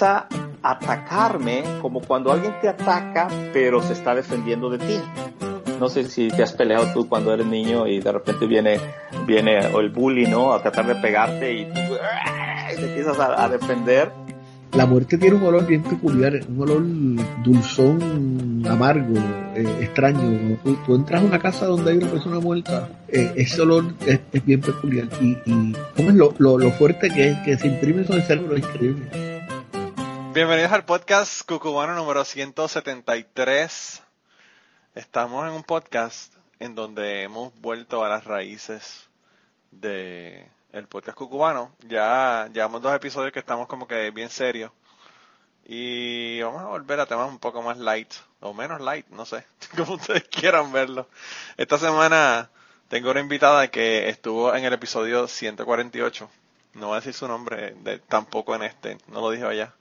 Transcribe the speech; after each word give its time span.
empieza 0.00 0.28
a 0.62 0.72
atacarme 0.72 1.62
como 1.82 2.00
cuando 2.00 2.32
alguien 2.32 2.54
te 2.60 2.68
ataca, 2.68 3.28
pero 3.52 3.82
se 3.82 3.92
está 3.92 4.14
defendiendo 4.14 4.70
de 4.70 4.78
ti. 4.78 5.00
No 5.78 5.88
sé 5.88 6.04
si 6.04 6.28
te 6.28 6.42
has 6.42 6.52
peleado 6.52 6.92
tú 6.92 7.08
cuando 7.08 7.32
eres 7.32 7.46
niño 7.46 7.86
y 7.86 8.00
de 8.00 8.12
repente 8.12 8.46
viene, 8.46 8.78
viene 9.26 9.58
el 9.58 9.90
bully, 9.90 10.26
¿no? 10.26 10.52
A 10.52 10.62
tratar 10.62 10.86
de 10.86 10.94
pegarte 10.96 11.52
y 11.52 11.64
tú 11.66 11.80
te 12.76 12.86
empiezas 12.86 13.18
a, 13.18 13.48
defender. 13.48 14.10
La 14.72 14.86
muerte 14.86 15.18
tiene 15.18 15.36
un 15.36 15.42
olor 15.42 15.66
bien 15.66 15.82
peculiar, 15.82 16.40
un 16.48 16.62
olor 16.62 16.82
dulzón, 17.42 18.62
amargo, 18.68 19.18
eh, 19.54 19.66
extraño. 19.80 20.58
Tú, 20.86 20.94
entras 20.94 21.22
a 21.22 21.24
una 21.24 21.38
casa 21.38 21.66
donde 21.66 21.90
hay 21.90 21.96
una 21.98 22.08
persona 22.08 22.38
muerta, 22.38 22.88
eh, 23.08 23.32
ese 23.36 23.60
olor 23.62 23.92
es, 24.06 24.20
bien 24.44 24.60
peculiar. 24.60 25.08
Y, 25.20 25.36
y 25.44 25.74
¿cómo 25.96 26.10
es 26.10 26.14
lo, 26.14 26.34
lo, 26.38 26.70
fuerte 26.72 27.10
que 27.10 27.30
es, 27.30 27.38
que 27.38 27.58
se 27.58 27.66
imprime 27.66 28.02
eso 28.02 28.14
el 28.14 28.22
cerebro? 28.22 28.54
Es 28.54 28.62
increíble. 28.62 29.29
Bienvenidos 30.32 30.70
al 30.70 30.84
podcast 30.84 31.44
Cucubano 31.44 31.96
número 31.96 32.24
173. 32.24 34.00
Estamos 34.94 35.48
en 35.48 35.54
un 35.54 35.64
podcast 35.64 36.32
en 36.60 36.76
donde 36.76 37.24
hemos 37.24 37.52
vuelto 37.60 38.04
a 38.04 38.08
las 38.08 38.22
raíces 38.22 39.08
de 39.72 40.46
el 40.72 40.86
podcast 40.86 41.18
cucubano. 41.18 41.72
Ya 41.80 42.48
llevamos 42.52 42.80
dos 42.80 42.94
episodios 42.94 43.32
que 43.32 43.40
estamos 43.40 43.66
como 43.66 43.88
que 43.88 44.12
bien 44.12 44.30
serios. 44.30 44.70
Y 45.66 46.40
vamos 46.42 46.62
a 46.62 46.66
volver 46.66 47.00
a 47.00 47.06
temas 47.06 47.28
un 47.28 47.40
poco 47.40 47.60
más 47.62 47.78
light, 47.78 48.12
o 48.38 48.54
menos 48.54 48.80
light, 48.80 49.08
no 49.08 49.26
sé, 49.26 49.44
como 49.76 49.94
ustedes 49.94 50.28
quieran 50.28 50.70
verlo. 50.70 51.08
Esta 51.56 51.76
semana 51.76 52.50
tengo 52.88 53.10
una 53.10 53.18
invitada 53.18 53.66
que 53.66 54.08
estuvo 54.08 54.54
en 54.54 54.64
el 54.64 54.74
episodio 54.74 55.26
148. 55.26 56.30
No 56.74 56.86
voy 56.86 56.98
a 56.98 57.00
decir 57.00 57.14
su 57.14 57.26
nombre, 57.26 57.74
de, 57.80 57.98
tampoco 57.98 58.54
en 58.54 58.62
este, 58.62 58.96
no 59.08 59.20
lo 59.20 59.32
dije 59.32 59.44
allá. 59.44 59.74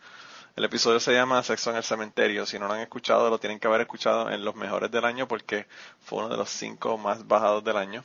El 0.60 0.66
episodio 0.66 1.00
se 1.00 1.14
llama 1.14 1.42
Sexo 1.42 1.70
en 1.70 1.78
el 1.78 1.86
Cementerio. 1.86 2.46
Si 2.46 2.60
no 2.60 2.68
lo 2.68 2.74
han 2.74 2.82
escuchado, 2.82 3.30
lo 3.30 3.40
tienen 3.40 3.60
que 3.60 3.68
haber 3.68 3.80
escuchado 3.80 4.30
en 4.30 4.44
los 4.44 4.58
mejores 4.58 4.92
del 4.92 5.06
año 5.06 5.26
porque 5.26 5.68
fue 6.02 6.20
uno 6.20 6.28
de 6.28 6.36
los 6.36 6.50
cinco 6.50 6.98
más 6.98 7.26
bajados 7.26 7.64
del 7.64 7.78
año. 7.78 8.04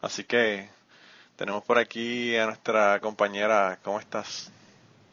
Así 0.00 0.22
que 0.22 0.68
tenemos 1.34 1.64
por 1.64 1.78
aquí 1.78 2.36
a 2.36 2.46
nuestra 2.46 3.00
compañera. 3.00 3.80
¿Cómo 3.82 3.98
estás? 3.98 4.52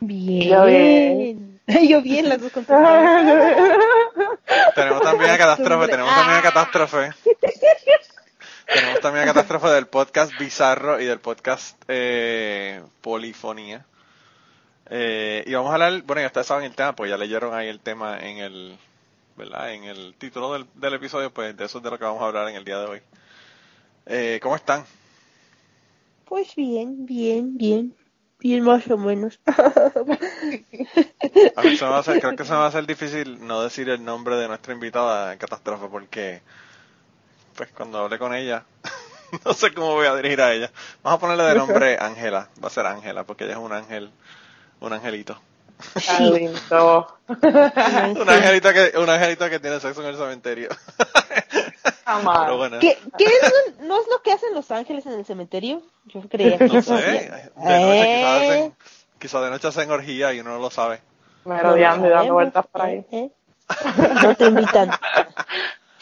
Bien. 0.02 0.52
Yo 0.52 0.66
bien. 0.66 1.60
Yo 1.90 2.04
bien, 2.04 2.30
las 2.30 2.40
dos 2.40 2.52
Tenemos 4.76 5.02
también 5.02 5.32
a 5.32 5.38
Catástrofe. 5.40 5.88
Tenemos 5.88 6.14
también 6.14 6.38
a 6.38 6.42
Catástrofe. 6.44 7.12
tenemos 8.68 9.00
también 9.00 9.24
a 9.24 9.34
Catástrofe 9.34 9.70
del 9.70 9.88
podcast 9.88 10.32
Bizarro 10.38 11.02
y 11.02 11.06
del 11.06 11.22
podcast 11.22 11.76
eh, 11.88 12.84
Polifonía. 13.02 13.84
Eh, 14.90 15.44
y 15.46 15.54
vamos 15.54 15.72
a 15.72 15.74
hablar, 15.74 16.02
bueno, 16.04 16.22
ya 16.22 16.28
ustedes 16.28 16.48
saben 16.48 16.66
el 16.66 16.76
tema, 16.76 16.96
pues 16.96 17.10
ya 17.10 17.18
leyeron 17.18 17.54
ahí 17.54 17.68
el 17.68 17.80
tema 17.80 18.20
en 18.20 18.38
el, 18.38 18.78
¿verdad? 19.36 19.74
En 19.74 19.84
el 19.84 20.16
título 20.18 20.54
del, 20.54 20.66
del 20.76 20.94
episodio, 20.94 21.32
pues 21.32 21.56
de 21.56 21.66
eso 21.66 21.80
es 21.80 21.84
de 21.84 21.90
lo 21.90 21.98
que 21.98 22.06
vamos 22.06 22.22
a 22.22 22.28
hablar 22.28 22.48
en 22.50 22.56
el 22.56 22.64
día 22.64 22.80
de 22.80 22.86
hoy. 22.86 23.02
Eh, 24.06 24.40
¿Cómo 24.42 24.56
están? 24.56 24.86
Pues 26.26 26.56
bien, 26.56 27.06
bien, 27.06 27.58
bien. 27.58 27.96
Bien 28.40 28.64
más 28.64 28.88
o 28.90 28.98
menos. 28.98 29.40
a 29.46 29.62
mí 31.64 31.76
se 31.76 31.86
me 31.86 31.90
va 31.90 31.98
a 31.98 32.00
hacer, 32.00 32.20
creo 32.20 32.36
que 32.36 32.46
se 32.46 32.52
me 32.52 32.58
va 32.58 32.66
a 32.66 32.68
hacer 32.68 32.86
difícil 32.86 33.46
no 33.46 33.64
decir 33.64 33.90
el 33.90 34.04
nombre 34.04 34.36
de 34.36 34.48
nuestra 34.48 34.74
invitada 34.74 35.34
en 35.34 35.40
Catástrofe 35.40 35.88
porque, 35.88 36.42
pues 37.56 37.70
cuando 37.72 37.98
hable 37.98 38.20
con 38.20 38.36
ella, 38.36 38.64
no 39.46 39.54
sé 39.54 39.74
cómo 39.74 39.94
voy 39.94 40.06
a 40.06 40.16
dirigir 40.16 40.42
a 40.42 40.54
ella. 40.54 40.72
Vamos 41.02 41.18
a 41.18 41.20
ponerle 41.20 41.44
de 41.46 41.56
nombre 41.56 41.98
Ángela, 42.00 42.50
va 42.64 42.68
a 42.68 42.72
ser 42.72 42.86
Ángela 42.86 43.24
porque 43.24 43.46
ella 43.46 43.54
es 43.54 43.60
un 43.60 43.74
ángel 43.74 44.12
un 44.80 44.94
angelito. 44.94 45.40
un 46.20 48.30
angelito 48.30 48.74
que 48.74 48.94
un 48.98 49.10
angelito 49.10 49.50
que 49.50 49.60
tiene 49.60 49.80
sexo 49.80 50.02
en 50.02 50.08
el 50.08 50.18
cementerio. 50.18 50.70
Pero 52.06 52.58
bueno. 52.58 52.80
¿Qué, 52.80 52.98
qué 53.18 53.26
es, 53.26 53.80
no 53.82 54.00
es 54.00 54.08
lo 54.10 54.22
que 54.24 54.32
hacen 54.32 54.54
los 54.54 54.72
ángeles 54.72 55.06
en 55.06 55.14
el 55.14 55.26
cementerio? 55.26 55.82
Yo 56.06 56.22
creía 56.22 56.58
que 56.58 56.68
no 56.68 56.82
sé. 56.82 56.94
De 56.94 57.52
noche 57.56 58.66
eh. 58.66 58.72
quizás 59.20 59.44
de 59.44 59.50
noche 59.50 59.68
hacen 59.68 59.92
orgía 59.92 60.34
y 60.34 60.40
uno 60.40 60.52
no 60.52 60.60
lo 60.60 60.72
sabe. 60.72 61.02
Me 61.46 61.62
rodeando 61.62 62.08
y 62.08 62.10
dando 62.10 62.34
vueltas 62.34 62.66
por 62.68 62.82
ahí. 62.82 63.06
Eh, 63.12 63.14
eh. 63.30 63.32
No 64.24 64.36
te 64.36 64.46
invitan. 64.46 64.92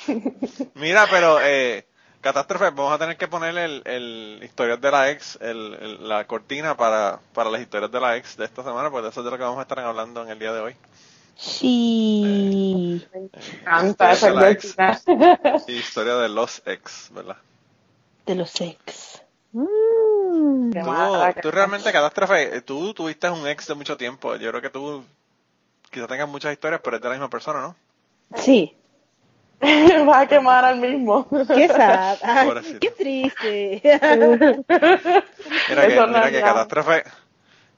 Mira, 0.75 1.07
pero 1.09 1.39
eh, 1.41 1.85
Catástrofe, 2.25 2.71
vamos 2.71 2.91
a 2.91 2.97
tener 2.97 3.17
que 3.17 3.27
poner 3.27 3.55
el, 3.55 3.83
el 3.85 4.39
historias 4.41 4.81
de 4.81 4.89
la 4.89 5.11
ex, 5.11 5.37
el, 5.41 6.09
la 6.09 6.25
cortina 6.25 6.75
para, 6.75 7.19
para 7.35 7.51
las 7.51 7.61
historias 7.61 7.91
de 7.91 7.99
la 7.99 8.17
ex 8.17 8.35
de 8.35 8.45
esta 8.45 8.63
semana, 8.63 8.89
pues 8.89 9.05
eso 9.05 9.19
es 9.19 9.25
de 9.25 9.29
lo 9.29 9.37
que 9.37 9.43
vamos 9.43 9.59
a 9.59 9.61
estar 9.61 9.79
hablando 9.79 10.23
en 10.23 10.29
el 10.29 10.39
día 10.39 10.51
de 10.51 10.59
hoy. 10.59 10.75
Sí. 11.35 13.05
Me 13.13 13.29
encanta 13.29 14.11
esa 14.11 14.33
cortina. 14.33 14.99
Historia 15.67 16.15
de 16.15 16.29
los 16.29 16.63
ex, 16.65 17.11
¿verdad? 17.13 17.37
De 18.25 18.33
los 18.33 18.59
ex. 18.59 19.21
Mm. 19.51 20.71
Tú, 21.43 21.51
realmente, 21.51 21.91
Catástrofe, 21.91 22.59
tú 22.61 22.95
tuviste 22.95 23.29
un 23.29 23.47
ex 23.47 23.67
de 23.67 23.75
mucho 23.75 23.97
tiempo. 23.97 24.35
Yo 24.37 24.49
creo 24.49 24.63
que 24.63 24.71
tú 24.71 25.05
quizás 25.91 26.07
tengas 26.07 26.27
muchas 26.27 26.53
historias, 26.53 26.81
pero 26.83 26.95
es 26.95 27.03
de 27.03 27.07
la 27.07 27.13
misma 27.13 27.29
persona, 27.29 27.61
¿no? 27.61 27.75
Sí. 28.35 28.75
Va 30.09 30.19
a 30.21 30.27
quemar 30.27 30.65
al 30.65 30.79
mismo. 30.79 31.27
Qué 31.29 31.67
sad. 31.67 32.17
qué 32.81 32.91
triste. 32.91 33.81
mira 35.69 35.87
que, 35.87 36.07
mira 36.07 36.31
que 36.31 36.41
catástrofe, 36.41 37.03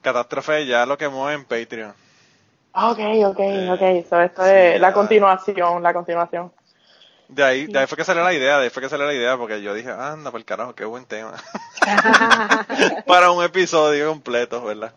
catástrofe 0.02 0.66
ya 0.66 0.86
lo 0.86 0.98
quemó 0.98 1.30
en 1.30 1.44
Patreon. 1.44 1.94
Ok, 2.72 2.98
ok, 3.26 3.40
eh, 3.40 3.70
ok. 3.70 4.08
So, 4.08 4.20
esto 4.20 4.44
es 4.44 4.80
la 4.80 4.92
continuación, 4.92 5.82
la 5.82 5.92
continuación. 5.92 6.52
De 7.28 7.44
ahí, 7.44 7.66
de 7.66 7.78
ahí 7.78 7.86
fue 7.86 7.98
que 7.98 8.04
salió 8.04 8.24
la 8.24 8.32
idea, 8.32 8.58
de 8.58 8.64
ahí 8.64 8.70
fue 8.70 8.82
que 8.82 8.88
salió 8.88 9.06
la 9.06 9.12
idea, 9.12 9.36
porque 9.36 9.60
yo 9.60 9.74
dije, 9.74 9.90
anda 9.90 10.30
por 10.30 10.40
el 10.40 10.46
carajo, 10.46 10.74
qué 10.74 10.84
buen 10.84 11.04
tema. 11.04 11.34
Para 13.06 13.30
un 13.32 13.44
episodio 13.44 14.08
completo, 14.08 14.64
¿verdad? 14.64 14.94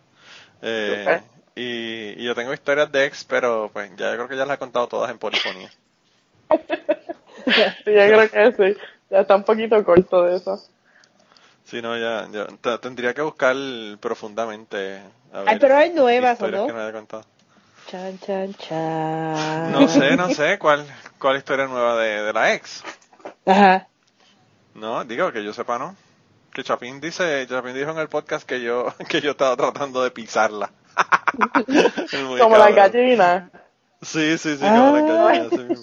Eh, 0.61 1.21
y, 1.55 2.21
y, 2.21 2.23
yo 2.23 2.33
tengo 2.33 2.53
historias 2.53 2.89
de 2.91 3.05
ex, 3.05 3.25
pero 3.25 3.69
pues 3.73 3.91
ya 3.97 4.11
yo 4.11 4.15
creo 4.15 4.27
que 4.29 4.37
ya 4.37 4.45
las 4.45 4.55
he 4.55 4.59
contado 4.59 4.87
todas 4.87 5.11
en 5.11 5.17
polifonía. 5.17 5.69
yo 7.45 7.83
creo 7.85 8.29
que 8.29 8.51
sí. 8.51 8.81
Ya 9.09 9.19
está 9.21 9.35
un 9.35 9.43
poquito 9.43 9.83
corto 9.83 10.23
de 10.23 10.37
eso. 10.37 10.61
Sí, 11.65 11.81
no, 11.81 11.97
ya, 11.97 12.27
ya 12.31 12.77
tendría 12.79 13.13
que 13.13 13.21
buscar 13.21 13.55
profundamente. 13.99 15.01
Ay, 15.33 15.57
pero 15.59 15.75
hay 15.75 15.91
nuevas, 15.91 16.41
¿o 16.41 16.47
no? 16.47 16.67
Que 16.67 16.73
me 16.73 16.91
contado. 16.91 17.23
Chan, 17.87 18.19
chan, 18.19 18.53
chan. 18.55 19.71
No 19.71 19.87
sé, 19.87 20.15
no 20.15 20.29
sé 20.29 20.57
cuál, 20.59 20.85
cuál 21.19 21.37
historia 21.37 21.67
nueva 21.67 21.97
de, 21.97 22.23
de 22.23 22.33
la 22.33 22.53
ex. 22.53 22.83
Ajá. 23.45 23.87
No, 24.73 25.03
digo 25.03 25.31
que 25.31 25.43
yo 25.43 25.53
sepa, 25.53 25.77
¿no? 25.77 25.95
Que 26.53 26.63
Chapín 26.63 26.99
dice, 26.99 27.45
Chapín 27.47 27.73
dijo 27.73 27.91
en 27.91 27.97
el 27.97 28.09
podcast 28.09 28.47
que 28.47 28.61
yo, 28.61 28.93
que 29.09 29.21
yo 29.21 29.31
estaba 29.31 29.55
tratando 29.55 30.03
de 30.03 30.11
pisarla. 30.11 30.71
Como 32.39 32.57
la 32.57 32.71
gallina. 32.71 33.49
Sí, 34.01 34.37
sí, 34.37 34.57
sí, 34.57 34.65
como 34.65 34.97
la 34.97 35.01
gallina. 35.01 35.75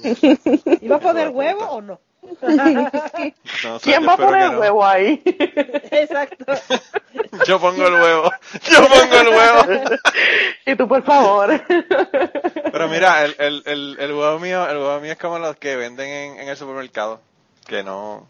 ¿Iba 0.80 0.96
a 0.96 1.00
poner 1.00 1.28
huevo 1.28 1.64
o 1.66 1.80
no? 1.80 2.00
¿Quién 3.82 4.06
va 4.06 4.14
a 4.14 4.16
poner 4.16 4.42
el 4.50 4.58
huevo 4.58 4.84
ahí? 4.84 5.22
Exacto. 5.24 6.44
Yo 7.46 7.60
pongo 7.60 7.86
el 7.86 7.94
huevo. 7.94 8.30
Yo 8.70 8.88
pongo 8.88 9.14
el 9.14 9.28
huevo. 9.28 9.90
y 10.66 10.76
tú, 10.76 10.88
por 10.88 11.02
favor. 11.04 11.62
Pero 12.72 12.88
mira, 12.88 13.24
el, 13.24 13.36
el, 13.38 13.62
el, 13.66 13.96
el, 13.98 14.12
huevo 14.12 14.38
mío, 14.40 14.68
el 14.68 14.76
huevo 14.76 15.00
mío 15.00 15.12
es 15.12 15.18
como 15.18 15.38
los 15.38 15.56
que 15.56 15.76
venden 15.76 16.08
en, 16.08 16.40
en 16.40 16.48
el 16.48 16.56
supermercado, 16.56 17.20
que 17.66 17.82
no, 17.82 18.26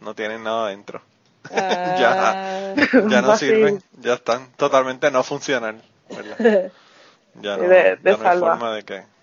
no 0.00 0.14
tienen 0.14 0.42
nada 0.42 0.68
dentro. 0.68 1.02
ya, 1.54 2.74
ya 3.06 3.22
no 3.22 3.36
sirven, 3.36 3.82
ya 4.00 4.14
están 4.14 4.50
totalmente 4.56 5.10
no 5.10 5.22
funcionan. 5.22 5.80
Ya 6.08 7.56
no, 7.56 7.62
de, 7.62 7.96
de 7.96 7.98
ya 8.02 8.16
no 8.16 8.28
hay 8.28 8.38
forma 8.38 8.74
de 8.74 8.82
que 8.82 9.15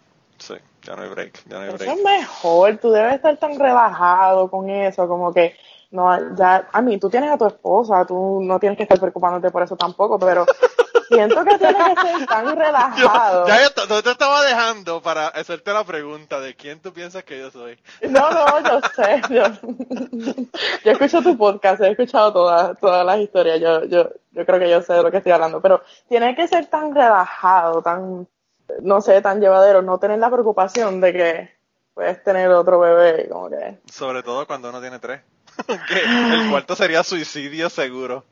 Sí, 0.43 0.55
ya 0.81 0.97
no 0.97 1.03
hay 1.03 1.09
break, 1.09 1.45
ya 1.47 1.57
no 1.57 1.63
hay 1.63 1.69
break. 1.69 1.81
Eso 1.83 1.91
es 1.93 2.03
mejor, 2.03 2.77
tú 2.77 2.91
debes 2.91 3.13
estar 3.13 3.37
tan 3.37 3.57
relajado 3.57 4.51
con 4.51 4.69
eso, 4.69 5.07
como 5.07 5.33
que, 5.33 5.55
no, 5.91 6.35
ya, 6.35 6.67
a 6.69 6.81
mí, 6.81 6.97
tú 6.97 7.09
tienes 7.09 7.31
a 7.31 7.37
tu 7.37 7.47
esposa, 7.47 8.05
tú 8.05 8.41
no 8.43 8.59
tienes 8.59 8.75
que 8.75 8.83
estar 8.83 8.99
preocupándote 8.99 9.51
por 9.51 9.63
eso 9.63 9.77
tampoco, 9.77 10.19
pero 10.19 10.45
siento 11.07 11.45
que 11.45 11.57
tienes 11.57 11.95
que 11.95 12.17
ser 12.17 12.27
tan 12.27 12.57
relajado. 12.57 13.47
ya 13.47 13.63
yo 13.63 14.03
te 14.03 14.11
estaba 14.11 14.43
dejando 14.43 15.01
para 15.01 15.29
hacerte 15.29 15.71
la 15.71 15.85
pregunta 15.85 16.41
de 16.41 16.57
quién 16.57 16.81
tú 16.81 16.91
piensas 16.91 17.23
que 17.23 17.39
yo 17.39 17.49
soy. 17.49 17.79
No, 18.01 18.29
no, 18.29 18.59
yo 18.59 18.81
sé, 18.97 19.21
yo, 19.29 19.43
yo 20.83 20.91
escucho 20.91 21.21
tu 21.21 21.37
podcast, 21.37 21.81
he 21.83 21.91
escuchado 21.91 22.33
todas, 22.33 22.77
todas 22.81 23.05
las 23.05 23.19
historias, 23.19 23.61
yo, 23.61 23.85
yo, 23.85 24.09
yo 24.31 24.45
creo 24.45 24.59
que 24.59 24.69
yo 24.69 24.81
sé 24.81 24.91
de 24.91 25.03
lo 25.03 25.09
que 25.09 25.19
estoy 25.19 25.31
hablando, 25.31 25.61
pero 25.61 25.81
tienes 26.09 26.35
que 26.35 26.49
ser 26.49 26.65
tan 26.65 26.93
relajado, 26.93 27.81
tan 27.81 28.27
no 28.81 29.01
sé, 29.01 29.21
tan 29.21 29.39
llevadero, 29.39 29.81
no 29.81 29.97
tener 29.97 30.19
la 30.19 30.29
preocupación 30.29 31.01
de 31.01 31.13
que 31.13 31.49
puedes 31.93 32.23
tener 32.23 32.49
otro 32.49 32.79
bebé, 32.79 33.27
como 33.29 33.49
que... 33.49 33.77
Sobre 33.91 34.23
todo 34.23 34.47
cuando 34.47 34.69
uno 34.69 34.81
tiene 34.81 34.99
tres. 34.99 35.21
que 35.87 36.03
el 36.03 36.49
cuarto 36.49 36.75
sería 36.75 37.03
suicidio 37.03 37.69
seguro. 37.69 38.25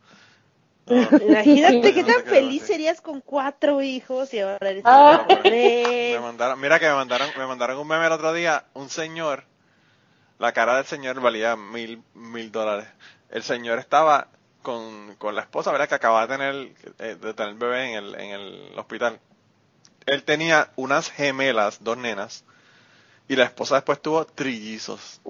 Imagínate 0.87 1.93
qué 1.93 2.03
tan 2.03 2.23
feliz 2.23 2.63
serías 2.63 3.01
con 3.01 3.21
cuatro 3.21 3.81
hijos 3.81 4.33
y 4.33 4.39
ahora 4.39 4.69
eres 4.69 4.83
ah. 4.85 5.25
me 5.43 6.19
mandaron, 6.19 6.59
Mira 6.59 6.79
que 6.79 6.87
me 6.87 6.95
mandaron, 6.95 7.29
me 7.37 7.45
mandaron 7.45 7.77
un 7.77 7.87
meme 7.87 8.07
el 8.07 8.11
otro 8.11 8.33
día, 8.33 8.65
un 8.73 8.89
señor, 8.89 9.45
la 10.39 10.51
cara 10.53 10.75
del 10.75 10.85
señor 10.85 11.21
valía 11.21 11.55
mil, 11.55 12.03
mil 12.13 12.51
dólares. 12.51 12.87
El 13.29 13.43
señor 13.43 13.79
estaba 13.79 14.27
con, 14.63 15.15
con 15.15 15.35
la 15.35 15.41
esposa, 15.41 15.71
¿verdad? 15.71 15.87
Que 15.87 15.95
acababa 15.95 16.27
de 16.27 16.35
tener, 16.35 16.71
eh, 16.99 17.15
de 17.15 17.33
tener 17.33 17.53
bebé 17.55 17.91
en 17.91 18.03
el, 18.03 18.15
en 18.15 18.31
el 18.31 18.79
hospital. 18.79 19.19
Él 20.05 20.23
tenía 20.23 20.71
unas 20.75 21.09
gemelas, 21.09 21.83
dos 21.83 21.97
nenas, 21.97 22.43
y 23.27 23.35
la 23.35 23.45
esposa 23.45 23.75
después 23.75 24.01
tuvo 24.01 24.25
trillizos. 24.25 25.21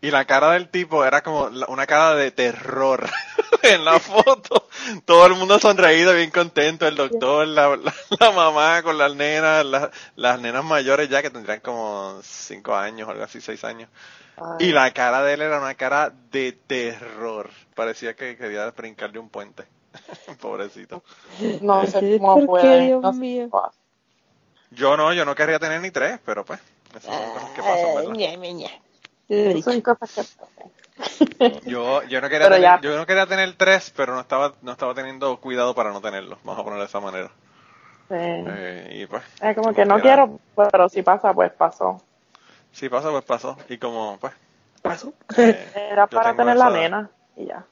Y 0.00 0.12
la 0.12 0.24
cara 0.26 0.52
del 0.52 0.68
tipo 0.68 1.04
era 1.04 1.22
como 1.22 1.50
una 1.68 1.86
cara 1.86 2.14
de 2.14 2.30
terror 2.30 3.10
en 3.62 3.84
la 3.84 3.98
foto. 3.98 4.68
Todo 5.04 5.26
el 5.26 5.34
mundo 5.34 5.58
sonreído, 5.58 6.14
bien 6.14 6.30
contento, 6.30 6.86
el 6.86 6.94
doctor, 6.94 7.48
la, 7.48 7.76
la, 7.76 8.30
mamá 8.30 8.82
con 8.82 8.96
las 8.96 9.14
nenas, 9.16 9.66
las 10.14 10.40
nenas 10.40 10.64
mayores 10.64 11.08
ya 11.08 11.20
que 11.20 11.30
tendrían 11.30 11.60
como 11.60 12.20
cinco 12.22 12.76
años 12.76 13.08
o 13.08 13.10
algo 13.10 13.24
así, 13.24 13.40
seis 13.40 13.64
años. 13.64 13.90
Y 14.60 14.70
la 14.70 14.92
cara 14.92 15.22
de 15.24 15.34
él 15.34 15.42
era 15.42 15.58
una 15.58 15.74
cara 15.74 16.12
de 16.30 16.52
terror. 16.52 17.50
Parecía 17.74 18.14
que 18.14 18.36
quería 18.36 18.70
brincarle 18.70 19.18
un 19.18 19.28
puente. 19.28 19.64
Pobrecito. 20.40 21.02
No 21.62 21.86
sé 21.86 22.18
cómo 22.18 22.46
puede. 22.46 22.64
Yo 24.70 24.96
no, 24.96 25.12
yo 25.12 25.24
no 25.24 25.34
querría 25.34 25.58
tener 25.58 25.80
ni 25.80 25.90
tres, 25.90 26.20
pero 26.24 26.44
pues, 26.44 26.60
esas 26.96 27.04
son 27.04 27.30
cosas 27.32 27.50
que 27.50 27.62
pasan, 27.62 27.94
¿verdad? 27.94 28.16
Son 29.62 29.80
cosas 29.80 30.10
que 30.14 30.22
pasan. 30.22 30.72
Yo, 31.64 32.02
yo, 32.04 32.20
no 32.20 32.28
quería 32.28 32.48
tener, 32.50 32.80
yo 32.80 32.96
no 32.96 33.06
quería 33.06 33.26
tener 33.26 33.54
tres, 33.56 33.92
pero 33.96 34.14
no 34.14 34.20
estaba, 34.20 34.54
no 34.62 34.72
estaba 34.72 34.94
teniendo 34.94 35.38
cuidado 35.40 35.72
para 35.74 35.92
no 35.92 36.00
tenerlos, 36.00 36.40
vamos 36.42 36.60
a 36.60 36.64
ponerlo 36.64 36.82
de 36.82 36.88
esa 36.88 36.98
manera. 37.00 37.28
Sí. 38.08 38.14
Eh, 38.16 39.00
y 39.02 39.06
pues, 39.06 39.22
es 39.40 39.54
como 39.54 39.72
que 39.74 39.84
no 39.84 40.00
quiero, 40.00 40.40
pero 40.56 40.88
si 40.88 41.02
pasa, 41.02 41.32
pues 41.34 41.52
pasó. 41.52 42.02
Si 42.72 42.88
pasa, 42.88 43.10
pues 43.10 43.24
pasó. 43.24 43.56
Y 43.68 43.78
como, 43.78 44.18
pues, 44.20 44.32
pasó. 44.82 45.12
Eh, 45.36 45.70
Era 45.92 46.06
para 46.08 46.34
tener 46.34 46.56
la 46.56 46.70
nena 46.70 47.10
y 47.36 47.46
ya. 47.46 47.64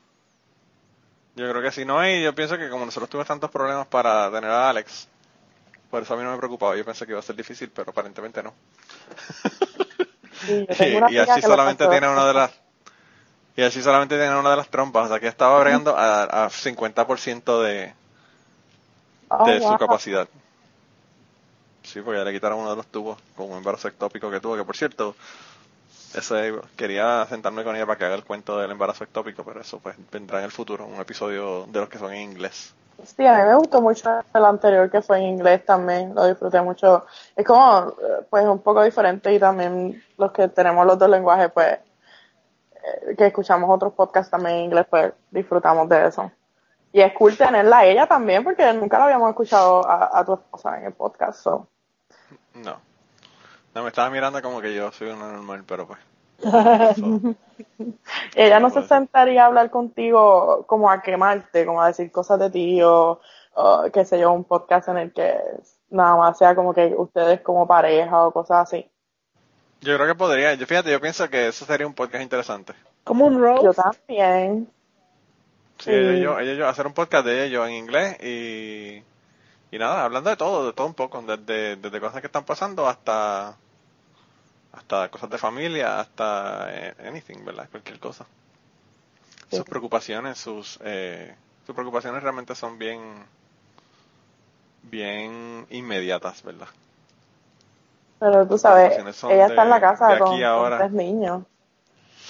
Yo 1.37 1.50
creo 1.50 1.62
que 1.62 1.71
sí, 1.71 1.85
no, 1.85 2.06
y 2.09 2.23
yo 2.23 2.35
pienso 2.35 2.56
que 2.56 2.71
como 2.71 2.87
nosotros 2.87 3.11
tuvimos 3.11 3.29
tantos 3.29 3.50
problemas 3.50 3.87
para 3.87 4.31
tener 4.31 4.50
a 4.50 4.71
Alex, 4.71 5.06
por 5.91 6.03
eso 6.03 6.15
a 6.15 6.17
mí 6.17 6.23
no 6.25 6.33
me 6.33 6.38
preocupaba. 6.38 6.75
Yo 6.77 6.85
pensé 6.85 7.05
que 7.05 7.12
iba 7.12 7.21
a 7.21 7.23
ser 7.23 7.37
difícil, 7.37 7.71
pero 7.71 7.91
aparentemente 7.91 8.43
no. 8.43 8.55
y, 11.11 11.19
así 11.19 11.43
solamente 11.43 11.87
tiene 11.88 12.09
una 12.09 12.27
de 12.27 12.35
las 12.35 12.50
y 13.56 13.62
así 13.62 13.83
solamente 13.83 14.19
tiene 14.19 14.37
una 14.37 14.50
de 14.50 14.56
las 14.56 14.69
trompas, 14.69 15.06
o 15.06 15.09
sea 15.09 15.21
que 15.21 15.29
estaba 15.29 15.59
bregando 15.61 15.97
a, 15.97 16.44
a 16.44 16.50
50% 16.50 17.62
de, 17.62 17.94
oh, 19.29 19.47
de 19.47 19.61
su 19.61 19.77
capacidad. 19.79 20.29
Sí, 21.83 22.03
porque 22.03 22.19
ya 22.19 22.25
le 22.25 22.33
quitaron 22.33 22.61
uno 22.61 22.71
de 22.71 22.77
los 22.77 22.87
tubos 22.87 23.19
con 23.35 23.50
un 23.50 23.59
embarazo 23.59 23.88
ectópico 23.88 24.31
que 24.31 24.41
tuvo, 24.41 24.56
que 24.56 24.65
por 24.65 24.77
cierto, 24.77 25.17
ese, 26.14 26.55
quería 26.76 27.26
sentarme 27.26 27.64
con 27.64 27.76
ella 27.76 27.87
para 27.87 27.99
que 27.99 28.05
haga 28.05 28.14
el 28.14 28.25
cuento 28.25 28.58
del 28.58 28.70
embarazo 28.70 29.05
ectópico, 29.05 29.44
pero 29.44 29.61
eso 29.61 29.79
pues 29.79 29.97
vendrá 30.11 30.38
en 30.38 30.44
el 30.47 30.50
futuro, 30.50 30.87
un 30.87 31.00
episodio 31.00 31.67
de 31.67 31.81
los 31.81 31.88
que 31.88 31.99
son 31.99 32.12
en 32.12 32.23
inglés. 32.23 32.75
Sí, 33.05 33.26
a 33.26 33.37
mí 33.37 33.43
me 33.43 33.55
gustó 33.56 33.82
mucho 33.82 34.11
el 34.32 34.44
anterior 34.44 34.91
que 34.91 35.03
fue 35.03 35.19
en 35.19 35.25
inglés 35.25 35.64
también, 35.64 36.14
lo 36.14 36.26
disfruté 36.26 36.61
mucho. 36.62 37.05
Es 37.35 37.44
como, 37.44 37.94
pues, 38.31 38.47
un 38.47 38.61
poco 38.61 38.82
diferente 38.82 39.32
y 39.35 39.38
también 39.38 40.03
los 40.17 40.32
que 40.32 40.49
tenemos 40.49 40.87
los 40.87 40.99
dos 40.99 41.11
lenguajes, 41.11 41.50
pues, 41.53 41.79
eh, 42.73 43.14
que 43.17 43.26
escuchamos 43.26 43.69
otros 43.69 43.93
podcasts 43.93 44.31
también 44.31 44.56
en 44.56 44.64
inglés, 44.64 44.87
pues, 44.88 45.12
disfrutamos 45.31 45.88
de 45.91 46.06
eso. 46.06 46.31
Y 46.93 47.02
es 47.02 47.12
cool 47.12 47.37
tenerla 47.37 47.79
a 47.79 47.85
ella 47.85 48.06
también, 48.06 48.43
porque 48.43 48.73
nunca 48.73 48.99
la 48.99 49.05
habíamos 49.05 49.29
escuchado 49.29 49.87
a, 49.87 50.19
a 50.19 50.25
tu 50.25 50.32
esposa 50.35 50.79
en 50.79 50.87
el 50.87 50.93
podcast, 50.94 51.43
so. 51.43 51.69
No. 52.55 52.81
No, 53.76 53.82
me 53.82 53.88
estaba 53.88 54.08
mirando 54.08 54.40
como 54.40 54.62
que 54.62 54.75
yo 54.75 54.90
soy 54.90 55.11
una 55.11 55.32
normal, 55.32 55.62
pero 55.67 55.87
pues. 55.87 56.00
Ella 58.34 58.58
no 58.58 58.70
se 58.70 58.82
sentaría 58.84 59.43
a 59.43 59.46
hablar 59.49 59.69
contigo 59.69 60.64
como 60.67 60.90
a 60.90 61.02
quemarte, 61.02 61.67
como 61.67 61.82
a 61.82 61.88
decir 61.88 62.11
cosas 62.11 62.38
de 62.38 62.49
ti 62.49 62.81
o, 62.82 63.20
qué 63.93 64.06
sé 64.06 64.19
yo, 64.19 64.32
un 64.32 64.44
podcast 64.44 64.88
en 64.88 64.96
el 64.96 65.12
que 65.12 65.38
nada 65.90 66.17
más 66.17 66.38
sea 66.38 66.55
como 66.55 66.73
que 66.73 66.94
ustedes 66.96 67.43
como 67.43 67.67
pareja 67.67 68.26
o 68.26 68.32
cosas 68.32 68.67
así. 68.67 68.90
Yo 69.82 69.94
creo 69.96 70.06
que 70.06 70.14
podría. 70.14 70.55
Yo 70.55 70.67
fíjate, 70.67 70.90
yo 70.90 70.99
pienso 70.99 71.28
que 71.28 71.49
eso 71.49 71.67
sería 71.67 71.87
un 71.87 71.93
podcast 71.93 72.23
interesante. 72.23 72.73
Como 73.05 73.26
un 73.26 73.38
roast. 73.38 73.62
Yo 73.62 73.75
también. 73.75 74.70
Sí, 75.81 75.90
Ella, 75.90 76.55
yo, 76.55 76.67
hacer 76.67 76.87
un 76.87 76.94
podcast 76.94 77.26
de 77.26 77.44
ellos 77.44 77.69
en 77.69 77.75
inglés 77.75 78.17
y 78.23 79.02
y 79.70 79.78
nada, 79.78 80.05
hablando 80.05 80.31
de 80.31 80.37
todo, 80.37 80.67
de 80.67 80.73
todo 80.73 80.87
un 80.87 80.94
poco, 80.94 81.20
desde, 81.20 81.76
desde 81.76 82.00
cosas 82.00 82.20
que 82.20 82.28
están 82.28 82.44
pasando 82.44 82.87
hasta 82.87 83.56
hasta 84.76 85.08
cosas 85.08 85.31
de 85.31 85.38
familia, 85.38 86.00
hasta 86.00 86.67
eh, 86.70 86.94
anything, 87.06 87.44
¿verdad? 87.44 87.69
Cualquier 87.70 87.99
cosa. 87.99 88.26
Sus 89.50 89.64
preocupaciones, 89.64 90.38
sus 90.38 90.78
eh, 90.84 91.34
sus 91.64 91.75
preocupaciones 91.75 92.23
realmente 92.23 92.55
son 92.55 92.78
bien 92.78 93.00
bien 94.82 95.67
inmediatas, 95.70 96.43
¿verdad? 96.43 96.69
Pero 98.19 98.46
tú 98.46 98.58
sabes, 98.58 98.99
ella 98.99 99.46
está 99.46 99.62
en 99.62 99.70
la 99.70 99.81
casa 99.81 100.19
con, 100.19 100.78
tres 100.78 100.93
niños. 100.93 101.43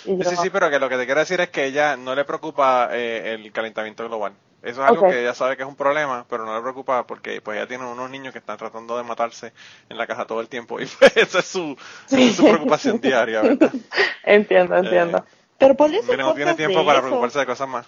sí, 0.04 0.37
sí, 0.43 0.50
pero 0.50 0.70
que 0.70 0.78
lo 0.78 0.88
que 0.88 0.96
te 0.96 1.04
quiero 1.04 1.20
decir 1.20 1.40
es 1.40 1.50
que 1.50 1.66
ella 1.66 1.96
no 1.96 2.14
le 2.14 2.25
preocupa 2.25 2.88
eh, 2.93 3.34
el 3.34 3.52
calentamiento 3.52 4.04
global. 4.06 4.32
Eso 4.67 4.83
es 4.83 4.91
algo 4.91 5.09
que 5.09 5.21
ella 5.21 5.33
sabe 5.33 5.57
que 5.57 5.63
es 5.63 5.69
un 5.69 5.77
problema, 5.77 6.27
pero 6.29 6.45
no 6.45 6.53
le 6.56 6.61
preocupa 6.61 7.06
porque 7.06 7.41
pues 7.41 7.56
ella 7.56 7.69
tiene 7.69 7.85
unos 7.87 8.11
niños 8.11 8.32
que 8.32 8.41
están 8.41 8.58
tratando 8.58 8.96
de 8.96 9.05
matarse 9.05 9.53
en 9.89 9.96
la 9.96 10.08
casa 10.08 10.27
todo 10.27 10.41
el 10.41 10.49
tiempo 10.49 10.81
y 10.81 10.87
pues 10.87 11.17
esa 11.17 11.39
es 11.39 11.44
su, 11.44 11.77
su 12.08 12.43
preocupación 12.44 13.01
diaria, 13.01 13.43
¿verdad? 13.43 13.70
entiendo, 14.25 14.75
eh, 14.75 14.81
entiendo. 14.81 15.25
pero 15.56 15.77
por 15.77 15.94
eso 15.94 16.17
no 16.17 16.35
tiene 16.35 16.55
tiempo 16.55 16.85
para 16.85 17.01
preocuparse 17.01 17.39
de 17.39 17.46
cosas 17.46 17.69
más. 17.69 17.87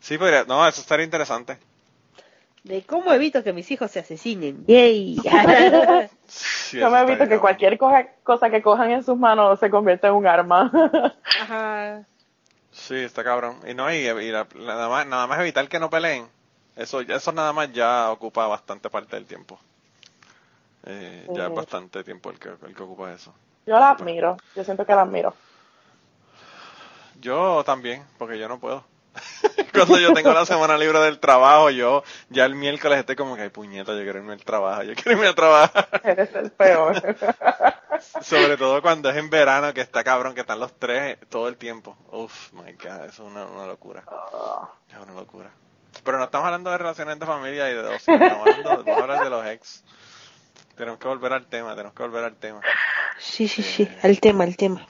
Sí, 0.00 0.18
podría, 0.18 0.42
no, 0.44 0.66
eso 0.66 0.80
estaría 0.80 1.04
interesante. 1.04 1.56
De 2.64 2.82
cómo 2.82 3.12
evito 3.12 3.44
que 3.44 3.52
mis 3.52 3.70
hijos 3.70 3.92
se 3.92 4.00
asesinen. 4.00 4.66
Yay. 4.66 5.16
Yo 6.72 6.90
me 6.90 7.00
evito 7.00 7.28
que 7.28 7.38
cualquier 7.38 7.78
cosa 7.78 8.50
que 8.50 8.60
cojan 8.60 8.90
en 8.90 9.04
sus 9.04 9.16
manos 9.16 9.60
se 9.60 9.70
convierta 9.70 10.08
en 10.08 10.14
un 10.14 10.26
arma. 10.26 10.70
Ajá. 11.40 12.04
Sí, 12.80 12.96
está 12.96 13.22
cabrón. 13.22 13.60
Y 13.66 13.74
no, 13.74 13.92
y, 13.92 14.06
nada, 14.06 14.88
más, 14.88 15.06
nada 15.06 15.26
más 15.26 15.38
evitar 15.40 15.68
que 15.68 15.78
no 15.78 15.90
peleen. 15.90 16.26
Eso, 16.76 17.00
eso 17.00 17.32
nada 17.32 17.52
más 17.52 17.72
ya 17.72 18.10
ocupa 18.10 18.46
bastante 18.46 18.88
parte 18.88 19.16
del 19.16 19.26
tiempo. 19.26 19.58
Eh, 20.86 21.28
ya 21.34 21.46
es 21.48 21.54
bastante 21.54 22.02
tiempo 22.02 22.30
el 22.30 22.38
que, 22.38 22.48
el 22.48 22.74
que 22.74 22.82
ocupa 22.82 23.12
eso. 23.12 23.34
Yo 23.66 23.78
la 23.78 23.90
admiro. 23.90 24.38
Yo 24.56 24.64
siento 24.64 24.86
que 24.86 24.94
la 24.94 25.02
admiro. 25.02 25.34
Yo 27.20 27.62
también, 27.64 28.02
porque 28.18 28.38
yo 28.38 28.48
no 28.48 28.58
puedo. 28.58 28.82
Cuando 29.72 29.98
yo 29.98 30.12
tengo 30.12 30.32
la 30.32 30.46
semana 30.46 30.76
libre 30.78 30.98
del 31.00 31.18
trabajo, 31.18 31.70
yo 31.70 32.02
ya 32.28 32.44
el 32.44 32.54
miércoles 32.54 32.98
estoy 32.98 33.16
como 33.16 33.36
que, 33.36 33.42
hay 33.42 33.48
puñeta, 33.48 33.92
yo 33.92 34.02
quiero 34.02 34.18
irme 34.18 34.34
al 34.34 34.44
trabajo, 34.44 34.82
yo 34.82 34.94
quiero 34.94 35.12
irme 35.12 35.28
a 35.28 35.34
trabajar. 35.34 35.88
Eres 36.04 36.34
el 36.34 36.50
peor. 36.50 37.00
Sobre 38.22 38.56
todo 38.56 38.80
cuando 38.82 39.10
es 39.10 39.16
en 39.16 39.30
verano, 39.30 39.74
que 39.74 39.80
está 39.80 40.02
cabrón, 40.04 40.34
que 40.34 40.40
están 40.40 40.58
los 40.58 40.72
tres 40.78 41.18
todo 41.28 41.48
el 41.48 41.56
tiempo. 41.56 41.96
Uf, 42.10 42.52
my 42.52 42.72
god, 42.72 43.04
eso 43.04 43.08
es 43.08 43.20
una, 43.20 43.44
una 43.46 43.66
locura. 43.66 44.04
Es 44.88 44.96
una 44.96 45.12
locura. 45.12 45.50
Pero 46.04 46.18
no 46.18 46.24
estamos 46.24 46.46
hablando 46.46 46.70
de 46.70 46.78
relaciones 46.78 47.18
de 47.18 47.26
familia 47.26 47.70
y 47.70 47.74
de 47.74 47.82
dos, 47.82 47.94
estamos 47.94 48.48
hablando 48.48 48.82
de, 48.82 48.92
hablar 48.92 49.24
de 49.24 49.30
los 49.30 49.46
ex. 49.46 49.84
Tenemos 50.76 50.98
que 50.98 51.08
volver 51.08 51.32
al 51.32 51.46
tema, 51.46 51.74
tenemos 51.74 51.94
que 51.94 52.02
volver 52.02 52.24
al 52.24 52.36
tema. 52.36 52.60
Sí, 53.18 53.48
sí, 53.48 53.62
sí, 53.62 53.88
al 54.02 54.18
tema, 54.18 54.44
al 54.44 54.56
tema. 54.56 54.86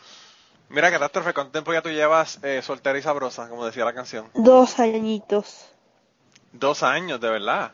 Mira, 0.70 0.88
Catástrofe, 0.88 1.34
¿cuánto 1.34 1.50
tiempo 1.50 1.72
ya 1.72 1.82
tú 1.82 1.88
llevas 1.88 2.38
eh, 2.44 2.62
soltera 2.62 2.96
y 2.96 3.02
sabrosa, 3.02 3.48
como 3.48 3.66
decía 3.66 3.84
la 3.84 3.92
canción? 3.92 4.26
Dos 4.34 4.78
añitos. 4.78 5.68
Dos 6.52 6.84
años, 6.84 7.20
de 7.20 7.28
verdad. 7.28 7.72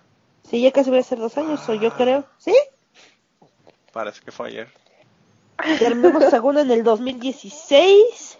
Sí, 0.48 0.62
ya 0.62 0.72
casi 0.72 0.88
voy 0.88 1.00
a 1.00 1.02
ser 1.02 1.18
dos 1.18 1.36
años, 1.36 1.68
o 1.68 1.74
yo 1.74 1.92
creo. 1.92 2.24
¿Sí? 2.38 2.56
Parece 3.92 4.22
que 4.22 4.32
fue 4.32 4.48
ayer. 4.48 4.68
Terminamos 5.78 6.24
segundo 6.30 6.62
en 6.62 6.70
el 6.70 6.82
2016. 6.82 8.38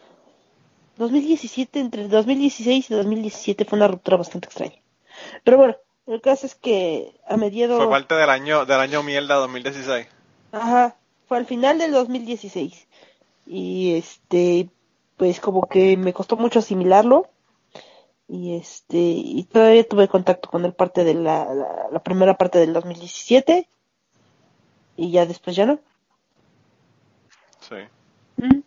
2017, 0.97 1.79
entre 1.79 2.09
2016 2.09 2.91
y 2.91 2.95
2017 2.95 3.67
fue 3.67 3.77
una 3.77 3.89
ruptura 3.89 4.17
bastante 4.17 4.47
extraña. 4.47 4.81
Pero 5.45 5.59
bueno, 5.59 5.77
el 6.07 6.23
caso 6.23 6.47
es 6.47 6.55
que 6.55 7.21
a 7.29 7.37
mediados... 7.37 7.77
Fue 7.77 7.91
parte 7.91 8.15
del 8.15 8.31
año, 8.31 8.65
del 8.65 8.81
año 8.81 9.03
mierda 9.03 9.35
2016. 9.35 10.07
Ajá, 10.53 10.97
fue 11.29 11.37
al 11.37 11.45
final 11.45 11.79
del 11.79 11.93
2016 11.93 12.87
y 13.47 13.95
este 13.95 14.69
pues 15.17 15.41
como 15.41 15.69
que 15.69 15.97
me 15.97 16.13
costó 16.13 16.37
mucho 16.37 16.59
asimilarlo 16.59 17.29
y 18.29 18.57
este 18.57 18.99
y 18.99 19.45
todavía 19.45 19.87
tuve 19.89 20.09
contacto 20.09 20.51
con 20.51 20.65
él 20.65 20.75
parte 20.75 21.05
de 21.05 21.15
la, 21.15 21.47
la, 21.93 22.03
primera 22.03 22.35
parte 22.37 22.59
del 22.59 22.73
2017 22.73 23.69
y 24.97 25.11
ya 25.11 25.27
después 25.27 25.57
ya 25.57 25.67
no 25.67 25.79
sí 27.61 27.77
¿Mm? 28.37 28.61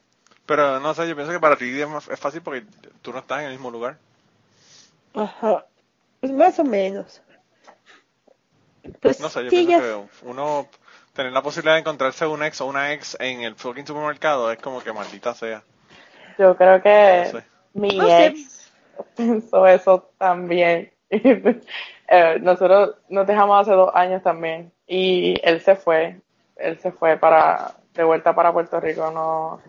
pero 0.45 0.79
no 0.79 0.93
sé 0.93 1.07
yo 1.07 1.15
pienso 1.15 1.31
que 1.33 1.39
para 1.39 1.57
ti 1.57 1.69
es, 1.79 2.19
fácil 2.19 2.41
porque 2.41 2.65
tú 3.01 3.11
no 3.11 3.19
estás 3.19 3.39
en 3.39 3.45
el 3.47 3.51
mismo 3.51 3.69
lugar 3.69 3.97
Ajá. 5.13 5.65
Pues 6.19 6.31
más 6.31 6.59
o 6.59 6.63
menos. 6.63 7.21
Pues 9.01 9.19
No 9.19 9.29
sé, 9.29 9.43
yo 9.45 9.49
sí, 9.49 9.65
pienso 9.65 9.71
ya- 9.71 9.79
que 9.79 10.27
uno 10.27 10.67
tener 11.19 11.33
la 11.33 11.41
posibilidad 11.41 11.73
de 11.73 11.81
encontrarse 11.81 12.25
un 12.25 12.41
ex 12.43 12.61
o 12.61 12.65
una 12.67 12.93
ex 12.93 13.17
en 13.19 13.41
el 13.41 13.53
fucking 13.55 13.85
supermercado 13.85 14.49
es 14.53 14.57
como 14.59 14.81
que 14.81 14.93
maldita 14.93 15.33
sea. 15.33 15.61
Yo 16.37 16.55
creo 16.55 16.81
que 16.81 17.23
No 17.25 17.39
sé. 17.39 17.45
mi 17.73 17.97
No 17.97 18.05
sé. 18.05 18.25
ex 18.27 18.71
pensó 19.17 19.67
eso 19.67 20.11
también. 20.17 20.91
Eh, 22.11 22.39
nosotros 22.41 22.95
nos 23.09 23.27
dejamos 23.27 23.61
hace 23.61 23.71
dos 23.71 23.91
años 23.93 24.23
también 24.23 24.71
y 24.87 25.35
él 25.43 25.61
se 25.61 25.75
fue, 25.75 26.19
él 26.55 26.79
se 26.79 26.91
fue 26.91 27.17
para 27.17 27.75
de 27.93 28.03
vuelta 28.03 28.33
para 28.33 28.51
Puerto 28.51 28.79
Rico, 28.79 29.11
no 29.11 29.61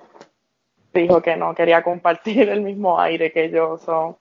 dijo 0.94 1.20
que 1.20 1.36
no 1.36 1.54
quería 1.54 1.82
compartir 1.82 2.48
el 2.48 2.62
mismo 2.62 2.98
aire 2.98 3.30
que 3.30 3.50
yo, 3.50 3.76
so, 3.76 4.19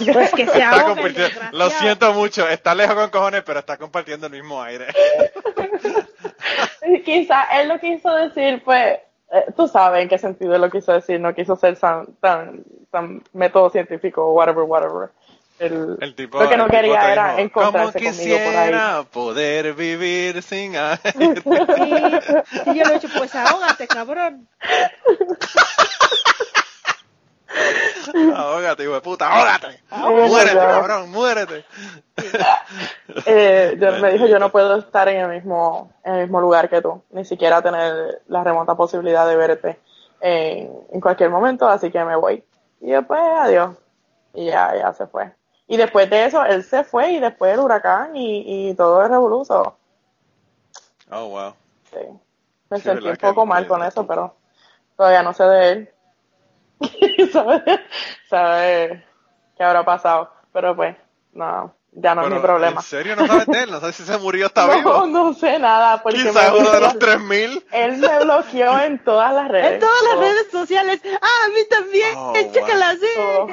yo 0.00 0.12
Pues 0.12 0.30
que 0.32 0.46
se 0.46 0.52
Está 0.52 0.70
ahoga 0.70 0.82
el 0.82 0.86
compartiendo- 0.96 1.22
desgraciado. 1.22 1.58
lo 1.58 1.70
siento 1.70 2.12
mucho, 2.14 2.48
está 2.48 2.74
lejos 2.74 2.94
con 2.96 3.10
cojones, 3.10 3.42
pero 3.44 3.60
está 3.60 3.76
compartiendo 3.76 4.26
el 4.26 4.32
mismo 4.32 4.60
aire. 4.62 4.86
Quizá 7.04 7.44
él 7.60 7.68
lo 7.68 7.78
quiso 7.80 8.12
decir, 8.14 8.62
pues, 8.64 8.98
eh, 9.32 9.44
tú 9.56 9.66
sabes 9.68 10.02
en 10.02 10.08
qué 10.08 10.18
sentido 10.18 10.54
él 10.54 10.60
lo 10.60 10.70
quiso 10.70 10.92
decir, 10.92 11.18
no 11.20 11.34
quiso 11.34 11.56
ser 11.56 11.76
tan, 11.78 12.06
tan, 12.20 12.62
tan 12.90 13.22
método 13.32 13.70
científico 13.70 14.24
o 14.24 14.32
whatever, 14.32 14.64
whatever. 14.64 15.10
El, 15.58 15.96
El 16.00 16.14
tipo, 16.14 16.38
lo 16.42 16.48
que 16.50 16.56
no 16.58 16.68
quería 16.68 17.00
te 17.00 17.12
era 17.12 17.28
dijo, 17.30 17.40
encontrarse 17.40 17.98
"Cómo 17.98 18.10
conmigo 18.10 18.36
por 18.36 18.46
ahí. 18.46 18.52
quisiera 18.66 19.02
poder 19.10 19.72
vivir 19.72 20.42
sin 20.42 20.76
aire. 20.76 21.00
Sí, 21.16 21.32
sí, 22.64 22.74
yo 22.78 22.84
lo 22.84 22.92
he 22.92 22.96
hecho, 22.96 23.08
pues 23.16 23.34
ahógate, 23.34 23.86
cabrón. 23.88 24.46
Ahógate, 28.36 28.84
hijo 28.84 28.94
de 28.94 29.00
puta, 29.00 29.28
ahógate. 29.28 29.80
Muérete, 29.90 30.56
cabrón, 30.56 31.10
muérete. 31.10 31.64
Eh, 33.24 33.76
yo 33.80 33.92
me 33.98 34.12
dijo, 34.12 34.26
yo 34.26 34.38
no 34.38 34.50
puedo 34.50 34.76
estar 34.76 35.08
en 35.08 35.20
el 35.20 35.28
mismo, 35.28 35.92
en 36.04 36.14
el 36.14 36.20
mismo 36.22 36.40
lugar 36.40 36.68
que 36.68 36.82
tú, 36.82 37.02
ni 37.10 37.24
siquiera 37.24 37.62
tener 37.62 38.22
la 38.28 38.44
remota 38.44 38.74
posibilidad 38.74 39.26
de 39.26 39.36
verte 39.36 39.78
en, 40.20 40.70
en 40.92 41.00
cualquier 41.00 41.30
momento, 41.30 41.68
así 41.68 41.90
que 41.90 42.04
me 42.04 42.16
voy. 42.16 42.44
Y 42.80 42.90
después, 42.90 43.20
adiós. 43.20 43.76
Y 44.34 44.46
ya, 44.46 44.74
ya 44.76 44.92
se 44.92 45.06
fue. 45.06 45.32
Y 45.66 45.76
después 45.76 46.08
de 46.10 46.26
eso, 46.26 46.44
él 46.44 46.62
se 46.62 46.84
fue 46.84 47.12
y 47.12 47.20
después 47.20 47.54
el 47.54 47.60
huracán 47.60 48.14
y, 48.16 48.70
y 48.70 48.74
todo 48.74 49.02
el 49.02 49.08
revoluzo. 49.10 49.76
Oh, 51.10 51.28
wow. 51.28 51.54
Sí. 51.90 52.06
Me 52.70 52.76
Sí, 52.78 52.82
sentí 52.84 53.04
¿verdad 53.06 53.30
un 53.30 53.34
poco 53.34 53.46
mal 53.46 53.66
con 53.66 53.82
eso, 53.82 54.06
pero 54.06 54.34
todavía 54.96 55.22
no 55.22 55.32
sé 55.32 55.44
de 55.44 55.72
él. 55.72 55.90
¿Sabe? 57.32 57.62
¿Sabe 58.28 59.04
qué 59.56 59.62
habrá 59.64 59.84
pasado? 59.84 60.30
Pero 60.52 60.74
pues, 60.76 60.96
no, 61.32 61.74
ya 61.92 62.14
no 62.14 62.22
es 62.22 62.26
Pero, 62.28 62.36
mi 62.40 62.42
problema. 62.46 62.76
¿En 62.80 62.82
serio 62.86 63.16
no 63.16 63.26
sabes 63.26 63.46
de 63.46 63.62
él? 63.62 63.70
No 63.70 63.80
sabes 63.80 63.96
si 63.96 64.02
se 64.04 64.18
murió 64.18 64.46
está 64.46 64.66
no, 64.66 64.74
vivo. 64.76 65.06
no 65.06 65.32
sé 65.34 65.58
nada, 65.58 66.02
porque 66.02 66.18
Quizás 66.18 66.52
uno 66.52 66.70
de 66.70 66.80
los 66.80 66.94
bloqueó- 66.94 66.98
3000. 66.98 67.64
él 67.72 67.96
me 67.98 68.18
bloqueó 68.24 68.78
en 68.80 68.98
todas 69.04 69.32
las 69.34 69.48
redes. 69.48 69.72
En 69.74 69.80
todas 69.80 70.02
las 70.02 70.12
Todo, 70.12 70.20
redes 70.22 70.50
sociales. 70.50 71.00
Ah, 71.20 71.46
a 71.46 71.48
mí 71.48 71.60
también. 71.70 72.14
Oh, 72.16 72.34
Chécala 72.52 72.88
así. 72.90 73.06
Todo. 73.16 73.46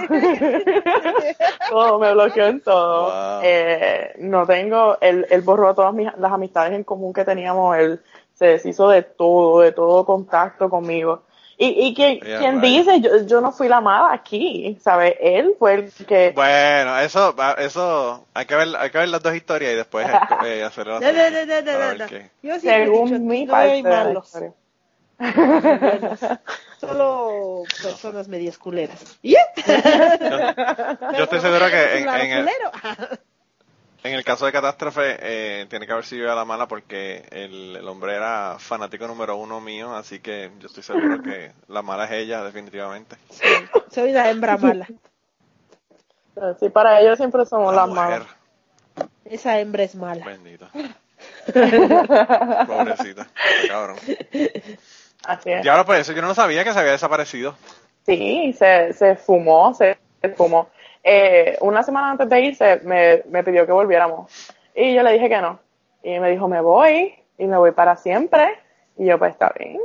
Todo, 1.70 2.00
me 2.00 2.14
bloqueó 2.14 2.46
en 2.48 2.62
todo. 2.62 3.04
Wow. 3.06 3.42
Eh, 3.44 4.14
no 4.20 4.46
tengo, 4.46 4.98
él, 5.02 5.26
él 5.30 5.42
borró 5.42 5.74
todas 5.76 5.94
mis, 5.94 6.08
las 6.18 6.32
amistades 6.32 6.74
en 6.74 6.84
común 6.84 7.14
que 7.14 7.26
teníamos, 7.26 7.76
él 7.78 8.02
se 8.34 8.46
deshizo 8.48 8.90
de 8.90 9.04
todo, 9.04 9.60
de 9.62 9.72
todo 9.72 10.06
contacto 10.06 10.70
conmigo. 10.70 11.24
Y, 11.58 11.88
y 11.88 11.94
quien, 11.94 12.20
Yeah, 12.20 12.40
quien 12.40 12.62
right. 12.62 12.64
dice, 12.86 13.02
yo, 13.02 13.26
yo 13.26 13.40
no 13.42 13.52
fui 13.52 13.68
la 13.68 13.78
amada 13.78 14.12
aquí, 14.12 14.78
¿sabes? 14.84 15.16
Él 15.20 15.56
fue 15.60 15.74
el 15.76 15.92
que... 16.06 16.32
Bueno, 16.34 16.98
eso, 17.00 17.36
eso, 17.60 18.26
hay 18.34 18.46
que 18.46 18.56
ver, 18.56 18.70
hay 18.78 18.90
que 18.90 18.98
ver 18.98 19.10
las 19.10 19.22
dos 19.22 19.36
historias 19.36 19.74
y 19.74 19.76
después 19.76 20.08
eh, 20.46 20.64
hacer 20.64 20.88
la 20.88 21.00
No, 21.00 21.12
no, 21.14 21.30
no, 21.30 21.46
no, 21.46 21.62
no, 21.62 21.72
A 21.72 21.78
ver 21.78 21.98
no, 22.00 22.04
no. 22.06 22.10
qué. 22.10 22.30
Yo 22.42 22.60
según 22.60 23.06
dicho, 23.06 23.20
mi 23.20 23.46
no 23.46 23.56
hay 23.56 23.84
parte 23.84 24.04
malos. 24.04 24.32
Solo 26.80 27.64
personas 27.82 28.28
medias 28.28 28.58
culeras. 28.58 29.18
¿Y 29.22 29.34
ya? 29.34 29.40
Yo 31.18 31.24
estoy 31.24 31.40
seguro 31.40 31.70
que 31.70 31.98
en, 32.00 32.10
en 32.10 32.32
el, 32.32 32.46
culero. 32.46 32.72
en 34.04 34.14
el 34.14 34.24
caso 34.26 34.46
de 34.46 34.52
Catástrofe 34.52 35.18
eh, 35.20 35.66
tiene 35.70 35.86
que 35.86 35.94
haber 35.94 36.06
sido 36.06 36.32
a 36.32 36.36
la 36.36 36.44
mala 36.46 36.68
porque 36.68 37.26
el, 37.32 37.76
el 37.78 37.88
hombre 37.88 38.16
era 38.16 38.58
fanático 38.60 39.08
número 39.08 39.36
uno 39.38 39.62
mío, 39.62 39.96
así 39.96 40.20
que 40.20 40.52
yo 40.60 40.68
estoy 40.68 40.84
seguro 40.84 41.22
que 41.24 41.52
la 41.68 41.82
mala 41.82 42.06
es 42.06 42.12
ella, 42.12 42.44
definitivamente. 42.44 43.16
Soy 43.90 44.12
la 44.12 44.30
hembra 44.30 44.58
mala. 44.58 44.88
Sí, 46.60 46.70
para 46.70 47.00
ellos 47.00 47.18
siempre 47.18 47.46
somos 47.46 47.74
La 47.74 47.82
las 47.86 47.90
mujer, 47.90 48.20
malas. 48.20 49.08
Esa 49.26 49.60
hembra 49.60 49.84
es 49.84 49.96
mala. 49.96 50.26
bendita. 50.26 50.70
Pobrecita, 52.68 53.28
cabrón. 53.68 53.98
Así 55.26 55.52
es. 55.52 55.66
Y 55.66 55.70
ahora 55.70 55.86
pues 55.86 56.02
eso 56.02 56.12
yo 56.14 56.22
no 56.22 56.28
lo 56.30 56.36
sabía 56.36 56.64
que 56.64 56.74
se 56.74 56.80
había 56.80 56.92
desaparecido. 56.92 57.56
Sí, 58.06 58.54
se, 58.58 58.92
se 58.94 59.16
fumó, 59.16 59.74
se 59.74 59.98
fumó. 60.30 60.70
Eh, 61.04 61.58
una 61.62 61.84
semana 61.84 62.12
antes 62.12 62.30
de 62.30 62.40
irse 62.42 62.80
me, 62.84 63.24
me 63.30 63.44
pidió 63.44 63.66
que 63.66 63.72
volviéramos. 63.72 64.32
Y 64.74 64.94
yo 64.96 65.04
le 65.04 65.12
dije 65.14 65.30
que 65.30 65.42
no. 65.42 65.60
Y 66.02 66.20
me 66.20 66.32
dijo, 66.32 66.48
me 66.48 66.62
voy, 66.62 67.14
y 67.38 67.46
me 67.46 67.58
voy 67.58 67.72
para 67.72 67.96
siempre. 67.96 68.58
Y 68.98 69.06
yo, 69.06 69.18
pues 69.20 69.32
está 69.32 69.52
bien, 69.58 69.80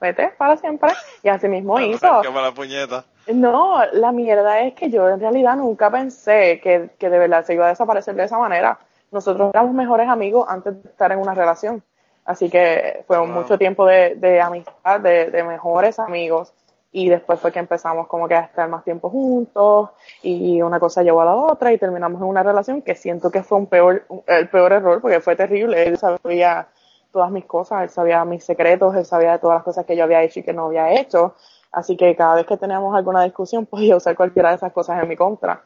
vete 0.00 0.28
para 0.38 0.56
siempre. 0.56 0.90
Y 1.22 1.28
así 1.28 1.48
mismo 1.48 1.78
hizo. 1.80 2.22
Mala 2.32 2.52
puñeta. 2.52 3.04
No, 3.28 3.80
la 3.92 4.12
mierda 4.12 4.60
es 4.60 4.74
que 4.74 4.88
yo 4.90 5.08
en 5.08 5.18
realidad 5.20 5.56
nunca 5.56 5.90
pensé 5.90 6.60
que, 6.60 6.90
que 6.98 7.10
de 7.10 7.18
verdad 7.18 7.44
se 7.44 7.54
iba 7.54 7.66
a 7.66 7.70
desaparecer 7.70 8.14
de 8.14 8.24
esa 8.24 8.38
manera. 8.38 8.78
Nosotros 9.10 9.50
éramos 9.52 9.72
mejores 9.74 10.08
amigos 10.08 10.46
antes 10.48 10.80
de 10.82 10.88
estar 10.88 11.10
en 11.12 11.18
una 11.18 11.34
relación. 11.34 11.82
Así 12.24 12.50
que 12.50 13.04
fue 13.06 13.18
Wow. 13.18 13.26
mucho 13.28 13.56
tiempo 13.58 13.86
de, 13.86 14.14
de 14.16 14.40
amistad, 14.40 15.00
de, 15.00 15.30
de 15.30 15.42
mejores 15.44 15.98
amigos. 15.98 16.52
Y 16.92 17.08
después 17.08 17.38
fue 17.40 17.52
que 17.52 17.58
empezamos 17.58 18.06
como 18.06 18.26
que 18.26 18.34
a 18.34 18.40
estar 18.40 18.68
más 18.68 18.84
tiempo 18.84 19.10
juntos 19.10 19.90
y 20.22 20.62
una 20.62 20.80
cosa 20.80 21.02
llevó 21.02 21.20
a 21.20 21.26
la 21.26 21.34
otra 21.34 21.72
y 21.72 21.78
terminamos 21.78 22.22
en 22.22 22.28
una 22.28 22.42
relación 22.42 22.80
que 22.80 22.94
siento 22.94 23.30
que 23.30 23.42
fue 23.42 23.58
un 23.58 23.66
peor, 23.66 24.06
el 24.26 24.48
peor 24.48 24.72
error 24.72 25.00
porque 25.02 25.20
fue 25.20 25.36
terrible. 25.36 25.82
Él 25.82 25.98
sabía 25.98 26.68
todas 27.12 27.30
mis 27.30 27.44
cosas, 27.44 27.82
él 27.82 27.90
sabía 27.90 28.24
mis 28.24 28.44
secretos, 28.44 28.94
él 28.94 29.04
sabía 29.04 29.32
de 29.32 29.38
todas 29.38 29.56
las 29.56 29.64
cosas 29.64 29.84
que 29.84 29.96
yo 29.96 30.04
había 30.04 30.22
hecho 30.22 30.40
y 30.40 30.42
que 30.42 30.52
no 30.52 30.66
había 30.66 30.92
hecho. 30.92 31.34
Así 31.72 31.96
que 31.96 32.16
cada 32.16 32.36
vez 32.36 32.46
que 32.46 32.56
teníamos 32.56 32.94
alguna 32.96 33.24
discusión 33.24 33.66
podía 33.66 33.96
usar 33.96 34.16
cualquiera 34.16 34.50
de 34.50 34.56
esas 34.56 34.72
cosas 34.72 35.02
en 35.02 35.08
mi 35.08 35.16
contra. 35.16 35.62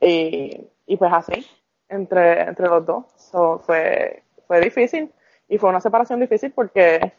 Y, 0.00 0.68
y 0.86 0.96
pues 0.96 1.12
así, 1.12 1.46
entre, 1.88 2.42
entre 2.42 2.68
los 2.68 2.84
dos. 2.84 3.04
So, 3.16 3.60
fue, 3.60 4.24
fue 4.46 4.60
difícil 4.60 5.10
y 5.48 5.58
fue 5.58 5.70
una 5.70 5.80
separación 5.80 6.20
difícil 6.20 6.52
porque 6.52 7.12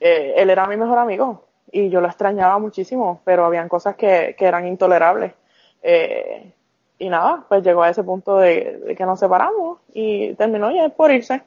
eh, 0.00 0.34
él 0.36 0.50
era 0.50 0.66
mi 0.66 0.76
mejor 0.76 0.98
amigo 0.98 1.44
y 1.74 1.90
yo 1.90 2.00
lo 2.00 2.06
extrañaba 2.06 2.56
muchísimo, 2.60 3.20
pero 3.24 3.44
habían 3.44 3.68
cosas 3.68 3.96
que, 3.96 4.36
que 4.38 4.46
eran 4.46 4.64
intolerables. 4.64 5.32
Eh, 5.82 6.52
y 7.00 7.08
nada, 7.08 7.44
pues 7.48 7.64
llegó 7.64 7.82
a 7.82 7.90
ese 7.90 8.04
punto 8.04 8.38
de, 8.38 8.80
de 8.86 8.94
que 8.94 9.04
nos 9.04 9.18
separamos 9.18 9.80
y 9.92 10.34
terminó 10.34 10.70
ya 10.70 10.88
por 10.90 11.10
irse. 11.10 11.42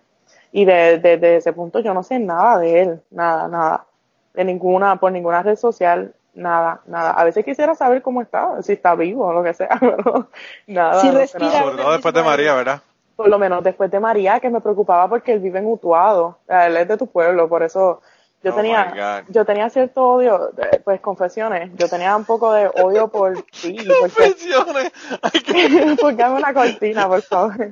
Y 0.52 0.66
desde 0.66 1.00
de, 1.00 1.18
de 1.18 1.36
ese 1.38 1.54
punto 1.54 1.80
yo 1.80 1.94
no 1.94 2.04
sé 2.04 2.20
nada 2.20 2.58
de 2.58 2.82
él, 2.82 3.02
nada, 3.10 3.48
nada. 3.48 3.86
De 4.34 4.44
ninguna, 4.44 4.98
por 4.98 5.14
ninguna 5.14 5.42
red 5.44 5.56
social, 5.56 6.14
nada, 6.34 6.82
nada. 6.88 7.12
A 7.12 7.24
veces 7.24 7.46
quisiera 7.46 7.74
saber 7.74 8.02
cómo 8.02 8.22
está, 8.22 8.62
si 8.64 8.74
está 8.74 8.96
vivo 8.96 9.28
o 9.28 9.34
lo 9.34 9.44
que 9.44 9.54
sea, 9.54 9.78
pero 9.80 10.28
nada. 10.68 11.00
Si 11.00 11.10
respira. 11.10 11.48
nada. 11.48 11.64
Sobre 11.64 11.78
todo 11.78 11.92
después 11.94 12.14
de 12.14 12.24
María, 12.24 12.54
¿verdad? 12.54 12.82
Por 13.16 13.30
lo 13.30 13.40
menos 13.40 13.64
después 13.64 13.90
de 13.90 14.02
María, 14.02 14.42
que 14.42 14.50
me 14.50 14.60
preocupaba 14.60 15.08
porque 15.08 15.32
él 15.32 15.40
vive 15.40 15.60
en 15.60 15.68
Utuado. 15.68 16.38
Él 16.50 16.76
es 16.76 16.88
de 16.90 16.98
tu 16.98 17.08
pueblo, 17.08 17.48
por 17.48 17.64
eso 17.64 18.02
yo 18.44 18.52
Oh, 18.54 18.56
tenía, 18.56 19.24
yo 19.30 19.46
tenía 19.46 19.70
cierto 19.70 20.02
odio, 20.10 20.52
eh, 20.58 20.80
pues 20.84 21.02
confesiones, 21.02 21.72
yo 21.76 21.88
tenía 21.90 22.16
un 22.16 22.26
poco 22.26 22.54
de 22.54 22.68
odio 22.68 23.08
por 23.10 23.34
ti, 23.62 23.78
porque, 24.00 24.34
Confesiones. 24.36 24.92
Porque 26.02 26.22
dame 26.24 26.36
una 26.38 26.54
cortina, 26.54 27.08
por 27.08 27.22
favor. 27.24 27.56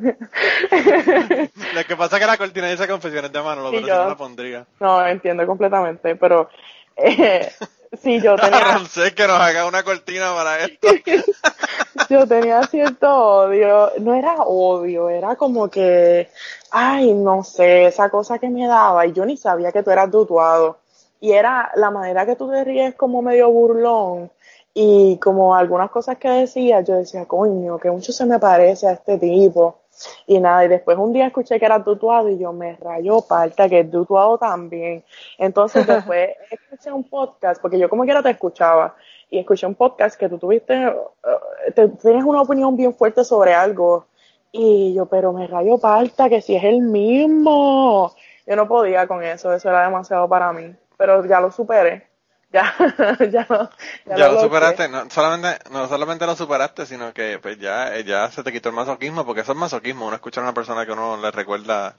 Lo 1.73 1.83
que 1.85 1.95
pasa 1.95 2.15
es 2.17 2.21
que 2.21 2.27
la 2.27 2.37
cortina 2.37 2.67
dice 2.69 2.87
confesiones 2.87 3.31
de 3.31 3.41
mano, 3.41 3.61
lo 3.63 3.69
Sí, 3.71 3.81
yo- 3.85 4.03
no 4.03 4.09
la 4.09 4.15
pondría. 4.17 4.65
No, 4.79 5.05
entiendo 5.05 5.45
completamente, 5.45 6.15
pero 6.15 6.49
eh, 6.97 7.51
sí, 8.01 8.21
yo 8.21 8.35
tenía, 8.35 8.59
Ramsés 8.59 9.13
que 9.13 9.27
nos 9.27 9.39
haga 9.39 9.65
una 9.65 9.83
cortina 9.83 10.33
para 10.33 10.63
esto. 10.65 10.87
yo 12.09 12.27
tenía 12.27 12.63
cierto 12.63 13.09
odio, 13.09 13.91
no 13.99 14.13
era 14.13 14.35
odio, 14.43 15.09
era 15.09 15.35
como 15.35 15.69
que, 15.69 16.29
ay, 16.71 17.13
no 17.13 17.43
sé, 17.43 17.85
esa 17.85 18.09
cosa 18.09 18.39
que 18.39 18.49
me 18.49 18.67
daba 18.67 19.05
y 19.05 19.13
yo 19.13 19.25
ni 19.25 19.37
sabía 19.37 19.71
que 19.71 19.83
tú 19.83 19.91
eras 19.91 20.11
dutuado. 20.11 20.79
Y 21.21 21.31
era 21.31 21.71
la 21.75 21.89
manera 21.89 22.25
que 22.25 22.35
tú 22.35 22.49
te 22.51 22.63
ríes 22.63 22.93
como 22.95 23.21
medio 23.21 23.49
burlón 23.49 24.29
y 24.77 25.17
como 25.19 25.55
algunas 25.55 25.89
cosas 25.89 26.17
que 26.17 26.27
decías, 26.27 26.85
yo 26.85 26.95
decía, 26.95 27.25
coño, 27.25 27.79
que 27.79 27.89
mucho 27.89 28.11
se 28.11 28.25
me 28.25 28.39
parece 28.39 28.85
a 28.87 28.91
este 28.91 29.17
tipo. 29.17 29.79
Y 30.27 30.37
nada, 30.37 30.65
y 30.65 30.67
después 30.67 30.97
un 30.97 31.13
día 31.13 31.27
escuché 31.27 31.57
que 31.57 31.65
era 31.65 31.81
tutuado 31.81 32.27
y 32.27 32.37
yo 32.37 32.51
me 32.51 32.75
rayó 32.75 33.21
parta 33.21 33.69
que 33.69 33.79
es 33.79 33.89
tutuado 33.89 34.37
también. 34.37 35.05
Entonces 35.37 35.87
después 35.87 36.31
escuché 36.51 36.91
un 36.91 37.05
podcast, 37.05 37.61
porque 37.61 37.79
yo 37.79 37.89
como 37.89 38.03
quiera 38.03 38.21
te 38.21 38.31
escuchaba, 38.31 38.95
y 39.29 39.39
escuché 39.39 39.65
un 39.65 39.75
podcast 39.75 40.19
que 40.19 40.27
tú 40.27 40.37
tuviste, 40.37 40.73
eh, 40.75 41.71
te, 41.73 41.87
tienes 41.87 42.25
una 42.25 42.41
opinión 42.41 42.75
bien 42.75 42.93
fuerte 42.93 43.23
sobre 43.23 43.53
algo. 43.53 44.07
Y 44.51 44.93
yo, 44.93 45.05
pero 45.05 45.31
me 45.31 45.47
rayo 45.47 45.77
falta 45.77 46.27
que 46.27 46.41
si 46.41 46.53
es 46.53 46.65
el 46.65 46.81
mismo. 46.81 48.13
Yo 48.45 48.55
no 48.57 48.67
podía 48.67 49.07
con 49.07 49.23
eso, 49.23 49.53
eso 49.53 49.69
era 49.69 49.85
demasiado 49.85 50.27
para 50.27 50.51
mí. 50.51 50.75
Pero 50.97 51.25
ya 51.25 51.39
lo 51.39 51.49
superé. 51.49 52.14
Ya, 53.19 53.27
ya, 53.27 53.45
lo, 53.49 53.69
ya, 54.05 54.15
ya 54.15 54.27
lo, 54.29 54.41
superaste, 54.41 54.87
no 54.87 55.09
solamente, 55.09 55.59
no 55.71 55.87
solamente 55.87 56.25
lo 56.25 56.35
superaste, 56.35 56.85
sino 56.85 57.13
que 57.13 57.37
pues 57.41 57.59
ya, 57.59 57.99
ya 57.99 58.31
se 58.31 58.43
te 58.43 58.51
quitó 58.51 58.69
el 58.69 58.75
masoquismo, 58.75 59.25
porque 59.25 59.41
eso 59.41 59.51
es 59.51 59.57
masoquismo, 59.57 60.07
uno 60.07 60.15
escucha 60.15 60.39
a 60.39 60.43
una 60.43 60.53
persona 60.53 60.85
que 60.85 60.93
uno 60.93 61.17
le 61.17 61.31
recuerda 61.31 61.95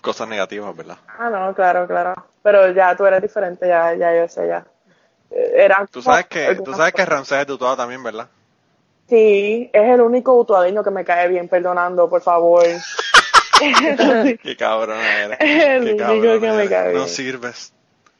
cosas 0.00 0.28
negativas, 0.28 0.74
¿verdad? 0.74 0.96
Ah, 1.06 1.28
no, 1.28 1.54
claro, 1.54 1.86
claro. 1.86 2.14
Pero 2.42 2.72
ya 2.72 2.96
tú 2.96 3.04
eres 3.04 3.20
diferente, 3.20 3.68
ya, 3.68 3.94
ya 3.94 4.16
yo 4.16 4.28
sé, 4.28 4.48
ya. 4.48 4.64
Era 5.30 5.86
tú 5.90 6.00
sabes 6.00 6.26
que, 6.26 6.54
tú 6.64 6.72
sabes 6.72 6.94
que 6.94 7.04
Ramsés 7.04 7.40
es 7.40 7.46
tutuado 7.46 7.76
también, 7.76 8.02
¿verdad? 8.02 8.28
Sí, 9.08 9.70
es 9.72 9.94
el 9.94 10.00
único 10.00 10.34
utuadeño 10.34 10.82
que 10.82 10.90
me 10.90 11.04
cae 11.04 11.28
bien, 11.28 11.48
perdonando, 11.48 12.08
por 12.08 12.22
favor. 12.22 12.64
Qué 14.42 14.56
cabrón 14.56 15.00
eres. 15.00 15.38
El 15.40 15.96
Qué 15.96 16.02
único 16.02 16.40
que 16.40 16.52
me 16.52 16.68
cae 16.68 16.90
bien. 16.90 17.00
No 17.00 17.06
sirves. 17.06 17.72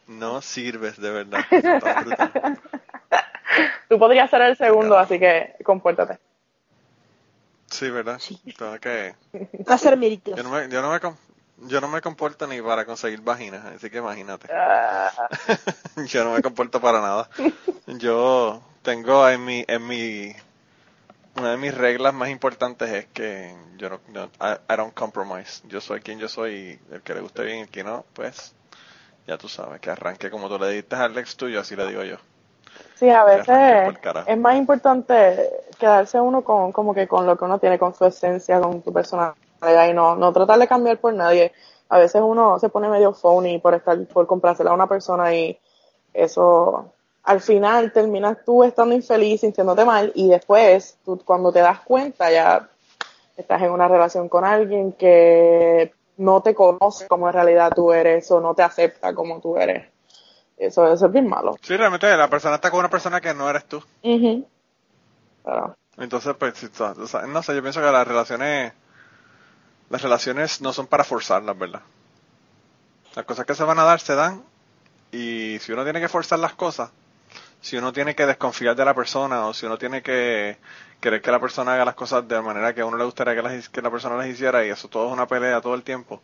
No 0.06 0.40
sirves, 0.40 1.00
de 1.00 1.10
verdad. 1.10 1.40
Tú 3.88 3.98
podrías 3.98 4.30
ser 4.30 4.42
el 4.42 4.56
segundo, 4.56 4.96
así 4.98 5.18
que 5.18 5.54
compórtate. 5.64 6.18
Sí, 7.66 7.90
¿verdad? 7.90 8.18
Sí. 8.20 8.40
que... 8.80 9.14
Va 9.68 9.74
a 9.74 9.78
ser 9.78 9.96
mérito. 9.96 10.34
Yo 10.36 10.42
no 10.42 10.50
me, 10.50 10.68
yo 10.68 10.82
no 10.82 10.90
me, 10.92 11.00
yo 11.68 11.80
no 11.80 11.88
me 11.88 12.00
comporto 12.00 12.46
ni 12.46 12.60
para 12.60 12.84
conseguir 12.84 13.20
vaginas, 13.20 13.64
así 13.64 13.90
que 13.90 13.98
imagínate. 13.98 14.48
Ah. 14.52 15.10
yo 16.06 16.24
no 16.24 16.32
me 16.32 16.42
comporto 16.42 16.80
para 16.80 17.00
nada. 17.00 17.28
Yo 17.86 18.62
tengo 18.82 19.28
en 19.28 19.44
mi, 19.44 19.64
en 19.66 19.86
mi, 19.86 20.32
una 21.36 21.52
de 21.52 21.56
mis 21.56 21.74
reglas 21.74 22.14
más 22.14 22.28
importantes 22.28 22.90
es 22.90 23.06
que 23.06 23.54
yo 23.78 24.00
no, 24.08 24.30
I, 24.40 24.76
don't 24.76 24.94
compromise. 24.94 25.62
Yo 25.66 25.80
soy 25.80 26.00
quien 26.00 26.18
yo 26.18 26.28
soy 26.28 26.78
y 26.90 26.94
el 26.94 27.02
que 27.02 27.14
le 27.14 27.20
guste 27.20 27.42
bien 27.42 27.58
y 27.58 27.62
el 27.62 27.68
que 27.68 27.84
no, 27.84 28.04
pues 28.12 28.54
ya 29.26 29.36
tú 29.38 29.48
sabes, 29.48 29.80
que 29.80 29.90
arranque 29.90 30.30
como 30.30 30.48
tú 30.48 30.58
le 30.58 30.70
diste 30.70 30.96
al 30.96 31.16
ex 31.18 31.36
tuyo, 31.36 31.60
así 31.60 31.76
le 31.76 31.86
digo 31.86 32.02
yo. 32.04 32.16
Sí, 32.94 33.10
a 33.10 33.24
veces 33.24 33.94
es 34.26 34.38
más 34.38 34.56
importante 34.56 35.50
quedarse 35.78 36.20
uno 36.20 36.42
con 36.42 36.72
como 36.72 36.94
que 36.94 37.06
con 37.06 37.26
lo 37.26 37.36
que 37.36 37.44
uno 37.44 37.58
tiene, 37.58 37.78
con 37.78 37.94
su 37.94 38.06
esencia, 38.06 38.60
con 38.60 38.80
tu 38.82 38.92
personalidad 38.92 39.88
y 39.88 39.92
no, 39.92 40.16
no 40.16 40.32
tratar 40.32 40.58
de 40.58 40.68
cambiar 40.68 40.98
por 40.98 41.12
nadie. 41.12 41.52
A 41.88 41.98
veces 41.98 42.22
uno 42.24 42.58
se 42.58 42.68
pone 42.68 42.88
medio 42.88 43.12
phony 43.12 43.58
por 43.60 43.74
estar, 43.74 43.98
por 44.06 44.26
comprársela 44.26 44.70
a 44.70 44.74
una 44.74 44.86
persona 44.86 45.34
y 45.34 45.58
eso 46.14 46.92
al 47.22 47.40
final 47.40 47.92
terminas 47.92 48.38
tú 48.44 48.64
estando 48.64 48.94
infeliz, 48.94 49.40
sintiéndote 49.42 49.84
mal 49.84 50.12
y 50.14 50.28
después 50.28 50.96
tú 51.04 51.20
cuando 51.24 51.52
te 51.52 51.58
das 51.58 51.80
cuenta 51.80 52.30
ya 52.30 52.68
estás 53.36 53.60
en 53.62 53.72
una 53.72 53.88
relación 53.88 54.28
con 54.28 54.44
alguien 54.44 54.92
que 54.92 55.92
no 56.16 56.42
te 56.42 56.54
conoce 56.54 57.06
como 57.08 57.28
en 57.28 57.34
realidad 57.34 57.72
tú 57.74 57.92
eres 57.92 58.30
o 58.30 58.40
no 58.40 58.54
te 58.54 58.62
acepta 58.62 59.14
como 59.14 59.40
tú 59.40 59.56
eres. 59.56 59.88
Eso, 60.56 60.90
es 60.90 61.12
bien 61.12 61.28
malo. 61.28 61.56
Sí, 61.60 61.76
realmente 61.76 62.16
la 62.16 62.28
persona 62.28 62.54
está 62.54 62.70
con 62.70 62.80
una 62.80 62.88
persona 62.88 63.20
que 63.20 63.34
no 63.34 63.48
eres 63.50 63.66
tú. 63.66 63.82
Entonces, 65.98 66.34
pues, 66.38 66.70
no 67.28 67.42
sé, 67.42 67.54
yo 67.54 67.62
pienso 67.62 67.80
que 67.80 67.90
las 67.90 68.08
relaciones 68.08 68.72
las 69.88 70.02
relaciones 70.02 70.60
no 70.60 70.72
son 70.72 70.86
para 70.86 71.04
forzarlas, 71.04 71.56
¿verdad? 71.56 71.82
Las 73.14 73.24
cosas 73.24 73.46
que 73.46 73.54
se 73.54 73.64
van 73.64 73.78
a 73.78 73.84
dar 73.84 74.00
se 74.00 74.14
dan 74.14 74.42
y 75.12 75.58
si 75.60 75.72
uno 75.72 75.84
tiene 75.84 76.00
que 76.00 76.08
forzar 76.08 76.38
las 76.38 76.54
cosas, 76.54 76.90
si 77.66 77.76
uno 77.76 77.92
tiene 77.92 78.14
que 78.14 78.26
desconfiar 78.26 78.76
de 78.76 78.84
la 78.84 78.94
persona 78.94 79.48
o 79.48 79.52
si 79.52 79.66
uno 79.66 79.76
tiene 79.76 80.00
que 80.00 80.56
querer 81.00 81.20
que 81.20 81.32
la 81.32 81.40
persona 81.40 81.74
haga 81.74 81.84
las 81.84 81.96
cosas 81.96 82.26
de 82.28 82.36
la 82.36 82.40
manera 82.40 82.72
que 82.72 82.82
a 82.82 82.86
uno 82.86 82.96
le 82.96 83.04
gustaría 83.04 83.34
que, 83.34 83.60
que 83.72 83.82
la 83.82 83.90
persona 83.90 84.16
las 84.16 84.28
hiciera 84.28 84.64
y 84.64 84.70
eso 84.70 84.86
todo 84.86 85.08
es 85.08 85.12
una 85.12 85.26
pelea 85.26 85.60
todo 85.60 85.74
el 85.74 85.82
tiempo, 85.82 86.22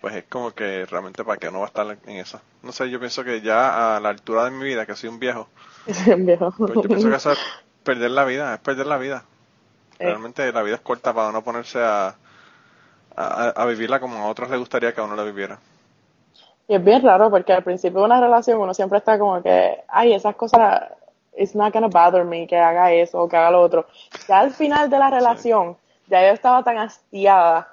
pues 0.00 0.16
es 0.16 0.24
como 0.24 0.50
que 0.50 0.84
realmente 0.86 1.22
para 1.22 1.38
qué 1.38 1.50
uno 1.50 1.60
va 1.60 1.66
a 1.66 1.68
estar 1.68 1.86
en 2.04 2.16
esa. 2.16 2.42
No 2.64 2.72
sé, 2.72 2.90
yo 2.90 2.98
pienso 2.98 3.22
que 3.22 3.40
ya 3.40 3.96
a 3.96 4.00
la 4.00 4.08
altura 4.08 4.46
de 4.46 4.50
mi 4.50 4.64
vida, 4.64 4.84
que 4.84 4.96
soy 4.96 5.08
un 5.08 5.20
viejo, 5.20 5.48
viejo. 6.18 6.52
Pues 6.58 6.74
yo 6.74 6.82
pienso 6.82 7.08
que 7.08 7.14
eso 7.14 7.30
es 7.30 7.38
perder 7.84 8.10
la 8.10 8.24
vida, 8.24 8.54
es 8.54 8.60
perder 8.60 8.86
la 8.86 8.98
vida. 8.98 9.24
Eh. 10.00 10.06
Realmente 10.06 10.50
la 10.50 10.64
vida 10.64 10.74
es 10.74 10.80
corta 10.80 11.14
para 11.14 11.30
no 11.30 11.44
ponerse 11.44 11.78
a, 11.80 12.16
a, 13.14 13.64
vivirla 13.66 14.00
como 14.00 14.18
a 14.18 14.26
otros 14.26 14.50
les 14.50 14.58
gustaría 14.58 14.92
que 14.92 15.00
a 15.00 15.04
uno 15.04 15.14
la 15.14 15.22
viviera. 15.22 15.60
Y 16.68 16.74
es 16.74 16.84
bien 16.84 17.02
raro 17.02 17.30
porque 17.30 17.52
al 17.52 17.62
principio 17.62 18.00
de 18.00 18.06
una 18.06 18.20
relación 18.20 18.60
uno 18.60 18.72
siempre 18.72 18.98
está 18.98 19.18
como 19.18 19.42
que, 19.42 19.82
ay, 19.88 20.14
esas 20.14 20.36
cosas, 20.36 20.90
it's 21.36 21.54
not 21.54 21.72
gonna 21.72 21.88
bother 21.88 22.24
me 22.24 22.46
que 22.46 22.56
haga 22.56 22.92
eso 22.92 23.22
o 23.22 23.28
que 23.28 23.36
haga 23.36 23.50
lo 23.50 23.60
otro. 23.60 23.86
Ya 24.28 24.40
al 24.40 24.52
final 24.52 24.88
de 24.88 24.98
la 24.98 25.10
relación, 25.10 25.76
ya 26.06 26.22
yo 26.26 26.32
estaba 26.32 26.62
tan 26.62 26.78
hastiada 26.78 27.68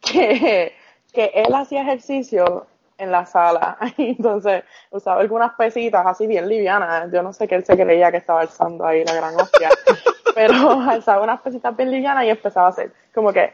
que, 0.00 0.72
que 1.12 1.32
él 1.34 1.54
hacía 1.54 1.82
ejercicio 1.82 2.66
en 2.98 3.10
la 3.10 3.26
sala. 3.26 3.78
Entonces 3.98 4.64
usaba 4.90 5.20
algunas 5.20 5.54
pesitas 5.54 6.06
así 6.06 6.26
bien 6.26 6.48
livianas. 6.48 7.10
Yo 7.12 7.22
no 7.22 7.32
sé 7.32 7.48
qué 7.48 7.56
él 7.56 7.64
se 7.64 7.76
creía 7.76 8.10
que 8.10 8.18
estaba 8.18 8.42
alzando 8.42 8.86
ahí 8.86 9.04
la 9.04 9.14
gran 9.14 9.34
hostia. 9.40 9.70
pero 10.34 10.70
alzaba 10.88 11.22
unas 11.22 11.40
pesitas 11.40 11.76
bien 11.76 11.90
livianas 11.90 12.24
y 12.24 12.30
empezaba 12.30 12.66
a 12.66 12.70
hacer 12.70 12.92
como 13.14 13.32
que, 13.32 13.52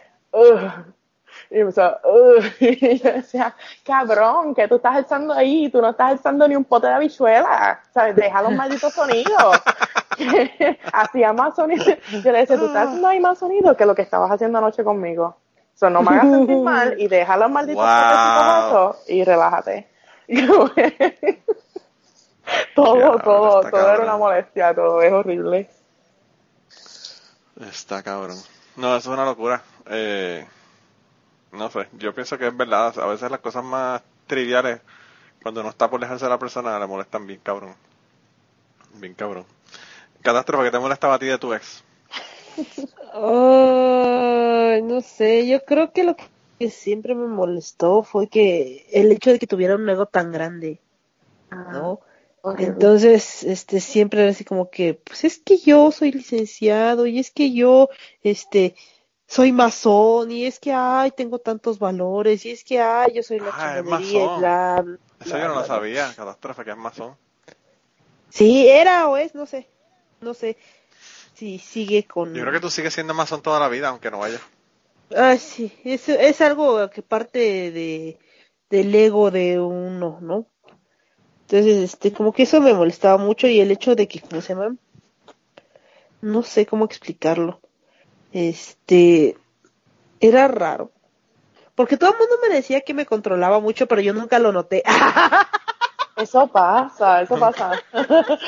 y 2.61 2.99
yo 2.99 3.13
decía, 3.13 3.55
cabrón, 3.85 4.55
que 4.55 4.69
tú 4.69 4.77
estás 4.77 5.01
echando 5.01 5.35
ahí, 5.35 5.69
tú 5.69 5.81
no 5.81 5.91
estás 5.91 6.21
echando 6.21 6.47
ni 6.47 6.55
un 6.55 6.65
pote 6.65 6.87
de 6.87 6.95
habichuela, 6.95 7.81
¿sabes? 7.93 8.15
Deja 8.15 8.43
los 8.43 8.53
malditos 8.53 8.93
sonidos. 8.93 9.61
Hacía 10.93 11.33
más 11.33 11.57
sonido. 11.57 11.85
Yo 12.23 12.33
le 12.33 12.39
decía, 12.39 12.57
tú 12.57 12.67
estás 12.67 12.87
haciendo 12.87 13.09
ahí 13.09 13.19
más 13.19 13.39
sonido 13.39 13.77
que 13.77 13.85
lo 13.85 13.95
que 13.95 14.03
estabas 14.03 14.31
haciendo 14.31 14.59
anoche 14.59 14.85
conmigo. 14.85 15.37
So, 15.75 15.91
no 15.91 16.03
me 16.03 16.11
hagas 16.11 16.31
sentir 16.31 16.59
mal 16.59 17.01
y 17.01 17.09
deja 17.09 17.37
los 17.37 17.51
malditos 17.51 17.83
wow. 17.83 18.95
y 19.09 19.25
relájate. 19.25 19.89
todo, 22.77 23.19
todo, 23.19 23.61
todo 23.69 23.95
era 23.95 24.05
una 24.05 24.17
molestia, 24.17 24.75
todo 24.75 25.03
es 25.03 25.13
horrible. 25.13 25.69
Está 27.61 28.03
cabrón. 28.03 28.37
No, 28.77 28.97
eso 28.97 29.11
es 29.11 29.15
una 29.15 29.25
locura. 29.25 29.63
Eh, 29.87 30.47
no 31.53 31.71
sé, 31.71 31.89
yo 31.99 32.15
pienso 32.15 32.39
que 32.39 32.47
es 32.47 32.57
verdad. 32.57 32.99
A 32.99 33.07
veces 33.07 33.31
las 33.31 33.41
cosas 33.41 33.65
más 33.65 34.03
triviales, 34.27 34.81
cuando 35.43 35.63
no 35.63 35.71
está 35.71 35.91
por 35.91 36.01
dejarse 36.01 36.27
a 36.27 36.29
la 36.29 36.39
persona, 36.39 36.79
le 36.79 36.87
molestan 36.87 37.27
bien 37.27 37.41
cabrón. 37.43 37.75
Bien 38.95 39.15
cabrón. 39.15 39.45
Catástrofe, 40.23 40.65
que 40.65 40.71
te 40.71 40.79
molestaba 40.79 41.15
a 41.15 41.19
ti 41.19 41.27
de 41.27 41.39
tu 41.39 41.53
ex? 41.55 41.83
no 44.83 45.01
sé, 45.01 45.47
yo 45.47 45.65
creo 45.65 45.93
que 45.93 46.05
lo 46.05 46.17
que 46.59 46.71
siempre 46.71 47.15
me 47.15 47.27
molestó 47.27 48.03
fue 48.03 48.29
que 48.29 48.87
el 48.93 49.11
hecho 49.13 49.31
de 49.31 49.39
que 49.39 49.47
tuviera 49.47 49.77
un 49.77 49.89
ego 49.89 50.07
tan 50.07 50.31
grande, 50.33 50.81
¿no? 51.51 52.01
Ah, 52.43 52.55
Entonces, 52.59 53.45
este, 53.45 53.81
siempre 53.81 54.23
era 54.23 54.31
así 54.31 54.45
como 54.45 54.71
que, 54.71 54.95
pues 54.95 55.25
es 55.25 55.39
que 55.39 55.59
yo 55.59 55.91
soy 55.91 56.13
licenciado 56.13 57.07
y 57.07 57.19
es 57.19 57.31
que 57.31 57.53
yo, 57.53 57.89
este, 58.23 58.75
soy 59.31 59.53
masón 59.53 60.33
y 60.33 60.45
es 60.45 60.59
que 60.59 60.73
ay 60.73 61.13
tengo 61.13 61.39
tantos 61.39 61.79
valores 61.79 62.45
y 62.47 62.51
es 62.51 62.65
que 62.65 62.81
ay 62.81 63.13
yo 63.15 63.23
soy 63.23 63.39
la 63.39 63.53
ah, 63.53 63.79
es 63.79 63.87
Eso 65.27 65.39
yo 65.39 65.47
no 65.47 65.55
lo 65.55 65.65
sabía, 65.65 66.13
catástrofe 66.17 66.65
que 66.65 66.73
es 66.73 66.77
masón. 66.77 67.17
Sí, 68.29 68.69
era 68.69 69.09
o 69.09 69.17
es, 69.17 69.37
no 69.37 69.47
sé. 69.47 69.69
No 70.21 70.35
sé 70.35 70.57
si 71.35 71.61
sigue 71.61 72.09
con 72.09 72.35
Yo 72.35 72.41
creo 72.41 72.53
que 72.53 72.61
tú 72.61 72.71
sigues 72.71 72.93
siendo 72.93 73.15
masón 73.15 73.41
toda 73.41 73.61
la 73.61 73.69
vida 73.69 73.89
aunque 73.89 74.11
no 74.11 74.19
vaya. 74.19 74.41
Ah, 75.17 75.37
sí, 75.37 75.73
es, 75.85 76.09
es 76.09 76.41
algo 76.41 76.91
que 76.91 77.03
parte 77.03 77.39
de 77.71 78.19
del 78.69 78.93
ego 78.93 79.31
de 79.31 79.61
uno, 79.61 80.19
¿no? 80.21 80.47
Entonces, 81.43 81.85
este, 81.85 82.13
como 82.13 82.33
que 82.33 82.43
eso 82.45 82.61
me 82.61 82.75
molestaba 82.75 83.17
mucho 83.17 83.47
y 83.47 83.61
el 83.61 83.71
hecho 83.71 83.95
de 83.95 84.09
que, 84.09 84.21
¿cómo 84.21 84.41
se 84.41 84.55
llama? 84.55 84.77
No 86.21 86.43
sé 86.43 86.67
cómo 86.67 86.85
explicarlo 86.85 87.61
este, 88.33 89.37
era 90.21 90.49
raro. 90.49 90.91
Porque 91.75 91.97
todo 91.97 92.13
el 92.13 92.19
mundo 92.19 92.35
me 92.43 92.55
decía 92.55 92.83
que 92.83 92.95
me 92.95 93.07
controlaba 93.07 93.61
mucho, 93.61 93.87
pero 93.87 94.01
yo 94.01 94.13
nunca 94.13 94.39
lo 94.39 94.53
noté. 94.53 94.83
Eso 96.17 96.47
pasa, 96.49 97.23
eso 97.23 97.39
pasa. 97.39 97.83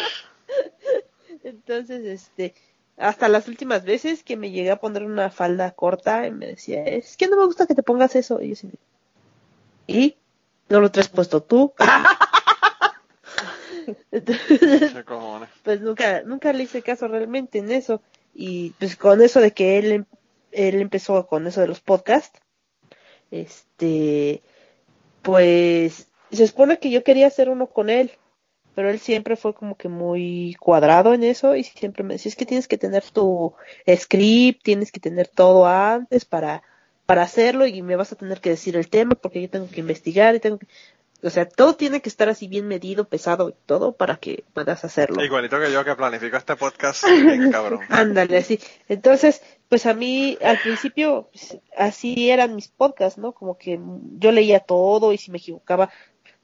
Entonces, 1.42 2.04
este, 2.04 2.54
hasta 2.98 3.28
las 3.28 3.48
últimas 3.48 3.84
veces 3.84 4.22
que 4.22 4.36
me 4.36 4.50
llegué 4.50 4.70
a 4.70 4.80
poner 4.80 5.04
una 5.04 5.30
falda 5.30 5.70
corta, 5.70 6.26
y 6.26 6.32
me 6.32 6.48
decía, 6.48 6.84
es 6.84 7.16
que 7.16 7.28
no 7.28 7.38
me 7.38 7.46
gusta 7.46 7.66
que 7.66 7.74
te 7.74 7.82
pongas 7.82 8.14
eso. 8.14 8.42
Y 8.42 8.54
yo. 8.54 8.68
¿No 10.68 10.80
lo 10.80 10.90
traes 10.90 11.08
puesto 11.08 11.42
tú? 11.42 11.72
pues 15.62 15.80
nunca, 15.80 16.22
nunca 16.22 16.52
le 16.52 16.64
hice 16.64 16.82
caso 16.82 17.08
realmente 17.08 17.58
en 17.58 17.72
eso. 17.72 18.02
Y 18.34 18.70
pues 18.78 18.96
con 18.96 19.20
eso 19.22 19.40
de 19.40 19.52
que 19.52 19.78
él, 19.78 20.06
él 20.52 20.80
empezó 20.80 21.26
con 21.26 21.46
eso 21.46 21.60
de 21.60 21.68
los 21.68 21.80
podcasts, 21.80 22.40
este, 23.30 24.42
pues 25.22 26.08
se 26.30 26.46
supone 26.46 26.78
que 26.78 26.90
yo 26.90 27.04
quería 27.04 27.26
hacer 27.26 27.48
uno 27.48 27.66
con 27.66 27.90
él, 27.90 28.12
pero 28.74 28.90
él 28.90 28.98
siempre 28.98 29.36
fue 29.36 29.54
como 29.54 29.76
que 29.76 29.88
muy 29.88 30.56
cuadrado 30.60 31.14
en 31.14 31.24
eso 31.24 31.56
y 31.56 31.64
siempre 31.64 32.04
me 32.04 32.14
decía, 32.14 32.30
es 32.30 32.36
que 32.36 32.46
tienes 32.46 32.68
que 32.68 32.78
tener 32.78 33.04
tu 33.04 33.54
script, 33.94 34.62
tienes 34.62 34.92
que 34.92 35.00
tener 35.00 35.28
todo 35.28 35.66
antes 35.66 36.24
para, 36.24 36.62
para 37.06 37.22
hacerlo 37.22 37.66
y 37.66 37.82
me 37.82 37.96
vas 37.96 38.12
a 38.12 38.16
tener 38.16 38.40
que 38.40 38.50
decir 38.50 38.76
el 38.76 38.88
tema 38.88 39.14
porque 39.14 39.42
yo 39.42 39.50
tengo 39.50 39.68
que 39.68 39.80
investigar 39.80 40.34
y 40.34 40.40
tengo 40.40 40.58
que... 40.58 40.66
O 41.24 41.30
sea, 41.30 41.48
todo 41.48 41.74
tiene 41.74 42.00
que 42.00 42.08
estar 42.08 42.28
así 42.28 42.48
bien 42.48 42.66
medido, 42.66 43.04
pesado 43.04 43.50
y 43.50 43.54
todo 43.66 43.92
para 43.92 44.16
que 44.16 44.44
puedas 44.52 44.84
hacerlo. 44.84 45.22
Igualito 45.24 45.60
que 45.60 45.72
yo 45.72 45.84
que 45.84 45.94
planifico 45.94 46.36
este 46.36 46.56
podcast, 46.56 47.04
cabrón. 47.52 47.80
Ándale, 47.88 48.38
así. 48.38 48.58
Entonces, 48.88 49.40
pues 49.68 49.86
a 49.86 49.94
mí 49.94 50.36
al 50.42 50.58
principio 50.58 51.28
pues, 51.32 51.58
así 51.76 52.30
eran 52.30 52.56
mis 52.56 52.68
podcasts, 52.68 53.18
¿no? 53.18 53.32
Como 53.32 53.56
que 53.56 53.80
yo 54.18 54.32
leía 54.32 54.60
todo 54.60 55.12
y 55.12 55.18
si 55.18 55.30
me 55.30 55.38
equivocaba 55.38 55.90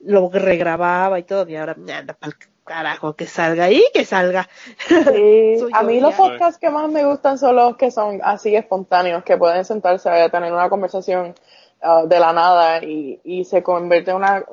lo 0.00 0.30
regrababa 0.30 1.18
y 1.18 1.24
todo 1.24 1.48
y 1.48 1.56
ahora 1.56 1.72
anda 1.72 2.14
pa'l 2.14 2.34
carajo 2.68 3.16
que 3.16 3.26
salga 3.26 3.64
ahí, 3.64 3.82
que 3.92 4.04
salga. 4.04 4.48
Sí, 4.86 5.56
a 5.72 5.82
mí 5.82 6.00
los 6.00 6.14
podcasts 6.14 6.60
que 6.60 6.70
más 6.70 6.88
me 6.90 7.04
gustan 7.04 7.38
son 7.38 7.56
los 7.56 7.76
que 7.76 7.90
son 7.90 8.20
así 8.22 8.54
espontáneos, 8.54 9.24
que 9.24 9.36
pueden 9.36 9.64
sentarse 9.64 10.08
a 10.10 10.28
tener 10.28 10.52
una 10.52 10.68
conversación 10.68 11.34
ah, 11.82 12.04
de 12.06 12.20
la 12.20 12.32
nada 12.32 12.82
y, 12.84 13.20
y 13.24 13.44
se 13.44 13.62
convierte 13.62 14.10
en, 14.10 14.16
una, 14.18 14.44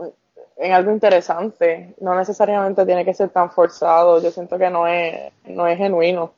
en 0.58 0.72
algo 0.74 0.92
interesante. 0.92 1.94
No 2.00 2.16
necesariamente 2.16 2.86
tiene 2.86 3.06
que 3.06 3.14
ser 3.14 3.30
tan 3.30 3.52
forzado. 3.52 4.22
Yo 4.22 4.32
siento 4.32 4.58
que 4.58 4.70
no 4.70 4.88
es, 4.88 5.32
no 5.46 5.68
es 5.68 5.78
genuino. 5.78 6.34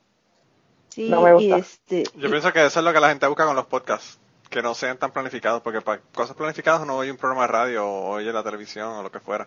Sí, 0.88 1.08
No 1.08 1.20
me 1.22 1.32
gusta. 1.34 1.58
este 1.58 2.04
Yo 2.16 2.30
pienso 2.30 2.52
que 2.52 2.64
eso 2.66 2.80
es 2.80 2.84
lo 2.84 2.92
que 2.92 3.00
la 3.00 3.08
gente 3.10 3.26
busca 3.26 3.46
con 3.46 3.54
los 3.56 3.66
podcasts, 3.66 4.18
que 4.50 4.62
no 4.62 4.74
sean 4.74 4.96
tan 4.98 5.12
planificados, 5.12 5.62
porque 5.62 5.80
para 5.80 6.00
cosas 6.14 6.34
planificadas 6.36 6.82
uno 6.82 6.96
oye 6.96 7.10
un 7.10 7.16
programa 7.18 7.42
de 7.42 7.48
radio 7.48 7.86
o 7.86 8.10
oye 8.16 8.32
la 8.32 8.42
televisión 8.42 8.88
o 8.88 9.02
lo 9.02 9.10
que 9.12 9.20
fuera. 9.20 9.46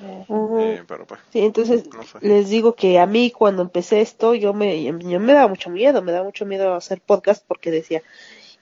Eh, 0.00 0.82
pero 0.88 1.04
pues, 1.06 1.20
Sí, 1.32 1.40
entonces 1.40 1.84
no 1.92 2.02
sé. 2.02 2.18
les 2.22 2.48
digo 2.48 2.74
que 2.74 2.98
a 2.98 3.06
mí 3.06 3.30
cuando 3.30 3.62
empecé 3.62 4.00
esto 4.00 4.34
yo 4.34 4.54
me 4.54 4.82
yo 4.82 5.20
me 5.20 5.32
daba 5.34 5.48
mucho 5.48 5.70
miedo, 5.70 6.00
me 6.02 6.12
daba 6.12 6.24
mucho 6.24 6.46
miedo 6.46 6.74
hacer 6.74 7.00
podcast 7.00 7.44
porque 7.46 7.70
decía, 7.70 8.00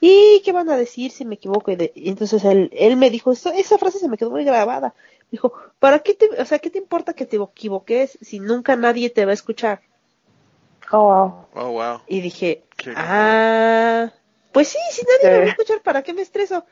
¿y 0.01 0.43
qué 0.45 0.53
van 0.53 0.71
a 0.71 0.77
decir 0.77 1.11
si 1.13 1.25
me 1.25 1.35
equivoco? 1.37 1.71
Y, 1.71 1.77
de- 1.77 1.93
y 1.95 2.09
entonces 2.09 2.45
él, 2.45 2.71
él 2.73 2.97
me 2.97 3.11
dijo, 3.11 3.33
eso, 3.33 3.53
esa 3.53 3.79
frase 3.79 3.99
se 3.99 4.09
me 4.09 4.17
quedó 4.19 4.31
muy 4.31 4.45
grabada. 4.45 4.95
Me 5.23 5.29
dijo, 5.33 5.53
¿para 5.79 6.01
qué 6.01 6.15
te, 6.15 6.29
o 6.41 6.45
sea, 6.45 6.59
qué 6.59 6.71
te 6.71 6.79
importa 6.79 7.15
que 7.15 7.27
te 7.27 7.37
equivoques 7.37 8.19
si 8.21 8.41
nunca 8.41 8.77
nadie 8.77 9.11
te 9.11 9.25
va 9.25 9.31
a 9.33 9.35
escuchar? 9.35 9.81
Oh, 10.93 11.05
wow. 11.05 11.47
Oh, 11.55 11.71
wow. 11.73 12.01
Y 12.09 12.21
dije, 12.21 12.63
Qué 12.77 12.93
ah, 12.97 14.11
pues 14.53 14.69
sí, 14.69 14.79
si 14.91 15.03
nadie 15.05 15.31
me 15.33 15.39
va 15.39 15.45
a 15.45 15.49
escuchar, 15.51 15.81
¿para 15.83 16.03
qué 16.03 16.13
me 16.13 16.23
estreso? 16.23 16.65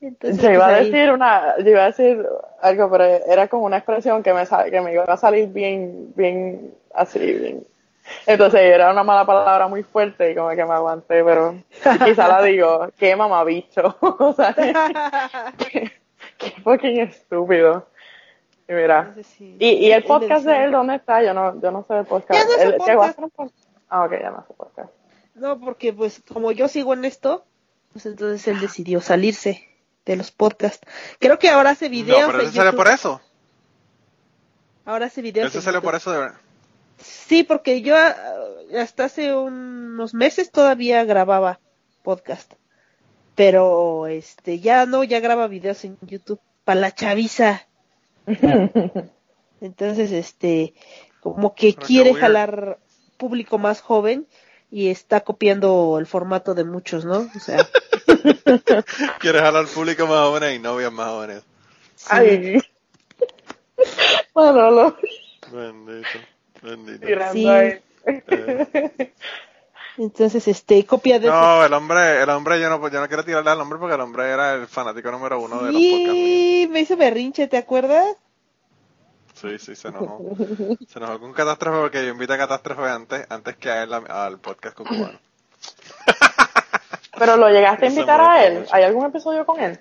Entonces, 0.00 0.42
Yo 0.42 0.50
iba 0.50 0.64
pues, 0.66 0.74
a 0.74 0.78
ahí- 0.78 0.90
decir 0.90 1.12
una, 1.12 1.58
yo 1.58 1.70
iba 1.70 1.82
a 1.84 1.86
decir 1.86 2.26
algo, 2.60 2.90
pero 2.90 3.04
era 3.04 3.46
como 3.48 3.64
una 3.66 3.76
expresión 3.78 4.22
que 4.22 4.32
me 4.34 4.44
que 4.70 4.80
me 4.80 4.92
iba 4.92 5.04
a 5.04 5.16
salir 5.16 5.48
bien, 5.48 6.12
bien 6.16 6.74
así, 6.94 7.20
bien. 7.20 7.64
Entonces 8.26 8.60
era 8.60 8.90
una 8.90 9.02
mala 9.02 9.24
palabra 9.24 9.68
muy 9.68 9.82
fuerte 9.82 10.30
y 10.30 10.34
como 10.34 10.50
que 10.50 10.64
me 10.64 10.72
aguanté, 10.72 11.22
pero 11.24 11.62
quizá 12.04 12.28
la 12.28 12.42
digo, 12.42 12.88
qué 12.98 13.16
mamabicho, 13.16 13.96
o 14.00 14.32
sea, 14.32 14.54
qué, 15.58 15.92
qué 16.38 16.50
fucking 16.62 17.00
estúpido. 17.00 17.86
Y 18.68 18.72
mira, 18.72 19.14
sí. 19.22 19.56
y, 19.58 19.68
y 19.68 19.92
el 19.92 20.04
podcast 20.04 20.44
de 20.44 20.64
él, 20.64 20.72
¿dónde 20.72 20.96
está? 20.96 21.22
Yo 21.22 21.34
no, 21.34 21.60
yo 21.60 21.70
no 21.70 21.84
sé 21.86 21.98
el 21.98 22.06
podcast. 22.06 22.48
Ya 22.48 22.64
no 22.64 22.74
a 22.74 22.76
podcast. 22.76 23.10
hacer 23.10 23.24
un 23.24 23.30
podcast. 23.30 23.68
Ah, 23.88 24.04
ok, 24.04 24.12
ya 24.12 24.30
no 24.30 24.38
hace 24.38 24.54
podcast. 24.54 24.90
No, 25.34 25.58
porque 25.60 25.92
pues 25.92 26.22
como 26.32 26.52
yo 26.52 26.68
sigo 26.68 26.94
en 26.94 27.04
esto, 27.04 27.44
pues 27.92 28.06
entonces 28.06 28.46
él 28.48 28.60
decidió 28.60 29.00
salirse 29.00 29.68
de 30.04 30.16
los 30.16 30.30
podcasts. 30.30 30.86
Creo 31.18 31.38
que 31.38 31.50
ahora 31.50 31.70
hace 31.70 31.88
videos 31.88 32.20
No, 32.20 32.26
pero 32.28 32.44
salió 32.44 32.64
YouTube. 32.64 32.76
por 32.76 32.88
eso. 32.88 33.20
Ahora 34.84 35.06
hace 35.06 35.22
videos 35.22 35.52
salió 35.52 35.72
YouTube. 35.72 35.84
por 35.84 35.94
eso 35.94 36.10
de 36.12 36.18
verdad. 36.18 36.40
Sí, 37.02 37.42
porque 37.42 37.82
yo 37.82 37.96
ah, 37.96 38.14
hasta 38.78 39.04
hace 39.04 39.34
unos 39.34 40.14
meses 40.14 40.50
todavía 40.50 41.04
grababa 41.04 41.60
podcast. 42.02 42.52
Pero 43.34 44.06
este 44.06 44.60
ya 44.60 44.86
no, 44.86 45.04
ya 45.04 45.20
graba 45.20 45.48
videos 45.48 45.84
en 45.84 45.98
YouTube 46.02 46.40
para 46.64 46.80
la 46.80 46.94
chaviza. 46.94 47.66
Entonces, 49.60 50.12
este, 50.12 50.74
como 51.20 51.54
que 51.54 51.72
Pero 51.72 51.86
quiere 51.86 52.14
jalar 52.14 52.78
público 53.16 53.58
más 53.58 53.80
joven 53.80 54.26
y 54.70 54.88
está 54.88 55.20
copiando 55.20 55.96
el 55.98 56.06
formato 56.06 56.54
de 56.54 56.64
muchos, 56.64 57.04
¿no? 57.04 57.30
O 57.34 57.40
sea, 57.40 57.68
Quieres 59.20 59.42
jalar 59.42 59.64
al 59.64 59.68
público 59.68 60.06
más 60.06 60.26
jóvenes 60.26 60.56
y 60.56 60.58
novias 60.58 60.92
más 60.92 61.08
jóvenes. 61.08 61.42
sí. 61.96 62.06
Ay. 62.10 62.62
Manolo, 64.34 64.96
bendito. 65.50 66.08
Tirando 66.62 67.32
Sí. 67.32 67.48
ahí. 67.48 67.80
Eh, 68.06 69.12
entonces, 69.98 70.48
este, 70.48 70.84
copia 70.86 71.18
de 71.18 71.28
No, 71.28 71.64
el 71.64 71.72
hombre, 71.72 72.22
el 72.22 72.28
hombre, 72.30 72.60
yo 72.60 72.68
no, 72.70 72.88
yo 72.88 73.00
no 73.00 73.08
quiero 73.08 73.24
tirarle 73.24 73.50
al 73.50 73.60
hombre 73.60 73.78
porque 73.78 73.94
el 73.94 74.00
hombre 74.00 74.28
era 74.30 74.54
el 74.54 74.66
fanático 74.66 75.10
número 75.10 75.40
uno 75.40 75.58
de 75.62 75.72
los. 75.72 75.80
Sí, 75.80 76.68
me 76.70 76.80
hizo 76.80 76.96
berrinche, 76.96 77.46
¿te 77.48 77.58
acuerdas? 77.58 78.16
Sí, 79.34 79.58
sí, 79.58 79.74
se 79.76 79.88
enojó. 79.88 80.20
Se 80.88 80.98
enojó 80.98 81.18
con 81.20 81.32
Catástrofe 81.32 81.80
porque 81.80 82.04
yo 82.04 82.12
invité 82.12 82.34
a 82.34 82.38
Catástrofe 82.38 82.82
antes, 82.88 83.26
antes 83.28 83.56
que 83.56 83.70
a 83.70 83.82
él 83.82 83.92
al 83.92 84.38
podcast 84.38 84.76
cucubano. 84.76 85.18
Pero 87.18 87.36
lo 87.36 87.48
llegaste 87.50 87.86
a 87.86 87.88
invitar 87.90 88.20
a 88.20 88.44
él. 88.46 88.60
mucho. 88.60 88.74
¿Hay 88.74 88.84
algún 88.84 89.04
episodio 89.06 89.44
con 89.44 89.60
él? 89.60 89.78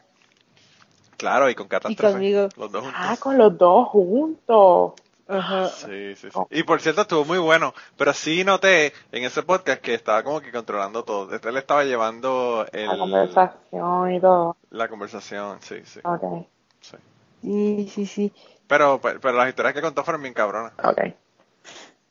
Claro, 1.17 1.49
y 1.49 1.55
con 1.55 1.67
Catástrofe. 1.67 2.13
conmigo. 2.13 2.49
Los 2.57 2.71
dos 2.71 2.81
juntos. 2.83 2.99
Ah, 3.03 3.15
con 3.19 3.37
los 3.37 3.57
dos 3.57 3.87
juntos. 3.89 4.93
Ajá. 5.31 5.67
Sí, 5.69 6.15
sí, 6.15 6.29
sí. 6.31 6.39
Y 6.49 6.63
por 6.63 6.81
cierto, 6.81 7.01
estuvo 7.01 7.23
muy 7.25 7.37
bueno. 7.37 7.73
Pero 7.97 8.13
sí 8.13 8.43
noté 8.43 8.93
en 9.11 9.23
ese 9.23 9.43
podcast 9.43 9.81
que 9.81 9.93
estaba 9.93 10.23
como 10.23 10.41
que 10.41 10.51
controlando 10.51 11.03
todo. 11.03 11.29
Él 11.33 11.57
estaba 11.57 11.83
llevando 11.83 12.65
el, 12.73 12.87
La 12.87 12.97
conversación 12.97 14.13
y 14.13 14.19
todo. 14.19 14.57
la 14.71 14.87
conversación, 14.87 15.57
sí, 15.61 15.81
sí, 15.85 15.99
Ok, 16.03 16.45
sí. 16.81 16.97
Sí, 17.41 17.91
sí, 17.93 18.05
sí. 18.05 18.33
Pero, 18.67 18.99
pero, 19.01 19.19
pero 19.19 19.37
las 19.37 19.47
historias 19.49 19.73
que 19.73 19.81
contó 19.81 20.03
fueron 20.03 20.21
bien 20.21 20.33
cabronas. 20.33 20.73
ok. 20.83 21.01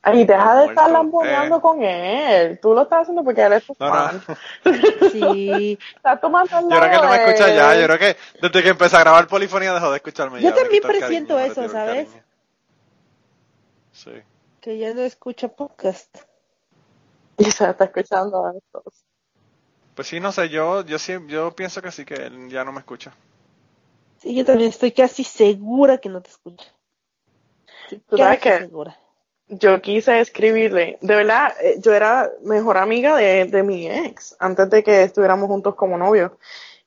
Ay, 0.02 0.24
deja 0.24 0.54
de 0.60 0.66
estar 0.68 0.90
lamboneando 0.90 1.58
Eh. 1.58 1.60
con 1.60 1.82
él. 1.82 2.58
Tú 2.62 2.72
lo 2.74 2.82
estás 2.84 3.02
haciendo 3.02 3.22
porque 3.22 3.42
él 3.42 3.52
es 3.52 3.64
tu 3.66 3.76
No, 3.78 3.86
no. 3.86 3.94
fan. 3.94 4.22
Sí. 5.12 5.78
Estás 5.94 6.20
tomando 6.22 6.56
el 6.58 6.64
Yo 6.64 6.68
creo 6.70 6.90
que 6.90 6.96
él 6.96 7.02
no 7.02 7.08
me 7.10 7.16
escucha 7.24 7.48
ya. 7.54 7.74
Yo 7.78 7.84
creo 7.86 7.98
que 7.98 8.16
desde 8.40 8.62
que 8.62 8.68
empecé 8.70 8.96
a 8.96 9.00
grabar 9.00 9.26
Polifonía 9.26 9.74
dejó 9.74 9.90
de 9.90 9.96
escucharme 9.98 10.40
Yo 10.40 10.48
ya. 10.48 10.54
también 10.54 10.82
presiento 10.82 11.34
cariño, 11.36 11.52
eso, 11.52 11.68
¿sabes? 11.68 12.08
Sí. 14.02 14.12
Que 14.62 14.78
ya 14.78 14.94
no 14.94 15.02
escucha 15.02 15.48
podcast. 15.48 16.16
Y 17.36 17.44
se 17.44 17.68
está 17.68 17.84
escuchando 17.84 18.46
a 18.46 18.54
estos. 18.56 19.04
Pues 19.94 20.08
sí, 20.08 20.20
no 20.20 20.32
sé, 20.32 20.48
yo, 20.48 20.82
yo 20.86 20.98
sí, 20.98 21.12
yo 21.26 21.54
pienso 21.54 21.82
que 21.82 21.90
sí, 21.90 22.06
que 22.06 22.14
él 22.14 22.48
ya 22.48 22.64
no 22.64 22.72
me 22.72 22.78
escucha. 22.78 23.12
Sí, 24.18 24.34
yo 24.34 24.44
también 24.46 24.70
estoy 24.70 24.92
casi 24.92 25.22
segura 25.22 25.98
que 25.98 26.08
no 26.08 26.22
te 26.22 26.30
escucha. 26.30 26.66
Estoy 27.82 27.98
¿Tú 28.08 28.16
sabes 28.16 28.40
qué? 28.40 28.58
segura. 28.58 28.98
Yo 29.48 29.82
quise 29.82 30.18
escribirle. 30.20 30.98
De 31.02 31.16
verdad, 31.16 31.52
eh, 31.60 31.76
yo 31.80 31.92
era 31.92 32.30
mejor 32.42 32.78
amiga 32.78 33.16
de, 33.16 33.44
de 33.44 33.62
mi 33.62 33.86
ex 33.86 34.34
antes 34.38 34.70
de 34.70 34.82
que 34.82 35.02
estuviéramos 35.02 35.46
juntos 35.48 35.74
como 35.74 35.98
novios. 35.98 36.32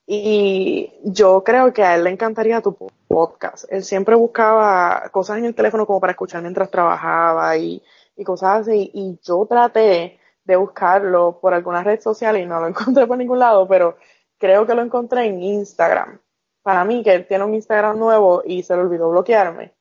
Y 0.06 0.92
yo 1.02 1.42
creo 1.44 1.72
que 1.72 1.82
a 1.82 1.94
él 1.94 2.04
le 2.04 2.10
encantaría 2.10 2.60
tu 2.60 2.74
po- 2.74 2.90
podcast. 3.08 3.64
Él 3.70 3.82
siempre 3.84 4.14
buscaba 4.14 5.08
cosas 5.10 5.38
en 5.38 5.46
el 5.46 5.54
teléfono 5.54 5.86
como 5.86 6.00
para 6.00 6.10
escuchar 6.12 6.42
mientras 6.42 6.70
trabajaba 6.70 7.56
y, 7.56 7.82
y 8.16 8.24
cosas 8.24 8.60
así. 8.62 8.90
Y 8.92 9.18
yo 9.22 9.46
traté 9.48 10.18
de 10.44 10.56
buscarlo 10.56 11.38
por 11.40 11.54
alguna 11.54 11.82
red 11.82 12.00
social 12.00 12.36
y 12.36 12.44
no 12.44 12.60
lo 12.60 12.66
encontré 12.68 13.06
por 13.06 13.16
ningún 13.16 13.38
lado, 13.38 13.66
pero 13.66 13.96
creo 14.38 14.66
que 14.66 14.74
lo 14.74 14.82
encontré 14.82 15.26
en 15.26 15.42
Instagram. 15.42 16.18
Para 16.62 16.84
mí, 16.84 17.02
que 17.02 17.12
él 17.14 17.26
tiene 17.26 17.44
un 17.44 17.54
Instagram 17.54 17.98
nuevo 17.98 18.42
y 18.44 18.62
se 18.62 18.74
le 18.74 18.82
olvidó 18.82 19.10
bloquearme. 19.10 19.72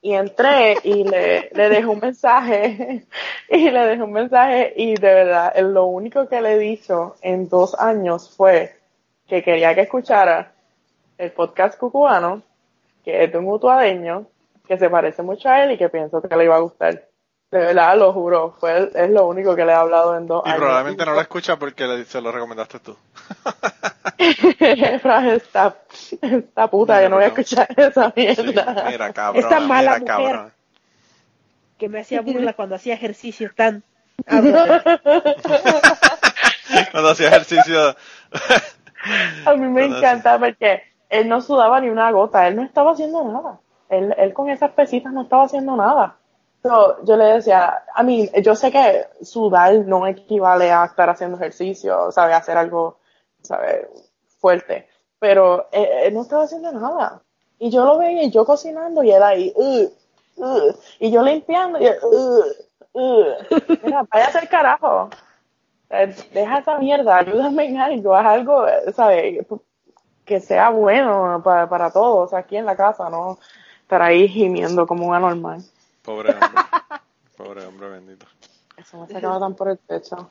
Y 0.00 0.14
entré 0.14 0.76
y 0.82 1.04
le, 1.04 1.50
le 1.52 1.68
dejé 1.68 1.86
un 1.86 2.00
mensaje, 2.00 3.06
y 3.48 3.70
le 3.70 3.80
dejé 3.86 4.02
un 4.02 4.12
mensaje, 4.12 4.72
y 4.76 4.94
de 4.94 5.14
verdad, 5.14 5.56
lo 5.60 5.86
único 5.86 6.28
que 6.28 6.40
le 6.40 6.54
he 6.54 6.58
dicho 6.58 7.14
en 7.22 7.48
dos 7.48 7.78
años 7.78 8.34
fue 8.36 8.72
que 9.32 9.42
quería 9.42 9.74
que 9.74 9.80
escuchara 9.80 10.52
el 11.16 11.30
podcast 11.32 11.78
cucubano, 11.78 12.42
que 13.02 13.24
es 13.24 13.32
de 13.32 13.38
un 13.38 13.44
mutuadeño, 13.46 14.26
que 14.68 14.76
se 14.76 14.90
parece 14.90 15.22
mucho 15.22 15.48
a 15.48 15.64
él 15.64 15.70
y 15.72 15.78
que 15.78 15.88
pienso 15.88 16.20
que 16.20 16.36
le 16.36 16.44
iba 16.44 16.56
a 16.56 16.60
gustar. 16.60 16.92
De 17.50 17.58
verdad, 17.58 17.96
lo 17.96 18.12
juro, 18.12 18.54
fue, 18.60 18.90
es 18.94 19.08
lo 19.10 19.26
único 19.26 19.56
que 19.56 19.64
le 19.64 19.72
he 19.72 19.74
hablado 19.74 20.18
en 20.18 20.26
dos 20.26 20.42
Y 20.44 20.50
años. 20.50 20.60
probablemente 20.60 21.06
no 21.06 21.14
lo 21.14 21.20
escucha 21.22 21.56
porque 21.58 21.86
le, 21.86 22.04
se 22.04 22.20
lo 22.20 22.30
recomendaste 22.30 22.80
tú. 22.80 22.94
Esta, 24.18 25.32
esta 26.20 26.66
puta, 26.70 27.02
yo 27.02 27.08
no 27.08 27.16
voy 27.16 27.24
a 27.24 27.28
escuchar 27.28 27.66
esa 27.74 28.12
Sí, 28.14 28.20
mierda. 28.20 28.84
mira, 28.90 29.12
cabrón. 29.14 29.42
Esta 29.44 29.60
mala 29.60 29.98
mira, 29.98 30.18
mujer. 30.18 30.32
cabrón. 30.34 30.52
Que 31.78 31.88
me 31.88 32.00
hacía 32.00 32.20
burla 32.20 32.52
cuando 32.56 32.74
hacía 32.74 32.92
ejercicio 32.94 33.50
tan... 33.56 33.82
Cuando 36.90 37.10
hacía 37.10 37.28
ejercicio. 37.28 37.96
A 39.44 39.54
mí 39.54 39.66
me 39.68 39.84
encanta 39.86 40.38
porque 40.38 40.82
él 41.08 41.28
no 41.28 41.40
sudaba 41.40 41.80
ni 41.80 41.88
una 41.88 42.10
gota, 42.10 42.46
él 42.48 42.56
no 42.56 42.62
estaba 42.62 42.92
haciendo 42.92 43.24
nada. 43.24 43.60
él, 43.88 44.14
él 44.16 44.32
con 44.32 44.48
esas 44.48 44.70
pesitas 44.72 45.12
no 45.12 45.22
estaba 45.22 45.44
haciendo 45.44 45.76
nada. 45.76 46.16
So, 46.62 47.02
yo 47.04 47.16
le 47.16 47.24
decía, 47.24 47.82
a 47.92 48.02
mí, 48.04 48.30
yo 48.42 48.54
sé 48.54 48.70
que 48.70 49.04
sudar 49.22 49.74
no 49.84 50.06
equivale 50.06 50.70
a 50.70 50.84
estar 50.84 51.10
haciendo 51.10 51.36
ejercicio, 51.36 52.12
sabe, 52.12 52.34
hacer 52.34 52.56
algo, 52.56 52.98
sabe, 53.42 53.88
fuerte, 54.38 54.86
pero 55.18 55.66
él, 55.72 55.88
él 56.04 56.14
no 56.14 56.22
estaba 56.22 56.44
haciendo 56.44 56.70
nada. 56.72 57.20
Y 57.58 57.70
yo 57.70 57.84
lo 57.84 57.98
veía, 57.98 58.28
yo 58.28 58.44
cocinando, 58.44 59.02
y 59.02 59.10
él 59.10 59.22
ahí, 59.22 59.52
"Ugh, 59.56 59.90
ugh", 60.36 60.76
y 61.00 61.10
yo 61.10 61.22
limpiando, 61.22 61.80
y 61.80 61.86
él, 61.86 61.98
"Ugh, 62.02 62.44
ugh". 62.92 63.26
mira, 63.82 64.04
vaya 64.12 64.26
a 64.26 64.28
hacer 64.28 64.48
carajo. 64.48 65.10
Deja 66.32 66.58
esa 66.58 66.78
mierda, 66.78 67.18
ayúdame 67.18 67.66
en 67.66 67.78
algo, 67.78 68.14
haz 68.14 68.26
algo, 68.26 68.64
¿sabes? 68.94 69.46
Que 70.24 70.40
sea 70.40 70.70
bueno 70.70 71.42
para, 71.44 71.68
para 71.68 71.90
todos 71.90 72.32
aquí 72.32 72.56
en 72.56 72.64
la 72.64 72.76
casa, 72.76 73.10
no 73.10 73.38
estar 73.82 74.00
ahí 74.00 74.26
gimiendo 74.26 74.86
como 74.86 75.06
un 75.08 75.14
anormal. 75.14 75.62
Pobre 76.02 76.32
hombre. 76.32 76.48
Pobre 77.36 77.66
hombre 77.66 77.88
bendito. 77.88 78.26
Eso 78.76 78.98
me 78.98 79.06
sacaba 79.06 79.38
tan 79.38 79.54
por 79.54 79.68
el 79.68 79.78
techo. 79.78 80.30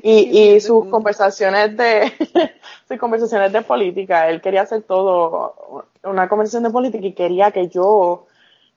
Y, 0.00 0.54
y 0.54 0.60
sus 0.60 0.86
conversaciones 0.86 1.76
de 1.76 2.12
sus 2.88 2.98
conversaciones 2.98 3.52
de 3.52 3.62
política, 3.62 4.28
él 4.28 4.40
quería 4.40 4.62
hacer 4.62 4.82
todo 4.82 5.86
una 6.04 6.28
conversación 6.28 6.62
de 6.62 6.70
política 6.70 7.04
y 7.04 7.14
quería 7.14 7.50
que 7.50 7.68
yo 7.68 8.26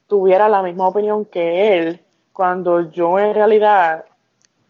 tuviera 0.08 0.50
la 0.50 0.64
misma 0.64 0.88
opinión 0.88 1.26
que 1.26 1.78
él, 1.78 2.02
cuando 2.34 2.90
yo 2.90 3.20
en 3.20 3.36
realidad, 3.36 4.06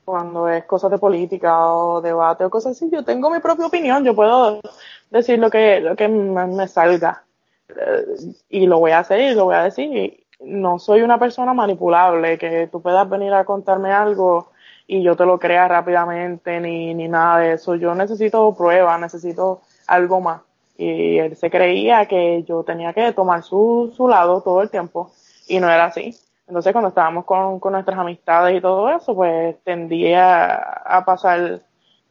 cuando 0.05 0.47
es 0.47 0.65
cosas 0.65 0.91
de 0.91 0.97
política 0.97 1.73
o 1.73 2.01
debate 2.01 2.45
o 2.45 2.49
cosas 2.49 2.73
así, 2.73 2.89
yo 2.91 3.03
tengo 3.03 3.29
mi 3.29 3.39
propia 3.39 3.67
opinión, 3.67 4.03
yo 4.03 4.15
puedo 4.15 4.59
decir 5.09 5.39
lo 5.39 5.49
que, 5.49 5.79
lo 5.79 5.95
que 5.95 6.07
me, 6.07 6.67
salga. 6.67 7.23
Eh, 7.69 8.05
y 8.49 8.67
lo 8.67 8.79
voy 8.79 8.91
a 8.91 8.99
hacer 8.99 9.19
y 9.21 9.35
lo 9.35 9.45
voy 9.45 9.55
a 9.55 9.63
decir. 9.63 10.25
No 10.39 10.79
soy 10.79 11.01
una 11.01 11.19
persona 11.19 11.53
manipulable, 11.53 12.37
que 12.37 12.67
tú 12.71 12.81
puedas 12.81 13.07
venir 13.07 13.33
a 13.33 13.45
contarme 13.45 13.91
algo 13.91 14.51
y 14.87 15.03
yo 15.03 15.15
te 15.15 15.25
lo 15.25 15.39
crea 15.39 15.67
rápidamente, 15.67 16.59
ni, 16.59 16.93
ni 16.93 17.07
nada 17.07 17.39
de 17.39 17.53
eso. 17.53 17.75
Yo 17.75 17.93
necesito 17.95 18.53
pruebas, 18.55 18.99
necesito 18.99 19.61
algo 19.87 20.19
más. 20.19 20.41
Y 20.77 21.19
él 21.19 21.35
se 21.35 21.51
creía 21.51 22.07
que 22.07 22.43
yo 22.43 22.63
tenía 22.63 22.91
que 22.93 23.11
tomar 23.13 23.43
su, 23.43 23.93
su 23.95 24.07
lado 24.07 24.41
todo 24.41 24.61
el 24.61 24.69
tiempo 24.69 25.11
y 25.47 25.59
no 25.59 25.69
era 25.69 25.85
así. 25.85 26.17
Entonces 26.51 26.73
cuando 26.73 26.89
estábamos 26.89 27.23
con, 27.23 27.61
con 27.61 27.71
nuestras 27.71 27.97
amistades 27.97 28.57
y 28.57 28.59
todo 28.59 28.89
eso, 28.89 29.15
pues 29.15 29.55
tendía 29.63 30.53
a 30.53 31.05
pasar 31.05 31.61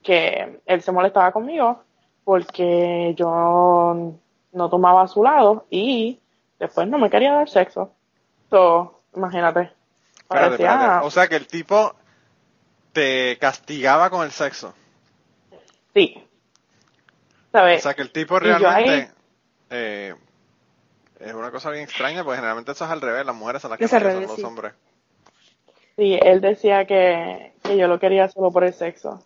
que 0.02 0.62
él 0.64 0.80
se 0.80 0.92
molestaba 0.92 1.30
conmigo 1.30 1.82
porque 2.24 3.14
yo 3.18 4.14
no 4.52 4.70
tomaba 4.70 5.02
a 5.02 5.08
su 5.08 5.22
lado 5.22 5.66
y 5.68 6.18
después 6.58 6.88
no 6.88 6.96
me 6.96 7.10
quería 7.10 7.34
dar 7.34 7.50
sexo. 7.50 7.92
So, 8.48 9.02
imagínate. 9.14 9.72
Espérate, 10.22 10.46
Parecía- 10.56 10.72
espérate. 10.72 11.06
O 11.06 11.10
sea 11.10 11.28
que 11.28 11.36
el 11.36 11.46
tipo 11.46 11.94
te 12.94 13.36
castigaba 13.38 14.08
con 14.08 14.24
el 14.24 14.30
sexo. 14.30 14.72
Sí. 15.92 16.26
¿Sabes? 17.52 17.80
O 17.80 17.82
sea 17.82 17.92
que 17.94 18.00
el 18.02 18.10
tipo 18.10 18.38
realmente 18.38 18.90
ahí- 18.90 19.08
eh, 19.68 20.14
es 21.20 21.34
una 21.34 21.50
cosa 21.50 21.70
bien 21.70 21.84
extraña, 21.84 22.24
porque 22.24 22.36
generalmente 22.36 22.72
eso 22.72 22.84
es 22.84 22.90
al 22.90 23.00
revés, 23.00 23.26
las 23.26 23.34
mujeres 23.34 23.62
son 23.62 23.70
las 23.70 23.78
que 23.78 23.84
Es 23.84 23.90
son 23.90 24.02
los 24.22 24.36
sí. 24.36 24.42
hombres. 24.42 24.72
Sí, 25.96 26.18
él 26.22 26.40
decía 26.40 26.86
que, 26.86 27.52
que 27.62 27.76
yo 27.76 27.86
lo 27.86 27.98
quería 27.98 28.28
solo 28.28 28.50
por 28.50 28.64
el 28.64 28.72
sexo. 28.72 29.22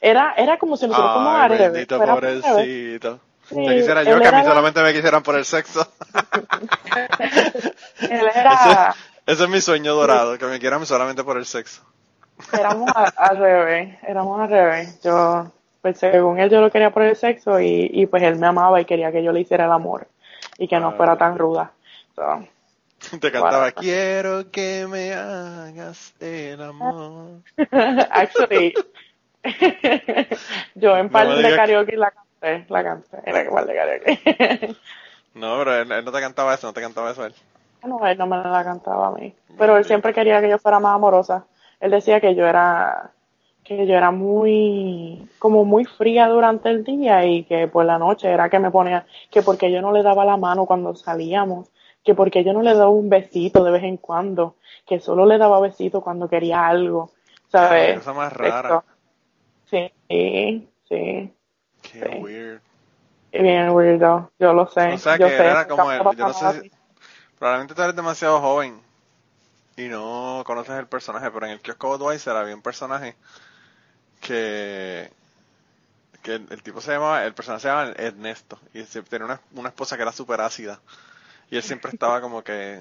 Era, 0.00 0.34
era 0.36 0.58
como 0.58 0.76
si 0.76 0.86
nosotros 0.86 1.12
fuéramos 1.12 1.40
al 1.42 1.50
revés, 1.58 1.86
pobrecito. 1.86 3.20
Sí, 3.48 3.64
ya 3.64 3.74
quisiera 3.74 4.02
yo 4.04 4.20
que 4.20 4.28
a 4.28 4.32
mí 4.32 4.44
solamente 4.44 4.82
me 4.82 4.92
quisieran 4.92 5.22
por 5.22 5.34
el 5.36 5.44
sexo. 5.44 5.86
Él 8.02 8.30
era, 8.34 8.94
Ese 9.26 9.42
es 9.44 9.48
mi 9.48 9.60
sueño 9.60 9.94
dorado, 9.94 10.38
que 10.38 10.46
me 10.46 10.58
quieran 10.58 10.84
solamente 10.86 11.24
por 11.24 11.36
el 11.36 11.46
sexo. 11.46 11.82
éramos 12.52 12.88
a- 12.94 13.12
al 13.16 13.36
revés, 13.38 13.98
éramos 14.06 14.40
al 14.40 14.50
revés. 14.50 15.00
Yo, 15.02 15.50
pues 15.82 15.98
según 15.98 16.38
él 16.38 16.50
yo 16.50 16.60
lo 16.60 16.70
quería 16.70 16.90
por 16.90 17.02
el 17.02 17.16
sexo 17.16 17.60
y, 17.60 17.90
y 17.92 18.06
pues 18.06 18.22
él 18.22 18.36
me 18.38 18.46
amaba 18.46 18.80
y 18.80 18.84
quería 18.84 19.10
que 19.12 19.22
yo 19.22 19.32
le 19.32 19.40
hiciera 19.40 19.64
el 19.64 19.72
amor 19.72 20.06
y 20.60 20.68
que 20.68 20.78
no 20.78 20.88
Ah. 20.90 20.92
fuera 20.92 21.16
tan 21.16 21.36
ruda. 21.36 21.72
So, 22.14 22.44
Te 23.18 23.32
cantaba, 23.32 23.72
quiero 23.72 24.50
que 24.52 24.86
me 24.86 25.12
hagas 25.14 26.14
el 26.20 26.60
amor. 26.62 27.40
Actually, 28.10 28.74
yo 30.74 30.96
en 30.96 31.08
par 31.08 31.28
de 31.28 31.56
karaoke 31.56 31.96
la 31.96 32.10
canté, 32.10 32.66
la 32.68 32.84
canté, 32.84 33.16
era 33.24 33.42
que 33.44 33.50
par 33.50 33.66
de 33.66 33.74
karaoke. 33.74 34.76
No, 35.32 35.58
pero 35.58 35.76
él, 35.76 35.92
él 35.92 36.04
no 36.04 36.10
te 36.10 36.20
cantaba 36.20 36.54
eso, 36.54 36.66
no 36.66 36.72
te 36.72 36.80
cantaba 36.80 37.12
eso 37.12 37.24
él. 37.24 37.32
No, 37.84 38.04
él 38.04 38.18
no 38.18 38.26
me 38.26 38.36
la 38.36 38.64
cantaba 38.64 39.06
a 39.06 39.10
mí. 39.12 39.32
Pero 39.56 39.76
él 39.76 39.84
siempre 39.84 40.12
quería 40.12 40.40
que 40.40 40.48
yo 40.50 40.58
fuera 40.58 40.80
más 40.80 40.96
amorosa. 40.96 41.44
Él 41.78 41.92
decía 41.92 42.20
que 42.20 42.34
yo 42.34 42.46
era, 42.48 43.12
que 43.76 43.86
yo 43.86 43.94
era 43.94 44.10
muy, 44.10 45.28
como 45.38 45.64
muy 45.64 45.84
fría 45.84 46.26
durante 46.26 46.70
el 46.70 46.82
día 46.82 47.24
y 47.24 47.44
que 47.44 47.68
por 47.68 47.84
la 47.84 47.98
noche 47.98 48.28
era 48.28 48.50
que 48.50 48.58
me 48.58 48.72
ponía, 48.72 49.06
que 49.30 49.42
porque 49.42 49.70
yo 49.70 49.80
no 49.80 49.92
le 49.92 50.02
daba 50.02 50.24
la 50.24 50.36
mano 50.36 50.66
cuando 50.66 50.96
salíamos, 50.96 51.68
que 52.02 52.16
porque 52.16 52.42
yo 52.42 52.52
no 52.52 52.62
le 52.62 52.74
daba 52.74 52.88
un 52.88 53.08
besito 53.08 53.62
de 53.62 53.70
vez 53.70 53.84
en 53.84 53.96
cuando, 53.96 54.56
que 54.86 54.98
solo 54.98 55.24
le 55.24 55.38
daba 55.38 55.60
besito 55.60 56.00
cuando 56.00 56.28
quería 56.28 56.66
algo, 56.66 57.12
¿sabes? 57.48 57.96
Cosa 57.98 58.12
más 58.12 58.32
rara. 58.32 58.82
Sí, 59.70 59.92
sí. 60.08 60.68
Qué 60.88 61.30
Sí. 61.92 62.22
weird. 62.22 62.60
Bien 63.30 63.70
weirdo, 63.70 64.32
yo 64.40 64.52
lo 64.52 64.66
sé. 64.66 64.94
O 64.94 64.98
sea 64.98 65.16
yo 65.16 65.28
que 65.28 65.36
sé, 65.36 65.46
era 65.46 65.68
como 65.68 65.92
el, 65.92 66.00
yo 66.16 66.26
no 66.26 66.32
sé, 66.34 66.60
si- 66.60 66.70
probablemente 67.38 67.74
tú 67.76 67.82
eres 67.82 67.94
demasiado 67.94 68.40
joven 68.40 68.80
y 69.76 69.88
no 69.88 70.42
conoces 70.44 70.76
el 70.78 70.86
personaje, 70.88 71.30
pero 71.30 71.46
en 71.46 71.52
el 71.52 71.60
kiosco 71.60 71.96
Budweiser 71.96 72.36
había 72.36 72.54
un 72.56 72.62
personaje 72.62 73.14
que 74.20 75.10
que 76.22 76.34
el, 76.34 76.46
el 76.50 76.62
tipo 76.62 76.80
se 76.80 76.92
llamaba, 76.92 77.24
el 77.24 77.32
personaje 77.32 77.62
se 77.62 77.68
llamaba 77.68 77.92
Ernesto 77.96 78.58
y 78.74 78.82
tenía 78.82 79.24
una, 79.24 79.40
una 79.54 79.70
esposa 79.70 79.96
que 79.96 80.02
era 80.02 80.12
súper 80.12 80.40
ácida 80.42 80.78
y 81.50 81.56
él 81.56 81.62
siempre 81.62 81.90
estaba 81.90 82.20
como 82.20 82.44
que 82.44 82.80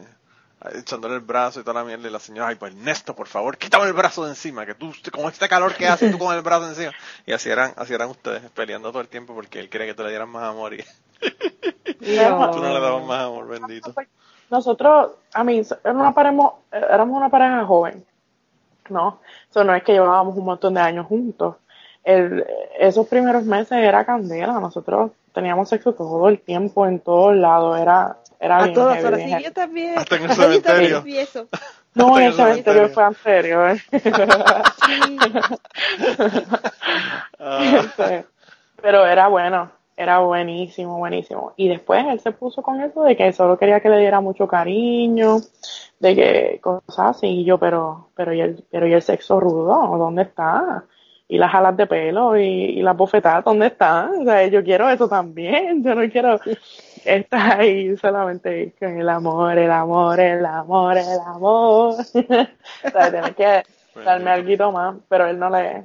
echándole 0.75 1.15
el 1.15 1.21
brazo 1.21 1.61
y 1.61 1.63
toda 1.63 1.81
la 1.81 1.85
mierda 1.85 2.07
y 2.07 2.11
la 2.11 2.19
señora, 2.19 2.49
ay 2.49 2.55
pues 2.55 2.73
Ernesto, 2.73 3.15
por 3.15 3.27
favor, 3.27 3.57
quítame 3.57 3.85
el 3.85 3.93
brazo 3.93 4.25
de 4.25 4.31
encima, 4.31 4.65
que 4.65 4.75
tú, 4.75 4.93
con 5.11 5.25
este 5.25 5.47
calor 5.47 5.73
que 5.73 5.87
hace 5.87 6.09
tú 6.09 6.19
con 6.19 6.35
el 6.35 6.41
brazo 6.41 6.67
encima. 6.67 6.91
Y 7.25 7.31
así 7.31 7.49
eran, 7.49 7.73
así 7.77 7.93
eran 7.93 8.09
ustedes, 8.09 8.41
peleando 8.51 8.89
todo 8.91 9.01
el 9.01 9.07
tiempo 9.07 9.33
porque 9.33 9.59
él 9.59 9.69
quería 9.69 9.87
que 9.87 9.93
tú 9.93 10.03
le 10.03 10.09
dieras 10.09 10.27
más 10.27 10.43
amor 10.43 10.73
y 10.73 10.83
No. 11.99 12.51
tú 12.51 12.59
no 12.61 12.73
le 12.73 12.79
dabas 12.79 13.05
más 13.05 13.25
amor, 13.25 13.47
bendito. 13.47 13.93
Nosotros, 14.49 15.11
a 15.33 15.43
mí, 15.43 15.61
éramos 15.83 16.01
una 16.01 16.13
pareja, 16.13 16.51
éramos 16.71 17.17
una 17.17 17.29
pareja 17.29 17.65
joven, 17.65 18.03
¿no? 18.91 19.19
Eso 19.49 19.63
no 19.63 19.73
es 19.75 19.83
que 19.83 19.93
llevábamos 19.93 20.35
un 20.37 20.45
montón 20.45 20.73
de 20.73 20.81
años 20.81 21.05
juntos. 21.07 21.55
El, 22.03 22.45
esos 22.79 23.07
primeros 23.07 23.43
meses 23.43 23.73
era 23.77 24.05
candela, 24.05 24.59
nosotros 24.59 25.11
teníamos 25.33 25.69
sexo 25.69 25.93
todo 25.93 26.27
el 26.29 26.39
tiempo, 26.39 26.85
en 26.85 26.99
todos 26.99 27.35
lados, 27.35 27.79
era, 27.79 28.17
era 28.39 28.57
A 28.59 28.63
bien 28.63 28.73
todas 28.73 28.95
heavy, 28.95 29.07
horas. 29.07 29.17
bien 29.17 29.27
Sí, 29.29 29.33
heavy. 29.33 29.43
yo 29.45 29.53
también. 29.53 29.97
Hasta 29.97 30.15
en 30.15 30.23
el 30.23 30.29
cementerio. 30.35 31.03
No, 31.95 32.19
en 32.19 32.25
el 32.27 32.33
cementerio 32.33 32.89
fue 32.89 33.03
anterior. 33.03 33.77
Ah, 37.39 37.81
Sí. 37.95 38.25
Pero 38.81 39.05
era 39.05 39.27
bueno, 39.27 39.71
era 39.99 40.19
buenísimo, 40.19 40.97
buenísimo. 40.97 41.53
Y 41.57 41.67
después 41.67 42.05
él 42.07 42.21
se 42.21 42.31
puso 42.31 42.61
con 42.61 42.79
eso 42.79 43.03
de 43.03 43.17
que 43.17 43.33
solo 43.33 43.57
quería 43.57 43.81
que 43.81 43.89
le 43.89 43.99
diera 43.99 44.21
mucho 44.21 44.47
cariño, 44.47 45.39
de 45.99 46.15
que 46.15 46.59
cosas 46.61 47.17
así, 47.17 47.27
y 47.27 47.43
yo, 47.43 47.57
pero, 47.57 48.09
pero 48.15 48.33
y 48.33 48.39
el, 48.39 48.63
pero 48.71 48.87
y 48.87 48.93
el 48.93 49.01
sexo 49.01 49.41
rudo, 49.41 49.97
¿dónde 49.97 50.21
está? 50.21 50.85
Y 51.27 51.37
las 51.37 51.53
alas 51.53 51.75
de 51.75 51.85
pelo 51.85 52.37
y, 52.37 52.43
y 52.43 52.81
las 52.81 52.95
bofetadas, 52.95 53.43
¿dónde 53.43 53.67
están? 53.67 54.21
O 54.21 54.23
sea, 54.23 54.47
yo 54.47 54.63
quiero 54.63 54.89
eso 54.89 55.09
también, 55.09 55.83
yo 55.83 55.93
no 55.93 56.09
quiero 56.09 56.39
estar 57.03 57.59
ahí 57.59 57.97
solamente 57.97 58.73
con 58.79 59.01
el 59.01 59.09
amor, 59.09 59.57
el 59.57 59.71
amor, 59.71 60.17
el 60.21 60.45
amor, 60.45 60.97
el 60.97 61.19
amor. 61.25 61.95
o 62.85 62.89
sea, 62.89 63.11
tener 63.11 63.35
que 63.35 63.63
darme 64.05 64.31
algo 64.31 64.71
más, 64.71 64.95
pero 65.09 65.27
él 65.27 65.37
no 65.37 65.49
le, 65.49 65.83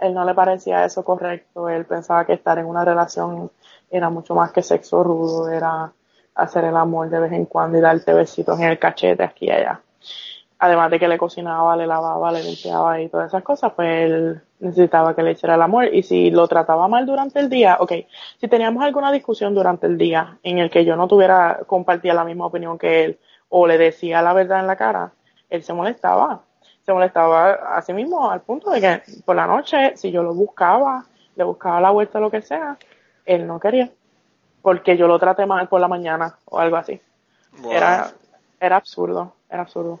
él 0.00 0.14
no 0.14 0.24
le 0.24 0.34
parecía 0.34 0.84
eso 0.84 1.04
correcto, 1.04 1.68
él 1.68 1.84
pensaba 1.84 2.24
que 2.24 2.34
estar 2.34 2.58
en 2.58 2.66
una 2.66 2.84
relación 2.84 3.50
era 3.90 4.10
mucho 4.10 4.34
más 4.34 4.52
que 4.52 4.62
sexo 4.62 5.02
rudo, 5.04 5.48
era 5.48 5.92
hacer 6.34 6.64
el 6.64 6.76
amor 6.76 7.10
de 7.10 7.20
vez 7.20 7.32
en 7.32 7.46
cuando 7.46 7.78
y 7.78 7.80
darte 7.80 8.12
besitos 8.14 8.58
en 8.58 8.68
el 8.68 8.78
cachete 8.78 9.22
aquí 9.22 9.46
y 9.46 9.50
allá. 9.50 9.80
Además 10.58 10.90
de 10.92 11.00
que 11.00 11.08
le 11.08 11.18
cocinaba, 11.18 11.76
le 11.76 11.86
lavaba, 11.86 12.30
le 12.30 12.42
limpiaba 12.42 13.00
y 13.00 13.08
todas 13.08 13.28
esas 13.28 13.42
cosas, 13.42 13.72
pues 13.74 13.88
él 14.04 14.42
necesitaba 14.60 15.14
que 15.14 15.22
le 15.24 15.32
hiciera 15.32 15.56
el 15.56 15.62
amor. 15.62 15.92
Y 15.92 16.04
si 16.04 16.30
lo 16.30 16.46
trataba 16.46 16.86
mal 16.86 17.04
durante 17.04 17.40
el 17.40 17.50
día, 17.50 17.78
ok, 17.80 17.92
si 18.40 18.46
teníamos 18.46 18.84
alguna 18.84 19.10
discusión 19.10 19.54
durante 19.56 19.88
el 19.88 19.98
día 19.98 20.38
en 20.44 20.58
el 20.58 20.70
que 20.70 20.84
yo 20.84 20.94
no 20.94 21.08
tuviera, 21.08 21.62
compartía 21.66 22.14
la 22.14 22.24
misma 22.24 22.46
opinión 22.46 22.78
que 22.78 23.04
él, 23.04 23.18
o 23.48 23.66
le 23.66 23.76
decía 23.76 24.22
la 24.22 24.32
verdad 24.32 24.60
en 24.60 24.68
la 24.68 24.76
cara, 24.76 25.12
él 25.50 25.64
se 25.64 25.72
molestaba. 25.72 26.42
Se 26.84 26.92
molestaba 26.92 27.76
a 27.76 27.82
sí 27.82 27.92
mismo 27.92 28.30
al 28.30 28.40
punto 28.40 28.70
de 28.70 28.80
que 28.80 29.02
por 29.24 29.36
la 29.36 29.46
noche, 29.46 29.96
si 29.96 30.10
yo 30.10 30.22
lo 30.22 30.34
buscaba, 30.34 31.04
le 31.36 31.44
buscaba 31.44 31.80
la 31.80 31.90
vuelta 31.90 32.18
o 32.18 32.22
lo 32.22 32.30
que 32.30 32.42
sea, 32.42 32.76
él 33.24 33.46
no 33.46 33.60
quería. 33.60 33.90
Porque 34.62 34.96
yo 34.96 35.06
lo 35.06 35.18
traté 35.18 35.46
mal 35.46 35.68
por 35.68 35.80
la 35.80 35.88
mañana 35.88 36.36
o 36.44 36.58
algo 36.58 36.76
así. 36.76 37.00
Wow. 37.58 37.72
Era, 37.72 38.12
era 38.60 38.76
absurdo, 38.76 39.34
era 39.48 39.62
absurdo. 39.62 40.00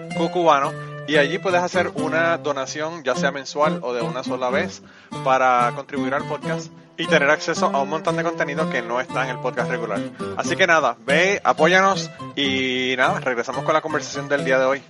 cucubano 0.15 0.71
y 1.07 1.17
allí 1.17 1.39
puedes 1.39 1.61
hacer 1.61 1.89
una 1.95 2.37
donación 2.37 3.03
ya 3.03 3.15
sea 3.15 3.31
mensual 3.31 3.79
o 3.81 3.93
de 3.93 4.01
una 4.01 4.23
sola 4.23 4.49
vez 4.49 4.81
para 5.23 5.71
contribuir 5.75 6.13
al 6.13 6.23
podcast 6.27 6.71
y 6.97 7.07
tener 7.07 7.29
acceso 7.29 7.65
a 7.73 7.81
un 7.81 7.89
montón 7.89 8.15
de 8.17 8.23
contenido 8.23 8.69
que 8.69 8.81
no 8.81 8.99
está 9.01 9.23
en 9.23 9.31
el 9.31 9.39
podcast 9.39 9.69
regular. 9.71 9.99
Así 10.37 10.55
que 10.55 10.67
nada, 10.67 10.95
ve, 11.05 11.41
apóyanos 11.43 12.11
y 12.35 12.93
nada, 12.97 13.19
regresamos 13.19 13.63
con 13.63 13.73
la 13.73 13.81
conversación 13.81 14.27
del 14.29 14.45
día 14.45 14.59
de 14.59 14.65
hoy. 14.65 14.83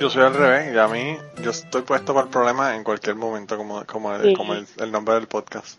Yo 0.00 0.10
soy 0.10 0.24
al 0.24 0.34
revés 0.34 0.74
y 0.74 0.78
a 0.78 0.88
mí 0.88 1.16
yo 1.42 1.50
estoy 1.52 1.82
puesto 1.82 2.12
para 2.12 2.24
el 2.26 2.30
problema 2.32 2.74
en 2.74 2.82
cualquier 2.82 3.14
momento 3.14 3.56
como, 3.56 3.84
como, 3.84 4.18
Sí. 4.20 4.34
como 4.34 4.54
el, 4.54 4.66
el 4.78 4.90
nombre 4.90 5.14
del 5.14 5.28
podcast. 5.28 5.78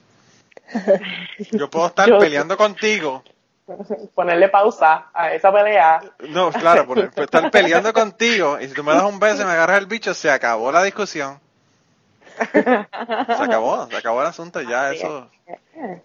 Yo 1.52 1.70
puedo 1.70 1.88
estar 1.88 2.08
Yo- 2.08 2.20
peleando 2.20 2.56
contigo 2.56 3.24
Ponerle 4.16 4.50
pausa 4.50 5.08
a 5.14 5.34
esa 5.34 5.52
pelea. 5.52 6.02
No, 6.30 6.52
claro, 6.52 6.86
por 6.86 7.00
estar 7.16 7.52
peleando 7.52 7.94
contigo 7.94 8.60
y 8.60 8.68
si 8.68 8.74
tú 8.74 8.84
me 8.84 8.94
das 8.94 9.04
un 9.04 9.20
beso 9.20 9.44
y 9.44 9.46
me 9.46 9.52
agarras 9.52 9.78
el 9.78 9.86
bicho, 9.86 10.14
se 10.14 10.30
acabó 10.30 10.72
la 10.72 10.84
discusión. 10.84 11.40
Se 12.52 12.60
acabó, 12.60 13.88
se 13.88 13.98
acabó 13.98 14.22
el 14.22 14.28
asunto 14.28 14.62
ya, 14.62 14.90
Así 14.90 14.98
eso. 14.98 15.30
es. 15.46 16.02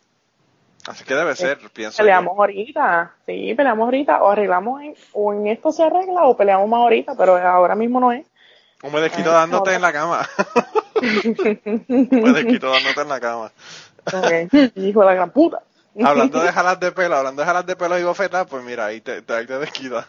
Así 0.87 1.05
que 1.05 1.15
debe 1.15 1.37
ser, 1.37 1.59
pienso 1.73 1.99
yo. 1.99 2.05
Peleamos 2.05 2.39
ahorita, 2.39 3.13
sí, 3.27 3.55
peleamos 3.55 3.85
ahorita, 3.85 4.23
o 4.23 4.31
arreglamos 4.31 4.81
en, 4.83 4.95
o 5.13 5.35
en 5.35 5.47
esto 5.49 5.71
se 5.71 5.83
arregla 5.83 6.25
o 6.25 6.37
peleamos 6.37 6.67
más 6.69 6.81
ahorita, 6.81 7.15
pero 7.15 7.37
ahora 7.37 7.75
mismo 7.75 8.01
no 8.01 8.13
es. 8.13 8.27
Un 8.83 8.93
medesquito 8.93 9.31
dándote 9.31 9.75
en 9.75 9.83
la 9.83 9.93
cama. 9.93 10.27
Un 11.03 12.09
medesquito 12.11 12.71
dándote 12.71 13.01
en 13.03 13.09
la 13.09 13.21
cama. 13.21 13.53
Hijo 14.77 15.01
de 15.01 15.07
la 15.07 15.15
gran 15.15 15.31
puta. 15.31 15.63
Hablando 16.05 16.41
de 16.41 16.53
jalas 16.53 16.81
de 16.81 16.93
pelo, 16.93 17.17
hablando 17.17 17.43
de 17.43 17.47
jalas 17.47 17.67
de 17.67 17.77
pelo 17.77 17.99
y 17.99 18.03
bofetas, 18.03 18.47
pues 18.47 18.63
mira, 18.65 18.87
ahí 18.87 19.01
te, 19.01 19.23
te, 19.23 19.33
ahí 19.35 19.47
te 19.47 19.59
desquita. 19.59 20.07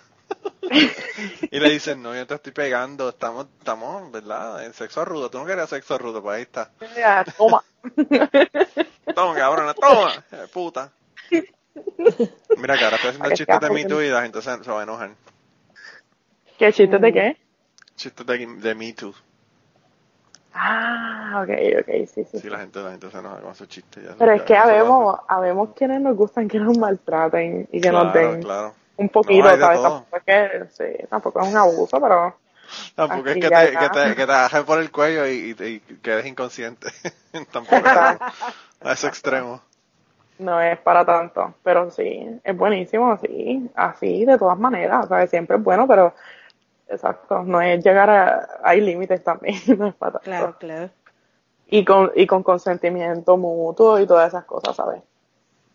y 1.52 1.60
le 1.60 1.70
dicen, 1.70 2.02
no, 2.02 2.14
yo 2.16 2.28
te 2.28 2.36
estoy 2.36 2.52
pegando, 2.52 3.10
estamos, 3.10 3.48
estamos, 3.58 4.12
¿verdad? 4.12 4.64
En 4.66 4.74
sexo 4.74 5.04
rudo, 5.06 5.30
tú 5.30 5.40
no 5.40 5.46
querías 5.46 5.70
sexo 5.70 5.98
rudo, 5.98 6.22
pues 6.22 6.38
ahí 6.38 6.42
está. 6.44 6.72
Ya, 6.96 7.24
Toma. 7.38 7.64
Toma, 9.16 9.36
cabrona, 9.36 9.74
toma, 9.74 10.24
puta. 10.54 10.92
Mira 12.58 12.78
que 12.78 12.84
ahora 12.84 12.96
estoy 12.98 13.10
haciendo 13.12 13.36
chistes 13.36 13.60
de 13.60 13.70
Me 13.72 13.86
Too 13.86 14.04
y 14.04 14.10
la 14.10 14.22
gente 14.22 14.42
se, 14.42 14.64
se 14.64 14.72
va 14.72 14.82
a 14.82 14.84
enojar. 14.84 15.12
¿Qué 16.58 16.72
chistes 16.72 17.02
de 17.02 17.14
qué? 17.14 17.38
Chistes 17.96 18.26
de, 18.26 18.46
de 18.46 18.76
Me 18.76 18.94
Too. 18.94 19.14
Ah, 20.54 21.42
ok, 21.44 21.50
ok, 21.82 22.08
sí, 22.08 22.24
sí. 22.26 22.40
Sí, 22.40 22.50
la 22.50 22.60
gente, 22.60 22.80
la 22.82 22.92
gente 22.92 23.10
se 23.12 23.18
enoja 23.18 23.42
con 23.42 23.52
esos 23.52 23.68
chistes. 23.68 24.04
ya- 24.04 24.16
Pero 24.18 24.34
es 24.34 24.42
que 24.44 24.56
habemos, 24.56 25.20
habemos 25.28 25.70
quienes 25.76 26.02
nos 26.02 26.16
gustan 26.18 26.48
que 26.48 26.60
nos 26.60 26.78
maltraten 26.78 27.68
y 27.72 27.82
que 27.82 27.92
nos 27.92 28.12
den 28.12 28.42
claro. 28.42 28.76
un 28.98 29.10
poquito, 29.10 29.50
No, 29.50 29.58
¿sabes? 29.58 29.82
Tampoco 29.82 30.18
es 30.18 30.24
que, 30.24 30.66
sí, 30.72 31.08
tampoco 31.10 31.42
es 31.42 31.48
un 31.48 31.58
abuso, 31.58 32.02
pero 32.02 32.36
Tampoco 32.96 33.30
es 33.30 33.38
que 33.40 33.50
te, 33.50 33.78
que 33.78 33.90
te, 33.90 34.16
que 34.16 34.26
te 34.26 34.32
agarren 34.32 34.66
por 34.66 34.80
el 34.80 34.92
cuello 34.92 35.26
y, 35.28 35.56
y, 35.60 35.64
y 35.64 35.80
quedes 36.02 36.26
inconsciente. 36.26 36.90
Tampoco 37.52 37.86
es 37.86 37.96
a 38.82 38.94
ese 38.94 39.08
extremo. 39.08 39.62
no 40.40 40.62
es 40.62 40.80
para 40.80 41.06
tanto. 41.06 41.56
Pero 41.64 41.92
sí, 41.92 42.40
es 42.44 42.58
buenísimo, 42.58 43.18
sí, 43.18 43.70
así, 43.76 44.26
de 44.26 44.38
todas 44.38 44.58
maneras, 44.58 45.08
¿sabes? 45.08 45.30
Siempre 45.30 45.58
es 45.58 45.64
bueno, 45.64 45.88
pero 45.88 46.14
exacto, 46.90 47.44
no 47.44 47.62
es 47.62 47.84
llegar 47.84 48.10
a, 48.10 48.60
hay 48.64 48.82
límites 48.82 49.24
también, 49.24 49.60
no 49.78 49.88
es 49.88 49.96
para 49.96 50.14
tanto. 50.14 50.26
Claro, 50.26 50.56
claro. 50.60 50.90
Y 51.68 51.86
con, 51.86 52.12
y 52.16 52.26
con 52.26 52.44
consentimiento 52.44 53.38
mutuo 53.38 54.00
y 54.00 54.08
todas 54.08 54.30
esas 54.30 54.46
cosas, 54.46 54.76
¿sabes? 54.76 55.02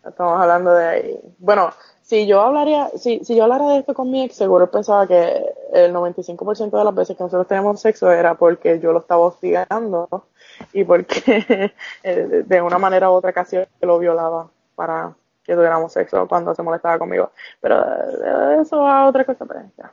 Estamos 0.05 0.39
hablando 0.39 0.73
de 0.73 0.85
ahí. 0.85 1.19
Bueno, 1.39 1.71
si 2.01 2.27
yo 2.27 2.41
hablaría, 2.41 2.89
si, 2.97 3.23
si 3.23 3.35
yo 3.35 3.43
hablara 3.43 3.67
de 3.69 3.79
esto 3.79 3.95
con 3.95 4.11
mi 4.11 4.23
ex, 4.23 4.35
seguro 4.35 4.69
pensaba 4.69 5.07
que 5.07 5.43
el 5.73 5.91
95% 5.91 6.77
de 6.77 6.83
las 6.83 6.93
veces 6.93 7.17
que 7.17 7.23
nosotros 7.23 7.47
teníamos 7.47 7.81
sexo 7.81 8.11
era 8.11 8.35
porque 8.35 8.79
yo 8.79 8.93
lo 8.93 8.99
estaba 8.99 9.21
hostigando 9.25 10.27
y 10.73 10.83
porque 10.83 11.73
eh, 12.03 12.43
de 12.45 12.61
una 12.61 12.77
manera 12.77 13.09
u 13.09 13.13
otra 13.13 13.33
casi 13.33 13.57
lo 13.81 13.97
violaba 13.97 14.49
para 14.75 15.15
que 15.43 15.55
tuviéramos 15.55 15.93
sexo 15.93 16.27
cuando 16.27 16.53
se 16.53 16.61
molestaba 16.61 16.99
conmigo. 16.99 17.31
Pero 17.59 17.83
de 17.83 18.61
eso 18.61 18.85
a 18.85 19.07
otra 19.07 19.25
cosa, 19.25 19.45
pues 19.45 19.63
ya. 19.77 19.91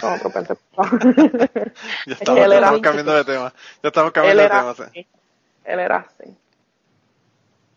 Son 0.00 0.12
otro 0.14 0.30
pensamiento. 0.30 0.64
Ya 2.06 2.14
Es 2.14 2.20
estamos, 2.20 2.40
él 2.44 2.52
estamos 2.52 2.80
cambiando 2.80 3.14
de 3.14 3.24
tema. 3.24 3.52
Ya 3.82 3.88
estamos 3.88 4.08
él 4.08 4.12
cambiando 4.12 4.40
de 4.42 4.46
era 4.46 4.60
tema. 4.60 4.74
sí. 4.74 4.82
así. 4.82 5.06
Él 5.64 5.80
era 5.80 5.96
así. 6.08 6.36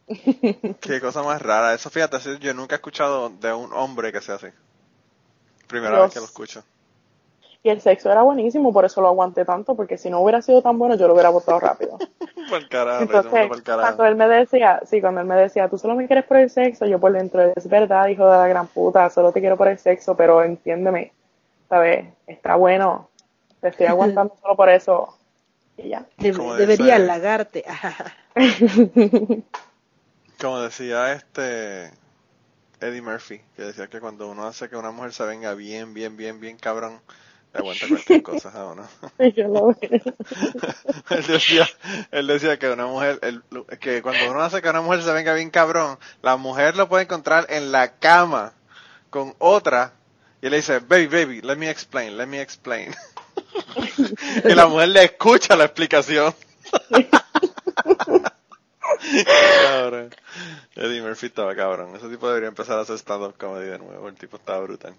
Qué 0.81 0.99
cosa 1.01 1.23
más 1.23 1.41
rara. 1.41 1.73
Eso 1.73 1.89
fíjate, 1.89 2.17
así 2.17 2.37
yo 2.39 2.53
nunca 2.53 2.75
he 2.75 2.77
escuchado 2.77 3.29
de 3.29 3.53
un 3.53 3.71
hombre 3.73 4.11
que 4.11 4.21
sea 4.21 4.35
así. 4.35 4.47
Primera 5.67 6.01
vez 6.01 6.13
que 6.13 6.19
lo 6.19 6.25
escucho. 6.25 6.63
Y 7.61 7.69
el 7.69 7.81
sexo 7.81 8.09
era 8.09 8.21
buenísimo, 8.21 8.71
por 8.71 8.85
eso 8.85 9.01
lo 9.01 9.09
aguanté 9.09 9.43
tanto, 9.43 9.75
porque 9.75 9.97
si 9.97 10.09
no 10.09 10.21
hubiera 10.21 10.41
sido 10.41 10.61
tan 10.61 10.79
bueno, 10.79 10.95
yo 10.95 11.07
lo 11.07 11.13
hubiera 11.13 11.29
botado 11.29 11.59
rápido. 11.59 11.97
Por 12.49 12.67
carajo, 12.69 13.01
Entonces, 13.03 13.47
por 13.47 13.61
carajo. 13.61 13.81
cuando 13.97 14.05
él 14.05 14.15
me 14.15 14.27
decía, 14.27 14.81
sí, 14.85 15.01
cuando 15.01 15.21
él 15.21 15.27
me 15.27 15.35
decía, 15.35 15.67
tú 15.69 15.77
solo 15.77 15.93
me 15.93 16.07
quieres 16.07 16.25
por 16.25 16.37
el 16.37 16.49
sexo, 16.49 16.87
yo 16.87 16.99
por 16.99 17.11
dentro, 17.11 17.43
es 17.55 17.67
verdad, 17.69 18.07
hijo 18.07 18.25
de 18.25 18.37
la 18.37 18.47
gran 18.47 18.65
puta, 18.65 19.07
solo 19.11 19.31
te 19.31 19.39
quiero 19.41 19.55
por 19.55 19.67
el 19.67 19.77
sexo, 19.77 20.15
pero 20.15 20.41
entiéndeme, 20.41 21.11
¿sabes? 21.69 22.07
Está 22.27 22.55
bueno, 22.55 23.09
te 23.61 23.69
estoy 23.69 23.85
aguantando 23.87 24.35
solo 24.41 24.55
por 24.55 24.69
eso. 24.69 25.15
Y 25.77 25.89
ya. 25.89 26.05
Debería 26.17 26.75
dice- 26.75 26.91
halagarte. 26.93 27.63
Como 30.39 30.59
decía 30.61 31.13
este 31.13 31.91
Eddie 32.79 33.01
Murphy, 33.01 33.41
que 33.55 33.63
decía 33.63 33.87
que 33.87 33.99
cuando 33.99 34.29
uno 34.29 34.45
hace 34.45 34.69
que 34.69 34.77
una 34.77 34.91
mujer 34.91 35.13
se 35.13 35.23
venga 35.25 35.53
bien, 35.53 35.93
bien, 35.93 36.15
bien, 36.15 36.39
bien 36.39 36.57
cabrón, 36.57 37.01
le 37.53 37.59
aguanta 37.59 37.87
cualquier 37.89 38.23
cosa 38.23 38.49
a 38.51 38.65
uno. 38.67 38.87
Y 39.19 39.33
yo 39.33 39.47
lo 39.49 39.67
veo. 39.67 40.01
él 41.09 41.27
decía, 41.27 41.67
él 42.11 42.27
decía 42.27 42.57
que 42.57 42.69
una 42.69 42.85
mujer, 42.85 43.19
el- 43.21 43.43
que 43.79 44.01
cuando 44.01 44.31
uno 44.31 44.41
hace 44.41 44.61
que 44.61 44.69
una 44.69 44.81
mujer 44.81 45.01
se 45.03 45.11
venga 45.11 45.33
bien 45.33 45.49
cabrón, 45.49 45.97
la 46.21 46.37
mujer 46.37 46.77
lo 46.77 46.87
puede 46.87 47.03
encontrar 47.03 47.45
en 47.49 47.71
la 47.73 47.95
cama 47.99 48.53
con 49.09 49.35
otra 49.39 49.93
y 50.41 50.45
él 50.45 50.51
le 50.51 50.57
dice, 50.57 50.79
baby, 50.79 51.07
baby, 51.07 51.41
let 51.41 51.55
me 51.57 51.69
explain, 51.69 52.17
let 52.17 52.27
me 52.27 52.41
explain. 52.41 52.93
y 54.45 54.53
la 54.53 54.67
mujer 54.67 54.89
le 54.89 55.03
escucha 55.05 55.55
la 55.55 55.65
explicación. 55.65 56.33
cabrón. 59.63 60.09
Eddie 60.75 61.01
Murphy 61.01 61.27
estaba 61.27 61.55
cabrón. 61.55 61.95
Ese 61.95 62.07
tipo 62.09 62.27
debería 62.27 62.49
empezar 62.49 62.77
a 62.77 62.81
hacer 62.81 62.97
stand-up 62.97 63.35
comedy 63.37 63.67
de 63.67 63.79
nuevo. 63.79 64.07
El 64.07 64.15
tipo 64.15 64.37
estaba 64.37 64.59
brutal. 64.61 64.93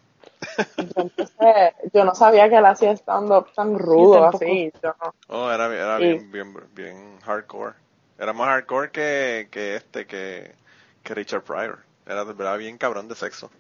Yo 1.92 2.04
no 2.04 2.14
sabía 2.14 2.48
que 2.48 2.56
él 2.56 2.66
hacía 2.66 2.92
stand-up 2.92 3.52
tan 3.54 3.78
rudo 3.78 4.24
así. 4.26 4.72
Yo 4.82 4.94
no. 5.02 5.14
Oh, 5.28 5.50
era, 5.50 5.66
era 5.66 5.98
Sí. 5.98 6.04
bien, 6.04 6.30
bien, 6.32 6.54
bien 6.74 7.20
hardcore. 7.24 7.74
Era 8.18 8.32
más 8.32 8.48
hardcore 8.48 8.90
que, 8.90 9.48
que 9.50 9.76
este, 9.76 10.06
que, 10.06 10.54
que 11.02 11.14
Richard 11.14 11.42
Pryor. 11.42 11.78
Era 12.06 12.24
de 12.24 12.32
verdad 12.32 12.58
bien 12.58 12.76
cabrón 12.78 13.08
de 13.08 13.14
sexo. 13.14 13.50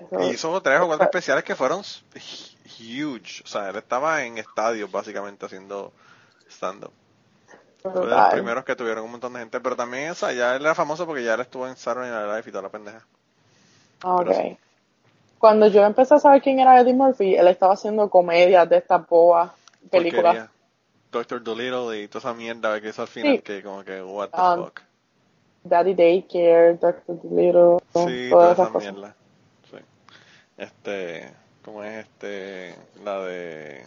Eso- 0.00 0.20
Y 0.22 0.26
hizo 0.30 0.60
tres 0.62 0.80
o 0.80 0.86
cuatro 0.86 1.04
especiales 1.04 1.44
que 1.44 1.54
fueron 1.54 1.80
huge. 1.80 3.42
O 3.44 3.46
sea, 3.46 3.70
él 3.70 3.76
estaba 3.76 4.24
en 4.24 4.38
estadios 4.38 4.90
básicamente 4.90 5.46
haciendo 5.46 5.92
stand-up. 6.48 6.92
Fue 7.82 7.92
de 7.92 8.06
los 8.06 8.28
primeros 8.28 8.64
que 8.64 8.76
tuvieron 8.76 9.04
un 9.04 9.12
montón 9.12 9.32
de 9.32 9.40
gente. 9.40 9.60
Pero 9.60 9.74
también, 9.76 10.12
ya 10.14 10.56
él 10.56 10.62
era 10.62 10.74
famoso 10.74 11.06
porque 11.06 11.24
ya 11.24 11.34
él 11.34 11.40
estuvo 11.40 11.66
en 11.66 11.76
Saturday 11.76 12.10
Night 12.10 12.26
Live 12.26 12.44
y 12.48 12.50
toda 12.50 12.62
la 12.62 12.68
pendeja. 12.68 13.06
Ok. 14.04 14.24
Pero 14.26 14.34
sí. 14.34 14.58
Cuando 15.38 15.66
yo 15.68 15.82
empecé 15.84 16.14
a 16.14 16.18
saber 16.18 16.42
quién 16.42 16.60
era 16.60 16.78
Eddie 16.80 16.92
Murphy, 16.92 17.34
él 17.34 17.48
estaba 17.48 17.72
haciendo 17.72 18.10
comedias 18.10 18.68
de 18.68 18.76
estas 18.76 19.06
boas, 19.08 19.50
películas. 19.90 20.48
Doctor 21.10 21.42
Dolittle 21.42 21.98
y 22.02 22.08
toda 22.08 22.20
esa 22.20 22.34
mierda 22.34 22.78
que 22.80 22.90
hizo 22.90 23.02
al 23.02 23.08
final, 23.08 23.36
Sí. 23.36 23.42
que 23.42 23.62
como 23.62 23.82
que, 23.82 24.02
what 24.02 24.28
the 24.28 24.40
Um, 24.40 24.64
fuck. 24.66 24.80
Daddy 25.64 25.94
Daycare, 25.94 26.74
Dr. 26.74 27.02
Dolittle, 27.22 27.78
Sí, 27.94 28.28
todas 28.30 28.30
toda 28.30 28.52
esas 28.52 28.58
esa 28.66 28.72
cosas. 28.72 28.92
mierda. 28.92 29.14
Este, 30.60 31.32
¿cómo 31.64 31.82
es 31.82 32.04
este? 32.04 32.76
La 33.02 33.18
de. 33.20 33.82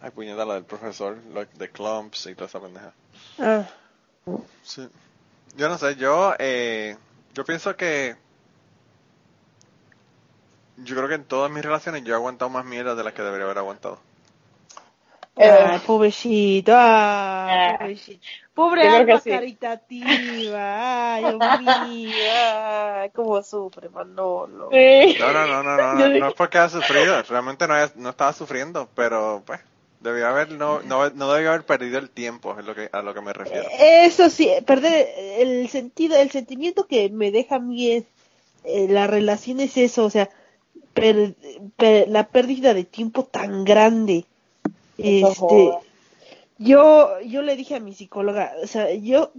Ay, 0.00 0.10
puñeta, 0.10 0.46
la 0.46 0.54
del 0.54 0.64
profesor, 0.64 1.18
de 1.20 1.70
Clumps 1.70 2.24
y 2.24 2.34
toda 2.34 2.46
esa 2.46 2.58
pendeja. 2.58 2.94
Ah. 3.38 3.68
Sí. 4.62 4.88
Yo 5.54 5.68
no 5.68 5.76
sé, 5.76 5.96
yo, 5.96 6.34
eh, 6.38 6.96
yo 7.34 7.44
pienso 7.44 7.76
que. 7.76 8.16
Yo 10.78 10.96
creo 10.96 11.08
que 11.08 11.16
en 11.16 11.24
todas 11.24 11.50
mis 11.50 11.62
relaciones 11.62 12.02
yo 12.02 12.14
he 12.14 12.16
aguantado 12.16 12.48
más 12.48 12.64
mierda 12.64 12.94
de 12.94 13.04
las 13.04 13.12
que 13.12 13.20
debería 13.20 13.44
haber 13.44 13.58
aguantado. 13.58 14.00
Ay, 15.36 15.78
pobrecito, 15.80 16.72
ay, 16.74 17.60
pobrecito. 17.60 18.26
Pobre 18.54 18.88
alma 18.88 19.20
sí. 19.20 19.30
caritativa, 19.30 21.14
ay, 21.14 21.24
Dios 21.26 21.42
mío, 21.42 22.24
ay, 22.32 23.10
cómo 23.10 23.42
sufre 23.42 23.90
Manolo. 23.90 24.70
sí. 24.70 25.16
No, 25.18 25.32
no, 25.32 25.46
no, 25.46 25.62
no, 25.62 25.76
no, 25.78 26.08
no, 26.08 26.28
es 26.28 26.34
porque 26.34 26.58
haya 26.58 26.68
sufrido, 26.70 27.22
realmente 27.22 27.66
no, 27.68 27.74
haya- 27.74 27.92
no 27.96 28.10
estaba 28.10 28.32
sufriendo, 28.32 28.88
pero 28.94 29.42
pues 29.46 29.60
debió 30.00 30.26
haber, 30.28 30.52
no, 30.52 30.80
no, 30.82 31.10
no 31.10 31.32
debió 31.32 31.50
haber 31.50 31.64
perdido 31.66 31.98
el 31.98 32.10
tiempo, 32.10 32.58
es 32.58 32.64
lo 32.64 32.74
que, 32.74 32.88
a 32.92 33.02
lo 33.02 33.12
que 33.14 33.20
me 33.20 33.32
refiero. 33.32 33.68
Eso 33.80 34.30
sí, 34.30 34.50
perder 34.66 35.06
el 35.38 35.68
sentido, 35.68 36.16
el 36.16 36.30
sentimiento 36.30 36.86
que 36.86 37.10
me 37.10 37.30
deja 37.30 37.56
a 37.56 37.60
mí 37.60 37.90
es 37.92 38.04
eh, 38.64 38.88
la 38.88 39.06
relación 39.06 39.60
es 39.60 39.76
eso, 39.76 40.04
o 40.04 40.10
sea, 40.10 40.30
per- 40.94 41.34
per- 41.76 42.08
la 42.08 42.28
pérdida 42.28 42.74
de 42.74 42.84
tiempo 42.84 43.24
tan 43.24 43.64
grande. 43.64 44.26
Este, 44.98 45.72
yo, 46.58 47.20
yo 47.20 47.42
le 47.42 47.56
dije 47.56 47.76
a 47.76 47.80
mi 47.80 47.94
psicóloga, 47.94 48.52
o 48.62 48.66
sea, 48.66 48.92
yo 48.94 49.32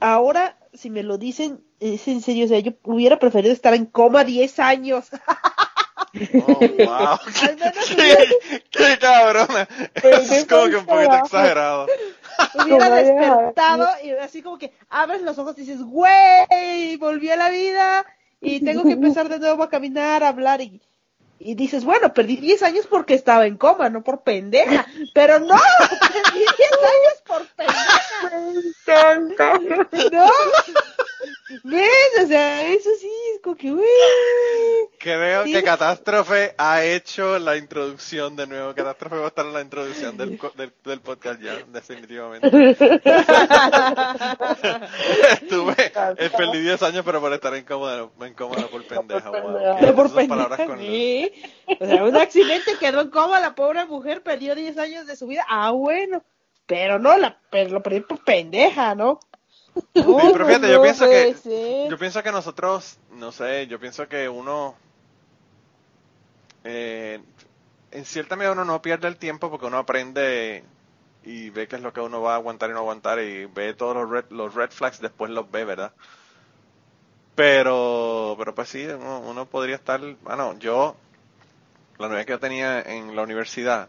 ahora, 0.00 0.58
si 0.74 0.90
me 0.90 1.02
lo 1.02 1.18
dicen, 1.18 1.62
es 1.80 2.06
en 2.08 2.20
serio, 2.20 2.44
o 2.44 2.48
sea, 2.48 2.58
yo 2.58 2.72
hubiera 2.84 3.18
preferido 3.18 3.52
estar 3.52 3.74
en 3.74 3.86
coma 3.86 4.24
10 4.24 4.58
años. 4.58 5.08
Oh, 6.12 6.58
wow. 6.58 7.18
Al 7.42 7.56
menos 7.56 7.88
qué, 7.94 8.60
qué 8.70 8.98
cabrona. 8.98 9.68
Eso 9.94 10.34
es 10.34 10.44
como 10.44 10.68
que 10.68 10.76
un 10.76 10.86
poquito 10.86 11.14
exagerado. 11.14 11.86
hubiera 12.64 12.90
despertado 12.90 13.88
y 14.02 14.10
así 14.12 14.42
como 14.42 14.58
que 14.58 14.72
abres 14.88 15.22
los 15.22 15.38
ojos 15.38 15.56
y 15.58 15.60
dices, 15.62 15.82
güey, 15.82 16.96
volví 16.96 17.30
a 17.30 17.36
la 17.36 17.50
vida 17.50 18.04
y 18.40 18.64
tengo 18.64 18.82
que 18.82 18.92
empezar 18.92 19.28
de 19.28 19.38
nuevo 19.38 19.62
a 19.62 19.70
caminar, 19.70 20.24
a 20.24 20.28
hablar 20.28 20.60
y, 20.60 20.80
y 21.40 21.54
dices, 21.54 21.84
bueno, 21.84 22.12
perdí 22.14 22.36
10 22.36 22.62
años 22.62 22.86
porque 22.86 23.14
estaba 23.14 23.46
en 23.46 23.56
coma, 23.56 23.88
no 23.88 24.02
por 24.04 24.22
pendeja, 24.22 24.86
pero 25.14 25.40
no, 25.40 25.56
perdí 25.88 26.38
10 26.38 26.50
años 26.72 27.22
por 27.26 27.46
pendeja, 27.56 28.30
Me 28.86 29.12
encanta. 29.32 29.58
no, 30.12 30.30
¿ves? 31.64 32.24
O 32.24 32.26
sea, 32.28 32.68
eso 32.68 32.90
sí, 33.00 33.10
es 33.34 33.40
como 33.42 33.56
que, 33.56 33.70
güey, 33.72 33.84
Creo 34.98 35.44
Sí. 35.44 35.52
que 35.52 35.62
Catástrofe 35.62 36.54
ha 36.58 36.84
hecho 36.84 37.38
la 37.38 37.56
introducción 37.56 38.36
de 38.36 38.46
nuevo. 38.46 38.74
Catástrofe 38.74 39.16
va 39.16 39.24
a 39.24 39.28
estar 39.28 39.46
en 39.46 39.52
la 39.54 39.62
introducción 39.62 40.16
del, 40.18 40.36
co- 40.36 40.52
del, 40.56 40.72
del 40.84 41.00
podcast 41.00 41.40
ya, 41.40 41.56
definitivamente. 41.72 42.50
Eh, 46.16 46.30
perdí 46.36 46.60
10 46.60 46.82
años, 46.82 47.02
pero 47.04 47.20
por 47.20 47.32
estar 47.32 47.54
en 47.54 47.64
coma, 47.64 48.08
en 48.20 48.34
coma 48.34 48.56
por 48.70 48.84
pendeja. 48.86 49.30
por 49.30 49.42
wow. 49.42 49.52
pendeja. 49.52 49.94
Por 49.94 50.14
pendeja, 50.14 50.66
con- 50.66 50.78
sí. 50.78 51.32
O 51.80 51.86
sea, 51.86 52.04
un 52.04 52.16
accidente 52.16 52.72
quedó 52.78 53.00
en 53.00 53.10
coma, 53.10 53.40
la 53.40 53.54
pobre 53.54 53.84
mujer 53.86 54.22
perdió 54.22 54.54
10 54.54 54.76
años 54.78 55.06
de 55.06 55.16
su 55.16 55.26
vida, 55.26 55.44
ah, 55.48 55.70
bueno, 55.70 56.22
pero 56.66 56.98
no, 56.98 57.16
la, 57.16 57.38
pero 57.50 57.70
lo 57.70 57.82
perdí 57.82 58.00
por 58.00 58.22
pendeja, 58.24 58.94
¿no? 58.94 59.20
No, 59.94 60.32
pero 60.32 60.46
fíjate, 60.46 60.66
no, 60.66 60.72
yo 60.72 60.82
pienso 60.82 61.04
que- 61.08 61.34
ser. 61.34 61.90
Yo 61.90 61.96
pienso 61.98 62.22
que 62.22 62.32
nosotros, 62.32 62.98
no 63.12 63.30
sé, 63.32 63.66
yo 63.68 63.78
pienso 63.78 64.08
que 64.08 64.28
uno, 64.28 64.74
eh, 66.64 67.20
en 67.92 68.04
cierta 68.04 68.36
medida 68.36 68.52
uno 68.52 68.64
no 68.64 68.82
pierde 68.82 69.08
el 69.08 69.16
tiempo 69.16 69.50
porque 69.50 69.66
uno 69.66 69.78
aprende 69.78 70.64
y 71.24 71.50
ve 71.50 71.68
qué 71.68 71.76
es 71.76 71.82
lo 71.82 71.92
que 71.92 72.00
uno 72.00 72.22
va 72.22 72.32
a 72.32 72.36
aguantar 72.36 72.70
y 72.70 72.72
no 72.72 72.80
aguantar 72.80 73.20
y 73.20 73.46
ve 73.46 73.74
todos 73.74 73.94
los 73.94 74.10
red, 74.10 74.24
los 74.30 74.54
red 74.54 74.70
flags, 74.70 75.00
después 75.00 75.30
los 75.30 75.50
ve, 75.50 75.64
¿verdad? 75.64 75.92
Pero, 77.34 78.34
pero 78.38 78.54
pues 78.54 78.68
sí, 78.68 78.86
uno, 78.86 79.20
uno 79.20 79.46
podría 79.46 79.76
estar, 79.76 80.00
bueno, 80.22 80.58
yo, 80.58 80.96
la 81.98 82.08
novia 82.08 82.24
que 82.24 82.32
yo 82.32 82.38
tenía 82.40 82.80
en 82.82 83.14
la 83.16 83.22
universidad, 83.22 83.88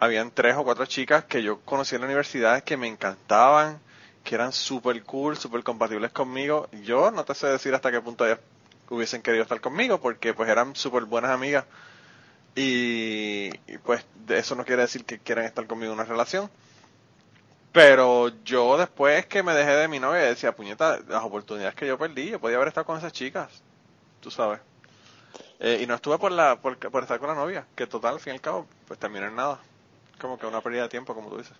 habían 0.00 0.30
tres 0.30 0.56
o 0.56 0.64
cuatro 0.64 0.86
chicas 0.86 1.24
que 1.24 1.42
yo 1.42 1.60
conocí 1.60 1.94
en 1.94 2.00
la 2.00 2.06
universidad 2.06 2.64
que 2.64 2.76
me 2.76 2.88
encantaban, 2.88 3.80
que 4.24 4.34
eran 4.34 4.52
súper 4.52 5.02
cool, 5.04 5.36
súper 5.36 5.62
compatibles 5.62 6.10
conmigo. 6.10 6.68
Yo 6.84 7.10
no 7.10 7.24
te 7.24 7.34
sé 7.34 7.48
decir 7.48 7.74
hasta 7.74 7.90
qué 7.90 8.00
punto 8.00 8.26
ellas 8.26 8.40
hubiesen 8.88 9.22
querido 9.22 9.42
estar 9.42 9.60
conmigo, 9.60 10.00
porque 10.00 10.34
pues 10.34 10.48
eran 10.48 10.74
súper 10.74 11.04
buenas 11.04 11.30
amigas. 11.30 11.66
Y, 12.54 13.50
y, 13.66 13.78
pues 13.84 14.04
eso 14.28 14.54
no 14.54 14.64
quiere 14.64 14.82
decir 14.82 15.04
que 15.04 15.18
quieran 15.18 15.44
estar 15.44 15.66
conmigo 15.66 15.92
en 15.92 15.98
una 15.98 16.08
relación. 16.08 16.50
Pero 17.72 18.30
yo 18.44 18.76
después 18.76 19.26
que 19.26 19.42
me 19.42 19.54
dejé 19.54 19.72
de 19.72 19.88
mi 19.88 20.00
novia 20.00 20.22
decía, 20.22 20.54
puñeta, 20.54 20.98
las 21.08 21.22
oportunidades 21.22 21.74
que 21.76 21.86
yo 21.86 21.96
perdí, 21.98 22.30
yo 22.30 22.40
podía 22.40 22.56
haber 22.56 22.68
estado 22.68 22.84
con 22.86 22.98
esas 22.98 23.12
chicas, 23.12 23.62
tú 24.20 24.30
sabes. 24.30 24.60
Eh, 25.60 25.80
y 25.82 25.86
no 25.86 25.94
estuve 25.94 26.18
por, 26.18 26.32
la, 26.32 26.60
por, 26.60 26.78
por 26.78 27.02
estar 27.02 27.18
con 27.20 27.28
la 27.28 27.34
novia, 27.34 27.66
que 27.76 27.86
total, 27.86 28.14
al 28.14 28.20
fin 28.20 28.32
y 28.32 28.36
al 28.36 28.40
cabo, 28.40 28.66
pues 28.88 28.98
terminó 28.98 29.26
en 29.26 29.36
nada. 29.36 29.60
Como 30.20 30.38
que 30.38 30.46
una 30.46 30.60
pérdida 30.60 30.82
de 30.82 30.88
tiempo, 30.88 31.14
como 31.14 31.28
tú 31.28 31.38
dices. 31.38 31.56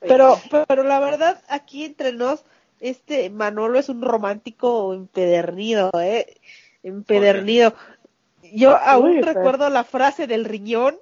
Pero, 0.00 0.38
pero 0.68 0.82
la 0.82 1.00
verdad, 1.00 1.42
aquí 1.48 1.84
entre 1.84 2.12
nos, 2.12 2.44
este 2.80 3.30
Manolo 3.30 3.78
es 3.78 3.88
un 3.88 4.02
romántico 4.02 4.94
empedernido, 4.94 5.90
¿eh? 6.00 6.36
Empedernido. 6.82 7.74
Yo 8.54 8.76
aún 8.76 9.10
Uy, 9.16 9.20
recuerdo 9.22 9.68
la 9.70 9.84
frase 9.84 10.26
del 10.26 10.44
riñón 10.44 10.96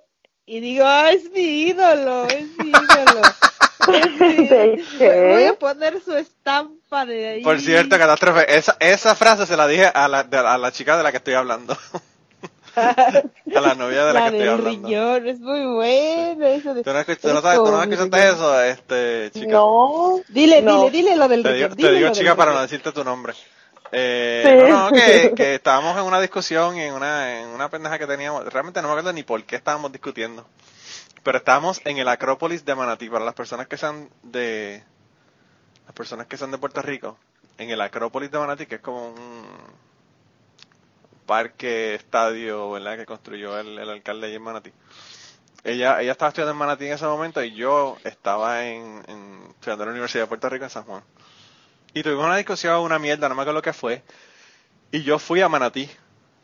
y 0.46 0.60
digo, 0.60 0.84
ah, 0.86 1.10
es 1.10 1.30
mi 1.30 1.40
ídolo, 1.68 2.26
es 2.28 2.46
mi 2.58 2.68
ídolo. 2.70 3.20
Es 3.92 4.20
mi- 4.20 4.46
¿De 4.48 4.84
qué? 4.98 5.28
Voy 5.32 5.44
a 5.44 5.54
poner 5.58 6.00
su 6.02 6.14
estampa 6.16 7.04
de 7.06 7.28
ahí. 7.28 7.42
Por 7.42 7.60
cierto, 7.60 7.98
catástrofe, 7.98 8.56
esa, 8.56 8.76
esa 8.80 9.14
frase 9.14 9.46
se 9.46 9.56
la 9.56 9.66
dije 9.66 9.86
a 9.86 10.08
la, 10.08 10.22
de- 10.24 10.38
a 10.38 10.56
la 10.58 10.72
chica 10.72 10.96
de 10.96 11.02
la 11.02 11.10
que 11.10 11.18
estoy 11.18 11.34
hablando. 11.34 11.76
a 12.76 13.60
la 13.60 13.74
novia 13.74 14.04
de 14.04 14.12
la, 14.12 14.20
la 14.20 14.20
que 14.30 14.36
estoy 14.36 14.38
del 14.40 14.48
hablando. 14.48 14.88
riñón, 14.88 15.28
es 15.28 15.40
muy 15.40 15.64
bueno 15.74 16.46
eso 16.46 16.74
de... 16.74 16.82
¿Tú 16.82 16.90
no, 16.92 17.04
tú 17.04 17.28
no 17.28 17.40
sabes- 17.42 17.58
tú 17.58 17.70
no 17.70 17.82
Eso, 17.82 17.92
escuchaste 17.92 18.28
eso, 18.28 18.62
este, 18.62 19.30
chica? 19.32 19.52
No. 19.52 20.20
Dile, 20.28 20.60
No. 20.62 20.84
dile, 20.86 20.90
dile 20.90 21.16
lo 21.16 21.28
del 21.28 21.42
Te 21.42 21.52
riñón. 21.52 21.74
digo, 21.76 21.88
te 21.88 21.94
digo 21.94 22.12
chica 22.12 22.34
para 22.34 22.52
no 22.52 22.62
decirte 22.62 22.90
tu 22.92 23.04
nombre. 23.04 23.34
Eh, 23.92 24.42
Sí. 24.44 24.70
No, 24.70 24.90
no, 24.90 24.92
que, 24.92 25.32
que 25.36 25.54
estábamos 25.56 25.96
en 25.98 26.04
una 26.04 26.20
discusión 26.20 26.76
en 26.76 26.94
una, 26.94 27.40
en 27.40 27.48
una 27.48 27.68
pendeja 27.70 27.98
que 27.98 28.06
teníamos. 28.06 28.44
Realmente 28.52 28.80
no 28.82 28.88
me 28.88 28.92
acuerdo 28.92 29.12
ni 29.12 29.22
por 29.22 29.42
qué 29.44 29.56
estábamos 29.56 29.92
discutiendo. 29.92 30.46
Pero 31.22 31.38
estábamos 31.38 31.80
en 31.84 31.98
el 31.98 32.08
Acrópolis 32.08 32.64
de 32.64 32.74
Manatí. 32.74 33.08
Para 33.08 33.24
las 33.24 33.34
personas 33.34 33.66
que 33.66 33.76
sean 33.76 34.10
de. 34.22 34.82
Las 35.86 35.94
personas 35.94 36.26
que 36.26 36.36
son 36.36 36.50
de 36.50 36.58
Puerto 36.58 36.82
Rico. 36.82 37.18
En 37.58 37.70
el 37.70 37.80
Acrópolis 37.80 38.30
de 38.30 38.38
Manatí, 38.38 38.66
que 38.66 38.76
es 38.76 38.80
como 38.80 39.08
un 39.08 39.46
parque, 41.26 41.94
estadio, 41.94 42.70
¿verdad? 42.72 42.96
Que 42.96 43.06
construyó 43.06 43.58
el, 43.58 43.78
el 43.78 43.88
alcalde 43.90 44.26
allí 44.26 44.36
en 44.36 44.42
Manatí. 44.42 44.72
Ella, 45.62 46.00
ella 46.02 46.12
estaba 46.12 46.28
estudiando 46.28 46.52
en 46.52 46.58
Manatí 46.58 46.86
en 46.86 46.92
ese 46.92 47.06
momento 47.06 47.42
y 47.42 47.54
yo 47.54 47.96
estaba 48.04 48.64
en, 48.66 49.02
en 49.08 49.46
estudiando 49.50 49.84
en 49.84 49.88
la 49.88 49.92
Universidad 49.92 50.24
de 50.24 50.28
Puerto 50.28 50.48
Rico 50.50 50.64
en 50.64 50.70
San 50.70 50.84
Juan. 50.84 51.02
Y 51.94 52.02
tuvimos 52.02 52.26
una 52.26 52.36
discusión, 52.36 52.80
una 52.80 52.98
mierda, 52.98 53.28
no 53.28 53.34
me 53.34 53.42
acuerdo 53.42 53.58
lo 53.58 53.62
que 53.62 53.72
fue. 53.72 54.02
Y 54.90 55.02
yo 55.02 55.18
fui 55.18 55.40
a 55.40 55.48
Manatí. 55.48 55.88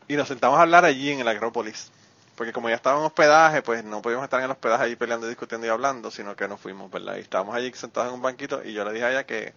Y 0.07 0.15
nos 0.15 0.27
sentamos 0.27 0.57
a 0.57 0.63
hablar 0.63 0.85
allí 0.85 1.11
en 1.11 1.19
el 1.19 1.27
Acrópolis. 1.27 1.91
Porque 2.35 2.53
como 2.53 2.69
ya 2.69 2.75
estaba 2.75 2.97
en 2.97 3.05
hospedaje, 3.05 3.61
pues 3.61 3.83
no 3.83 4.01
podíamos 4.01 4.23
estar 4.23 4.39
en 4.39 4.45
el 4.45 4.51
hospedaje 4.51 4.85
allí 4.85 4.95
peleando, 4.95 5.27
discutiendo 5.27 5.67
y 5.67 5.69
hablando, 5.69 6.09
sino 6.09 6.35
que 6.35 6.47
nos 6.47 6.59
fuimos, 6.59 6.89
¿verdad? 6.89 7.17
Y 7.17 7.19
estábamos 7.19 7.55
allí 7.55 7.71
sentados 7.73 8.09
en 8.09 8.15
un 8.15 8.21
banquito 8.21 8.63
y 8.63 8.73
yo 8.73 8.83
le 8.85 8.93
dije 8.93 9.05
a 9.05 9.11
ella 9.11 9.25
que... 9.25 9.53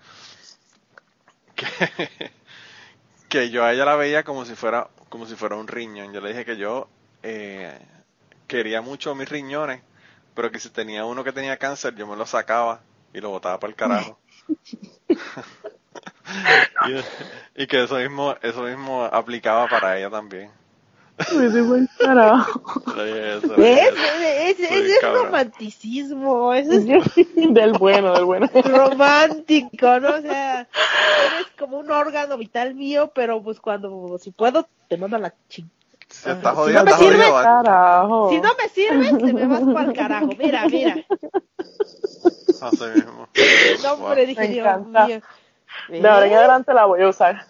que, 1.55 1.67
que 3.29 3.51
yo 3.51 3.65
a 3.65 3.73
ella 3.73 3.85
la 3.85 3.97
veía 3.97 4.23
como 4.23 4.45
si 4.45 4.55
fuera 4.55 4.89
como 5.15 5.27
si 5.27 5.37
fuera 5.37 5.55
un 5.55 5.69
riñón. 5.69 6.13
Yo 6.13 6.21
le 6.21 6.31
dije 6.31 6.45
que 6.45 6.57
yo 6.57 6.89
eh, 7.23 7.79
quería 8.49 8.81
mucho 8.81 9.15
mis 9.15 9.29
riñones, 9.29 9.81
pero 10.35 10.51
que 10.51 10.59
si 10.59 10.71
tenía 10.71 11.05
uno 11.05 11.23
que 11.23 11.31
tenía 11.31 11.57
cáncer, 11.57 11.95
yo 11.95 12.05
me 12.09 12.17
lo 12.17 12.27
sacaba 12.27 12.81
y 13.13 13.21
lo 13.21 13.31
botaba 13.31 13.61
para 13.61 13.71
el 13.71 13.77
carajo. 13.77 14.19
y, 17.57 17.63
y 17.63 17.67
que 17.67 17.85
eso 17.85 17.97
mismo, 17.97 18.35
eso 18.43 18.63
mismo 18.63 19.05
aplicaba 19.05 19.69
para 19.69 19.97
ella 19.99 20.11
también. 20.11 20.51
Me 21.37 21.49
dio 21.49 21.65
buen 21.65 21.89
carajo. 21.99 22.83
Dije 22.87 23.41
dije. 23.41 24.51
Ese, 24.51 24.65
ese 24.65 24.93
es 24.95 24.99
cabrón. 24.99 25.27
romanticismo, 25.27 26.53
eso 26.53 26.73
es 26.73 26.87
del 27.55 27.73
bueno, 27.79 28.15
del 28.15 28.25
bueno. 28.25 28.49
romántico, 28.65 30.01
¿no? 30.01 30.17
O 30.17 30.21
sea, 30.21 30.61
eres 30.63 31.47
como 31.59 31.79
un 31.79 31.91
órgano 31.91 32.37
vital 32.37 32.75
mío, 32.75 33.13
pero 33.15 33.41
pues 33.43 33.61
cuando, 33.61 34.19
si 34.19 34.33
puedo, 34.33 34.67
te 34.89 34.97
mando 34.97 35.17
a 35.17 35.21
la 35.21 35.35
ching. 35.49 35.71
Si 36.09 36.29
está 36.31 36.51
Si 36.51 36.57
jodido, 36.57 36.79
no 36.79 36.85
me 36.85 36.91
está 36.91 36.99
sirve, 36.99 37.17
jodido. 37.17 37.33
¿vale? 37.33 37.49
Carajo. 37.65 38.31
Si 38.31 38.41
no 38.41 38.51
me 38.61 38.69
sirves, 38.69 39.19
te 39.19 39.33
me 39.33 39.47
vas 39.47 39.63
para 39.73 39.87
el 39.87 39.93
carajo. 39.97 40.27
Mira, 40.39 40.67
mira. 40.69 40.97
Así 42.61 42.85
mismo. 42.85 43.29
No, 43.83 43.97
Wow. 43.97 44.07
hombre, 44.07 44.27
dije, 44.27 44.41
Me 44.41 44.49
Dios 44.49 44.67
encanta. 44.67 45.07
De 45.89 45.99
ahora 46.09 46.25
en 46.27 46.31
¿Ves? 46.31 46.39
adelante 46.39 46.75
la 46.75 46.85
voy 46.87 47.03
a 47.03 47.09
usar. 47.09 47.45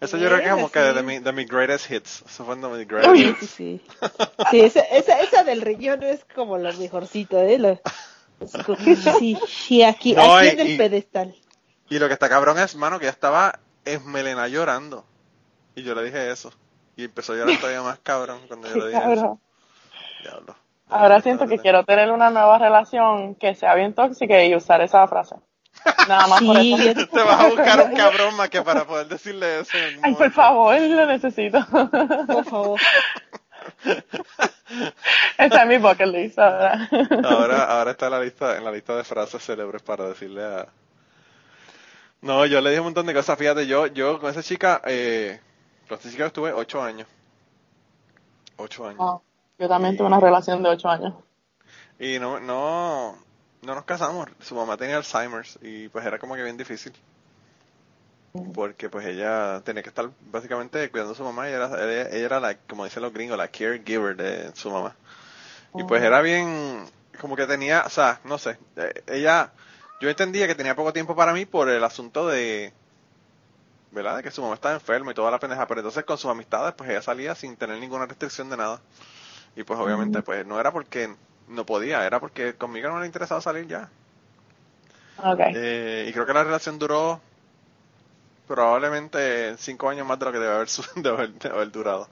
Eso 0.00 0.16
yo 0.16 0.26
creo 0.28 0.38
que 0.40 0.46
es 0.46 0.50
como 0.52 0.66
Sí. 0.66 0.72
que 0.72 0.80
de, 0.80 1.02
mi, 1.04 1.18
de 1.20 1.32
mis 1.32 1.48
greatest 1.48 1.90
hits. 1.90 2.24
Eso 2.26 2.44
fue 2.44 2.56
de 2.56 2.66
mis 2.68 2.88
greatest 2.88 3.14
Sí, 3.14 3.22
hits. 3.24 3.38
sí, 3.38 3.46
sí. 3.46 3.82
Sí, 4.50 4.60
esa, 4.60 4.80
esa, 4.80 5.20
esa 5.20 5.44
del 5.44 5.60
riñón 5.62 6.02
es 6.02 6.24
como 6.34 6.58
lo 6.58 6.72
mejorcito, 6.72 7.38
¿eh? 7.40 7.58
Lo- 7.58 7.78
es 8.40 8.52
como 8.66 8.76
que 8.78 8.96
sí, 8.96 9.38
sí, 9.46 9.84
aquí, 9.84 10.14
No, 10.14 10.34
aquí 10.36 10.46
y- 10.46 10.50
en 10.50 10.60
el 10.60 10.70
y- 10.70 10.76
pedestal. 10.78 11.34
Y 11.88 11.98
lo 12.00 12.08
que 12.08 12.14
está 12.14 12.28
cabrón 12.28 12.58
es, 12.58 12.74
mano, 12.74 12.98
que 12.98 13.04
ya 13.04 13.10
estaba 13.10 13.60
esmelena 13.84 14.48
llorando. 14.48 15.04
Y 15.76 15.82
yo 15.84 15.94
le 15.94 16.02
dije 16.04 16.30
eso. 16.32 16.52
Y 16.96 17.04
empezó 17.04 17.34
a 17.34 17.36
llorar 17.36 17.56
todavía 17.58 17.82
más 17.82 17.98
cabrón 18.00 18.40
cuando 18.48 18.66
yo 18.68 18.76
le 18.76 18.86
dije 18.88 18.98
Cabrón. 19.00 19.18
eso. 19.18 19.40
Diablo. 20.22 20.56
Ahora 20.88 21.20
siento 21.20 21.46
que 21.46 21.58
quiero 21.58 21.84
tener 21.84 22.10
una 22.10 22.30
nueva 22.30 22.58
relación 22.58 23.34
que 23.36 23.54
sea 23.54 23.74
bien 23.74 23.94
tóxica 23.94 24.42
y 24.44 24.54
usar 24.54 24.80
esa 24.82 25.06
frase. 25.06 25.36
Nada 26.08 26.26
más 26.26 26.42
por 26.42 26.56
Sí, 26.56 26.74
eso. 26.74 27.06
Te 27.08 27.22
vas 27.22 27.40
a 27.40 27.48
buscar 27.48 27.80
un 27.88 27.94
cabrón 27.96 28.36
más 28.36 28.48
que 28.50 28.62
para 28.62 28.84
poder 28.84 29.06
decirle 29.08 29.60
eso. 29.60 29.76
en 29.76 30.00
Ay, 30.04 30.14
por 30.14 30.30
favor, 30.32 30.80
lo 30.80 31.06
necesito. 31.06 31.64
Por 32.26 32.44
favor. 32.44 32.80
Esa 35.38 35.62
es 35.62 35.68
mi 35.68 35.78
bucket 35.78 36.06
list, 36.08 36.38
ahora. 36.38 36.88
Ahora, 37.24 37.64
ahora 37.64 37.90
está 37.92 38.06
en 38.06 38.12
la 38.12 38.20
lista, 38.20 38.56
en 38.56 38.64
la 38.64 38.72
lista 38.72 38.96
de 38.96 39.04
frases 39.04 39.42
célebres 39.44 39.82
para 39.82 40.08
decirle 40.08 40.44
a. 40.44 40.66
No, 42.20 42.46
yo 42.46 42.60
le 42.60 42.70
dije 42.70 42.80
un 42.80 42.86
montón 42.86 43.06
de 43.06 43.14
cosas. 43.14 43.38
Fíjate, 43.38 43.66
yo, 43.66 43.86
yo 43.88 44.20
con 44.20 44.30
esa 44.30 44.42
chica, 44.42 44.80
eh, 44.86 45.40
con 45.88 45.98
esa 45.98 46.10
chica 46.10 46.26
estuve 46.26 46.52
ocho 46.52 46.82
años. 46.82 47.08
Ocho 48.56 48.86
años. 48.86 49.00
Oh, 49.00 49.22
yo 49.58 49.68
también 49.68 49.96
tuve 49.96 50.06
una 50.06 50.20
relación 50.20 50.62
de 50.62 50.68
ocho 50.70 50.88
años. 50.88 51.14
Y 51.98 52.18
no, 52.18 52.38
no, 52.40 53.16
no 53.62 53.74
nos 53.74 53.84
casamos. 53.84 54.28
Su 54.40 54.54
mamá 54.54 54.76
tenía 54.76 54.96
Alzheimer's 54.96 55.58
y 55.62 55.88
pues 55.88 56.04
era 56.04 56.18
como 56.18 56.34
que 56.34 56.42
bien 56.42 56.56
difícil. 56.56 56.92
Porque 58.54 58.88
pues 58.88 59.06
ella 59.06 59.60
tenía 59.64 59.82
que 59.82 59.90
estar 59.90 60.10
básicamente 60.30 60.90
cuidando 60.90 61.12
a 61.12 61.16
su 61.16 61.24
mamá 61.24 61.48
y 61.48 61.52
era, 61.52 61.66
ella, 61.66 62.08
ella 62.08 62.26
era 62.26 62.40
la, 62.40 62.56
como 62.56 62.84
dicen 62.84 63.02
los 63.02 63.12
gringos, 63.12 63.36
la 63.36 63.48
caregiver 63.48 64.16
de 64.16 64.54
su 64.54 64.70
mamá. 64.70 64.96
Y 65.74 65.84
pues 65.84 66.02
era 66.02 66.20
bien, 66.20 66.84
como 67.20 67.36
que 67.36 67.46
tenía, 67.46 67.84
o 67.86 67.90
sea, 67.90 68.20
no 68.24 68.38
sé, 68.38 68.58
eh, 68.76 69.02
ella, 69.06 69.52
yo 70.00 70.10
entendía 70.10 70.46
que 70.46 70.54
tenía 70.54 70.74
poco 70.74 70.92
tiempo 70.92 71.14
para 71.14 71.32
mí 71.32 71.46
por 71.46 71.68
el 71.68 71.82
asunto 71.84 72.26
de, 72.26 72.72
¿verdad? 73.90 74.16
De 74.16 74.22
que 74.22 74.30
su 74.30 74.42
mamá 74.42 74.54
estaba 74.54 74.74
enferma 74.74 75.12
y 75.12 75.14
toda 75.14 75.30
la 75.30 75.38
pendeja, 75.38 75.66
pero 75.66 75.80
entonces 75.80 76.04
con 76.04 76.18
sus 76.18 76.30
amistades 76.30 76.74
pues 76.74 76.90
ella 76.90 77.02
salía 77.02 77.34
sin 77.34 77.56
tener 77.56 77.78
ninguna 77.78 78.06
restricción 78.06 78.50
de 78.50 78.56
nada. 78.56 78.80
Y 79.56 79.62
pues 79.64 79.78
obviamente 79.78 80.22
pues 80.22 80.46
no 80.46 80.58
era 80.58 80.72
porque 80.72 81.14
no 81.52 81.64
podía, 81.66 82.04
era 82.06 82.20
porque 82.20 82.54
conmigo 82.54 82.88
no 82.88 83.00
le 83.00 83.06
interesaba 83.06 83.40
salir 83.40 83.66
ya. 83.66 83.88
Eh, 85.54 86.06
y 86.08 86.12
creo 86.12 86.26
que 86.26 86.32
la 86.32 86.44
relación 86.44 86.78
duró 86.78 87.20
probablemente 88.46 89.56
cinco 89.56 89.88
años 89.88 90.06
más 90.06 90.18
de 90.18 90.24
lo 90.26 90.32
que 90.32 90.38
debe 90.38 90.54
haber, 90.54 90.68
de 90.96 91.08
haber, 91.08 91.32
de 91.32 91.48
haber 91.48 91.70
durado. 91.70 92.08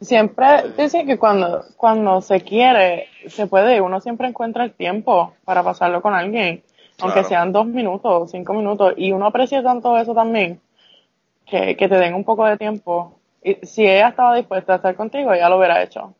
Siempre 0.00 0.70
dicen 0.76 1.06
que 1.06 1.18
cuando, 1.18 1.64
cuando 1.76 2.20
se 2.20 2.40
quiere, 2.42 3.08
se 3.28 3.46
puede, 3.46 3.80
uno 3.80 4.00
siempre 4.00 4.28
encuentra 4.28 4.64
el 4.64 4.72
tiempo 4.72 5.34
para 5.44 5.62
pasarlo 5.62 6.02
con 6.02 6.14
alguien, 6.14 6.62
aunque 7.00 7.20
Claro. 7.20 7.28
sean 7.28 7.52
dos 7.52 7.66
minutos 7.66 8.30
cinco 8.30 8.52
minutos, 8.54 8.94
y 8.96 9.12
uno 9.12 9.26
aprecia 9.26 9.62
tanto 9.62 9.96
eso 9.96 10.14
también, 10.14 10.60
que, 11.46 11.76
que 11.76 11.88
te 11.88 11.96
den 11.96 12.14
un 12.14 12.24
poco 12.24 12.44
de 12.46 12.56
tiempo. 12.58 13.18
Y 13.42 13.54
si 13.66 13.86
ella 13.86 14.08
estaba 14.08 14.34
dispuesta 14.36 14.74
a 14.74 14.76
estar 14.76 14.94
contigo, 14.96 15.32
ella 15.32 15.48
lo 15.48 15.58
hubiera 15.58 15.82
hecho. 15.82 16.14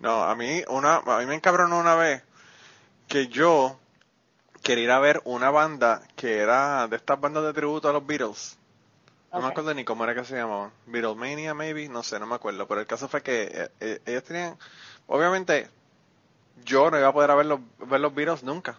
No, 0.00 0.24
a 0.24 0.34
mí, 0.34 0.62
una, 0.68 0.96
a 0.96 1.18
mí 1.18 1.26
me 1.26 1.34
encabronó 1.34 1.78
una 1.78 1.94
vez 1.94 2.22
que 3.06 3.28
yo 3.28 3.78
quería 4.62 4.84
ir 4.84 4.90
a 4.90 4.98
ver 4.98 5.20
una 5.24 5.50
banda 5.50 6.02
que 6.16 6.38
era 6.38 6.88
de 6.88 6.96
estas 6.96 7.20
bandas 7.20 7.44
de 7.44 7.52
tributo 7.52 7.88
a 7.88 7.92
los 7.92 8.06
Beatles. 8.06 8.56
No 9.32 9.40
me 9.40 9.48
acuerdo 9.48 9.72
ni 9.74 9.84
cómo 9.84 10.02
era 10.04 10.14
que 10.14 10.24
se 10.24 10.36
llamaban. 10.36 10.72
Beatlemania, 10.86 11.54
maybe, 11.54 11.88
no 11.88 12.02
sé, 12.02 12.18
no 12.18 12.26
me 12.26 12.34
acuerdo. 12.34 12.66
Pero 12.66 12.80
el 12.80 12.86
caso 12.86 13.08
fue 13.08 13.22
que 13.22 13.42
eh, 13.52 13.70
eh, 13.80 14.00
ellos 14.06 14.24
tenían, 14.24 14.56
obviamente, 15.06 15.68
yo 16.64 16.90
no 16.90 16.98
iba 16.98 17.08
a 17.08 17.12
poder 17.12 17.30
a 17.30 17.36
ver 17.36 17.46
los, 17.46 17.60
ver 17.78 18.00
los 18.00 18.14
Beatles 18.14 18.42
nunca. 18.42 18.78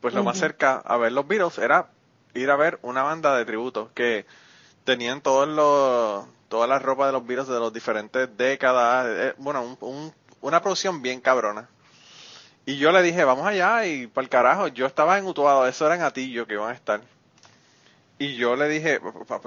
Pues 0.00 0.14
lo 0.14 0.22
más 0.22 0.38
cerca 0.38 0.76
a 0.84 0.96
ver 0.96 1.12
los 1.12 1.26
Beatles 1.26 1.58
era 1.58 1.88
ir 2.34 2.50
a 2.50 2.56
ver 2.56 2.78
una 2.82 3.02
banda 3.02 3.36
de 3.36 3.44
tributo 3.44 3.90
que 3.94 4.26
tenían 4.88 5.20
todos 5.20 5.46
los, 5.46 6.26
toda 6.48 6.66
la 6.66 6.78
ropa 6.78 7.04
de 7.06 7.12
los 7.12 7.26
Beatles 7.26 7.46
de 7.48 7.60
las 7.60 7.70
diferentes 7.74 8.34
décadas. 8.38 9.06
eh, 9.06 9.34
bueno, 9.36 9.60
un- 9.62 9.76
un- 9.82 10.14
una 10.40 10.62
producción 10.62 11.02
bien 11.02 11.20
cabrona. 11.20 11.68
Y 12.64 12.78
yo 12.78 12.90
le 12.90 13.02
dije, 13.02 13.22
vamos 13.24 13.46
allá 13.46 13.84
y 13.84 14.06
para 14.06 14.22
el 14.24 14.30
carajo, 14.30 14.68
yo 14.68 14.86
estaba 14.86 15.18
en 15.18 15.26
Utuado, 15.26 15.66
eso 15.66 15.84
era 15.84 15.96
en 15.96 16.02
Atillo 16.02 16.46
que 16.46 16.54
iban 16.54 16.70
a 16.70 16.74
estar. 16.74 17.02
Y 18.18 18.36
yo 18.36 18.56
le 18.56 18.66
dije, 18.68 18.98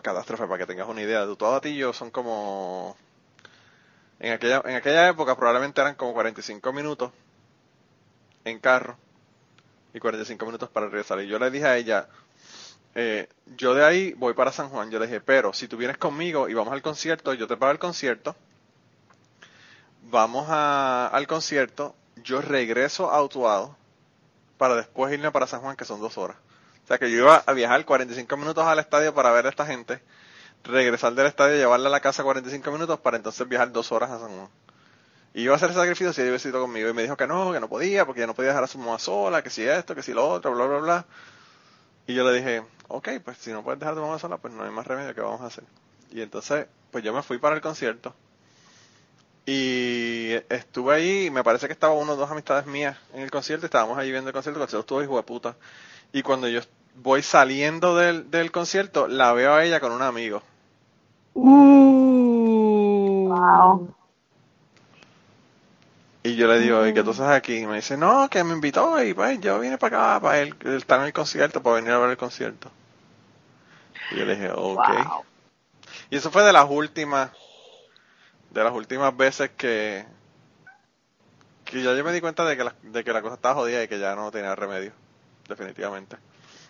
catástrofe, 0.04 0.46
para 0.46 0.60
que 0.60 0.68
tengas 0.68 0.88
una 0.88 1.02
idea, 1.02 1.26
de 1.26 1.32
Utuado 1.32 1.56
Atillo 1.56 1.92
son 1.92 2.12
como... 2.12 2.96
En 4.20 4.34
aquella, 4.34 4.62
en 4.66 4.76
aquella 4.76 5.08
época 5.10 5.36
probablemente 5.36 5.82
eran 5.82 5.96
como 5.96 6.14
45 6.14 6.72
minutos 6.72 7.12
en 8.46 8.60
carro 8.60 8.96
y 9.94 10.00
45 10.00 10.46
minutos 10.46 10.70
para 10.70 10.86
regresar. 10.86 11.20
Y 11.22 11.28
yo 11.28 11.40
le 11.40 11.50
dije 11.50 11.66
a 11.66 11.78
ella, 11.78 12.08
eh, 12.96 13.28
yo 13.58 13.74
de 13.74 13.86
ahí 13.86 14.14
voy 14.14 14.34
para 14.34 14.52
San 14.52 14.70
Juan. 14.70 14.92
Yo 14.92 15.00
le 15.00 15.08
dije, 15.08 15.22
pero 15.22 15.54
si 15.54 15.68
tú 15.68 15.78
vienes 15.78 15.98
conmigo 15.98 16.50
y 16.50 16.54
vamos 16.54 16.74
al 16.74 16.82
concierto, 16.82 17.34
yo 17.34 17.48
te 17.48 17.58
pago 17.58 17.72
el 17.72 17.80
concierto, 17.80 18.36
vamos 20.10 20.48
a- 20.50 21.08
al 21.08 21.28
concierto, 21.28 21.96
yo 22.24 22.42
regreso 22.42 23.12
a 23.12 23.22
Utuado 23.24 23.76
para 24.58 24.76
después 24.76 25.14
irme 25.14 25.32
para 25.32 25.48
San 25.48 25.62
Juan, 25.62 25.76
que 25.78 25.86
son 25.86 26.02
dos 26.02 26.18
horas. 26.18 26.38
O 26.86 26.88
sea 26.88 27.00
que 27.00 27.12
yo 27.12 27.20
iba 27.20 27.38
a 27.38 27.54
viajar 27.54 27.86
45 27.86 28.38
minutos 28.38 28.66
al 28.66 28.80
estadio 28.80 29.14
para 29.14 29.32
ver 29.32 29.46
a 29.48 29.50
esta 29.50 29.66
gente, 29.66 30.02
regresar 30.64 31.14
del 31.16 31.28
estadio, 31.28 31.58
llevarla 31.58 31.90
a 31.90 31.92
la 31.92 32.02
casa 32.02 32.24
45 32.24 32.72
minutos 32.72 33.00
para 33.00 33.18
entonces 33.18 33.48
viajar 33.50 33.72
dos 33.74 33.92
horas 33.92 34.12
a 34.12 34.20
San 34.20 34.30
Juan. 34.30 34.50
Y 35.34 35.44
iba 35.44 35.54
a 35.54 35.58
hacer 35.58 35.74
sacrificio 35.74 36.14
si 36.14 36.22
ella 36.22 36.32
hubiese 36.32 36.50
ido 36.50 36.62
conmigo. 36.62 36.90
Y 36.90 36.94
me 36.94 37.04
dijo 37.04 37.18
que 37.18 37.28
no, 37.28 37.54
que 37.54 37.60
no 37.60 37.70
podía, 37.70 38.06
porque 38.06 38.22
ya 38.22 38.28
no 38.28 38.36
podía 38.36 38.50
dejar 38.50 38.66
a 38.66 38.68
su 38.68 38.78
mamá 38.80 39.00
sola, 39.00 39.44
que 39.44 39.50
si 39.50 39.64
esto, 39.64 39.96
que 39.96 40.04
si 40.04 40.14
lo 40.14 40.28
otro, 40.30 40.54
bla, 40.54 40.66
bla, 40.68 40.78
bla. 40.80 41.06
Y 42.08 42.14
yo 42.14 42.24
le 42.24 42.38
dije, 42.38 42.64
ok, 42.88 43.10
pues 43.24 43.38
si 43.38 43.52
no 43.52 43.64
puedes 43.64 43.80
dejar 43.80 43.94
a 43.94 43.96
tu 43.98 44.02
mamá 44.02 44.20
sola, 44.20 44.38
pues 44.38 44.54
no 44.54 44.64
hay 44.64 44.72
más 44.72 44.86
remedio 44.88 45.16
que 45.16 45.22
vamos 45.22 45.42
a 45.42 45.48
hacer. 45.48 45.64
Y 46.12 46.22
entonces, 46.22 46.68
pues 46.92 47.04
yo 47.04 47.14
me 47.14 47.24
fui 47.24 47.38
para 47.38 47.56
el 47.56 47.62
concierto. 47.62 48.14
Y 49.46 50.34
estuve 50.50 50.96
ahí, 50.96 51.26
y 51.26 51.32
me 51.32 51.44
parece 51.44 51.68
que 51.68 51.74
estaba 51.74 51.94
uno 51.94 52.14
o 52.14 52.16
dos 52.16 52.30
amistades 52.30 52.66
mías 52.68 52.98
en 53.14 53.22
el 53.22 53.32
concierto, 53.32 53.66
estábamos 53.66 53.98
ahí 53.98 54.12
viendo 54.12 54.30
el 54.30 54.34
concierto, 54.34 54.60
el 54.60 54.64
concierto 54.64 54.82
estuvo 54.82 55.04
hijo 55.04 55.18
de 55.18 55.24
puta. 55.24 55.56
Y 56.14 56.22
cuando 56.22 56.48
yo 56.48 56.62
voy 56.96 57.24
saliendo 57.24 57.96
del, 57.96 58.30
del 58.30 58.52
concierto, 58.52 59.08
la 59.08 59.34
veo 59.34 59.54
a 59.54 59.64
ella 59.64 59.80
con 59.80 59.92
un 59.92 60.02
amigo. 60.02 60.44
Uh. 61.34 62.22
Wow. 63.32 63.96
Y 66.24 66.36
yo 66.36 66.48
le 66.48 66.60
digo, 66.60 66.86
¿y 66.86 66.94
qué 66.94 67.04
tú 67.04 67.12
haces 67.12 67.26
aquí? 67.26 67.58
Y 67.58 67.66
me 67.66 67.78
dice, 67.78 67.98
no, 67.98 68.30
que 68.30 68.44
me 68.44 68.54
invitó 68.54 69.02
y 69.04 69.14
pues 69.14 69.40
yo 69.42 69.60
vine 69.60 69.78
para 69.78 70.16
acá 70.16 70.22
para 70.22 70.40
él, 70.40 70.56
estar 70.66 71.00
en 71.00 71.08
el 71.08 71.14
concierto, 71.14 71.64
para 71.64 71.78
venir 71.78 71.92
a 71.92 71.98
ver 72.00 72.12
el 72.12 72.18
concierto. 72.18 72.72
Y 74.12 74.18
yo 74.18 74.26
le 74.26 74.36
dije, 74.36 74.52
ok. 74.52 74.88
Wow. 74.88 75.26
Y 76.12 76.18
eso 76.18 76.30
fue 76.32 76.44
de 76.44 76.54
las 76.54 76.70
últimas, 76.70 77.32
de 78.52 78.64
las 78.64 78.74
últimas 78.74 79.16
veces 79.16 79.52
que, 79.58 80.06
que 81.66 81.82
ya 81.82 81.96
yo 81.96 82.04
me 82.04 82.12
di 82.14 82.22
cuenta 82.22 82.46
de 82.46 82.58
que 82.58 82.64
la, 82.66 82.76
de 82.84 83.04
que 83.04 83.14
la 83.14 83.22
cosa 83.22 83.36
estaba 83.36 83.56
jodida 83.56 83.84
y 83.84 83.88
que 83.88 84.00
ya 84.00 84.16
no 84.16 84.30
tenía 84.32 84.56
remedio, 84.56 84.92
definitivamente. 85.48 86.18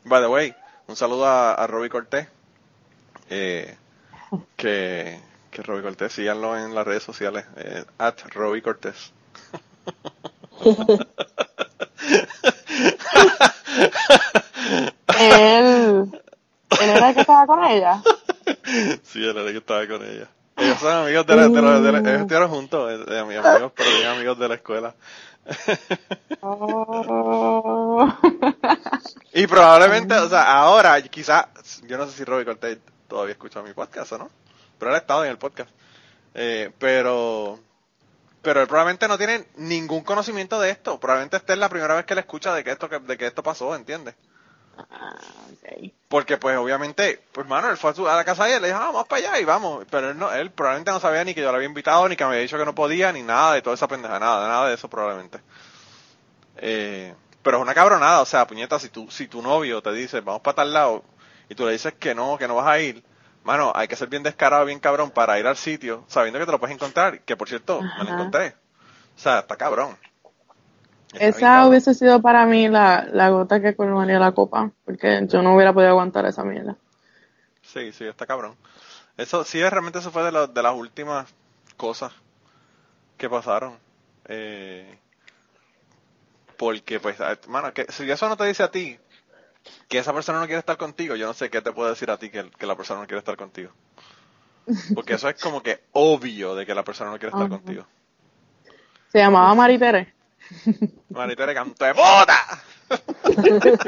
By 0.05 0.21
the 0.21 0.27
way, 0.27 0.55
un 0.87 0.95
saludo 0.95 1.25
a, 1.25 1.53
a 1.55 1.67
Robbie 1.67 1.89
Cortés, 1.89 2.27
eh, 3.29 3.77
que, 4.55 5.19
que 5.51 5.63
Robbie 5.63 5.83
Cortés, 5.83 6.13
síganlo 6.13 6.57
en 6.57 6.75
las 6.75 6.85
redes 6.85 7.03
sociales, 7.03 7.45
eh, 7.57 7.83
at 7.97 8.15
Robbie 8.33 8.61
Cortés. 8.61 9.11
Él, 15.19 16.09
él 16.81 16.89
era 16.89 17.09
el 17.09 17.15
que 17.15 17.21
estaba 17.21 17.45
con 17.45 17.63
ella. 17.65 18.01
Sí, 19.03 19.23
era 19.27 19.41
el 19.41 19.51
que 19.51 19.57
estaba 19.57 19.87
con 19.87 20.03
ella. 20.03 20.27
Ellos 20.57 20.77
son 20.79 20.91
amigos 21.05 21.25
de 21.25 21.35
la, 21.35 21.47
de 21.47 21.61
la- 21.61 21.79
de 21.81 21.91
la- 21.91 21.99
ellos 21.99 22.21
estuvieron 22.21 22.49
juntos, 22.49 22.91
eh, 22.91 22.97
de, 23.11 23.23
mis 23.25 23.37
amigos, 23.37 23.71
pero 23.75 23.89
bien 23.97 24.07
amigos 24.07 24.39
de 24.39 24.47
la 24.47 24.55
escuela. 24.55 24.95
Oh. 26.41 28.07
Y 29.33 29.47
probablemente, 29.47 30.13
o 30.15 30.29
sea, 30.29 30.59
ahora, 30.59 31.01
quizá, 31.03 31.49
yo 31.87 31.97
no 31.97 32.05
sé 32.07 32.11
si 32.17 32.23
Robbie 32.23 32.45
Cortés 32.45 32.77
todavía 33.07 33.33
escucha 33.33 33.61
mi 33.61 33.73
podcast 33.73 34.11
o 34.13 34.17
no, 34.19 34.29
pero 34.77 34.91
él 34.91 34.95
ha 34.95 34.99
estado 34.99 35.23
en 35.25 35.31
el 35.31 35.37
podcast. 35.37 35.69
Eh, 36.33 36.71
pero, 36.79 37.59
pero 38.41 38.61
él 38.61 38.67
probablemente 38.67 39.07
no 39.07 39.17
tiene 39.17 39.45
ningún 39.55 40.03
conocimiento 40.03 40.59
de 40.59 40.71
esto. 40.71 40.99
Probablemente 40.99 41.37
esta 41.37 41.53
es 41.53 41.59
la 41.59 41.69
primera 41.69 41.95
vez 41.95 42.05
que 42.05 42.13
él 42.13 42.19
escucha 42.19 42.53
de 42.53 42.63
que 42.63 42.71
esto, 42.71 42.89
que- 42.89 42.99
de 42.99 43.17
que 43.17 43.27
esto 43.27 43.43
pasó, 43.43 43.75
¿entiendes? 43.75 44.15
Ok. 44.77 45.93
Porque 46.07 46.37
pues 46.37 46.57
obviamente, 46.57 47.23
pues 47.31 47.47
mano, 47.47 47.69
él 47.69 47.77
fue 47.77 47.91
a, 47.91 47.93
su- 47.93 48.07
a 48.07 48.15
la 48.15 48.25
casa 48.25 48.45
de 48.45 48.55
él, 48.55 48.61
le 48.61 48.67
dijo, 48.67 48.79
ah, 48.79 48.87
vamos 48.91 49.07
para 49.07 49.29
allá 49.29 49.39
y 49.39 49.45
vamos. 49.45 49.85
Pero 49.89 50.09
él 50.11 50.17
no, 50.17 50.31
él 50.33 50.51
probablemente 50.51 50.91
no 50.91 50.99
sabía 50.99 51.23
ni 51.23 51.33
que 51.33 51.41
yo 51.41 51.49
lo 51.51 51.55
había 51.55 51.67
invitado, 51.69 52.07
ni 52.09 52.15
que 52.17 52.23
me 52.25 52.31
había 52.31 52.41
dicho 52.41 52.57
que 52.57 52.65
no 52.65 52.75
podía, 52.75 53.11
ni 53.13 53.23
nada 53.23 53.53
de 53.53 53.61
toda 53.61 53.75
esa 53.75 53.87
pendeja, 53.87 54.19
nada, 54.19 54.47
nada 54.47 54.67
de 54.67 54.75
eso 54.75 54.89
probablemente. 54.89 55.39
Eh, 56.57 57.15
pero 57.41 57.57
es 57.57 57.63
una 57.63 57.73
cabronada, 57.73 58.21
o 58.21 58.25
sea, 58.25 58.45
puñeta, 58.47 58.79
si 58.79 58.89
tu, 58.89 59.09
si 59.09 59.27
tu 59.27 59.41
novio 59.41 59.81
te 59.81 59.91
dice, 59.91 60.21
vamos 60.21 60.41
para 60.41 60.55
tal 60.55 60.73
lado, 60.73 61.03
y 61.49 61.55
tú 61.55 61.65
le 61.65 61.71
dices 61.73 61.93
que 61.93 62.13
no, 62.15 62.37
que 62.37 62.47
no 62.47 62.55
vas 62.55 62.67
a 62.67 62.79
ir, 62.79 63.03
mano, 63.43 63.71
hay 63.75 63.87
que 63.87 63.95
ser 63.95 64.09
bien 64.09 64.23
descarado, 64.23 64.65
bien 64.65 64.79
cabrón 64.79 65.11
para 65.11 65.39
ir 65.39 65.47
al 65.47 65.57
sitio, 65.57 66.03
sabiendo 66.07 66.39
que 66.39 66.45
te 66.45 66.51
lo 66.51 66.59
puedes 66.59 66.75
encontrar, 66.75 67.21
que 67.21 67.35
por 67.37 67.49
cierto, 67.49 67.81
me 67.97 68.03
lo 68.03 68.09
Ajá. 68.09 68.11
encontré. 68.11 68.55
O 69.15 69.19
sea, 69.19 69.39
está 69.39 69.55
cabrón. 69.57 69.97
Está 71.13 71.19
Esa 71.27 71.51
cabrón. 71.51 71.69
hubiese 71.69 71.93
sido 71.93 72.21
para 72.21 72.45
mí 72.45 72.67
la, 72.69 73.05
la 73.11 73.29
gota 73.29 73.61
que 73.61 73.75
colmaría 73.75 74.19
la 74.19 74.31
copa, 74.33 74.71
porque 74.85 75.25
yo 75.27 75.41
no 75.41 75.55
hubiera 75.55 75.73
podido 75.73 75.91
aguantar 75.91 76.25
esa 76.25 76.43
mierda. 76.43 76.77
Sí, 77.61 77.91
sí, 77.93 78.05
está 78.05 78.25
cabrón. 78.25 78.55
Eso 79.17 79.43
sí, 79.43 79.61
realmente 79.61 79.99
eso 79.99 80.11
fue 80.11 80.23
de, 80.31 80.47
de 80.47 80.63
las 80.63 80.75
últimas 80.75 81.33
cosas 81.77 82.13
que 83.17 83.29
pasaron. 83.29 83.77
Eh, 84.25 84.97
porque, 86.57 86.99
pues, 86.99 87.17
mano, 87.47 87.73
que 87.73 87.85
si 87.91 88.09
eso 88.09 88.29
no 88.29 88.37
te 88.37 88.45
dice 88.45 88.63
a 88.63 88.71
ti 88.71 88.97
que 89.87 89.97
esa 89.99 90.13
persona 90.13 90.39
no 90.39 90.45
quiere 90.45 90.59
estar 90.59 90.77
contigo, 90.77 91.15
yo 91.15 91.27
no 91.27 91.33
sé 91.33 91.49
qué 91.49 91.61
te 91.61 91.71
puede 91.71 91.91
decir 91.91 92.09
a 92.11 92.17
ti 92.17 92.29
que, 92.29 92.49
que 92.51 92.65
la 92.65 92.75
persona 92.75 93.01
no 93.01 93.07
quiere 93.07 93.19
estar 93.19 93.37
contigo. 93.37 93.71
Porque 94.95 95.13
eso 95.13 95.27
es 95.29 95.39
como 95.41 95.61
que 95.63 95.83
obvio 95.93 96.55
de 96.55 96.65
que 96.65 96.73
la 96.75 96.83
persona 96.83 97.09
no 97.11 97.17
quiere 97.17 97.29
estar 97.29 97.41
Ajá. 97.47 97.49
contigo. 97.49 97.85
Se 99.11 99.19
llamaba 99.19 99.53
Maritere. 99.55 100.13
Maritere 101.09 101.53
canto 101.53 101.83
de 101.85 101.93
puta. 101.93 102.37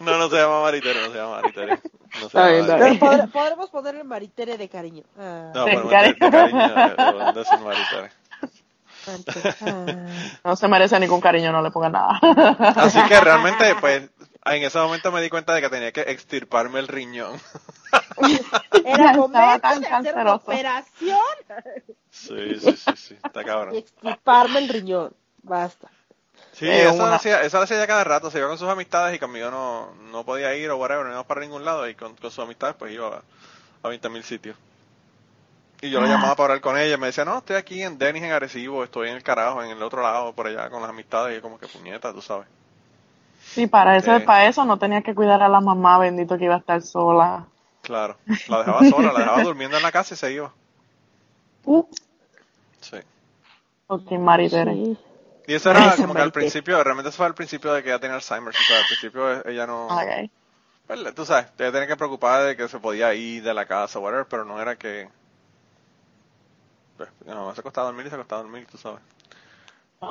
no, 0.00 0.18
no 0.18 0.28
se 0.30 0.36
llama 0.36 0.62
Maritere, 0.62 1.00
no 1.06 1.12
se 1.12 1.18
llama 1.18 1.40
Maritere. 1.40 1.80
No 2.14 2.20
se 2.20 2.26
Está 2.26 2.38
llama 2.40 2.50
bien, 2.50 2.60
está 2.62 2.76
Maritere. 2.78 3.28
Podremos 3.28 3.70
ponerle 3.70 4.04
maritere 4.04 4.56
de 4.58 4.68
cariño. 4.68 5.02
Ah, 5.18 5.50
No, 5.54 5.64
De 5.64 5.70
pero 5.72 5.88
de 5.88 5.96
de 5.96 6.16
cariño. 6.18 6.58
de- 6.58 7.58
Maritere. 7.64 8.10
Ah. 9.60 10.06
No 10.44 10.56
se 10.56 10.68
merece 10.68 10.98
ningún 11.00 11.20
cariño, 11.20 11.50
no 11.52 11.60
le 11.62 11.70
pongan 11.70 11.92
nada. 11.92 12.20
Así 12.76 13.00
que 13.08 13.20
realmente, 13.20 13.74
pues, 13.80 14.08
en 14.46 14.62
ese 14.64 14.78
momento 14.78 15.12
me 15.12 15.20
di 15.22 15.30
cuenta 15.30 15.54
de 15.54 15.60
que 15.60 15.70
tenía 15.70 15.92
que 15.92 16.02
extirparme 16.02 16.80
el 16.80 16.88
riñón. 16.88 17.40
Era 18.84 19.12
Estaba 19.14 19.14
momento 19.14 19.60
tan 19.60 19.80
de 19.80 19.86
hacer 19.88 20.16
una 20.16 20.34
canceroso. 20.34 20.34
operación 20.34 21.18
Sí, 22.10 22.60
sí, 22.60 22.76
sí, 22.76 22.96
sí, 22.96 23.14
está 23.14 23.44
y 23.68 23.76
cabrón. 23.76 23.78
extirparme 23.78 24.60
el 24.60 24.68
riñón. 24.68 25.16
Basta. 25.42 25.90
Sí, 26.52 26.66
Eh, 26.66 26.88
eso, 26.88 27.06
una- 27.06 27.08
lo 27.08 27.14
hacía, 27.16 27.42
eso 27.42 27.56
lo 27.58 27.64
hacía 27.64 27.78
ya 27.78 27.86
cada 27.86 28.04
rato, 28.04 28.30
se 28.30 28.38
iba 28.38 28.48
con 28.48 28.58
sus 28.58 28.68
amistades 28.68 29.16
y 29.16 29.18
conmigo 29.18 29.50
no, 29.50 29.94
no 30.12 30.24
podía 30.24 30.54
ir 30.54 30.70
o 30.70 30.76
whatever, 30.76 31.06
no 31.06 31.12
iba 31.12 31.26
para 31.26 31.40
ningún 31.40 31.64
lado 31.64 31.88
y 31.88 31.94
con, 31.94 32.14
con 32.16 32.30
sus 32.30 32.44
amistades 32.44 32.76
pues 32.78 32.92
iba 32.92 33.08
a, 33.18 33.22
a 33.82 33.88
20.000 33.88 34.22
sitios. 34.24 34.56
Y 35.82 35.90
yo 35.90 36.00
lo 36.00 36.06
llamaba 36.06 36.34
para 36.36 36.54
hablar 36.54 36.60
con 36.62 36.78
ella, 36.78 36.96
me 36.96 37.08
decía, 37.08 37.24
no, 37.26 37.38
estoy 37.38 37.56
aquí 37.56 37.82
en 37.82 37.98
Denis, 37.98 38.22
en 38.22 38.32
Arecibo, 38.32 38.84
estoy 38.84 39.10
en 39.10 39.16
el 39.16 39.22
carajo, 39.22 39.62
en 39.62 39.70
el 39.70 39.82
otro 39.82 40.00
lado, 40.02 40.32
por 40.34 40.46
allá 40.46 40.70
con 40.70 40.80
las 40.80 40.90
amistades, 40.90 41.32
y 41.32 41.36
yo 41.36 41.42
como 41.42 41.58
que 41.58 41.68
puñeta, 41.68 42.12
tú 42.12 42.22
sabes. 42.22 42.46
Sí, 43.54 43.66
para 43.66 43.96
eso, 43.96 44.18
Sí. 44.18 44.24
para 44.24 44.46
eso 44.46 44.64
no 44.64 44.78
tenía 44.78 45.02
que 45.02 45.14
cuidar 45.14 45.42
a 45.42 45.48
la 45.48 45.60
mamá, 45.60 45.98
bendito 45.98 46.38
que 46.38 46.44
iba 46.44 46.54
a 46.54 46.58
estar 46.58 46.80
sola. 46.82 47.46
Claro, 47.82 48.16
la 48.48 48.58
dejaba 48.58 48.84
sola, 48.88 49.12
la 49.12 49.18
dejaba 49.20 49.42
durmiendo 49.42 49.76
en 49.76 49.82
la 49.82 49.92
casa 49.92 50.14
y 50.14 50.16
se 50.16 50.32
iba. 50.32 50.52
Uh, 51.64 51.84
Sí. 52.80 52.96
Ok, 53.86 54.10
Maritere. 54.12 54.72
sí. 54.72 54.98
Y 55.46 55.54
eso 55.54 55.70
era 55.70 55.94
como 55.96 56.14
que 56.14 56.20
al 56.20 56.32
principio, 56.32 56.82
realmente 56.82 57.10
eso 57.10 57.18
fue 57.18 57.26
al 57.26 57.34
principio 57.34 57.72
de 57.72 57.82
que 57.82 57.90
ella 57.90 57.98
tenía 57.98 58.14
Alzheimer, 58.16 58.54
o 58.54 58.58
sea, 58.66 58.78
al 58.78 58.86
principio 58.86 59.32
eh, 59.32 59.42
ella 59.46 59.66
no... 59.66 59.86
Ok. 59.86 60.30
Pues, 60.86 61.14
tú 61.14 61.24
sabes, 61.24 61.46
ella 61.58 61.72
tenía 61.72 61.86
que 61.86 61.96
preocupar 61.96 62.44
de 62.44 62.56
que 62.56 62.68
se 62.68 62.78
podía 62.78 63.12
ir 63.14 63.42
de 63.42 63.52
la 63.54 63.66
casa, 63.66 63.98
whatever, 63.98 64.26
pero 64.26 64.44
no 64.44 64.60
era 64.60 64.76
que... 64.76 65.08
Pues, 66.96 67.08
no, 67.26 67.54
se 67.54 67.60
acostaba 67.60 67.88
a 67.88 67.90
dormir 67.90 68.06
y 68.06 68.10
se 68.10 68.14
acostaba 68.14 68.40
a 68.40 68.44
dormir, 68.44 68.66
tú 68.70 68.78
sabes. 68.78 69.00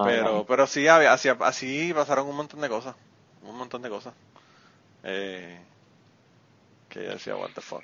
Pero, 0.03 0.45
pero 0.45 0.67
sí, 0.67 0.87
había, 0.87 1.11
así, 1.11 1.29
así 1.29 1.93
pasaron 1.93 2.27
un 2.27 2.35
montón 2.35 2.61
de 2.61 2.69
cosas. 2.69 2.95
Un 3.47 3.57
montón 3.57 3.81
de 3.81 3.89
cosas. 3.89 4.13
Eh, 5.03 5.59
que 6.89 7.01
ella 7.01 7.13
decía, 7.13 7.35
what 7.35 7.49
the 7.55 7.61
fuck. 7.61 7.83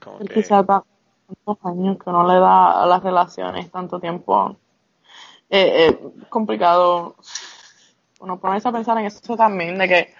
Como 0.00 0.20
Es 0.20 0.28
que, 0.28 0.42
ta- 0.42 0.64
tantos 0.64 1.58
años 1.64 1.98
que 1.98 2.10
uno 2.10 2.26
le 2.26 2.38
da 2.38 2.82
a 2.82 2.86
las 2.86 3.02
relaciones, 3.02 3.70
tanto 3.70 3.98
tiempo. 3.98 4.56
Eh, 5.50 5.88
eh, 5.88 5.98
complicado. 6.28 7.16
Uno 8.20 8.38
ponerse 8.38 8.68
a 8.68 8.72
pensar 8.72 8.96
en 8.98 9.06
eso 9.06 9.36
también, 9.36 9.76
de 9.78 9.88
que, 9.88 10.14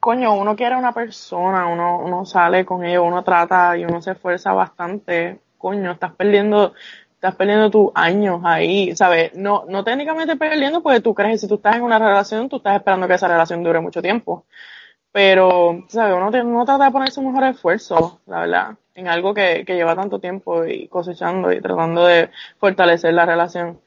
coño, 0.00 0.34
uno 0.34 0.56
quiere 0.56 0.74
a 0.74 0.78
una 0.78 0.92
persona, 0.92 1.66
uno, 1.66 1.98
uno 1.98 2.24
sale 2.24 2.64
con 2.64 2.84
ella, 2.84 3.00
uno 3.02 3.22
trata 3.22 3.76
y 3.76 3.84
uno 3.84 4.00
se 4.00 4.12
esfuerza 4.12 4.52
bastante. 4.52 5.40
Coño, 5.58 5.90
estás 5.92 6.12
perdiendo, 6.14 6.72
estás 7.18 7.34
perdiendo 7.34 7.68
tus 7.70 7.90
años 7.94 8.40
ahí, 8.44 8.94
¿sabes? 8.96 9.34
No, 9.34 9.64
no 9.68 9.82
técnicamente 9.82 10.36
perdiendo 10.36 10.82
porque 10.82 11.00
tú 11.00 11.14
crees 11.14 11.32
que 11.32 11.38
si 11.38 11.48
tú 11.48 11.56
estás 11.56 11.76
en 11.76 11.82
una 11.82 11.98
relación, 11.98 12.48
tú 12.48 12.56
estás 12.58 12.76
esperando 12.76 13.08
que 13.08 13.14
esa 13.14 13.26
relación 13.28 13.62
dure 13.64 13.80
mucho 13.80 14.00
tiempo 14.00 14.44
pero 15.10 15.84
¿sabes? 15.88 16.14
Uno, 16.16 16.30
te- 16.30 16.42
uno 16.42 16.64
trata 16.64 16.84
de 16.84 16.90
poner 16.90 17.10
su 17.10 17.22
mejor 17.22 17.44
esfuerzo, 17.44 18.20
la 18.26 18.40
verdad, 18.40 18.76
en 18.94 19.08
algo 19.08 19.32
que, 19.34 19.64
que 19.66 19.74
lleva 19.74 19.96
tanto 19.96 20.20
tiempo 20.20 20.64
y 20.66 20.86
cosechando 20.88 21.50
y 21.52 21.60
tratando 21.60 22.04
de 22.04 22.30
fortalecer 22.58 23.14
la 23.14 23.24
relación. 23.26 23.80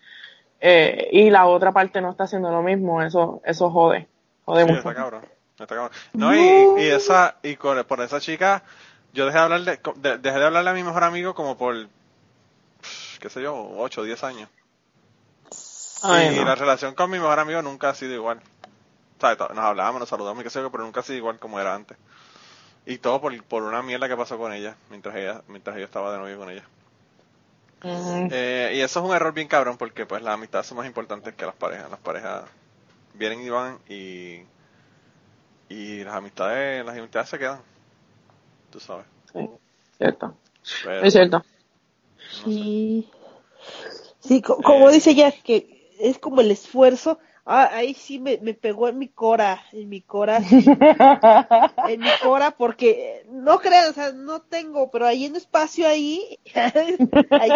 Eh, 0.59 1.09
y 1.11 1.29
la 1.29 1.45
otra 1.45 1.71
parte 1.71 2.01
no 2.01 2.11
está 2.11 2.25
haciendo 2.25 2.51
lo 2.51 2.61
mismo, 2.61 3.01
eso, 3.01 3.41
eso 3.45 3.69
jode, 3.69 4.07
jode 4.45 4.63
sí, 4.63 4.67
mucho. 4.69 4.79
está 4.89 4.95
cabrón. 4.95 5.25
Está 5.51 5.67
cabrón. 5.67 5.89
No, 6.13 6.35
y, 6.35 6.39
y 6.77 6.87
esa, 6.87 7.35
y 7.43 7.55
con, 7.55 7.83
por 7.85 8.01
esa 8.01 8.19
chica, 8.19 8.63
yo 9.13 9.25
dejé 9.25 9.37
de 9.37 9.43
hablarle, 9.43 9.79
de- 9.97 10.17
dejé 10.17 10.39
de 10.39 10.45
hablarle 10.45 10.69
a 10.71 10.73
mi 10.73 10.83
mejor 10.83 11.03
amigo 11.03 11.33
como 11.35 11.55
por, 11.57 11.87
qué 13.21 13.29
sé 13.29 13.41
yo, 13.41 13.55
8 13.77 14.01
o 14.01 14.03
10 14.03 14.23
años. 14.25 14.49
Ay, 16.03 16.29
y 16.39 16.43
no. 16.43 16.45
la 16.45 16.55
relación 16.55 16.95
con 16.95 17.09
mi 17.11 17.19
mejor 17.19 17.39
amigo 17.39 17.61
nunca 17.61 17.89
ha 17.89 17.95
sido 17.95 18.13
igual. 18.13 18.41
O 19.17 19.21
sea, 19.21 19.35
nos 19.35 19.59
hablábamos, 19.59 19.99
nos 19.99 20.09
saludamos 20.09 20.41
y 20.41 20.43
qué 20.43 20.49
sé 20.49 20.61
yo, 20.61 20.71
pero 20.71 20.83
nunca 20.83 21.01
ha 21.01 21.03
sido 21.03 21.17
igual 21.17 21.39
como 21.39 21.59
era 21.59 21.75
antes. 21.75 21.97
Y 22.85 22.99
todo 22.99 23.21
por, 23.21 23.43
por 23.45 23.63
una 23.63 23.81
mierda 23.83 24.07
que 24.09 24.17
pasó 24.17 24.37
con 24.37 24.53
ella, 24.53 24.77
mientras 24.89 25.15
ella, 25.15 25.43
mientras 25.47 25.77
yo 25.77 25.85
estaba 25.85 26.11
de 26.13 26.19
novio 26.19 26.37
con 26.39 26.49
ella. 26.51 26.69
Mm, 27.83 28.29
Eh, 28.29 28.73
y 28.75 28.81
eso 28.81 28.99
es 28.99 29.05
un 29.05 29.15
error 29.15 29.33
bien 29.33 29.47
cabrón 29.47 29.77
porque 29.77 30.05
pues 30.05 30.21
las 30.23 30.33
amistades 30.35 30.67
son 30.67 30.77
más 30.77 30.87
importantes 30.87 31.35
que 31.35 31.45
las 31.45 31.55
parejas. 31.55 31.89
Las 31.89 31.99
parejas 31.99 32.45
vienen 33.13 33.41
y 33.41 33.49
van 33.49 33.79
y, 33.89 34.47
y 35.69 36.03
las 36.03 36.15
amistades, 36.15 36.85
las 36.85 36.97
amistades 36.97 37.29
se 37.29 37.39
quedan. 37.39 37.61
Tú 38.69 38.79
sabes. 38.79 39.05
sí, 39.33 39.39
cierto. 39.97 40.37
Pero, 40.81 41.05
Es 41.05 41.13
cierto. 41.13 41.43
Sí. 42.31 43.09
Sí, 44.19 44.41
co- 44.41 44.57
como 44.61 44.89
Eh. 44.89 44.93
dice 44.93 45.15
Jack, 45.15 45.41
que 45.43 45.89
es 45.99 46.17
como 46.19 46.41
el 46.41 46.51
esfuerzo. 46.51 47.19
Ah, 47.43 47.69
ahí 47.73 47.95
sí 47.95 48.19
me, 48.19 48.37
me 48.37 48.53
pegó 48.53 48.87
en 48.87 48.99
mi 48.99 49.07
cora, 49.09 49.63
en 49.71 49.89
mi 49.89 50.01
cora, 50.01 50.37
en 51.89 51.99
mi 51.99 52.09
cora, 52.21 52.51
porque 52.51 53.25
no 53.31 53.59
crean, 53.59 53.89
o 53.89 53.93
sea, 53.93 54.11
no 54.11 54.41
tengo, 54.43 54.91
pero 54.91 55.07
hay 55.07 55.25
un 55.25 55.35
espacio 55.35 55.87
ahí, 55.87 56.37
ahí, 57.31 57.51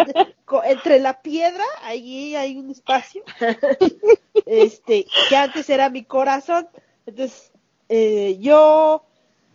entre 0.64 0.98
la 0.98 1.22
piedra, 1.22 1.62
ahí 1.82 2.34
hay 2.34 2.58
un 2.58 2.70
espacio, 2.70 3.22
este, 4.46 5.06
que 5.28 5.36
antes 5.36 5.70
era 5.70 5.88
mi 5.88 6.04
corazón. 6.04 6.68
Entonces, 7.06 7.52
eh, 7.88 8.36
yo 8.40 9.04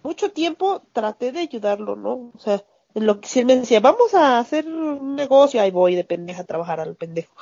mucho 0.01 0.31
tiempo 0.31 0.81
traté 0.93 1.33
de 1.33 1.41
ayudarlo, 1.41 1.97
¿no? 1.97 2.31
O 2.33 2.39
sea, 2.39 2.53
en 2.55 2.61
lo 2.95 3.19
que 3.21 3.27
si 3.27 3.39
él 3.39 3.45
me 3.45 3.55
decía, 3.55 3.79
vamos 3.79 4.13
a 4.13 4.39
hacer 4.39 4.67
un 4.67 5.15
negocio, 5.15 5.61
ahí 5.61 5.71
voy 5.71 5.95
de 5.95 6.03
pendeja 6.03 6.41
a 6.41 6.45
trabajar 6.45 6.79
al 6.79 6.95
pendejo. 6.95 7.33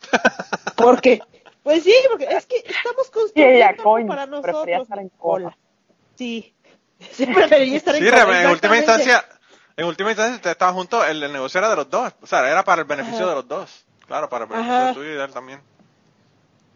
Porque, 0.76 1.20
pues 1.62 1.82
sí, 1.82 1.94
porque 2.10 2.24
es 2.26 2.44
que 2.46 2.56
estamos 2.58 3.10
construyendo 3.10 3.56
ella, 3.56 3.68
algo 3.68 3.82
coño, 3.84 4.06
para 4.06 4.26
prefería 4.26 4.50
nosotros. 4.52 4.82
estar 4.82 4.98
en 4.98 5.08
cola. 5.10 5.56
Sí, 6.16 6.54
sí 7.12 7.26
preferiría 7.26 7.76
estar 7.78 7.94
en 7.96 8.04
Sí, 8.04 8.10
cola, 8.10 8.42
en 8.42 8.50
última 8.50 8.76
instancia, 8.76 9.24
en 9.76 9.86
última 9.86 10.10
instancia 10.10 10.36
ustedes 10.36 10.54
estaban 10.54 10.74
juntos, 10.74 11.04
el, 11.08 11.22
el 11.22 11.32
negocio 11.32 11.58
era 11.58 11.70
de 11.70 11.76
los 11.76 11.88
dos. 11.88 12.12
O 12.20 12.26
sea, 12.26 12.48
era 12.50 12.64
para 12.64 12.82
el 12.82 12.88
beneficio 12.88 13.20
Ajá. 13.20 13.28
de 13.30 13.34
los 13.36 13.48
dos. 13.48 13.84
Claro, 14.06 14.28
para 14.28 14.44
el 14.44 14.50
beneficio 14.50 14.76
Ajá. 14.76 14.86
de 14.88 14.94
tuyo 14.94 15.10
y 15.10 15.14
de 15.14 15.24
él 15.24 15.32
también. 15.32 15.60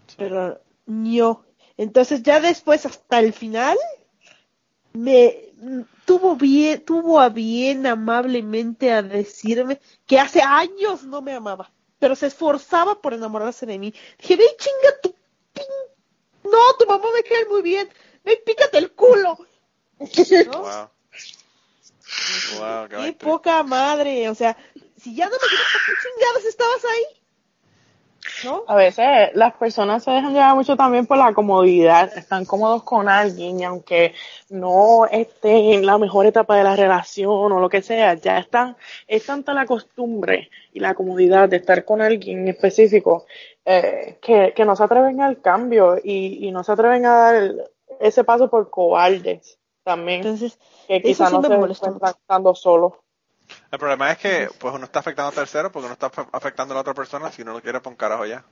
Sí. 0.06 0.14
pero 0.18 0.60
yo. 0.86 1.44
Entonces 1.76 2.22
ya 2.22 2.40
después 2.40 2.86
hasta 2.86 3.18
el 3.20 3.32
final 3.32 3.76
me 4.98 5.52
tuvo 6.04 6.34
bien, 6.34 6.84
tuvo 6.84 7.20
a 7.20 7.28
bien 7.28 7.86
amablemente 7.86 8.92
a 8.92 9.02
decirme 9.02 9.80
que 10.06 10.18
hace 10.18 10.42
años 10.42 11.04
no 11.04 11.22
me 11.22 11.34
amaba, 11.34 11.70
pero 12.00 12.16
se 12.16 12.26
esforzaba 12.26 13.00
por 13.00 13.14
enamorarse 13.14 13.64
de 13.64 13.78
mí. 13.78 13.94
Dije, 14.18 14.36
ve 14.36 14.44
chinga 14.58 15.00
tu 15.00 15.14
pin... 15.52 16.50
No, 16.50 16.58
tu 16.78 16.86
mamá 16.86 17.06
me 17.14 17.22
cae 17.22 17.44
muy 17.46 17.62
bien. 17.62 17.88
Ve 18.24 18.42
pícate 18.44 18.78
el 18.78 18.92
culo. 18.92 19.38
¿No? 20.52 20.62
Wow. 20.62 20.90
Wow, 22.58 22.88
qué 22.88 23.12
poca 23.12 23.62
madre, 23.62 24.30
o 24.30 24.34
sea, 24.34 24.56
si 24.96 25.14
ya 25.14 25.26
no 25.26 25.32
me 25.32 25.38
quieres, 25.38 25.66
¿para 25.72 25.84
qué 25.84 25.92
chingados 26.02 26.44
estabas 26.46 26.84
ahí? 26.84 27.22
¿No? 28.44 28.62
A 28.66 28.74
veces 28.76 29.30
las 29.34 29.54
personas 29.54 30.04
se 30.04 30.10
dejan 30.10 30.32
llevar 30.32 30.54
mucho 30.54 30.76
también 30.76 31.06
por 31.06 31.16
la 31.18 31.32
comodidad, 31.32 32.16
están 32.16 32.44
cómodos 32.44 32.82
con 32.82 33.08
alguien 33.08 33.60
y 33.60 33.64
aunque 33.64 34.14
no 34.50 35.06
esté 35.06 35.74
en 35.74 35.84
la 35.86 35.98
mejor 35.98 36.26
etapa 36.26 36.56
de 36.56 36.64
la 36.64 36.76
relación 36.76 37.30
o 37.52 37.60
lo 37.60 37.68
que 37.68 37.82
sea, 37.82 38.14
ya 38.14 38.38
están, 38.38 38.76
es 39.06 39.26
tanta 39.26 39.54
la 39.54 39.66
costumbre 39.66 40.50
y 40.72 40.80
la 40.80 40.94
comodidad 40.94 41.48
de 41.48 41.56
estar 41.56 41.84
con 41.84 42.00
alguien 42.00 42.40
en 42.40 42.48
específico 42.48 43.26
eh, 43.64 44.18
que, 44.22 44.52
que 44.54 44.64
no 44.64 44.76
se 44.76 44.84
atreven 44.84 45.20
al 45.20 45.40
cambio 45.40 45.96
y, 46.02 46.46
y 46.46 46.52
no 46.52 46.62
se 46.64 46.72
atreven 46.72 47.06
a 47.06 47.14
dar 47.16 47.34
el- 47.36 47.62
ese 48.00 48.22
paso 48.24 48.48
por 48.48 48.70
cobardes 48.70 49.58
también, 49.82 50.20
Entonces, 50.20 50.58
que 50.86 51.00
quizás 51.02 51.32
no 51.32 51.42
se 51.42 51.48
encuentran 51.54 52.14
estando 52.20 52.54
solos. 52.54 52.92
El 53.70 53.78
problema 53.78 54.10
es 54.10 54.18
que 54.18 54.48
pues 54.58 54.74
uno 54.74 54.84
está 54.84 55.00
afectando 55.00 55.30
a 55.30 55.34
terceros 55.34 55.70
porque 55.72 55.86
uno 55.86 55.92
está 55.94 56.10
af- 56.10 56.28
afectando 56.32 56.72
a 56.74 56.76
la 56.76 56.80
otra 56.80 56.94
persona 56.94 57.30
si 57.30 57.44
no 57.44 57.52
lo 57.52 57.60
quiere 57.60 57.80
por 57.80 57.92
un 57.92 57.96
carajo 57.96 58.24
ya. 58.26 58.44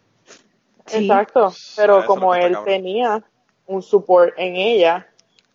Sí. 0.87 1.05
Exacto, 1.11 1.53
pero 1.75 2.05
como 2.07 2.35
él 2.35 2.53
cabrón. 2.53 2.65
tenía 2.65 3.25
un 3.67 3.83
support 3.83 4.35
en 4.37 4.57
ella, 4.57 5.09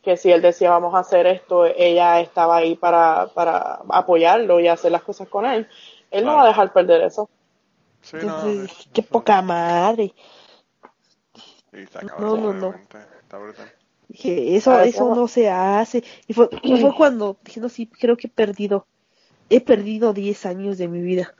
que 0.04 0.18
si 0.18 0.32
él 0.32 0.42
decía 0.42 0.72
vamos 0.72 0.94
a 0.96 1.00
hacer 1.00 1.28
esto, 1.28 1.66
ella 1.66 2.20
estaba 2.20 2.58
ahí 2.58 2.76
para, 2.76 3.28
para 3.34 3.80
apoyarlo 3.90 4.60
y 4.60 4.68
hacer 4.68 4.92
las 4.92 5.04
cosas 5.04 5.30
con 5.30 5.46
él, 5.46 5.68
él 6.10 6.26
no 6.26 6.36
va 6.36 6.44
a 6.44 6.48
dejar 6.48 6.74
perder 6.74 7.02
eso. 7.04 7.30
Sí, 8.02 8.18
no, 8.18 8.48
es- 8.50 8.90
qué 8.94 9.04
poca 9.04 9.42
madre. 9.42 10.14
y 11.72 11.80
está 11.82 12.02
No, 12.02 12.08
cabrón, 12.10 12.42
no, 12.44 12.54
no. 12.54 12.68
obviamente, 12.68 12.98
Está 13.22 13.38
brutal. 13.38 13.72
Dije, 14.10 14.56
eso, 14.58 14.72
Ah, 14.72 14.84
eso 14.84 15.16
no 15.16 15.28
se 15.30 15.50
hace. 15.50 16.04
Y 16.28 16.34
fue, 16.34 16.50
y 16.64 16.76
fue 16.82 16.94
cuando 16.94 17.38
dije, 17.44 17.62
no, 17.62 17.70
sí, 17.70 17.88
creo 17.88 18.18
que 18.18 18.28
he 18.28 18.30
perdido, 18.30 18.86
he 19.52 19.60
perdido 19.60 20.14
10 20.14 20.46
años 20.46 20.78
de 20.78 20.88
mi 20.88 21.02
vida. 21.02 21.36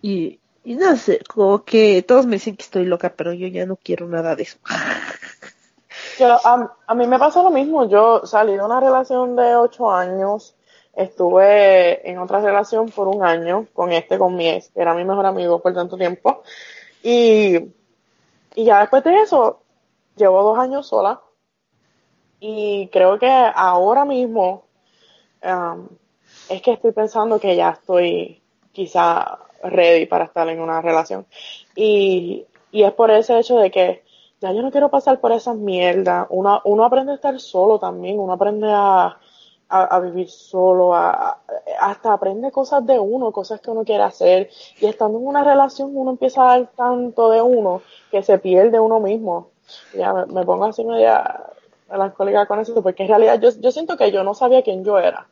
Y, 0.00 0.38
no 0.64 0.96
sé, 0.96 1.20
como 1.28 1.64
que 1.64 2.02
todos 2.02 2.26
me 2.26 2.36
dicen 2.36 2.56
que 2.56 2.62
estoy 2.62 2.84
loca, 2.84 3.12
pero 3.16 3.32
yo 3.32 3.48
ya 3.48 3.66
no 3.66 3.76
quiero 3.76 4.06
nada 4.06 4.36
de 4.36 4.44
eso. 4.44 4.58
A, 6.20 6.76
a 6.86 6.94
mí 6.94 7.08
me 7.08 7.18
pasó 7.18 7.42
lo 7.42 7.50
mismo. 7.50 7.88
Yo 7.88 8.24
salí 8.24 8.52
de 8.52 8.62
una 8.62 8.78
relación 8.78 9.34
de 9.34 9.56
ocho 9.56 9.90
años, 9.90 10.54
estuve 10.94 12.08
en 12.08 12.18
otra 12.18 12.40
relación 12.40 12.88
por 12.88 13.08
un 13.08 13.24
año 13.24 13.66
con 13.72 13.90
este, 13.90 14.16
con 14.16 14.36
mi 14.36 14.48
ex, 14.48 14.68
que 14.68 14.80
era 14.80 14.94
mi 14.94 15.04
mejor 15.04 15.26
amigo 15.26 15.60
por 15.60 15.74
tanto 15.74 15.96
tiempo. 15.96 16.44
Y, 17.02 17.56
y 18.54 18.64
ya 18.64 18.78
después 18.78 19.02
de 19.02 19.22
eso, 19.22 19.62
llevo 20.14 20.44
dos 20.44 20.58
años 20.58 20.86
sola. 20.86 21.20
Y 22.38 22.88
creo 22.92 23.18
que 23.18 23.28
ahora 23.28 24.04
mismo 24.04 24.66
um, 25.42 25.88
es 26.48 26.62
que 26.62 26.72
estoy 26.72 26.92
pensando 26.92 27.38
que 27.38 27.56
ya 27.56 27.70
estoy 27.70 28.40
quizá 28.72 29.38
ready 29.62 30.06
para 30.06 30.24
estar 30.24 30.48
en 30.48 30.60
una 30.60 30.80
relación. 30.80 31.26
Y, 31.74 32.44
y 32.70 32.82
es 32.82 32.92
por 32.92 33.10
ese 33.10 33.38
hecho 33.38 33.58
de 33.58 33.70
que 33.70 34.04
ya 34.40 34.52
yo 34.52 34.62
no 34.62 34.70
quiero 34.70 34.90
pasar 34.90 35.20
por 35.20 35.32
esas 35.32 35.56
mierdas. 35.56 36.26
Uno, 36.30 36.60
uno 36.64 36.84
aprende 36.84 37.12
a 37.12 37.14
estar 37.16 37.38
solo 37.40 37.78
también, 37.78 38.18
uno 38.18 38.32
aprende 38.34 38.68
a, 38.70 39.18
a, 39.68 40.00
vivir 40.00 40.28
solo, 40.28 40.94
a, 40.94 41.38
hasta 41.80 42.12
aprende 42.12 42.52
cosas 42.52 42.84
de 42.86 42.98
uno, 42.98 43.32
cosas 43.32 43.60
que 43.60 43.70
uno 43.70 43.84
quiere 43.84 44.02
hacer. 44.02 44.50
Y 44.80 44.86
estando 44.86 45.18
en 45.18 45.26
una 45.26 45.44
relación 45.44 45.96
uno 45.96 46.10
empieza 46.10 46.42
a 46.42 46.58
dar 46.58 46.70
tanto 46.76 47.30
de 47.30 47.40
uno 47.40 47.82
que 48.10 48.22
se 48.22 48.38
pierde 48.38 48.78
uno 48.78 49.00
mismo. 49.00 49.48
Ya 49.96 50.12
me, 50.12 50.26
me 50.26 50.44
pongo 50.44 50.66
así 50.66 50.84
media 50.84 51.42
melancólica 51.90 52.46
con 52.46 52.60
eso, 52.60 52.82
porque 52.82 53.04
en 53.04 53.08
realidad 53.08 53.40
yo, 53.40 53.50
yo 53.58 53.72
siento 53.72 53.96
que 53.96 54.12
yo 54.12 54.24
no 54.24 54.34
sabía 54.34 54.62
quién 54.62 54.84
yo 54.84 54.98
era. 54.98 55.26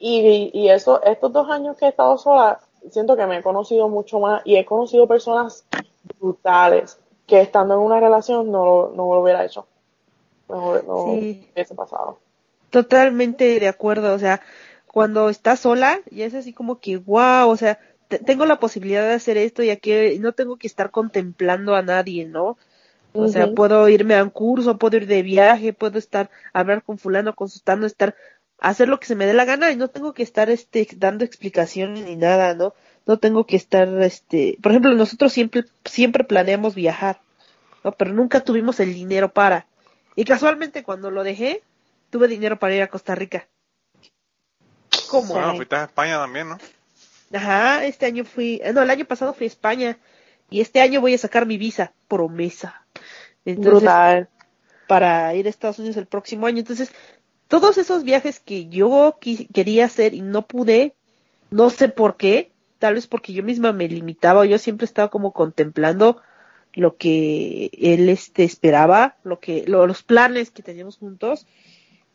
Y, 0.00 0.50
y 0.54 0.70
eso, 0.70 1.02
estos 1.04 1.32
dos 1.32 1.48
años 1.50 1.76
que 1.76 1.84
he 1.86 1.90
estado 1.90 2.18
sola, 2.18 2.58
siento 2.90 3.16
que 3.16 3.26
me 3.26 3.38
he 3.38 3.42
conocido 3.42 3.88
mucho 3.88 4.18
más 4.18 4.42
y 4.46 4.56
he 4.56 4.64
conocido 4.64 5.06
personas 5.06 5.64
brutales 6.18 6.98
que 7.26 7.40
estando 7.42 7.74
en 7.74 7.80
una 7.80 8.00
relación 8.00 8.50
no, 8.50 8.64
lo- 8.64 8.88
no 8.96 9.14
lo 9.14 9.20
hubiera 9.22 9.44
hecho. 9.44 9.66
No, 10.48 10.74
no 10.82 11.04
Sí. 11.20 11.46
hubiese 11.54 11.74
pasado. 11.74 12.18
Totalmente 12.70 13.60
de 13.60 13.68
acuerdo, 13.68 14.14
o 14.14 14.18
sea, 14.18 14.40
cuando 14.86 15.28
estás 15.28 15.60
sola, 15.60 16.00
ya 16.10 16.24
es 16.26 16.34
así 16.34 16.52
como 16.52 16.80
que, 16.80 16.96
wow, 16.96 17.48
o 17.48 17.56
sea, 17.56 17.78
te- 18.08 18.18
tengo 18.20 18.46
la 18.46 18.60
posibilidad 18.60 19.02
de 19.06 19.14
hacer 19.14 19.36
esto 19.36 19.62
y 19.62 19.70
aquí 19.70 20.18
no 20.20 20.32
tengo 20.32 20.56
que 20.56 20.66
estar 20.66 20.90
contemplando 20.90 21.74
a 21.74 21.82
nadie, 21.82 22.26
¿no? 22.26 22.56
O 23.14 23.28
sea, 23.28 23.48
puedo 23.54 23.88
irme 23.88 24.16
a 24.16 24.22
un 24.24 24.30
curso, 24.30 24.78
puedo 24.78 24.96
ir 24.98 25.06
de 25.06 25.22
viaje, 25.22 25.72
puedo 25.72 25.98
estar, 25.98 26.30
hablar 26.52 26.82
con 26.84 26.98
fulano, 26.98 27.34
con 27.34 27.48
sutano, 27.48 27.86
estar, 27.86 28.14
hacer 28.60 28.88
lo 28.88 29.00
que 29.00 29.06
se 29.06 29.14
me 29.14 29.26
dé 29.26 29.32
la 29.32 29.44
gana 29.44 29.70
y 29.70 29.76
no 29.76 29.88
tengo 29.88 30.12
que 30.12 30.22
estar, 30.22 30.50
este, 30.50 30.86
dando 30.96 31.24
explicaciones 31.24 32.04
ni 32.04 32.16
nada, 32.16 32.54
¿no? 32.54 32.74
No 33.06 33.18
tengo 33.18 33.44
que 33.46 33.56
estar, 33.56 33.88
este, 34.02 34.58
por 34.62 34.72
ejemplo, 34.72 34.94
nosotros 34.94 35.32
siempre, 35.32 35.64
siempre 35.84 36.24
planeamos 36.24 36.74
viajar, 36.74 37.20
¿no? 37.82 37.92
Pero 37.92 38.12
nunca 38.12 38.40
tuvimos 38.40 38.78
el 38.80 38.94
dinero 38.94 39.32
para. 39.32 39.66
Y 40.14 40.24
casualmente 40.24 40.82
cuando 40.82 41.10
lo 41.10 41.24
dejé, 41.24 41.62
tuve 42.10 42.28
dinero 42.28 42.58
para 42.58 42.74
ir 42.74 42.82
a 42.82 42.88
Costa 42.88 43.14
Rica. 43.14 43.48
¿Cómo? 45.08 45.34
Bueno, 45.34 45.56
fuiste 45.56 45.76
a 45.76 45.84
España 45.84 46.18
también, 46.18 46.50
¿no? 46.50 46.58
Ajá, 47.32 47.84
este 47.84 48.06
año 48.06 48.24
fui, 48.24 48.60
eh, 48.62 48.72
no, 48.72 48.82
el 48.82 48.90
año 48.90 49.04
pasado 49.04 49.32
fui 49.34 49.44
a 49.44 49.48
España 49.48 49.98
y 50.50 50.60
este 50.60 50.80
año 50.80 51.00
voy 51.00 51.14
a 51.14 51.18
sacar 51.18 51.46
mi 51.46 51.58
visa, 51.58 51.92
promesa. 52.08 52.84
Entonces, 53.44 53.82
Brutal. 53.82 54.28
para 54.88 55.34
ir 55.34 55.46
a 55.46 55.50
Estados 55.50 55.78
Unidos 55.78 55.96
el 55.96 56.06
próximo 56.06 56.46
año. 56.46 56.58
Entonces, 56.58 56.92
todos 57.50 57.78
esos 57.78 58.04
viajes 58.04 58.38
que 58.38 58.68
yo 58.68 59.18
quería 59.52 59.86
hacer 59.86 60.14
y 60.14 60.22
no 60.22 60.46
pude, 60.46 60.94
no 61.50 61.68
sé 61.68 61.88
por 61.88 62.16
qué, 62.16 62.52
tal 62.78 62.94
vez 62.94 63.08
porque 63.08 63.32
yo 63.32 63.42
misma 63.42 63.72
me 63.72 63.88
limitaba, 63.88 64.46
yo 64.46 64.56
siempre 64.56 64.84
estaba 64.84 65.08
como 65.10 65.32
contemplando 65.32 66.22
lo 66.74 66.96
que 66.96 67.68
él 67.72 68.08
este 68.08 68.44
esperaba, 68.44 69.16
lo 69.24 69.40
que 69.40 69.64
lo- 69.66 69.88
los 69.88 70.04
planes 70.04 70.52
que 70.52 70.62
teníamos 70.62 70.96
juntos, 70.98 71.44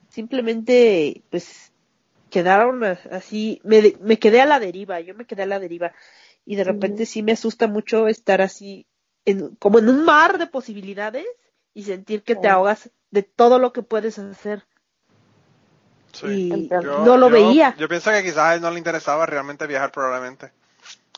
simplemente 0.10 1.22
pues 1.30 1.74
quedaron 2.30 2.82
así, 2.86 3.60
me, 3.66 4.18
quedé 4.18 4.40
a 4.40 4.46
la 4.46 4.62
deriva, 4.62 5.02
yo 5.02 5.16
me 5.16 5.26
quedé 5.26 5.44
a 5.44 5.48
la 5.48 5.60
deriva. 5.60 5.92
Y 6.46 6.56
de 6.56 6.64
repente 6.64 7.06
sí 7.06 7.24
me 7.24 7.34
asusta 7.34 7.68
mucho 7.68 8.08
estar 8.08 8.42
así 8.42 8.86
en, 9.26 9.56
como 9.58 9.80
en 9.80 9.90
un 9.90 10.06
mar 10.06 10.38
de 10.38 10.48
posibilidades 10.48 11.26
y 11.74 11.84
sentir 11.84 12.24
que 12.24 12.36
te 12.36 12.48
ahogas 12.48 12.90
de 13.12 13.24
todo 13.24 13.60
lo 13.60 13.74
que 13.74 13.84
puedes 13.84 14.18
hacer 14.18 14.64
Sí. 16.16 16.26
y 16.50 16.52
Entiendo. 16.54 17.00
no 17.06 17.18
lo 17.18 17.28
yo- 17.30 17.34
veía. 17.34 17.76
Yo 17.78 17.88
pienso 17.88 18.12
que 18.12 18.24
quizás 18.24 18.38
a 18.40 18.54
él 18.56 18.62
no 18.62 18.72
le 18.72 18.78
interesaba 18.78 19.26
realmente 19.26 19.68
viajar 19.68 19.92
probablemente. 19.92 20.52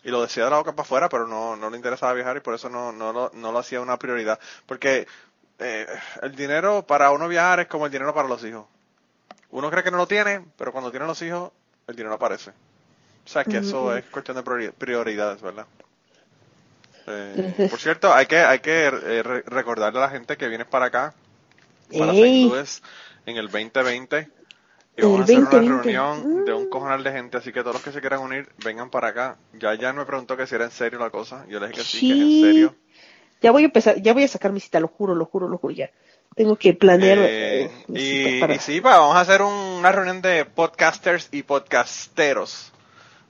Y 0.04 0.10
lo 0.12 0.22
decía 0.22 0.46
de 0.46 0.50
la 0.52 0.58
boca 0.58 0.72
para 0.74 0.84
afuera, 0.86 1.10
pero 1.10 1.28
no, 1.28 1.56
no 1.56 1.70
le 1.70 1.76
interesaba 1.78 2.14
viajar 2.14 2.38
y 2.38 2.40
por 2.40 2.54
eso 2.54 2.70
no, 2.70 2.92
no, 2.92 3.12
lo, 3.12 3.32
no 3.34 3.52
lo 3.52 3.60
hacía 3.60 3.82
una 3.82 3.98
prioridad. 3.98 4.40
Porque 4.66 5.08
eh, 5.60 5.86
el 6.22 6.36
dinero 6.36 6.84
para 6.86 7.12
uno 7.12 7.28
viajar 7.28 7.60
es 7.62 7.68
como 7.68 7.86
el 7.88 7.92
dinero 7.92 8.14
para 8.14 8.28
los 8.28 8.44
hijos. 8.46 8.66
Uno 9.52 9.70
cree 9.72 9.84
que 9.84 9.92
no 9.92 9.98
lo 9.98 10.08
tiene, 10.08 10.46
pero 10.58 10.72
cuando 10.72 10.92
tiene 10.92 11.06
los 11.08 11.22
hijos, 11.22 11.52
el 11.88 11.96
dinero 11.96 12.16
aparece. 12.16 12.52
O 12.52 13.30
sea 13.30 13.44
que 13.44 13.58
eso 13.58 13.96
es 13.98 14.06
cuestión 14.06 14.38
de 14.38 14.44
priori- 14.44 14.72
prioridades, 14.72 15.42
¿verdad? 15.42 15.66
Eh, 17.08 17.68
por 17.70 17.80
cierto, 17.80 18.14
hay 18.14 18.26
que, 18.26 18.38
hay 18.40 18.60
que 18.60 18.86
eh, 18.88 19.24
re- 19.24 19.44
recordarle 19.46 20.00
a 20.00 20.04
la 20.04 20.10
gente 20.10 20.36
que 20.38 20.48
vienes 20.48 20.68
para 20.68 20.86
acá, 20.88 21.14
para 21.98 22.12
Ey. 22.12 22.44
St. 22.46 22.56
Louis, 22.56 22.84
en 23.26 23.38
el 23.38 23.46
2020. 23.50 24.30
Y 24.98 25.02
vamos 25.04 25.20
a 25.20 25.24
hacer 25.24 25.38
una 25.38 25.50
2020. 25.50 25.84
reunión 25.92 26.46
de 26.46 26.54
un 26.54 26.66
Mm. 26.66 26.70
cojonal 26.70 27.04
de 27.04 27.12
gente, 27.12 27.38
así 27.38 27.54
que 27.54 27.62
todos 27.62 27.76
los 27.76 27.84
que 27.84 27.92
se 27.92 28.02
quieran 28.02 28.20
unir, 28.22 28.50
vengan 28.64 28.90
para 28.90 29.10
acá. 29.10 29.38
Ya 29.54 29.74
ya 29.76 29.94
me 29.94 30.06
preguntó 30.06 30.36
que 30.36 30.48
si 30.48 30.56
era 30.56 30.66
en 30.66 30.72
serio 30.72 31.00
la 31.00 31.10
cosa. 31.12 31.46
Yo 31.48 31.60
le 31.60 31.68
dije 31.68 31.80
que 31.82 31.86
sí, 31.86 32.08
que 32.08 32.14
es 32.14 32.20
en 32.22 32.42
serio. 32.42 32.76
Ya 33.42 33.52
voy 33.52 33.62
a 33.62 33.66
empezar, 33.66 34.02
ya 34.02 34.14
voy 34.14 34.24
a 34.24 34.28
sacar 34.28 34.52
mi 34.52 34.60
cita, 34.60 34.80
lo 34.80 34.88
juro, 34.88 35.14
lo 35.14 35.26
juro, 35.26 35.48
lo 35.48 35.58
juro, 35.60 35.74
ya. 35.74 35.92
Tengo 36.36 36.56
que 36.56 36.74
planear 36.74 37.18
Eh, 37.20 37.64
eh, 37.66 37.72
y, 37.90 38.40
para- 38.40 38.56
y 38.56 38.60
sí, 38.60 38.82
pa, 38.82 38.98
vamos 39.00 39.16
a 39.16 39.20
hacer 39.22 39.42
un- 39.44 39.52
una 39.54 39.92
reunión 39.92 40.22
de 40.22 40.46
podcasters 40.46 41.30
y 41.32 41.44
podcasteros. 41.44 42.72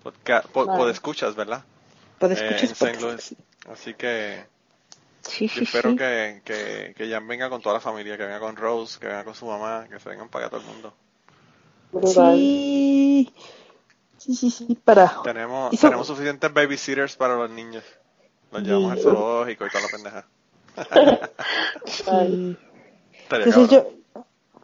Podca 0.03 0.43
Vale. 0.53 0.77
podescuchas, 0.77 1.35
¿verdad? 1.35 1.63
para 2.19 2.33
eh, 2.33 2.67
podcast. 2.79 3.33
Así 3.71 3.93
que 3.93 4.45
Sí, 5.21 5.47
yo 5.49 5.53
sí, 5.55 5.63
espero 5.65 5.91
sí. 5.91 5.97
que, 5.97 6.41
que, 6.45 6.93
que 6.97 7.09
Jan 7.11 7.27
venga 7.27 7.49
con 7.49 7.61
toda 7.61 7.75
la 7.75 7.81
familia, 7.81 8.15
que 8.17 8.23
venga 8.23 8.39
con 8.39 8.55
Rose, 8.55 8.97
que 8.99 9.07
venga 9.07 9.25
con 9.25 9.35
su 9.35 9.45
mamá, 9.45 9.85
que 9.89 9.99
se 9.99 10.07
vengan 10.09 10.29
para 10.29 10.45
acá 10.47 10.57
todo 10.57 10.65
el 10.65 10.73
mundo. 10.73 10.93
Sí, 12.05 13.33
sí, 14.17 14.35
sí, 14.35 14.51
sí, 14.51 14.77
para. 14.83 15.21
Tenemos, 15.23 15.71
tenemos 15.79 16.07
suficientes 16.07 16.53
babysitters 16.53 17.15
para 17.15 17.35
los 17.35 17.49
niños. 17.49 17.83
Los 18.51 18.63
llevamos 18.63 18.91
al 18.93 18.99
zoológico 18.99 19.65
y 19.65 19.69
toda 19.69 19.83
la 19.83 19.89
pendeja. 19.89 20.27
Sí. 21.85 22.57
Entonces 23.31 23.69
yo, 23.69 23.91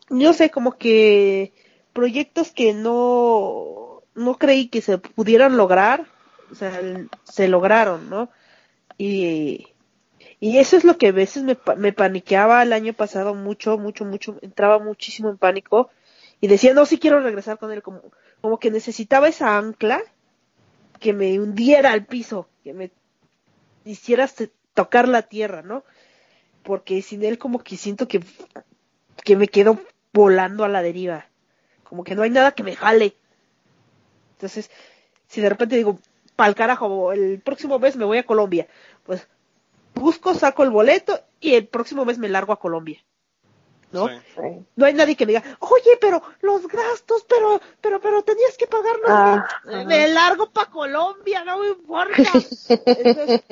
yo 0.10 0.34
sé 0.34 0.52
como 0.52 0.74
que 0.78 1.54
proyectos 1.94 2.52
que 2.52 2.74
no, 2.74 4.02
no 4.16 4.38
creí 4.38 4.68
que 4.68 4.82
se 4.82 4.98
pudieran 5.00 5.58
lograr, 5.58 6.06
o 6.52 6.56
sea, 6.56 6.80
el- 6.80 7.10
se 7.24 7.48
lograron, 7.48 8.10
¿no? 8.10 8.30
Y, 8.98 9.68
y 10.40 10.58
eso 10.60 10.78
es 10.78 10.84
lo 10.84 10.98
que 10.98 11.08
a 11.08 11.12
veces 11.12 11.44
me, 11.44 11.56
pa- 11.56 11.76
me 11.76 11.94
paniqueaba 11.94 12.62
el 12.64 12.74
año 12.74 12.94
pasado 12.94 13.34
mucho, 13.36 13.78
mucho, 13.78 14.06
mucho, 14.06 14.38
entraba 14.42 14.80
muchísimo 14.80 15.30
en 15.30 15.38
pánico 15.38 15.90
y 16.44 16.48
decía, 16.48 16.74
no, 16.74 16.86
sí 16.86 17.00
quiero 17.00 17.22
regresar 17.22 17.58
con 17.58 17.72
él, 17.72 17.82
como, 17.82 18.02
como 18.42 18.60
que 18.60 18.70
necesitaba 18.70 19.30
esa 19.30 19.58
ancla 19.58 20.02
que 21.00 21.14
me 21.14 21.40
hundiera 21.40 21.94
al 21.94 22.06
piso, 22.06 22.50
que 22.66 22.74
me 22.74 22.92
hiciera 23.86 24.30
tocar 24.74 25.08
la 25.08 25.22
tierra, 25.22 25.62
¿no? 25.62 25.86
Porque 26.62 27.02
sin 27.02 27.24
él 27.24 27.38
como 27.38 27.60
que 27.60 27.78
siento 27.78 28.10
que, 28.10 28.22
que 29.24 29.38
me 29.38 29.48
quedo 29.48 29.80
volando 30.12 30.66
a 30.66 30.68
la 30.68 30.82
deriva, 30.82 31.30
como 31.86 32.04
que 32.04 32.14
no 32.14 32.24
hay 32.24 32.30
nada 32.30 32.52
que 32.52 32.64
me 32.64 32.76
jale. 32.76 33.16
Entonces, 34.34 34.70
si 35.28 35.40
de 35.40 35.48
repente 35.48 35.78
digo, 35.78 35.98
pa'l 36.36 36.56
carajo, 36.56 37.14
el 37.14 37.40
próximo 37.40 37.80
mes 37.80 37.96
me 37.96 38.04
voy 38.04 38.18
a 38.18 38.26
Colombia, 38.26 38.68
pues 39.06 39.30
busco, 39.96 40.34
saco 40.34 40.64
el 40.64 40.72
boleto 40.72 41.22
y 41.40 41.54
el 41.54 41.68
próximo 41.68 42.04
mes 42.04 42.18
me 42.18 42.28
largo 42.28 42.52
a 42.52 42.60
Colombia. 42.60 43.02
¿No? 43.94 44.10
Sí. 44.10 44.66
No 44.76 44.86
hay 44.86 44.94
nadie 44.94 45.16
que 45.16 45.26
me 45.26 45.34
diga, 45.34 45.44
oye, 45.60 45.98
pero 46.02 46.22
los 46.42 46.68
gastos, 46.68 47.26
pero, 47.30 47.62
pero, 47.80 48.02
pero 48.02 48.24
tenías 48.24 48.58
que 48.58 48.68
pagarnos. 48.68 49.10
Ah, 49.10 49.48
me 49.86 50.08
largo 50.10 50.50
para 50.50 50.70
Colombia, 50.70 51.44
no 51.44 51.60
me 51.60 51.68
importa. 51.70 52.16
Entonces, 52.18 53.44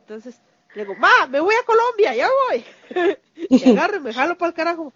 entonces, 0.00 0.40
le 0.74 0.82
digo, 0.84 0.94
ma, 0.96 1.26
me 1.28 1.40
voy 1.40 1.54
a 1.54 1.66
Colombia, 1.66 2.14
ya 2.14 2.28
voy. 2.48 2.64
y 3.48 3.70
agarro 3.70 3.96
y 3.96 4.00
me 4.00 4.14
jalo 4.14 4.38
para 4.38 4.48
el 4.48 4.54
carajo. 4.54 4.92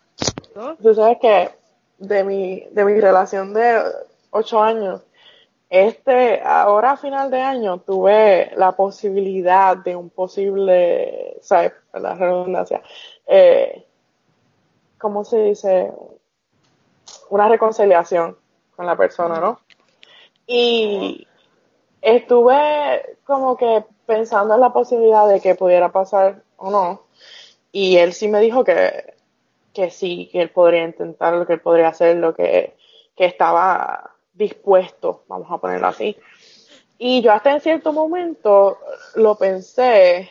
¿no? 0.54 0.76
Tú 0.76 0.94
sabes 0.94 1.18
que 1.20 1.50
de 1.98 2.24
mi, 2.24 2.66
de 2.70 2.84
mi 2.84 3.00
relación 3.00 3.52
de 3.52 3.82
ocho 4.30 4.62
años, 4.62 5.02
este, 5.68 6.42
ahora 6.42 6.92
a 6.92 6.96
final 6.98 7.30
de 7.30 7.40
año 7.40 7.78
tuve 7.78 8.52
la 8.56 8.72
posibilidad 8.72 9.76
de 9.76 9.96
un 9.96 10.10
posible, 10.10 11.38
¿sabes? 11.40 11.72
La 11.94 12.14
redundancia, 12.14 12.82
eh, 13.26 13.86
¿cómo 15.02 15.24
se 15.24 15.42
dice? 15.42 15.92
Una 17.28 17.48
reconciliación 17.48 18.38
con 18.76 18.86
la 18.86 18.96
persona, 18.96 19.40
¿no? 19.40 19.60
Y 20.46 21.26
estuve 22.00 23.18
como 23.24 23.56
que 23.56 23.84
pensando 24.06 24.54
en 24.54 24.60
la 24.60 24.72
posibilidad 24.72 25.28
de 25.28 25.40
que 25.40 25.56
pudiera 25.56 25.90
pasar 25.90 26.42
o 26.56 26.70
no. 26.70 27.02
Y 27.72 27.96
él 27.96 28.12
sí 28.12 28.28
me 28.28 28.40
dijo 28.40 28.64
que, 28.64 29.14
que 29.74 29.90
sí, 29.90 30.28
que 30.30 30.40
él 30.40 30.50
podría 30.50 30.84
intentar 30.84 31.34
lo 31.34 31.46
que 31.46 31.54
él 31.54 31.60
podría 31.60 31.88
hacer, 31.88 32.16
lo 32.16 32.34
que, 32.34 32.76
que 33.16 33.24
estaba 33.24 34.14
dispuesto, 34.32 35.24
vamos 35.26 35.50
a 35.50 35.58
ponerlo 35.58 35.88
así. 35.88 36.16
Y 36.98 37.22
yo 37.22 37.32
hasta 37.32 37.52
en 37.52 37.60
cierto 37.60 37.92
momento 37.92 38.78
lo 39.16 39.34
pensé 39.34 40.30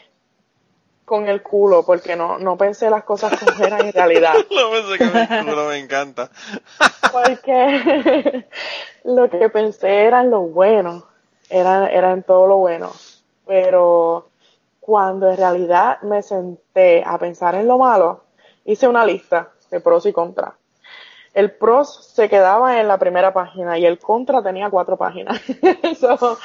con 1.11 1.27
el 1.27 1.43
culo, 1.43 1.83
porque 1.83 2.15
no, 2.15 2.39
no 2.39 2.55
pensé 2.55 2.89
las 2.89 3.03
cosas 3.03 3.37
como 3.37 3.65
eran 3.65 3.85
en 3.85 3.91
realidad. 3.91 4.33
Lo 4.49 4.71
pensé 4.71 4.97
con 4.97 5.17
el 5.17 5.45
culo, 5.45 5.67
me 5.67 5.77
encanta. 5.77 6.29
Porque 7.11 8.47
lo 9.03 9.29
que 9.29 9.49
pensé 9.49 10.03
era 10.05 10.21
en 10.21 10.31
lo 10.31 10.43
bueno, 10.43 11.03
era, 11.49 11.89
era 11.89 12.13
en 12.13 12.23
todo 12.23 12.47
lo 12.47 12.59
bueno. 12.59 12.93
Pero 13.45 14.29
cuando 14.79 15.29
en 15.29 15.35
realidad 15.35 16.01
me 16.03 16.21
senté 16.21 17.03
a 17.05 17.17
pensar 17.17 17.55
en 17.55 17.67
lo 17.67 17.77
malo, 17.77 18.23
hice 18.63 18.87
una 18.87 19.05
lista 19.05 19.49
de 19.69 19.81
pros 19.81 20.05
y 20.05 20.13
contras. 20.13 20.53
El 21.33 21.51
pros 21.51 22.05
se 22.13 22.29
quedaba 22.29 22.79
en 22.79 22.87
la 22.87 22.97
primera 22.97 23.33
página 23.33 23.77
y 23.77 23.85
el 23.85 23.99
contra 23.99 24.41
tenía 24.41 24.69
cuatro 24.69 24.95
páginas. 24.95 25.41
So, 25.99 26.37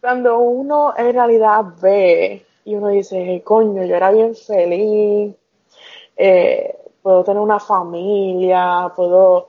cuando 0.00 0.40
uno 0.40 0.92
en 0.96 1.12
realidad 1.12 1.62
ve 1.80 2.44
y 2.64 2.74
uno 2.74 2.88
dice, 2.88 3.42
coño, 3.44 3.84
yo 3.84 3.96
era 3.96 4.10
bien 4.10 4.34
feliz, 4.34 5.34
eh, 6.16 6.76
puedo 7.02 7.24
tener 7.24 7.42
una 7.42 7.58
familia, 7.58 8.92
puedo, 8.94 9.48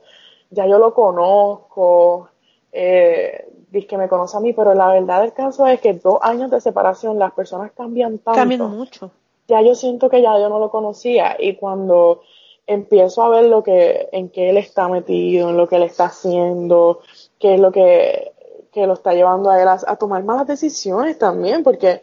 ya 0.50 0.66
yo 0.66 0.80
lo 0.80 0.94
conozco, 0.94 2.30
eh, 2.72 3.48
dice 3.70 3.88
que 3.88 3.98
me 3.98 4.10
conoce 4.10 4.38
a 4.38 4.40
mí, 4.40 4.54
pero 4.54 4.74
la 4.74 4.90
verdad 4.90 5.22
del 5.22 5.34
caso 5.34 5.68
es 5.68 5.80
que 5.80 5.94
dos 5.94 6.20
años 6.22 6.50
de 6.50 6.62
separación 6.62 7.20
las 7.20 7.34
personas 7.34 7.72
cambian 7.72 8.20
tanto. 8.20 8.40
Cambian 8.40 8.76
mucho. 8.76 9.12
Ya 9.48 9.62
yo 9.62 9.76
siento 9.76 10.10
que 10.10 10.22
ya 10.22 10.40
yo 10.40 10.50
no 10.50 10.60
lo 10.60 10.72
conocía 10.72 11.36
y 11.38 11.56
cuando 11.56 12.22
empiezo 12.66 13.24
a 13.24 13.30
ver 13.30 13.46
lo 13.46 13.62
que, 13.62 14.08
en 14.12 14.30
qué 14.30 14.50
él 14.50 14.58
está 14.58 14.88
metido, 14.88 15.50
en 15.50 15.58
lo 15.58 15.68
que 15.68 15.76
él 15.76 15.84
está 15.84 16.06
haciendo, 16.06 17.02
qué 17.40 17.56
es 17.56 17.60
lo 17.60 17.72
que, 17.72 18.32
que 18.72 18.88
lo 18.88 18.94
está 18.94 19.14
llevando 19.14 19.50
a 19.50 19.62
él 19.62 19.68
a, 19.68 19.78
a 19.86 19.96
tomar 19.98 20.24
malas 20.24 20.48
decisiones 20.48 21.20
también, 21.20 21.62
porque 21.62 22.02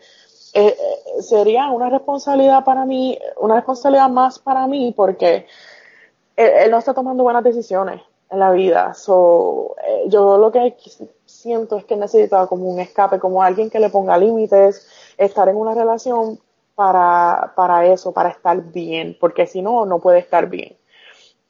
eh, 0.52 0.76
eh, 0.76 1.22
sería 1.22 1.70
una 1.70 1.90
responsabilidad 1.90 2.64
para 2.64 2.84
mí, 2.84 3.18
una 3.38 3.56
responsabilidad 3.56 4.08
más 4.08 4.38
para 4.38 4.66
mí, 4.66 4.92
porque 4.96 5.46
él, 6.36 6.70
no 6.70 6.78
está 6.78 6.92
tomando 6.92 7.22
buenas 7.22 7.44
decisiones 7.44 8.02
en 8.30 8.38
la 8.40 8.50
vida. 8.50 8.94
So, 8.94 9.76
eh, 9.86 10.04
yo 10.08 10.38
lo 10.38 10.50
que 10.50 10.76
siento 11.24 11.76
es 11.76 11.84
que 11.84 11.96
necesita 11.96 12.46
como 12.48 12.68
un 12.68 12.80
escape, 12.80 13.20
como 13.20 13.42
alguien 13.42 13.70
que 13.70 13.78
le 13.78 13.90
ponga 13.90 14.18
límites, 14.18 14.88
estar 15.16 15.48
en 15.48 15.56
una 15.56 15.74
relación 15.74 16.40
para, 16.74 17.52
para 17.54 17.86
eso, 17.86 18.12
para 18.12 18.30
estar 18.30 18.60
bien, 18.72 19.16
porque 19.20 19.46
si 19.46 19.62
no, 19.62 19.86
no 19.86 20.00
puede 20.00 20.18
estar 20.18 20.48
bien. 20.48 20.76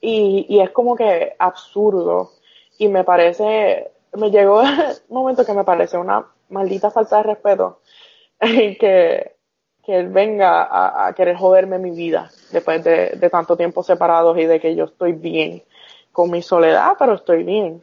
Y, 0.00 0.46
y 0.48 0.60
es 0.60 0.70
como 0.70 0.96
que 0.96 1.34
absurdo 1.38 2.32
y 2.78 2.88
me 2.88 3.04
parece, 3.04 3.92
me 4.12 4.30
llegó 4.30 4.62
el 4.62 4.96
momento 5.08 5.44
que 5.46 5.54
me 5.54 5.64
parece 5.64 5.96
una 5.98 6.26
maldita 6.50 6.90
falta 6.90 7.18
de 7.18 7.22
respeto 7.22 7.78
que, 8.78 9.36
que 9.84 9.98
él 9.98 10.08
venga 10.08 11.06
a, 11.06 11.12
querer 11.14 11.36
joderme 11.36 11.78
mi 11.78 11.90
vida 11.90 12.30
después 12.52 12.82
de, 12.82 13.10
de 13.10 13.30
tanto 13.30 13.56
tiempo 13.56 13.82
separados 13.82 14.38
y 14.38 14.46
de 14.46 14.60
que 14.60 14.74
yo 14.74 14.84
estoy 14.84 15.12
bien 15.12 15.62
con 16.12 16.30
mi 16.30 16.42
soledad, 16.42 16.92
pero 16.98 17.14
estoy 17.14 17.44
bien. 17.44 17.82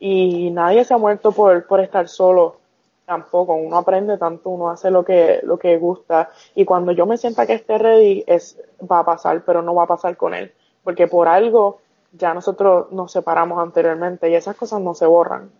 Y 0.00 0.50
nadie 0.50 0.84
se 0.84 0.94
ha 0.94 0.98
muerto 0.98 1.32
por, 1.32 1.66
por 1.66 1.80
estar 1.80 2.08
solo 2.08 2.58
tampoco. 3.04 3.54
Uno 3.54 3.78
aprende 3.78 4.18
tanto, 4.18 4.50
uno 4.50 4.70
hace 4.70 4.90
lo 4.90 5.04
que, 5.04 5.40
lo 5.42 5.58
que 5.58 5.76
gusta. 5.78 6.30
Y 6.54 6.64
cuando 6.64 6.92
yo 6.92 7.06
me 7.06 7.16
sienta 7.16 7.46
que 7.46 7.54
esté 7.54 7.78
ready, 7.78 8.24
es, 8.26 8.60
va 8.80 9.00
a 9.00 9.04
pasar, 9.04 9.42
pero 9.44 9.62
no 9.62 9.74
va 9.74 9.84
a 9.84 9.88
pasar 9.88 10.16
con 10.16 10.34
él. 10.34 10.52
Porque 10.84 11.08
por 11.08 11.26
algo 11.26 11.80
ya 12.12 12.32
nosotros 12.34 12.92
nos 12.92 13.12
separamos 13.12 13.58
anteriormente 13.58 14.30
y 14.30 14.34
esas 14.34 14.56
cosas 14.56 14.80
no 14.80 14.94
se 14.94 15.06
borran. 15.06 15.50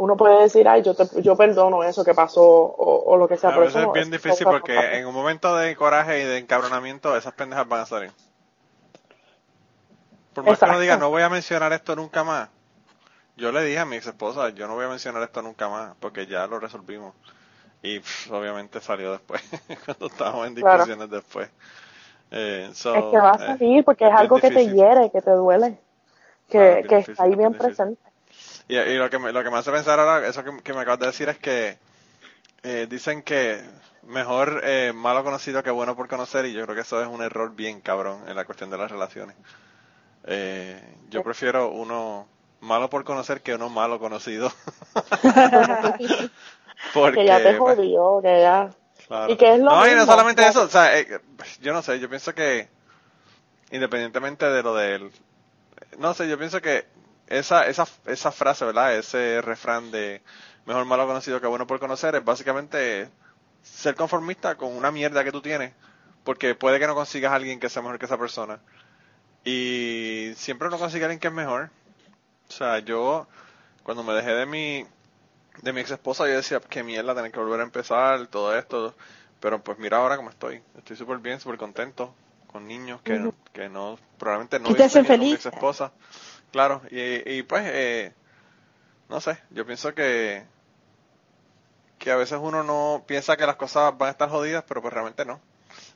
Uno 0.00 0.16
puede 0.16 0.40
decir, 0.44 0.66
ay, 0.66 0.82
yo, 0.82 0.94
te, 0.94 1.04
yo 1.20 1.36
perdono 1.36 1.84
eso 1.84 2.02
que 2.02 2.14
pasó 2.14 2.42
o, 2.42 3.04
o 3.12 3.16
lo 3.18 3.28
que 3.28 3.36
sea. 3.36 3.50
A 3.50 3.52
pero 3.52 3.64
veces 3.64 3.82
eso 3.82 3.88
es 3.88 3.92
bien 3.92 4.04
eso 4.06 4.16
difícil 4.16 4.46
porque 4.46 4.72
pasar. 4.74 4.94
en 4.94 5.06
un 5.06 5.14
momento 5.14 5.54
de 5.56 5.76
coraje 5.76 6.22
y 6.22 6.24
de 6.24 6.38
encabronamiento 6.38 7.14
esas 7.16 7.34
pendejas 7.34 7.68
van 7.68 7.80
a 7.80 7.86
salir. 7.86 8.10
Por 10.34 10.44
más 10.44 10.58
que 10.58 10.64
uno 10.64 10.80
diga, 10.80 10.96
no 10.96 11.10
voy 11.10 11.22
a 11.22 11.28
mencionar 11.28 11.72
esto 11.74 11.94
nunca 11.96 12.24
más. 12.24 12.48
Yo 13.36 13.52
le 13.52 13.62
dije 13.64 13.78
a 13.78 13.84
mi 13.84 13.96
ex 13.96 14.06
esposa, 14.06 14.50
yo 14.50 14.68
no 14.68 14.74
voy 14.74 14.86
a 14.86 14.88
mencionar 14.88 15.22
esto 15.22 15.42
nunca 15.42 15.68
más 15.68 15.94
porque 16.00 16.26
ya 16.26 16.46
lo 16.46 16.58
resolvimos. 16.60 17.14
Y 17.82 18.00
pff, 18.00 18.30
obviamente 18.32 18.80
salió 18.80 19.12
después, 19.12 19.42
cuando 19.86 20.06
estábamos 20.06 20.46
en 20.46 20.54
Claro. 20.54 20.84
discusiones 20.84 21.10
después. 21.10 21.50
Eh, 22.30 22.70
so, 22.74 22.94
es 22.94 23.04
que 23.06 23.18
va 23.18 23.30
a 23.30 23.34
eh, 23.34 23.46
salir 23.46 23.84
porque 23.84 24.06
es 24.06 24.12
algo 24.12 24.38
que 24.38 24.50
te 24.50 24.68
hiere, 24.68 25.10
que 25.10 25.20
te 25.22 25.30
duele, 25.32 25.78
que, 26.48 26.58
Claro, 26.58 26.86
que 26.88 26.96
está 26.98 27.24
ahí 27.24 27.34
bien 27.34 27.54
presente. 27.54 28.09
Y, 28.70 28.76
y 28.76 28.96
lo, 28.96 29.10
que 29.10 29.18
me, 29.18 29.32
lo 29.32 29.42
que 29.42 29.50
me 29.50 29.58
hace 29.58 29.72
pensar 29.72 29.98
ahora, 29.98 30.26
eso 30.26 30.44
que, 30.44 30.62
que 30.62 30.72
me 30.72 30.80
acabas 30.80 31.00
de 31.00 31.06
decir 31.06 31.28
es 31.28 31.38
que 31.38 31.76
eh, 32.62 32.86
dicen 32.88 33.22
que 33.22 33.60
mejor 34.02 34.60
eh, 34.64 34.92
malo 34.94 35.24
conocido 35.24 35.62
que 35.62 35.70
bueno 35.70 35.96
por 35.96 36.08
conocer 36.08 36.46
y 36.46 36.52
yo 36.52 36.62
creo 36.64 36.74
que 36.74 36.82
eso 36.82 37.02
es 37.02 37.08
un 37.08 37.22
error 37.22 37.54
bien 37.54 37.80
cabrón 37.80 38.28
en 38.28 38.36
la 38.36 38.44
cuestión 38.44 38.70
de 38.70 38.78
las 38.78 38.90
relaciones. 38.90 39.36
Eh, 40.24 40.80
yo 41.08 41.22
prefiero 41.22 41.70
uno 41.70 42.28
malo 42.60 42.88
por 42.90 43.02
conocer 43.04 43.40
que 43.40 43.54
uno 43.54 43.68
malo 43.68 43.98
conocido. 43.98 44.52
Porque, 46.94 47.18
que 47.20 47.26
ya 47.26 47.38
te 47.38 47.54
pues, 47.54 47.76
jodió, 47.76 48.20
que 48.22 48.40
ya... 48.40 48.70
Claro. 49.06 49.32
Y 49.32 49.36
que 49.36 49.54
es 49.54 49.58
lo 49.58 49.70
no, 49.70 49.88
y 49.88 49.94
no 49.94 50.06
solamente 50.06 50.46
eso, 50.46 50.62
o 50.62 50.68
sea, 50.68 50.96
eh, 50.98 51.20
yo 51.60 51.72
no 51.72 51.82
sé, 51.82 51.98
yo 51.98 52.08
pienso 52.08 52.32
que 52.34 52.68
independientemente 53.72 54.46
de 54.46 54.62
lo 54.62 54.74
del 54.74 55.10
no 55.98 56.14
sé, 56.14 56.28
yo 56.28 56.38
pienso 56.38 56.60
que 56.60 56.86
esa 57.30 57.66
esa 57.66 57.86
esa 58.06 58.32
frase, 58.32 58.64
¿verdad? 58.64 58.94
Ese 58.94 59.40
refrán 59.40 59.90
de 59.90 60.20
mejor 60.66 60.84
malo 60.84 61.06
conocido 61.06 61.40
que 61.40 61.46
bueno 61.46 61.66
por 61.66 61.80
conocer 61.80 62.14
es 62.16 62.24
básicamente 62.24 63.08
ser 63.62 63.94
conformista 63.94 64.56
con 64.56 64.76
una 64.76 64.90
mierda 64.90 65.24
que 65.24 65.32
tú 65.32 65.40
tienes, 65.40 65.72
porque 66.24 66.54
puede 66.54 66.78
que 66.78 66.86
no 66.86 66.94
consigas 66.94 67.32
a 67.32 67.36
alguien 67.36 67.60
que 67.60 67.68
sea 67.68 67.82
mejor 67.82 67.98
que 67.98 68.06
esa 68.06 68.18
persona. 68.18 68.60
Y 69.44 70.32
siempre 70.36 70.68
uno 70.68 70.78
consigue 70.78 71.04
a 71.04 71.06
alguien 71.06 71.20
que 71.20 71.28
es 71.28 71.34
mejor. 71.34 71.70
O 72.48 72.52
sea, 72.52 72.80
yo 72.80 73.26
cuando 73.82 74.02
me 74.02 74.12
dejé 74.12 74.34
de 74.34 74.46
mi 74.46 74.84
de 75.62 75.72
mi 75.72 75.80
ex 75.80 75.90
esposa 75.90 76.26
yo 76.26 76.36
decía 76.36 76.60
que 76.60 76.82
mierda 76.82 77.14
tener 77.14 77.32
que 77.32 77.38
volver 77.38 77.60
a 77.60 77.64
empezar 77.64 78.26
todo 78.28 78.56
esto 78.56 78.94
pero 79.40 79.62
pues 79.62 79.78
mira 79.78 79.98
ahora 79.98 80.16
cómo 80.16 80.30
estoy 80.30 80.62
estoy 80.78 80.96
súper 80.96 81.18
bien 81.18 81.40
súper 81.40 81.58
contento 81.58 82.14
con 82.46 82.66
niños 82.66 83.00
que, 83.02 83.32
que 83.52 83.68
no 83.68 83.98
probablemente 84.18 84.58
no 84.58 84.68
hubiesen 84.70 85.04
tenido 85.04 85.08
con 85.08 85.20
mi 85.20 85.26
feliz. 85.26 85.34
ex 85.34 85.46
esposa 85.46 85.92
claro 86.50 86.82
y, 86.90 87.38
y 87.38 87.42
pues 87.42 87.64
eh, 87.66 88.12
no 89.08 89.20
sé 89.20 89.38
yo 89.50 89.66
pienso 89.66 89.94
que 89.94 90.44
que 91.98 92.10
a 92.10 92.16
veces 92.16 92.38
uno 92.42 92.62
no 92.62 93.04
piensa 93.06 93.36
que 93.36 93.46
las 93.46 93.56
cosas 93.56 93.96
van 93.98 94.08
a 94.08 94.12
estar 94.12 94.28
jodidas 94.30 94.64
pero 94.66 94.80
pues 94.82 94.92
realmente 94.92 95.24
no. 95.24 95.40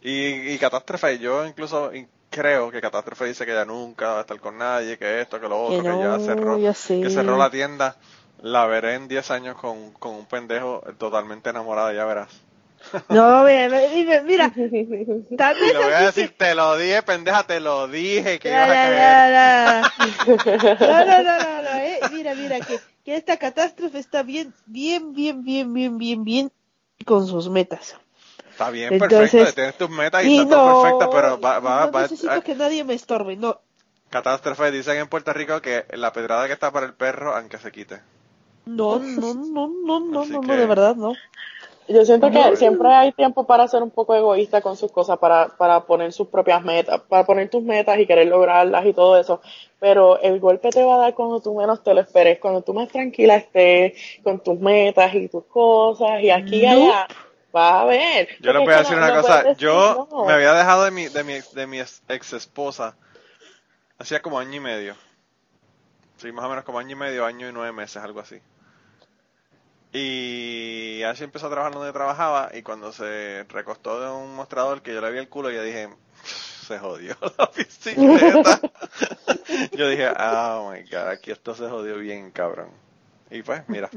Y, 0.02 0.52
y 0.52 0.58
catástrofe 0.58 1.18
yo 1.18 1.46
incluso 1.46 1.94
in- 1.94 2.08
creo 2.30 2.70
que 2.70 2.80
catástrofe 2.80 3.26
dice 3.26 3.46
que 3.46 3.54
ya 3.54 3.64
nunca 3.64 4.08
va 4.12 4.18
a 4.18 4.20
estar 4.22 4.40
con 4.40 4.58
nadie 4.58 4.98
que 4.98 5.20
esto 5.20 5.40
que 5.40 5.48
lo 5.48 5.62
otro 5.64 5.84
que, 5.84 5.92
Que 5.92 5.98
ya 5.98 6.18
cerró 6.18 6.62
que 7.00 7.10
cerró 7.10 7.36
la 7.38 7.50
tienda, 7.50 7.96
la 8.38 8.66
veré 8.66 8.94
en 8.94 9.08
10 9.08 9.30
años 9.30 9.56
con, 9.56 9.92
con 9.94 10.14
un 10.14 10.26
pendejo 10.26 10.82
totalmente 10.98 11.50
enamorada, 11.50 11.92
ya 11.92 12.04
verás. 12.04 12.43
No, 13.08 13.44
mira, 13.44 14.22
mira, 14.22 14.52
tal 15.36 15.56
Y 15.56 15.60
vez 15.60 15.72
le 15.72 15.78
voy 15.84 15.92
a 15.92 16.00
decir, 16.06 16.30
que- 16.30 16.36
te 16.36 16.54
lo 16.54 16.76
dije, 16.76 17.02
pendeja, 17.02 17.44
te 17.46 17.60
lo 17.60 17.88
dije 17.88 18.38
que 18.38 18.48
Ya, 18.50 18.66
ibas 18.66 18.70
a 18.70 18.90
ya, 18.90 18.96
caer. 18.96 19.32
ya. 19.32 20.76
No, 20.80 21.04
no, 21.04 21.22
no, 21.22 21.38
no, 21.38 21.62
no, 21.62 21.78
eh. 21.80 22.00
Mira, 22.12 22.34
mira, 22.34 22.60
que, 22.60 22.78
que 23.04 23.16
esta 23.16 23.36
catástrofe 23.36 23.98
está 23.98 24.22
bien, 24.22 24.54
bien, 24.66 25.12
bien, 25.14 25.42
bien, 25.44 25.72
bien, 25.72 25.98
bien, 25.98 26.24
bien 26.24 26.52
con 27.04 27.26
sus 27.26 27.48
metas. 27.48 27.96
Está 28.50 28.70
bien, 28.70 28.92
Entonces- 28.92 29.30
perfecto, 29.32 29.54
tienes 29.54 29.76
tus 29.78 29.90
metas 29.90 30.24
y, 30.24 30.28
Y 30.28 30.38
está 30.40 30.50
todo 30.50 30.66
no, 30.74 30.82
perfecto, 30.82 31.10
pero 31.10 31.40
va, 31.40 31.58
va, 31.58 31.86
no 31.86 31.92
va, 31.92 32.02
necesito 32.02 32.40
que 32.42 32.54
nadie 32.54 32.84
me 32.84 32.94
estorbe, 32.94 33.36
no. 33.36 33.60
catástrofe, 34.10 34.70
dicen 34.70 34.98
en 34.98 35.08
Puerto 35.08 35.32
Rico 35.32 35.60
que 35.60 35.86
la 35.90 36.12
pedrada 36.12 36.46
que 36.46 36.52
está 36.52 36.70
para 36.70 36.86
el 36.86 36.94
perro, 36.94 37.34
aunque 37.34 37.58
se 37.58 37.72
quite. 37.72 38.00
No, 38.66 38.98
no, 39.00 39.34
no, 39.34 39.68
no, 39.68 40.00
no, 40.00 40.20
Así 40.22 40.30
no, 40.32 40.40
no, 40.40 40.48
que- 40.48 40.56
de 40.56 40.66
verdad, 40.66 40.94
no. 40.94 41.12
Yo 41.86 42.04
siento 42.04 42.30
que 42.30 42.56
siempre 42.56 42.88
hay 42.88 43.12
tiempo 43.12 43.46
para 43.46 43.68
ser 43.68 43.82
un 43.82 43.90
poco 43.90 44.14
egoísta 44.14 44.62
con 44.62 44.76
sus 44.76 44.90
cosas, 44.90 45.18
para, 45.18 45.48
para 45.48 45.80
poner 45.80 46.12
sus 46.12 46.28
propias 46.28 46.62
metas, 46.64 47.00
para 47.02 47.24
poner 47.26 47.50
tus 47.50 47.62
metas 47.62 47.98
y 47.98 48.06
querer 48.06 48.26
lograrlas 48.26 48.86
y 48.86 48.94
todo 48.94 49.18
eso. 49.18 49.42
Pero 49.80 50.18
el 50.20 50.40
golpe 50.40 50.70
te 50.70 50.82
va 50.82 50.94
a 50.94 50.98
dar 50.98 51.14
cuando 51.14 51.40
tú 51.40 51.54
menos 51.54 51.82
te 51.82 51.92
lo 51.92 52.00
esperes, 52.00 52.38
cuando 52.38 52.62
tú 52.62 52.72
más 52.72 52.88
tranquila 52.88 53.36
estés 53.36 53.92
con 54.22 54.40
tus 54.40 54.58
metas 54.58 55.14
y 55.14 55.28
tus 55.28 55.44
cosas 55.44 56.22
y 56.22 56.30
aquí 56.30 56.62
y 56.62 56.66
allá. 56.66 57.06
Va 57.54 57.82
a 57.82 57.84
ver. 57.84 58.28
Yo 58.40 58.52
le 58.52 58.60
voy 58.60 58.72
a 58.72 58.78
decir 58.78 58.96
una 58.96 59.08
no- 59.14 59.20
cosa. 59.20 59.52
Yo 59.52 60.08
no. 60.10 60.24
me 60.24 60.32
había 60.32 60.54
dejado 60.54 60.84
de 60.84 60.90
mi, 60.90 61.08
de 61.08 61.22
mi, 61.22 61.34
de 61.52 61.66
mi 61.66 61.78
ex 61.80 62.32
esposa 62.32 62.96
hacía 63.98 64.20
como 64.22 64.38
año 64.38 64.54
y 64.54 64.60
medio. 64.60 64.94
Sí, 66.16 66.32
más 66.32 66.46
o 66.46 66.48
menos 66.48 66.64
como 66.64 66.78
año 66.78 66.92
y 66.92 66.98
medio, 66.98 67.26
año 67.26 67.48
y 67.48 67.52
nueve 67.52 67.72
meses, 67.72 68.02
algo 68.02 68.20
así. 68.20 68.40
Y 69.96 71.02
así 71.04 71.22
empezó 71.22 71.46
a 71.46 71.50
trabajar 71.50 71.72
donde 71.72 71.92
trabajaba 71.92 72.50
y 72.52 72.62
cuando 72.62 72.92
se 72.92 73.44
recostó 73.48 74.00
de 74.00 74.10
un 74.10 74.34
mostrador 74.34 74.82
que 74.82 74.92
yo 74.92 75.00
le 75.00 75.12
vi 75.12 75.18
el 75.18 75.28
culo, 75.28 75.50
yo 75.52 75.62
dije, 75.62 75.88
se 76.66 76.80
jodió 76.80 77.14
la 77.38 77.48
bicicleta. 77.56 78.60
yo 79.76 79.88
dije, 79.88 80.08
oh 80.18 80.72
my 80.72 80.82
god, 80.90 81.08
aquí 81.10 81.30
esto 81.30 81.54
se 81.54 81.68
jodió 81.68 81.96
bien, 81.98 82.32
cabrón. 82.32 82.70
Y 83.30 83.42
pues, 83.42 83.62
mira. 83.68 83.88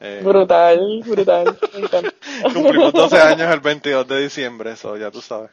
eh, 0.00 0.22
Brutal, 0.24 1.02
brutal. 1.06 1.58
Cumplimos 2.54 2.94
12 2.94 3.20
años 3.20 3.52
el 3.52 3.60
22 3.60 4.08
de 4.08 4.20
diciembre, 4.22 4.72
eso 4.72 4.96
ya 4.96 5.10
tú 5.10 5.20
sabes. 5.20 5.50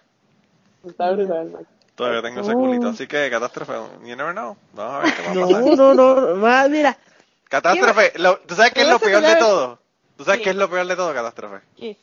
Está 0.87 1.11
brutal. 1.11 1.67
Todavía 1.95 2.21
tengo 2.21 2.41
ese 2.41 2.51
Oh. 2.51 2.55
culito, 2.55 2.87
así 2.89 3.07
que 3.07 3.29
catástrofe, 3.29 3.73
you 4.05 4.15
never 4.15 4.31
know. 4.33 4.55
Vamos 4.73 4.95
a 4.95 4.99
ver 4.99 5.13
qué 5.15 5.21
va 5.21 5.31
a 5.31 5.33
No, 5.33 5.41
pasar. 5.41 5.63
no, 5.77 5.93
no, 5.93 6.39
va, 6.41 6.67
mira. 6.69 6.97
Catástrofe, 7.49 8.13
lo- 8.15 8.39
¿tú 8.39 8.55
sabes 8.55 8.73
qué 8.73 8.81
es 8.81 8.87
lo 8.87 8.99
peor 8.99 9.21
de 9.21 9.35
todo? 9.35 9.79
¿Tú 10.17 10.23
sabes 10.23 10.39
Sí. 10.39 10.43
qué 10.45 10.49
es 10.51 10.55
lo 10.55 10.69
peor 10.69 10.85
de 10.87 10.95
todo, 10.95 11.13
catástrofe? 11.13 11.61
¿Qué? 11.77 11.97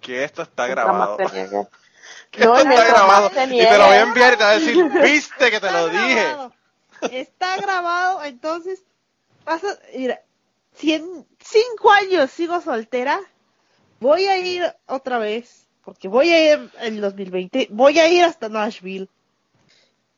Que 0.00 0.24
esto 0.24 0.42
está 0.42 0.66
grabado. 0.66 1.16
Que 1.16 2.44
No, 2.44 2.56
esto 2.56 2.68
y 2.68 2.72
está 2.74 2.84
grabado. 2.86 3.30
Y 3.50 3.58
te 3.58 3.78
lo 3.78 3.86
voy 3.86 3.96
a 3.96 4.00
enviar 4.02 4.34
y 4.34 4.36
te 4.36 4.44
va 4.44 4.50
a 4.50 4.58
decir, 4.58 4.76
viste 5.02 5.50
que 5.50 5.60
te 5.60 5.66
Está 5.66 5.80
lo 5.80 5.88
dije. 5.88 6.36
Está 7.12 7.56
grabado, 7.58 8.22
entonces, 8.24 8.82
vas 9.44 9.62
a, 9.64 9.78
mira, 9.96 10.20
si 10.76 10.94
en 10.94 11.26
cinco 11.38 11.90
años 11.92 12.30
sigo 12.30 12.60
soltera, 12.60 13.20
voy 14.00 14.24
a 14.26 14.38
ir 14.38 14.74
otra 14.86 15.18
vez, 15.18 15.66
porque 15.84 16.08
voy 16.08 16.30
a 16.30 16.52
ir 16.54 16.70
en 16.80 16.94
el 16.94 17.00
2020, 17.00 17.68
voy 17.70 17.98
a 18.00 18.08
ir 18.08 18.24
hasta 18.24 18.48
Nashville. 18.48 19.08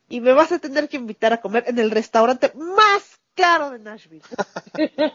Y 0.09 0.21
me 0.21 0.33
vas 0.33 0.53
a 0.53 0.59
tener 0.61 0.89
que 0.89 0.97
invitar 0.97 1.33
a 1.33 1.41
comer 1.41 1.65
en 1.67 1.79
el 1.81 1.91
restaurante 1.91 2.53
más 2.55 3.19
caro 3.37 3.71
de 3.71 3.79
Nashville. 3.79 4.23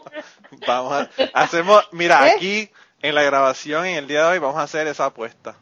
Vamos 0.66 0.92
a, 0.92 1.10
hacemos, 1.34 1.86
mira, 1.92 2.28
¿Eh? 2.28 2.32
aquí 2.36 2.70
en 3.02 3.14
la 3.14 3.22
grabación 3.22 3.84
en 3.84 3.96
el 3.96 4.06
día 4.06 4.22
de 4.22 4.32
hoy 4.32 4.38
vamos 4.38 4.58
a 4.58 4.62
hacer 4.62 4.86
esa 4.86 5.06
apuesta. 5.06 5.56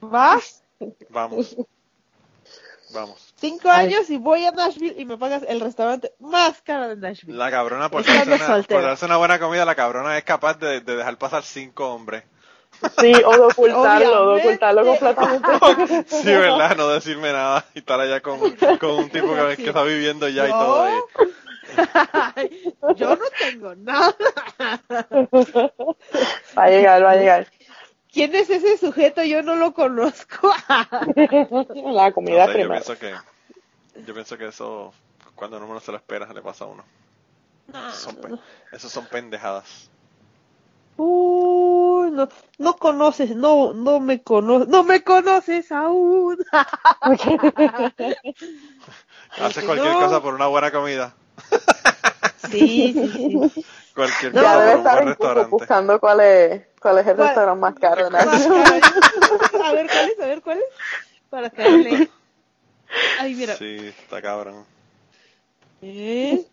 ¿Vas? 0.00 0.62
Vamos. 1.08 1.56
Vamos. 2.92 3.32
Cinco 3.36 3.70
años 3.70 4.10
y 4.10 4.18
voy 4.18 4.44
a 4.44 4.50
Nashville 4.50 5.00
y 5.00 5.06
me 5.06 5.16
pagas 5.16 5.44
el 5.48 5.60
restaurante 5.60 6.12
más 6.20 6.60
caro 6.60 6.88
de 6.88 6.96
Nashville. 6.96 7.38
La 7.38 7.50
cabrona, 7.50 7.88
por 7.88 8.04
darse, 8.04 8.34
una, 8.34 8.46
soltera. 8.46 8.80
por 8.80 8.86
darse 8.86 9.04
una 9.06 9.16
buena 9.16 9.38
comida, 9.38 9.64
la 9.64 9.74
cabrona 9.74 10.18
es 10.18 10.24
capaz 10.24 10.58
de, 10.58 10.82
de 10.82 10.96
dejar 10.96 11.16
pasar 11.16 11.42
cinco 11.42 11.88
hombres. 11.88 12.24
Sí, 12.98 13.12
o 13.24 13.32
de 13.32 13.40
ocultarlo, 13.50 14.34
de 14.34 14.40
ocultarlo 14.42 14.84
completamente. 14.84 16.04
Sí, 16.08 16.26
¿verdad? 16.26 16.76
No 16.76 16.88
decirme 16.88 17.32
nada 17.32 17.64
y 17.74 17.78
estar 17.78 17.98
allá 17.98 18.20
con, 18.20 18.38
con 18.78 18.90
un 18.90 19.08
tipo 19.08 19.34
que, 19.34 19.56
que 19.56 19.68
está 19.68 19.82
viviendo 19.84 20.28
ya 20.28 20.48
y 20.48 20.50
todo. 20.50 20.82
ahí. 20.82 21.00
Yo 22.96 23.16
no 23.16 23.24
tengo 23.38 23.74
nada. 23.76 24.14
Va 26.56 26.64
a 26.64 26.68
llegar, 26.70 27.04
va 27.04 27.10
a 27.12 27.16
llegar. 27.16 27.46
¿Quién 28.12 28.34
es 28.34 28.50
ese 28.50 28.76
sujeto? 28.76 29.22
Yo 29.24 29.42
no 29.42 29.56
lo 29.56 29.72
conozco. 29.72 30.52
La 31.92 32.12
comida 32.12 32.46
No 32.46 32.52
sé, 32.52 32.52
yo 32.52 32.54
primero. 32.54 32.70
pienso 32.70 32.98
que 32.98 33.14
yo 34.06 34.14
pienso 34.14 34.38
que 34.38 34.46
eso 34.48 34.92
cuando 35.34 35.56
uno 35.58 35.66
no 35.66 35.80
se 35.80 35.92
lo 35.92 35.98
espera 35.98 36.32
le 36.32 36.42
pasa 36.42 36.64
a 36.64 36.68
uno. 36.68 36.84
Son 37.92 38.16
pe- 38.16 38.36
Eso 38.72 38.88
son 38.88 39.06
pendejadas. 39.06 39.88
Uy, 40.98 42.10
no, 42.10 42.28
no 42.58 42.76
conoces, 42.76 43.34
no, 43.34 43.72
no 43.72 43.98
me 43.98 44.22
conoces, 44.22 44.68
no 44.68 44.84
me 44.84 45.02
conoces 45.02 45.72
aún. 45.72 46.36
Haces 49.40 49.64
cualquier 49.64 49.92
no. 49.94 50.00
cosa 50.00 50.20
por 50.20 50.34
una 50.34 50.46
buena 50.48 50.70
comida. 50.70 51.14
Sí, 52.50 52.92
sí, 52.92 53.08
sí. 53.12 53.64
Cualquier 53.94 54.34
No, 54.34 54.42
debe 54.60 54.72
un 54.72 54.78
estar 54.78 54.92
buen 54.94 55.08
en 55.08 55.14
Google 55.14 55.44
restaurante. 55.44 55.50
buscando 55.50 56.00
cuál 56.00 56.20
es, 56.20 56.62
cuál 56.80 56.98
es 56.98 57.06
el 57.06 57.16
¿Cuál? 57.16 57.28
restaurante 57.28 57.60
más 57.60 57.74
caro 57.74 58.10
caro. 58.10 58.30
A 59.64 59.72
ver 59.72 59.86
cuál 59.88 60.08
es, 60.10 60.20
a 60.20 60.26
ver 60.26 60.42
cuál 60.42 60.58
es. 60.58 60.64
Para 61.30 61.50
caerle. 61.50 62.10
Ay, 63.20 63.34
mira. 63.34 63.54
Sí, 63.56 63.86
está 63.88 64.20
cabrón. 64.20 64.64
¿Eh? 65.82 66.44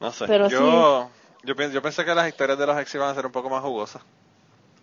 No 0.00 0.12
sé. 0.12 0.26
Pero 0.26 0.48
yo, 0.48 1.10
yo, 1.44 1.56
pienso, 1.56 1.74
yo 1.74 1.82
pensé 1.82 2.04
que 2.04 2.14
las 2.14 2.28
historias 2.28 2.58
de 2.58 2.66
los 2.66 2.78
ex 2.78 2.94
iban 2.94 3.08
a 3.10 3.14
ser 3.14 3.26
un 3.26 3.32
poco 3.32 3.48
más 3.50 3.62
jugosas. 3.62 4.02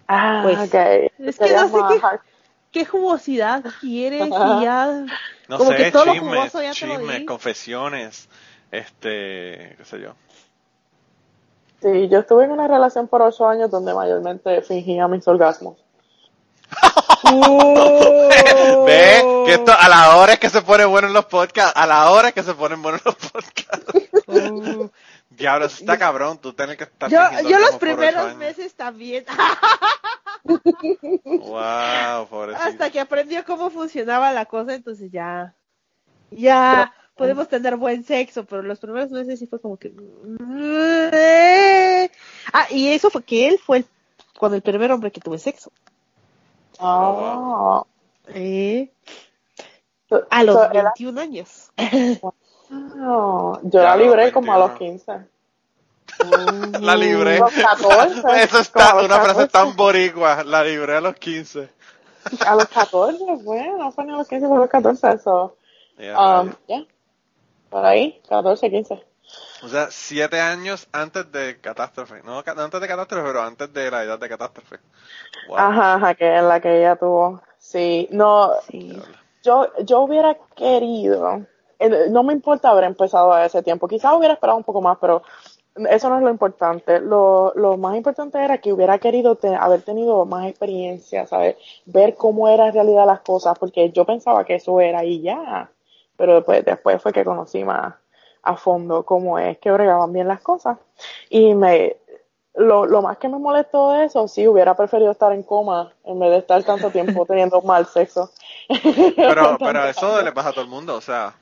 Ah, 0.08 0.42
Pues, 0.44 0.58
ok. 0.60 0.76
es 1.20 1.38
que 1.38 1.54
no 1.54 1.68
sé 1.68 1.78
más 1.78 1.94
qué- 2.00 2.06
hard. 2.06 2.20
¿Qué 2.72 2.86
jugosidad 2.86 3.64
quieres? 3.82 4.30
Y 4.30 4.64
ya. 4.64 5.06
No 5.48 5.58
Como 5.60 5.70
sé, 5.72 5.78
que 5.78 5.92
todo 5.92 6.06
lo 6.06 6.14
chismes, 6.14 6.40
jugoso 6.40 6.64
ya 6.64 6.74
te 6.74 6.88
lo 6.88 6.94
chismes, 6.96 7.26
confesiones, 7.26 8.30
este, 8.74 9.76
qué 9.78 9.86
sé 9.86 10.02
yo. 10.02 10.16
Sí, 11.82 12.10
yo 12.10 12.20
estuve 12.20 12.46
en 12.46 12.52
una 12.52 12.68
relación 12.68 13.08
por 13.08 13.22
ocho 13.22 13.48
años 13.48 13.70
donde 13.70 13.94
mayormente 13.94 14.62
fingía 14.64 15.08
mis 15.08 15.28
orgasmos. 15.28 15.78
Ve 18.86 19.44
que 19.46 19.54
esto 19.54 19.72
a 19.78 19.88
la 19.88 20.18
hora 20.18 20.34
es 20.34 20.40
que 20.40 20.50
se 20.50 20.64
pone 20.64 20.86
bueno 20.86 21.08
en 21.08 21.14
los 21.14 21.26
podcasts, 21.26 21.74
a 21.76 21.86
la 21.86 22.10
hora 22.10 22.30
es 22.30 22.34
que 22.34 22.42
se 22.42 22.56
ponen 22.56 22.82
buenos 22.82 23.06
los 23.06 23.16
podcasts. 23.16 23.94
Uh. 24.28 24.90
Diablo, 25.30 25.68
eso 25.68 25.78
está 25.80 25.98
cabrón, 26.00 26.40
tú 26.40 26.54
tienes 26.54 26.78
que 26.78 26.86
estar 26.86 27.10
Yo, 27.10 27.20
yo 27.48 27.60
los 27.60 27.76
primeros 27.76 28.36
meses 28.36 28.74
también. 28.74 29.26
Wow, 31.24 32.28
pobrecito. 32.28 32.68
Hasta 32.68 32.90
que 32.90 33.00
aprendió 33.00 33.46
cómo 33.46 33.70
funcionaba 33.70 34.34
la 34.34 34.46
cosa, 34.46 34.74
entonces 34.74 35.10
ya. 35.10 35.56
Ya 36.32 36.94
podemos 37.16 37.48
tener 37.48 37.76
buen 37.78 38.04
sexo, 38.04 38.46
pero 38.46 38.62
los 38.64 38.80
primeros 38.80 39.12
meses 39.12 39.40
sí 39.40 39.48
fue 39.48 39.60
como 39.60 39.78
que. 39.78 39.94
Ah, 42.54 42.68
y 42.70 42.90
eso 42.90 43.10
fue 43.10 43.24
que 43.24 43.48
él 43.48 43.60
fue 43.64 43.78
el, 43.78 43.86
con 44.38 44.54
el 44.54 44.62
primer 44.62 44.92
hombre 44.92 45.12
que 45.12 45.22
tuve 45.22 45.38
sexo. 45.38 45.72
Ah. 46.80 47.84
Eh, 48.28 48.90
a 50.30 50.44
los 50.44 50.56
so, 50.56 50.72
era- 50.72 50.94
21 50.98 51.22
años. 51.22 51.72
No, 52.70 53.60
yo 53.64 53.82
Ya 53.82 53.84
la 53.84 53.98
libré 53.98 54.32
como 54.32 54.54
a 54.54 54.58
los 54.58 54.80
21. 54.80 55.00
15. 55.00 55.34
La 56.82 56.96
libré. 56.96 57.40
Los 57.40 57.52
14. 57.54 58.22
Eso 58.44 58.60
está, 58.60 58.96
una 58.98 59.16
frase 59.20 59.48
14. 59.48 59.48
tan 59.48 59.76
boricua, 59.76 60.44
la 60.44 60.64
libré 60.64 60.98
a 60.98 61.02
los 61.02 61.16
15. 61.16 61.70
A 62.46 62.56
los 62.56 62.68
14, 62.68 63.18
bueno, 63.44 63.78
no 63.80 63.92
fue 63.92 64.06
ni 64.06 64.14
a 64.14 64.18
los 64.18 64.28
15, 64.28 64.48
fue 64.48 64.56
a 64.58 64.60
los 64.60 64.70
14, 64.70 65.12
eso. 65.14 65.56
Ya, 65.98 66.42
Um, 66.42 66.52
rayos. 66.68 66.88
Por 67.74 67.86
ahí, 67.86 68.22
14, 68.30 68.70
15. 68.70 69.04
O 69.64 69.68
sea, 69.68 69.90
siete 69.90 70.40
años 70.40 70.88
antes 70.92 71.32
de 71.32 71.60
catástrofe. 71.60 72.22
No, 72.24 72.44
ca- 72.44 72.54
no 72.54 72.62
antes 72.64 72.82
de 72.82 72.88
catástrofe, 72.88 73.28
pero 73.28 73.42
antes 73.42 73.74
de 73.74 73.90
la 73.92 74.04
edad 74.04 74.20
de 74.20 74.30
catástrofe. 74.30 74.80
Wow. 75.48 75.58
Ajá, 75.58 75.94
ajá, 75.96 76.16
que 76.16 76.38
es 76.38 76.44
la 76.44 76.60
que 76.60 76.78
ella 76.80 76.96
tuvo. 76.98 77.42
Sí, 77.58 78.08
no, 78.12 78.52
Sí. 78.70 79.02
yo, 79.44 79.68
yo 79.84 80.02
hubiera 80.02 80.38
querido, 80.56 81.46
eh, 81.80 82.08
no 82.10 82.24
me 82.24 82.34
importa 82.34 82.70
haber 82.70 82.84
empezado 82.86 83.34
a 83.34 83.46
ese 83.46 83.64
tiempo, 83.64 83.88
quizás 83.88 84.14
hubiera 84.14 84.34
esperado 84.36 84.58
un 84.58 84.64
poco 84.66 84.82
más, 84.82 84.98
pero 85.00 85.24
eso 85.90 86.10
no 86.10 86.18
es 86.18 86.24
lo 86.24 86.30
importante. 86.30 87.00
Lo, 87.02 87.54
lo 87.56 87.78
más 87.78 87.96
importante 87.98 88.38
era 88.44 88.60
que 88.60 88.74
hubiera 88.74 89.00
querido 89.00 89.36
te- 89.36 89.56
haber 89.56 89.82
tenido 89.84 90.26
más 90.26 90.48
experiencia, 90.48 91.26
¿sabes? 91.28 91.58
Ver 91.86 92.16
cómo 92.16 92.48
eran 92.50 92.70
en 92.70 92.74
realidad 92.76 93.06
las 93.08 93.22
cosas, 93.22 93.58
porque 93.60 93.92
yo 93.92 94.06
pensaba 94.06 94.46
que 94.46 94.56
eso 94.56 94.80
era 94.82 95.04
y 95.06 95.22
ya, 95.22 95.72
pero 96.18 96.36
después, 96.36 96.64
después 96.66 97.02
fue 97.02 97.14
que 97.14 97.26
conocí 97.26 97.64
más 97.64 97.96
a 98.44 98.58
fondo 98.58 99.06
cómo 99.06 99.40
es 99.40 99.58
que 99.58 99.72
bregaban 99.72 100.12
bien 100.12 100.28
las 100.28 100.42
cosas. 100.42 100.78
Y 101.30 101.54
me, 101.54 101.98
lo, 102.56 102.86
lo 102.86 103.02
más 103.02 103.18
que 103.18 103.30
me 103.30 103.40
molestó 103.40 103.92
de 103.92 104.06
eso, 104.06 104.28
sí, 104.28 104.48
hubiera 104.48 104.76
preferido 104.76 105.12
estar 105.12 105.32
en 105.32 105.44
coma 105.44 105.94
en 106.04 106.20
vez 106.20 106.30
de 106.32 106.38
estar 106.38 106.64
tanto 106.64 106.92
tiempo 106.92 107.26
teniendo 107.28 107.62
mal 107.62 107.86
sexo. 107.86 108.32
Pero, 109.16 109.58
pero 109.60 109.86
eso 109.88 110.22
le 110.22 110.32
pasa 110.32 110.50
a 110.50 110.52
todo 110.54 110.64
el 110.64 110.70
mundo, 110.70 110.96
o 110.96 111.02
sea. 111.02 111.34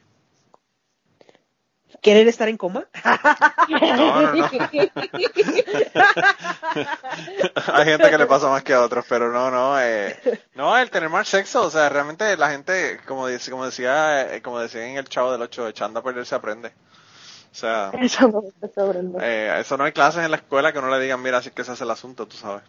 ¿Querer 2.01 2.27
estar 2.27 2.47
en 2.47 2.57
coma? 2.57 2.87
No, 3.69 3.79
no, 3.79 4.33
no. 4.33 4.45
Hay 7.73 7.85
gente 7.85 8.09
que 8.09 8.17
le 8.17 8.25
pasa 8.25 8.49
más 8.49 8.63
que 8.63 8.73
a 8.73 8.81
otros, 8.81 9.05
pero 9.07 9.31
no, 9.31 9.51
no. 9.51 9.79
Eh, 9.79 10.17
no, 10.55 10.77
el 10.77 10.89
tener 10.89 11.09
mal 11.09 11.25
sexo, 11.25 11.63
o 11.63 11.69
sea, 11.69 11.89
realmente 11.89 12.35
la 12.37 12.49
gente, 12.49 12.99
como, 13.05 13.27
dice, 13.27 13.51
como 13.51 13.65
decía 13.65 14.35
eh, 14.35 14.41
como 14.41 14.59
decía 14.59 14.87
en 14.87 14.97
el 14.97 15.09
Chavo 15.09 15.31
del 15.31 15.41
8, 15.41 15.67
echando 15.67 15.99
a 15.99 16.03
perder 16.03 16.25
se 16.25 16.35
aprende. 16.35 16.69
O 16.69 17.55
sea, 17.55 17.91
eh, 19.21 19.57
eso 19.59 19.77
no 19.77 19.83
hay 19.83 19.91
clases 19.91 20.23
en 20.23 20.31
la 20.31 20.37
escuela 20.37 20.71
que 20.71 20.81
no 20.81 20.89
le 20.89 20.99
digan, 20.99 21.21
mira, 21.21 21.39
así 21.39 21.51
que 21.51 21.63
se 21.63 21.73
hace 21.73 21.83
el 21.83 21.91
asunto, 21.91 22.25
tú 22.25 22.37
sabes. 22.37 22.63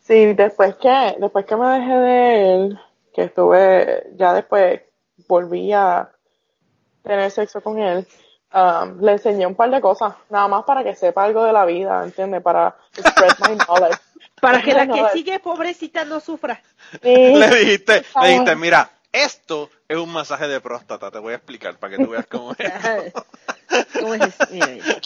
Sí, 0.00 0.34
después 0.34 0.76
que, 0.76 1.16
después 1.18 1.46
que 1.46 1.56
me 1.56 1.78
dejé 1.78 1.94
de 1.94 2.54
él, 2.54 2.78
que 3.14 3.24
estuve, 3.24 4.06
ya 4.16 4.34
después 4.34 4.82
volví 5.28 5.72
a 5.72 6.10
tener 7.02 7.30
sexo 7.30 7.60
con 7.60 7.78
él, 7.78 8.06
um, 8.52 9.00
le 9.00 9.12
enseñé 9.12 9.46
un 9.46 9.54
par 9.54 9.70
de 9.70 9.80
cosas, 9.80 10.14
nada 10.28 10.48
más 10.48 10.64
para 10.64 10.82
que 10.84 10.94
sepa 10.94 11.24
algo 11.24 11.44
de 11.44 11.52
la 11.52 11.64
vida, 11.64 12.02
¿entiendes? 12.04 12.42
Para 12.42 12.76
spread 12.96 13.32
my 13.48 13.56
knowledge. 13.56 13.98
Para 14.40 14.62
que 14.62 14.72
la 14.72 14.86
que 14.86 15.04
sigue, 15.12 15.38
pobrecita, 15.38 16.06
no 16.06 16.18
sufra. 16.18 16.62
Sí. 16.92 16.98
Le 17.34 17.46
dijiste, 17.56 18.02
le 18.22 18.28
dijiste, 18.28 18.56
mira, 18.56 18.90
esto 19.12 19.68
es 19.86 19.98
un 19.98 20.10
masaje 20.10 20.48
de 20.48 20.60
próstata, 20.62 21.10
te 21.10 21.18
voy 21.18 21.34
a 21.34 21.36
explicar 21.36 21.76
para 21.78 21.94
que 21.94 22.02
tú 22.02 22.10
veas 22.10 22.26
cómo 22.26 22.52
es. 22.56 22.72
¿Cómo 24.00 24.14
es? 24.14 24.22
Mira, 24.50 24.66
mira. 24.68 25.00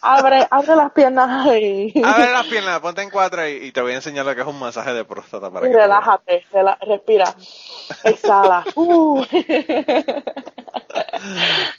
Abre, 0.00 0.46
abre 0.50 0.74
las 0.76 0.90
piernas 0.92 1.46
y, 1.54 1.92
Abre 2.04 2.32
las 2.32 2.46
piernas, 2.46 2.80
ponte 2.80 3.02
en 3.02 3.10
cuatro 3.10 3.46
y, 3.46 3.52
y 3.66 3.72
te 3.72 3.80
voy 3.80 3.92
a 3.92 3.96
enseñar 3.96 4.24
lo 4.26 4.34
que 4.34 4.40
es 4.40 4.46
un 4.46 4.58
masaje 4.58 4.92
de 4.92 5.04
próstata 5.04 5.50
para 5.50 5.66
y 5.66 5.70
que 5.70 5.76
relájate, 5.76 6.44
rela- 6.52 6.78
respira, 6.80 7.32
exhala. 8.04 8.64
Uh. 8.74 9.22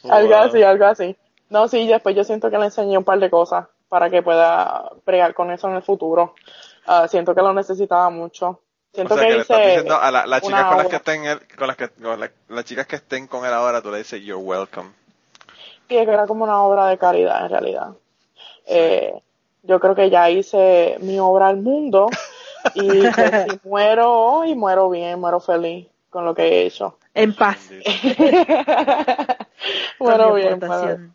algo 0.10 0.36
así, 0.36 0.64
algo 0.64 0.86
así. 0.86 1.16
No, 1.50 1.68
sí, 1.68 1.86
después 1.88 2.16
yo 2.16 2.24
siento 2.24 2.50
que 2.50 2.58
le 2.58 2.66
enseñé 2.66 2.98
un 2.98 3.04
par 3.04 3.20
de 3.20 3.30
cosas 3.30 3.68
para 3.90 4.10
que 4.10 4.22
pueda 4.24 4.90
bregar 5.06 5.34
con 5.34 5.52
eso 5.52 5.68
en 5.70 5.76
el 5.76 5.82
futuro. 5.84 6.34
Ah, 6.88 7.08
siento 7.08 7.36
que 7.36 7.42
lo 7.42 7.54
necesitaba 7.54 8.10
mucho. 8.10 8.48
O 8.48 8.60
Siento 8.94 9.16
sea, 9.16 9.24
que 9.24 9.30
que 9.30 9.36
le 9.36 9.42
estás 9.42 9.60
hice 9.60 9.68
diciendo 9.70 9.96
a 10.00 10.12
la- 10.12 10.42
chicas 10.42 10.66
con 10.66 10.78
las 10.78 10.88
que 10.88 10.96
estén 10.96 11.26
él- 11.26 11.42
con 11.58 11.68
las 11.68 11.78
que 11.78 11.90
con 11.90 12.20
la- 12.20 12.32
las 12.50 12.66
chicas 12.66 12.88
que 12.88 12.96
estén 12.98 13.28
con 13.28 13.46
él 13.46 13.54
ahora, 13.54 13.82
tú 13.82 13.92
le 13.92 13.98
dices 14.00 14.22
you're 14.22 14.42
welcome. 14.44 14.92
Sí, 15.90 15.96
que 15.96 16.02
era 16.04 16.26
como 16.28 16.44
una 16.44 16.62
obra 16.64 16.88
de 16.88 16.98
caridad 16.98 17.44
en 17.46 17.50
realidad. 17.52 17.90
Eh, 18.66 19.14
yo 19.64 19.80
creo 19.80 19.96
que 19.96 20.10
ya 20.10 20.30
hice 20.30 20.98
mi 21.02 21.20
obra 21.20 21.48
al 21.48 21.58
mundo 21.58 22.10
y 22.76 23.02
que 23.12 23.48
si 23.50 23.60
muero 23.68 24.12
hoy, 24.12 24.56
muero 24.56 24.90
bien, 24.90 25.20
muero 25.20 25.40
feliz 25.40 25.88
con 26.14 26.24
lo 26.26 26.34
que 26.34 26.44
he 26.44 26.66
hecho. 26.68 26.98
En 27.14 27.36
paz. 27.36 27.70
mi 30.08 30.16
bien. 30.34 30.54
aportación. 30.54 31.14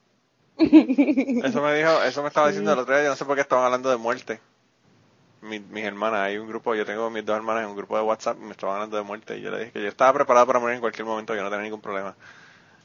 Eso 1.40 1.62
me 1.62 1.74
dijo, 1.74 2.02
eso 2.02 2.22
me 2.22 2.28
estaba 2.28 2.48
diciendo 2.48 2.72
el 2.72 2.78
otro 2.80 2.94
día, 2.94 3.04
yo 3.04 3.10
no 3.10 3.16
sé 3.16 3.24
por 3.24 3.34
qué 3.36 3.42
estaban 3.42 3.64
hablando 3.64 3.90
de 3.90 3.96
muerte. 3.96 4.40
Mi- 5.40 5.60
mis 5.60 5.84
hermanas, 5.84 6.20
hay 6.20 6.38
un 6.38 6.48
grupo, 6.48 6.74
yo 6.74 6.84
tengo 6.84 7.10
mis 7.10 7.24
dos 7.24 7.36
hermanas 7.36 7.64
en 7.64 7.70
un 7.70 7.76
grupo 7.76 7.96
de 7.96 8.02
WhatsApp, 8.02 8.38
me 8.38 8.50
estaban 8.52 8.76
hablando 8.76 8.96
de 8.96 9.02
muerte 9.04 9.36
y 9.38 9.42
yo 9.42 9.50
le 9.50 9.58
dije 9.60 9.72
que 9.72 9.82
yo 9.82 9.88
estaba 9.88 10.12
preparado 10.12 10.46
para 10.46 10.58
morir 10.58 10.74
en 10.76 10.80
cualquier 10.80 11.06
momento, 11.06 11.34
yo 11.34 11.42
no 11.42 11.50
tenía 11.50 11.64
ningún 11.64 11.80
problema. 11.80 12.16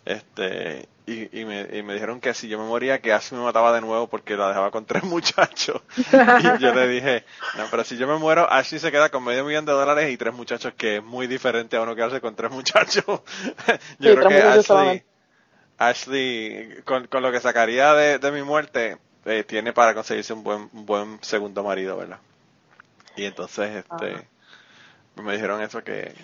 Este, 0.05 0.89
y, 1.05 1.39
y, 1.41 1.45
me, 1.45 1.67
y 1.73 1.83
me 1.83 1.93
dijeron 1.93 2.19
que 2.21 2.33
si 2.33 2.47
yo 2.49 2.59
me 2.59 2.65
moría, 2.65 3.01
que 3.01 3.13
Ashley 3.13 3.39
me 3.39 3.45
mataba 3.45 3.73
de 3.73 3.81
nuevo 3.81 4.09
porque 4.09 4.35
la 4.37 4.49
dejaba 4.49 4.71
con 4.71 4.85
tres 4.85 5.03
muchachos. 5.05 5.81
Y 6.35 6.57
yo 6.57 6.71
le 6.73 6.87
dije, 6.87 7.25
no, 7.53 7.69
pero 7.69 7.83
si 7.83 7.97
yo 7.97 8.07
me 8.07 8.17
muero, 8.17 8.51
Ashley 8.51 8.79
se 8.79 8.91
queda 8.91 9.09
con 9.09 9.23
medio 9.23 9.45
millón 9.45 9.65
de 9.65 9.73
dólares 9.73 10.11
y 10.11 10.17
tres 10.17 10.33
muchachos, 10.33 10.73
que 10.77 10.97
es 10.97 11.03
muy 11.03 11.27
diferente 11.27 11.77
a 11.77 11.81
uno 11.81 11.95
quedarse 11.95 12.21
con 12.21 12.35
tres 12.35 12.51
muchachos. 12.53 13.21
yo 13.99 14.09
Sí, 14.09 14.09
creo 14.13 14.25
que 14.25 14.41
Ashley. 14.43 15.03
Ashley, 15.77 16.81
con, 16.85 17.07
con 17.07 17.23
lo 17.23 17.31
que 17.31 17.39
sacaría 17.41 17.93
de, 17.93 18.19
de 18.19 18.31
mi 18.31 18.43
muerte, 18.43 18.97
eh, 19.25 19.43
tiene 19.43 19.73
para 19.73 19.93
conseguirse 19.93 20.33
un 20.33 20.43
buen, 20.43 20.69
un 20.73 20.85
buen 20.85 21.19
segundo 21.23 21.63
marido, 21.63 21.97
¿verdad? 21.97 22.19
Y 23.15 23.25
entonces, 23.25 23.75
este, 23.85 24.15
Ajá. 24.15 24.27
me 25.15 25.33
dijeron 25.33 25.61
eso 25.61 25.83
que, 25.83 26.15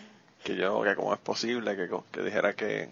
que 0.44 0.56
yo, 0.56 0.82
que 0.84 0.96
cómo 0.96 1.14
es 1.14 1.20
posible, 1.22 1.76
que, 1.78 1.90
que 2.12 2.22
dijera 2.24 2.54
que, 2.56 2.92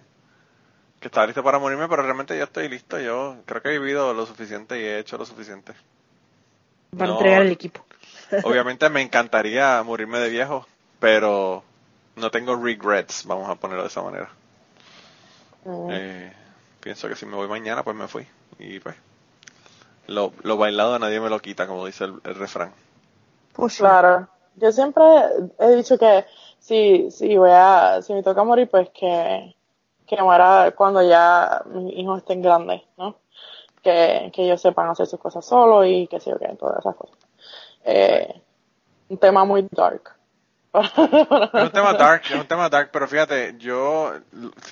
que 0.99 1.07
estaba 1.07 1.27
listo 1.27 1.43
para 1.43 1.59
morirme, 1.59 1.87
pero 1.87 2.01
realmente 2.03 2.37
yo 2.37 2.43
estoy 2.43 2.69
listo, 2.69 2.99
yo 2.99 3.37
creo 3.45 3.61
que 3.61 3.69
he 3.69 3.79
vivido 3.79 4.13
lo 4.13 4.25
suficiente 4.25 4.79
y 4.79 4.83
he 4.83 4.99
hecho 4.99 5.17
lo 5.17 5.25
suficiente. 5.25 5.73
Para 6.97 7.07
No. 7.11 7.13
entregar 7.17 7.41
el 7.43 7.51
equipo. 7.51 7.85
Obviamente 8.43 8.89
me 8.89 9.01
encantaría 9.01 9.81
morirme 9.83 10.19
de 10.19 10.29
viejo, 10.29 10.65
pero 10.99 11.63
no 12.15 12.31
tengo 12.31 12.55
regrets, 12.55 13.25
vamos 13.25 13.49
a 13.49 13.55
ponerlo 13.55 13.83
de 13.83 13.89
esa 13.89 14.01
manera. 14.01 14.29
Mm. 15.65 15.87
Eh, 15.91 16.33
pienso 16.79 17.07
que 17.07 17.15
si 17.15 17.25
me 17.25 17.35
voy 17.35 17.47
mañana, 17.47 17.83
pues 17.83 17.95
me 17.95 18.07
fui. 18.07 18.25
Y 18.59 18.79
pues, 18.79 18.95
lo, 20.07 20.33
lo 20.41 20.57
bailado 20.57 20.97
nadie 20.97 21.19
me 21.19 21.29
lo 21.29 21.39
quita, 21.39 21.67
como 21.67 21.85
dice 21.85 22.05
el, 22.05 22.15
el 22.23 22.35
refrán. 22.35 22.71
Pues, 23.53 23.77
Claro. 23.77 24.27
Yo 24.55 24.71
siempre 24.71 25.03
he 25.59 25.75
dicho 25.75 25.99
que 25.99 26.25
si, 26.59 27.11
si 27.11 27.37
voy 27.37 27.51
a, 27.53 28.01
si 28.01 28.11
me 28.13 28.23
toca 28.23 28.43
morir, 28.43 28.67
pues 28.67 28.89
que, 28.89 29.55
que 30.07 30.21
muera 30.21 30.71
cuando 30.75 31.01
ya 31.07 31.61
mis 31.65 31.93
hijos 31.97 32.19
estén 32.19 32.41
grandes, 32.41 32.81
¿no? 32.97 33.17
Que, 33.83 34.31
que 34.33 34.45
ellos 34.45 34.61
sepan 34.61 34.89
hacer 34.89 35.05
sus 35.05 35.19
cosas 35.19 35.45
solos 35.45 35.85
y 35.87 36.07
que 36.07 36.19
sí, 36.19 36.31
ok, 36.31 36.57
todas 36.57 36.79
esas 36.79 36.95
cosas. 36.95 37.17
Eh, 37.83 38.41
un 39.09 39.17
tema 39.17 39.45
muy 39.45 39.67
dark. 39.71 40.15
Es 40.73 41.63
un 41.63 41.71
tema 41.71 41.93
dark, 41.93 42.23
es 42.29 42.35
un 42.35 42.47
tema 42.47 42.69
dark, 42.69 42.89
pero 42.91 43.07
fíjate, 43.07 43.55
yo 43.57 44.13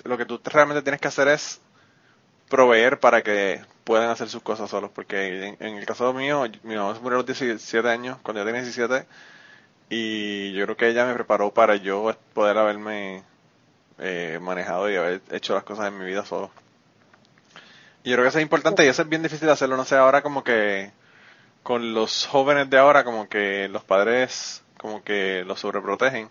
lo 0.04 0.18
que 0.18 0.26
tú 0.26 0.40
realmente 0.44 0.82
tienes 0.82 1.02
que 1.02 1.08
hacer 1.08 1.28
es 1.28 1.62
proveer 2.50 3.00
para 3.00 3.22
que 3.22 3.62
puedan 3.84 4.10
hacer 4.10 4.30
sus 4.30 4.42
cosas 4.42 4.70
solos, 4.70 4.92
porque 4.94 5.48
en, 5.48 5.58
en 5.60 5.76
el 5.78 5.86
caso 5.86 6.14
mío, 6.14 6.46
mi 6.64 6.76
mamá 6.76 6.94
se 6.94 7.02
murió 7.02 7.18
a 7.18 7.20
los 7.20 7.26
17 7.26 7.90
años, 7.90 8.18
cuando 8.22 8.42
yo 8.42 8.46
tenía 8.46 8.62
17, 8.62 9.06
y 9.90 10.54
yo 10.54 10.66
creo 10.66 10.78
que 10.78 10.90
ella 10.90 11.06
me 11.06 11.14
preparó 11.14 11.54
para 11.54 11.76
yo 11.76 12.12
poder 12.34 12.58
haberme 12.58 13.24
eh, 14.00 14.40
manejado 14.42 14.90
y 14.90 14.96
haber 14.96 15.22
hecho 15.32 15.54
las 15.54 15.64
cosas 15.64 15.88
en 15.88 15.98
mi 15.98 16.06
vida 16.06 16.26
solo. 16.26 16.52
Y 18.04 18.10
yo 18.10 18.16
creo 18.16 18.26
que 18.26 18.30
eso 18.30 18.38
es 18.40 18.44
importante 18.44 18.86
y 18.86 18.88
eso 18.88 19.02
es 19.02 19.10
bien 19.10 19.24
difícil 19.24 19.48
de 19.48 19.54
hacerlo, 19.54 19.78
no 19.78 19.86
sé, 19.86 19.96
ahora 19.96 20.22
como 20.22 20.44
que 20.44 20.92
con 21.64 21.94
los 21.94 22.28
jóvenes 22.28 22.70
de 22.70 22.78
ahora, 22.78 23.04
como 23.04 23.28
que 23.28 23.68
los 23.68 23.84
padres 23.84 24.62
como 24.78 25.04
que 25.04 25.44
los 25.46 25.60
sobreprotegen 25.60 26.30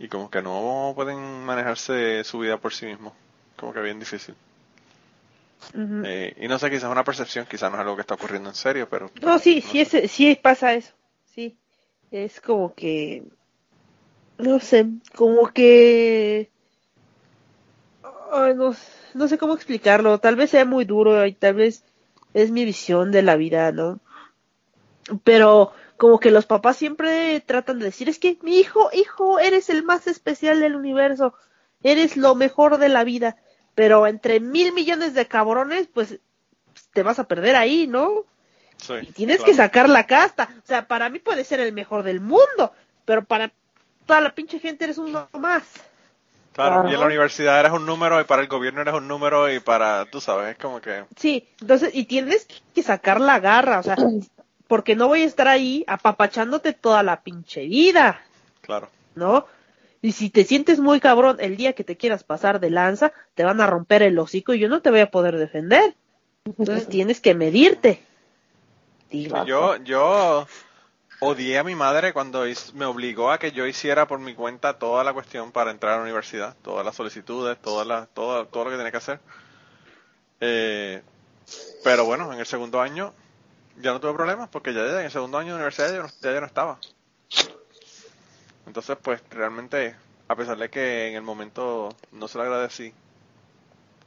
y 0.00 0.08
como 0.08 0.30
que 0.30 0.42
no 0.42 0.92
pueden 0.96 1.44
manejarse 1.44 2.24
su 2.24 2.40
vida 2.40 2.56
por 2.56 2.74
sí 2.74 2.86
mismos, 2.86 3.12
como 3.56 3.72
que 3.72 3.80
bien 3.80 4.00
difícil. 4.00 4.34
Eh, 5.74 6.34
y 6.40 6.48
no 6.48 6.58
sé, 6.58 6.70
quizás 6.70 6.84
es 6.84 6.90
una 6.90 7.04
percepción, 7.04 7.46
quizás 7.48 7.70
no 7.70 7.76
es 7.76 7.82
algo 7.82 7.94
que 7.94 8.00
está 8.02 8.14
ocurriendo 8.14 8.48
en 8.48 8.54
serio, 8.54 8.88
pero... 8.88 9.10
No, 9.20 9.38
sí, 9.38 9.62
no 9.64 9.70
sí, 9.70 9.80
es, 9.80 10.10
sí 10.10 10.38
pasa 10.40 10.74
eso. 10.74 10.92
Sí. 11.34 11.56
Es 12.10 12.40
como 12.40 12.74
que. 12.74 13.22
No 14.38 14.60
sé, 14.60 14.86
como 15.14 15.48
que. 15.52 16.50
Ay, 18.32 18.54
no, 18.54 18.74
no 19.14 19.28
sé 19.28 19.38
cómo 19.38 19.54
explicarlo. 19.54 20.18
Tal 20.18 20.36
vez 20.36 20.50
sea 20.50 20.64
muy 20.64 20.84
duro 20.84 21.24
y 21.26 21.32
tal 21.32 21.54
vez 21.54 21.84
es 22.34 22.50
mi 22.50 22.64
visión 22.64 23.10
de 23.10 23.22
la 23.22 23.36
vida, 23.36 23.72
¿no? 23.72 24.00
Pero 25.24 25.72
como 25.96 26.20
que 26.20 26.30
los 26.30 26.46
papás 26.46 26.76
siempre 26.76 27.40
tratan 27.40 27.78
de 27.78 27.86
decir, 27.86 28.08
es 28.08 28.18
que 28.18 28.38
mi 28.42 28.58
hijo, 28.58 28.90
hijo, 28.92 29.40
eres 29.40 29.68
el 29.70 29.82
más 29.82 30.06
especial 30.06 30.60
del 30.60 30.76
universo, 30.76 31.34
eres 31.82 32.16
lo 32.16 32.34
mejor 32.34 32.78
de 32.78 32.88
la 32.88 33.04
vida, 33.04 33.36
pero 33.74 34.06
entre 34.06 34.40
mil 34.40 34.72
millones 34.72 35.14
de 35.14 35.26
cabrones, 35.26 35.88
pues 35.92 36.20
te 36.92 37.02
vas 37.02 37.18
a 37.18 37.26
perder 37.26 37.56
ahí, 37.56 37.86
¿no? 37.86 38.24
Sí, 38.76 38.94
Y 39.02 39.12
tienes 39.12 39.38
claro. 39.38 39.50
que 39.50 39.56
sacar 39.56 39.88
la 39.88 40.06
casta. 40.06 40.48
O 40.62 40.66
sea, 40.66 40.86
para 40.86 41.08
mí 41.10 41.18
puede 41.18 41.44
ser 41.44 41.58
el 41.60 41.72
mejor 41.72 42.04
del 42.04 42.20
mundo, 42.20 42.72
pero 43.04 43.24
para 43.24 43.52
toda 44.06 44.20
la 44.20 44.34
pinche 44.34 44.60
gente 44.60 44.84
eres 44.84 44.98
uno 44.98 45.28
más. 45.32 45.64
Claro, 46.58 46.90
y 46.90 46.94
en 46.94 46.98
la 46.98 47.06
universidad 47.06 47.60
eres 47.60 47.70
un 47.70 47.86
número 47.86 48.20
y 48.20 48.24
para 48.24 48.42
el 48.42 48.48
gobierno 48.48 48.80
eres 48.80 48.94
un 48.94 49.06
número 49.06 49.48
y 49.48 49.60
para, 49.60 50.06
tú 50.06 50.20
sabes, 50.20 50.50
es 50.50 50.58
como 50.58 50.80
que... 50.80 51.04
Sí, 51.16 51.48
entonces, 51.60 51.94
y 51.94 52.06
tienes 52.06 52.48
que 52.74 52.82
sacar 52.82 53.20
la 53.20 53.38
garra, 53.38 53.78
o 53.78 53.82
sea, 53.84 53.96
porque 54.66 54.96
no 54.96 55.06
voy 55.06 55.22
a 55.22 55.26
estar 55.26 55.46
ahí 55.46 55.84
apapachándote 55.86 56.72
toda 56.72 57.04
la 57.04 57.20
pinche 57.22 57.66
vida, 57.66 58.20
Claro. 58.60 58.88
¿no? 59.14 59.46
Y 60.02 60.12
si 60.12 60.30
te 60.30 60.44
sientes 60.44 60.80
muy 60.80 60.98
cabrón 60.98 61.36
el 61.38 61.56
día 61.56 61.74
que 61.74 61.84
te 61.84 61.96
quieras 61.96 62.24
pasar 62.24 62.58
de 62.58 62.70
lanza, 62.70 63.12
te 63.34 63.44
van 63.44 63.60
a 63.60 63.66
romper 63.68 64.02
el 64.02 64.18
hocico 64.18 64.52
y 64.52 64.58
yo 64.58 64.68
no 64.68 64.82
te 64.82 64.90
voy 64.90 65.00
a 65.00 65.12
poder 65.12 65.36
defender. 65.36 65.94
Entonces 66.44 66.88
tienes 66.88 67.20
que 67.20 67.36
medirte. 67.36 68.02
Digo, 69.10 69.44
Yo, 69.44 69.76
yo 69.76 70.48
odié 71.20 71.58
a 71.58 71.64
mi 71.64 71.74
madre 71.74 72.12
cuando 72.12 72.44
me 72.74 72.84
obligó 72.84 73.30
a 73.30 73.38
que 73.38 73.52
yo 73.52 73.66
hiciera 73.66 74.06
por 74.06 74.18
mi 74.20 74.34
cuenta 74.34 74.78
toda 74.78 75.04
la 75.04 75.12
cuestión 75.12 75.52
para 75.52 75.70
entrar 75.70 75.94
a 75.94 75.96
la 75.98 76.02
universidad, 76.02 76.56
todas 76.62 76.84
las 76.84 76.96
solicitudes, 76.96 77.58
todas 77.60 77.86
las, 77.86 78.08
todo, 78.14 78.46
todo 78.46 78.64
lo 78.64 78.70
que 78.70 78.76
tenía 78.76 78.90
que 78.92 78.98
hacer. 78.98 79.20
Eh, 80.40 81.02
pero 81.84 82.04
bueno, 82.04 82.32
en 82.32 82.40
el 82.40 82.46
segundo 82.46 82.80
año 82.80 83.14
ya 83.80 83.92
no 83.92 84.00
tuve 84.00 84.14
problemas 84.14 84.48
porque 84.50 84.74
ya, 84.74 84.86
ya 84.86 85.00
en 85.00 85.06
el 85.06 85.12
segundo 85.12 85.38
año 85.38 85.50
de 85.50 85.56
universidad 85.56 85.92
ya, 85.92 86.02
no- 86.02 86.08
ya, 86.22 86.32
ya 86.32 86.40
no 86.40 86.46
estaba. 86.46 86.78
Entonces, 88.66 88.96
pues 89.02 89.20
realmente, 89.30 89.96
a 90.28 90.36
pesar 90.36 90.56
de 90.58 90.70
que 90.70 91.08
en 91.08 91.14
el 91.16 91.22
momento 91.22 91.88
no 92.12 92.28
se 92.28 92.38
lo 92.38 92.44
agradecí, 92.44 92.92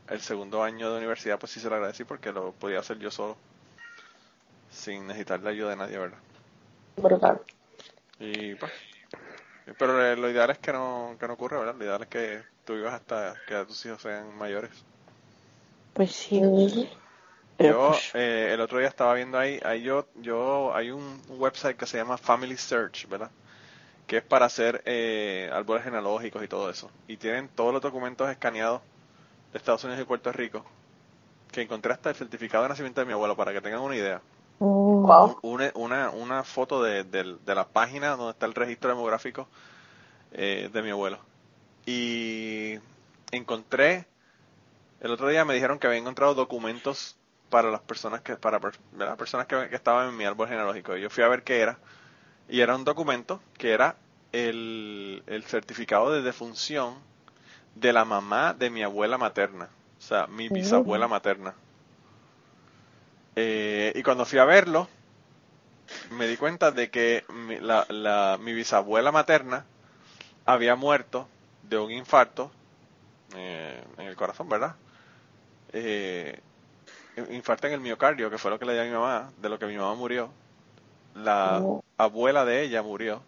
el 0.09 0.21
segundo 0.21 0.61
año 0.61 0.91
de 0.91 0.97
universidad 0.99 1.39
pues 1.39 1.51
sí 1.53 1.59
se 1.59 1.67
lo 1.67 1.73
agradecí 1.75 2.03
porque 2.03 2.31
lo 2.31 2.51
podía 2.51 2.79
hacer 2.79 2.99
yo 2.99 3.09
solo 3.09 3.35
sin 4.71 5.05
necesitar 5.07 5.39
la 5.41 5.51
ayuda 5.51 5.69
de 5.69 5.75
nadie, 5.75 5.97
¿verdad? 5.99 6.17
Brutal. 6.97 7.41
Y 8.19 8.55
pues, 8.55 8.71
pero 9.77 10.03
eh, 10.05 10.15
lo 10.15 10.29
ideal 10.29 10.49
es 10.51 10.59
que 10.59 10.71
no, 10.73 11.15
que 11.19 11.27
no 11.27 11.33
ocurra, 11.33 11.59
¿verdad? 11.59 11.75
Lo 11.75 11.83
ideal 11.85 12.01
es 12.03 12.07
que 12.09 12.43
tú 12.65 12.73
vivas 12.75 12.93
hasta 12.93 13.35
que 13.45 13.65
tus 13.65 13.85
hijos 13.85 14.01
sean 14.01 14.35
mayores. 14.37 14.71
pues 15.93 16.11
sí. 16.11 16.41
Ujú. 16.41 16.87
Yo 17.59 17.77
pues, 17.85 18.11
eh, 18.13 18.51
el 18.53 18.61
otro 18.61 18.79
día 18.79 18.87
estaba 18.87 19.13
viendo 19.13 19.37
ahí, 19.37 19.59
ahí 19.63 19.83
yo, 19.83 20.07
yo, 20.15 20.73
hay 20.75 20.89
un, 20.91 21.21
un 21.27 21.39
website 21.39 21.77
que 21.77 21.85
se 21.85 21.97
llama 21.97 22.17
Family 22.17 22.57
Search, 22.57 23.07
¿verdad? 23.07 23.31
Que 24.07 24.17
es 24.17 24.23
para 24.23 24.47
hacer 24.47 24.83
eh, 24.85 25.49
árboles 25.53 25.83
genealógicos 25.85 26.43
y 26.43 26.47
todo 26.47 26.69
eso. 26.69 26.91
Y 27.07 27.17
tienen 27.17 27.49
todos 27.49 27.73
los 27.73 27.81
documentos 27.83 28.29
escaneados 28.29 28.81
de 29.53 29.59
Estados 29.59 29.83
Unidos 29.85 30.01
y 30.03 30.05
Puerto 30.05 30.31
Rico. 30.33 30.65
Que 31.51 31.61
encontré 31.63 31.93
hasta 31.93 32.09
el 32.11 32.15
certificado 32.15 32.63
de 32.63 32.69
nacimiento 32.69 33.01
de 33.01 33.07
mi 33.07 33.13
abuelo, 33.13 33.35
para 33.37 33.53
que 33.53 33.61
tengan 33.61 33.81
una 33.81 33.95
idea. 33.97 34.21
Wow. 34.61 35.41
Una, 35.41 35.71
una, 35.75 36.09
una 36.11 36.43
foto 36.43 36.83
de, 36.83 37.03
de- 37.03 37.37
de 37.45 37.55
la 37.55 37.67
página 37.69 38.15
donde 38.15 38.31
está 38.33 38.45
el 38.45 38.53
registro 38.53 38.89
demográfico 38.89 39.47
eh, 40.33 40.69
de 40.73 40.81
mi 40.83 40.91
abuelo. 40.91 41.19
Y 41.85 42.79
encontré, 43.31 44.07
el 45.01 45.11
otro 45.11 45.29
día 45.29 45.45
me 45.45 45.53
dijeron 45.55 45.79
que 45.79 45.87
había 45.87 45.99
encontrado 45.99 46.35
documentos 46.35 47.17
para 47.49 47.71
las 47.71 47.81
personas 47.81 48.21
que, 48.21 48.37
para 48.37 48.59
las 48.97 49.17
personas 49.17 49.47
que, 49.47 49.69
que 49.69 49.75
estaban 49.75 50.09
en 50.09 50.17
mi 50.17 50.25
árbol 50.25 50.47
genealógico. 50.49 50.97
Y 50.97 51.01
yo 51.01 51.09
fui 51.11 51.23
a 51.23 51.29
ver 51.29 51.43
qué 51.43 51.61
era. 51.61 51.79
Y 52.49 52.61
era 52.61 52.75
un 52.75 52.85
documento 52.85 53.41
que 53.57 53.71
era 53.73 53.97
el, 54.33 55.23
el 55.27 55.43
certificado 55.45 56.11
de 56.13 56.21
defunción 56.23 56.95
de 57.75 57.93
la 57.93 58.05
mamá 58.05 58.53
de 58.53 58.69
mi 58.69 58.83
abuela 58.83 59.17
materna. 59.17 59.69
O 59.99 60.01
sea, 60.01 60.27
mi 60.27 60.49
bisabuela 60.49 61.07
materna. 61.07 61.55
Eh, 63.35 63.93
y 63.95 64.03
cuando 64.03 64.25
fui 64.25 64.39
a 64.39 64.45
verlo, 64.45 64.89
me 66.11 66.27
di 66.27 66.37
cuenta 66.37 66.71
de 66.71 66.89
que 66.89 67.23
mi, 67.29 67.59
la, 67.59 67.85
la- 67.89 68.37
mi 68.39 68.53
bisabuela 68.53 69.11
materna 69.11 69.65
había 70.45 70.75
muerto 70.75 71.27
de 71.63 71.79
un 71.79 71.91
infarto 71.91 72.51
eh, 73.35 73.83
en 73.97 74.07
el 74.07 74.15
corazón, 74.15 74.49
¿verdad? 74.49 74.75
Eh, 75.73 76.39
infarto 77.31 77.67
en 77.67 77.73
el 77.73 77.81
miocardio, 77.81 78.29
que 78.31 78.37
fue 78.37 78.51
lo 78.51 78.59
que 78.59 78.65
le 78.65 78.73
dio 78.73 78.83
a 78.83 78.85
mi 78.85 78.91
mamá, 78.91 79.31
de 79.41 79.49
lo 79.49 79.59
que 79.59 79.67
mi 79.67 79.77
mamá 79.77 79.95
murió. 79.95 80.31
La 81.15 81.65
Oh. 81.65 81.81
abuela 81.97 82.45
de 82.45 82.63
ella 82.63 82.83
murió. 82.83 83.23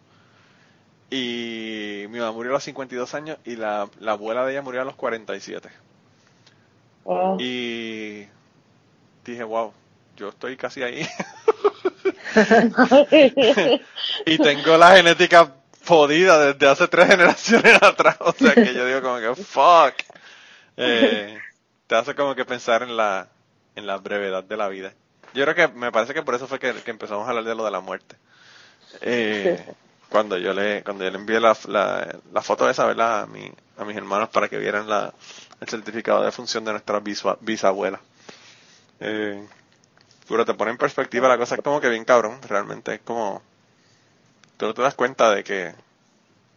Y 1.10 2.04
mi 2.10 2.18
mamá 2.18 2.32
murió 2.32 2.50
a 2.52 2.54
los 2.54 2.64
52 2.64 3.14
años 3.14 3.38
y 3.44 3.56
la, 3.56 3.88
la 4.00 4.12
abuela 4.12 4.44
de 4.44 4.52
ella 4.52 4.62
murió 4.62 4.82
a 4.82 4.84
los 4.84 4.96
47. 4.96 5.70
Wow. 7.04 7.46
Y 7.46 8.26
dije, 9.24 9.44
wow, 9.44 9.72
yo 10.16 10.28
estoy 10.28 10.56
casi 10.56 10.82
ahí. 10.82 11.06
y 14.26 14.38
tengo 14.38 14.76
la 14.76 14.96
genética 14.96 15.52
jodida 15.86 16.52
desde 16.52 16.68
hace 16.68 16.88
tres 16.88 17.08
generaciones 17.08 17.82
atrás. 17.82 18.16
O 18.20 18.32
sea 18.32 18.54
que 18.54 18.74
yo 18.74 18.86
digo 18.86 19.02
como 19.02 19.18
que, 19.18 19.34
fuck. 19.42 19.94
Eh, 20.76 21.38
te 21.86 21.94
hace 21.94 22.14
como 22.14 22.34
que 22.34 22.44
pensar 22.44 22.82
en 22.82 22.96
la, 22.96 23.28
en 23.76 23.86
la 23.86 23.98
brevedad 23.98 24.44
de 24.44 24.56
la 24.56 24.68
vida. 24.68 24.92
Yo 25.34 25.44
creo 25.44 25.54
que 25.54 25.68
me 25.68 25.92
parece 25.92 26.14
que 26.14 26.22
por 26.22 26.34
eso 26.34 26.46
fue 26.46 26.58
que, 26.58 26.72
que 26.74 26.90
empezamos 26.90 27.26
a 27.26 27.30
hablar 27.30 27.44
de 27.44 27.54
lo 27.54 27.64
de 27.64 27.70
la 27.70 27.80
muerte. 27.80 28.16
Eh, 29.00 29.64
cuando 30.08 30.38
yo 30.38 30.52
le, 30.54 30.82
cuando 30.84 31.04
yo 31.04 31.10
le 31.10 31.18
envié 31.18 31.40
la, 31.40 31.56
la, 31.66 32.18
la 32.32 32.42
foto 32.42 32.68
esa, 32.70 32.86
¿verdad? 32.86 33.22
A, 33.22 33.26
mi, 33.26 33.50
a 33.76 33.84
mis 33.84 33.96
hermanos 33.96 34.28
para 34.28 34.48
que 34.48 34.58
vieran 34.58 34.88
la, 34.88 35.12
el 35.60 35.68
certificado 35.68 36.22
de 36.22 36.30
función 36.30 36.64
de 36.64 36.72
nuestra 36.72 37.00
bisabuela. 37.40 38.00
Eh, 39.00 39.44
pero 40.28 40.44
te 40.44 40.54
pone 40.54 40.70
en 40.70 40.78
perspectiva 40.78 41.28
la 41.28 41.38
cosa 41.38 41.54
es 41.56 41.62
como 41.62 41.80
que 41.80 41.88
bien 41.88 42.04
cabrón, 42.04 42.40
realmente 42.42 42.94
es 42.94 43.00
como 43.00 43.42
tú 44.56 44.66
no 44.66 44.74
te 44.74 44.82
das 44.82 44.94
cuenta 44.94 45.34
de 45.34 45.44
que 45.44 45.74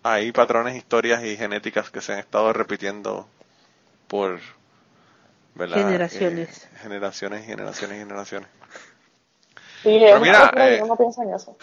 hay 0.03 0.31
patrones, 0.31 0.75
historias 0.75 1.23
y 1.23 1.35
genéticas 1.35 1.89
que 1.89 2.01
se 2.01 2.13
han 2.13 2.19
estado 2.19 2.53
repitiendo 2.53 3.27
por 4.07 4.39
¿verdad? 5.55 5.77
Generaciones. 5.77 6.63
Eh, 6.63 6.77
generaciones 6.81 7.43
y 7.43 7.47
generaciones 7.47 7.97
y 7.97 7.99
generaciones. 7.99 8.49
Sí, 9.83 9.97
Pero 9.99 10.19
mira, 10.19 10.51
eh, 10.55 10.77
yo 10.79 10.87
no 10.87 10.95
pienso 10.95 11.23
en 11.23 11.33
eso. 11.33 11.57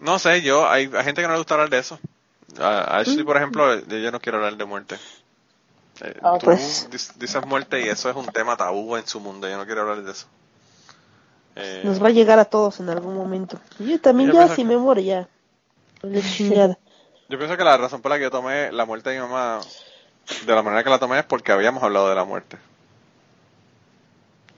No 0.00 0.18
sé, 0.18 0.42
yo, 0.42 0.68
hay, 0.68 0.90
hay 0.92 1.04
gente 1.04 1.22
que 1.22 1.26
no 1.26 1.34
le 1.34 1.38
gusta 1.38 1.54
hablar 1.54 1.70
de 1.70 1.78
eso. 1.78 1.98
A, 2.58 2.80
a 2.80 2.98
Ashley, 2.98 3.24
por 3.24 3.36
ejemplo, 3.36 3.78
yo 3.86 4.10
no 4.10 4.20
quiero 4.20 4.38
hablar 4.38 4.56
de 4.56 4.64
muerte. 4.64 4.96
Eh, 6.02 6.14
Ah, 6.22 6.36
tú 6.38 6.46
pues. 6.46 6.88
dices 7.16 7.46
muerte 7.46 7.80
y 7.80 7.88
eso 7.88 8.10
es 8.10 8.16
un 8.16 8.26
tema 8.26 8.56
tabú 8.56 8.96
en 8.96 9.06
su 9.06 9.20
mundo, 9.20 9.48
yo 9.48 9.56
no 9.56 9.64
quiero 9.66 9.82
hablar 9.82 10.02
de 10.02 10.12
eso. 10.12 10.26
Eh, 11.54 11.82
Nos 11.84 12.02
va 12.02 12.08
a 12.08 12.10
llegar 12.10 12.38
a 12.38 12.44
todos 12.44 12.80
en 12.80 12.88
algún 12.88 13.14
momento. 13.14 13.58
Y 13.78 13.90
Yo 13.92 14.00
también 14.00 14.28
Yo 14.30 14.34
ya, 14.34 14.40
pienso 14.40 14.54
si 14.56 14.62
que- 14.62 14.68
me 14.68 14.76
muero 14.76 15.00
ya. 15.00 15.28
Chingada. 16.36 16.78
Yo 17.28 17.38
pienso 17.38 17.56
que 17.56 17.64
la 17.64 17.76
razón 17.76 18.02
por 18.02 18.10
la 18.10 18.16
que 18.18 18.24
yo 18.24 18.30
tomé 18.30 18.72
la 18.72 18.84
muerte 18.84 19.10
de 19.10 19.16
mi 19.16 19.22
mamá 19.22 19.60
de 20.46 20.54
la 20.54 20.62
manera 20.62 20.82
que 20.84 20.90
la 20.90 20.98
tomé 20.98 21.18
es 21.20 21.24
porque 21.24 21.52
habíamos 21.52 21.82
hablado 21.82 22.08
de 22.08 22.14
la 22.14 22.24
muerte. 22.24 22.58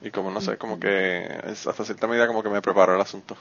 Y 0.01 0.11
como 0.11 0.31
no 0.31 0.41
sé, 0.41 0.57
como 0.59 0.79
que 0.81 1.25
es 1.47 1.66
hasta 1.66 1.85
cierta 1.85 2.07
medida 2.07 2.27
como 2.27 2.43
que 2.43 2.49
me 2.51 2.61
preparó 2.62 2.95
el 2.95 3.01
asunto. 3.01 3.37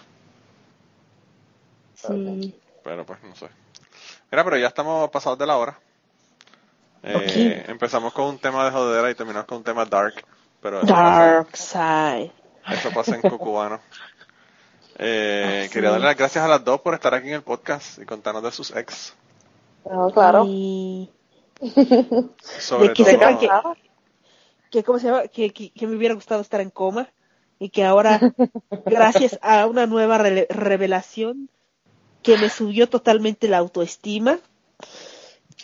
Sí. 1.96 2.56
Pero 2.84 3.06
pues 3.06 3.22
no 3.24 3.36
sé. 3.36 3.48
Mira, 4.32 4.44
pero 4.44 4.58
ya 4.58 4.68
estamos 4.68 5.10
pasados 5.10 5.38
de 5.40 5.46
la 5.48 5.58
hora. 5.58 5.80
Eh, 7.04 7.66
Empezamos 7.68 8.14
con 8.14 8.26
un 8.26 8.40
tema 8.40 8.66
de 8.66 8.72
jodera 8.72 9.12
y 9.12 9.16
terminamos 9.16 9.48
con 9.48 9.58
un 9.60 9.64
tema 9.64 9.86
dark. 9.86 10.14
Pero 10.62 10.78
eso 10.80 10.88
pasa, 10.88 11.26
Dark 11.26 11.58
Side. 11.58 12.32
eso 12.72 12.92
pasa 12.92 13.16
en 13.16 13.22
Cucubano. 13.22 13.80
Eh, 15.00 15.62
Así 15.64 15.74
quería 15.74 15.90
darle 15.90 16.06
las 16.06 16.16
gracias 16.16 16.46
a 16.46 16.48
las 16.48 16.64
dos 16.64 16.80
por 16.82 16.94
estar 16.94 17.16
aquí 17.16 17.28
en 17.28 17.34
el 17.34 17.42
podcast 17.42 17.98
y 17.98 18.06
contarnos 18.06 18.44
de 18.44 18.52
sus 18.52 18.70
ex. 18.76 19.16
No, 19.90 20.12
claro. 20.12 20.44
Y 20.48 21.10
Sobre 22.60 22.90
De 22.90 22.94
que 22.94 23.04
todo, 23.04 23.12
sepan 23.12 23.38
que- 24.70 24.84
¿cómo 24.84 25.00
se 25.00 25.08
llama? 25.08 25.28
Que, 25.30 25.50
que, 25.52 25.72
que 25.72 25.88
me 25.88 25.96
hubiera 25.96 26.14
gustado 26.14 26.42
estar 26.42 26.62
en 26.62 26.70
coma. 26.70 27.10
Y 27.58 27.70
que 27.70 27.84
ahora, 27.84 28.20
gracias 28.86 29.40
a 29.42 29.66
una 29.66 29.88
nueva 29.88 30.20
revelación 30.20 31.50
que 32.22 32.38
me 32.38 32.50
subió 32.50 32.88
totalmente 32.88 33.48
la 33.48 33.58
autoestima, 33.58 34.38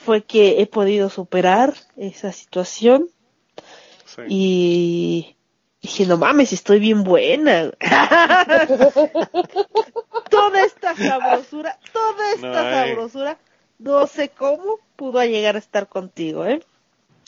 fue 0.04 0.24
que 0.24 0.62
he 0.62 0.68
podido 0.68 1.10
superar 1.10 1.74
esa 1.98 2.32
situación. 2.32 3.08
sí. 4.06 4.22
Y 4.28 5.36
dije, 5.82 6.06
no 6.06 6.18
mames, 6.18 6.54
estoy 6.54 6.80
bien 6.80 7.04
buena. 7.04 7.72
toda 10.30 10.62
esta 10.64 10.96
sabrosura, 10.96 11.78
toda 11.92 12.32
esta 12.34 12.48
No 12.48 12.54
sabrosura, 12.54 13.38
no 13.80 14.08
sé 14.08 14.30
cómo 14.30 14.80
pudo 14.96 15.24
llegar 15.24 15.56
a 15.56 15.60
estar 15.60 15.88
contigo, 15.88 16.46
¿eh? 16.46 16.64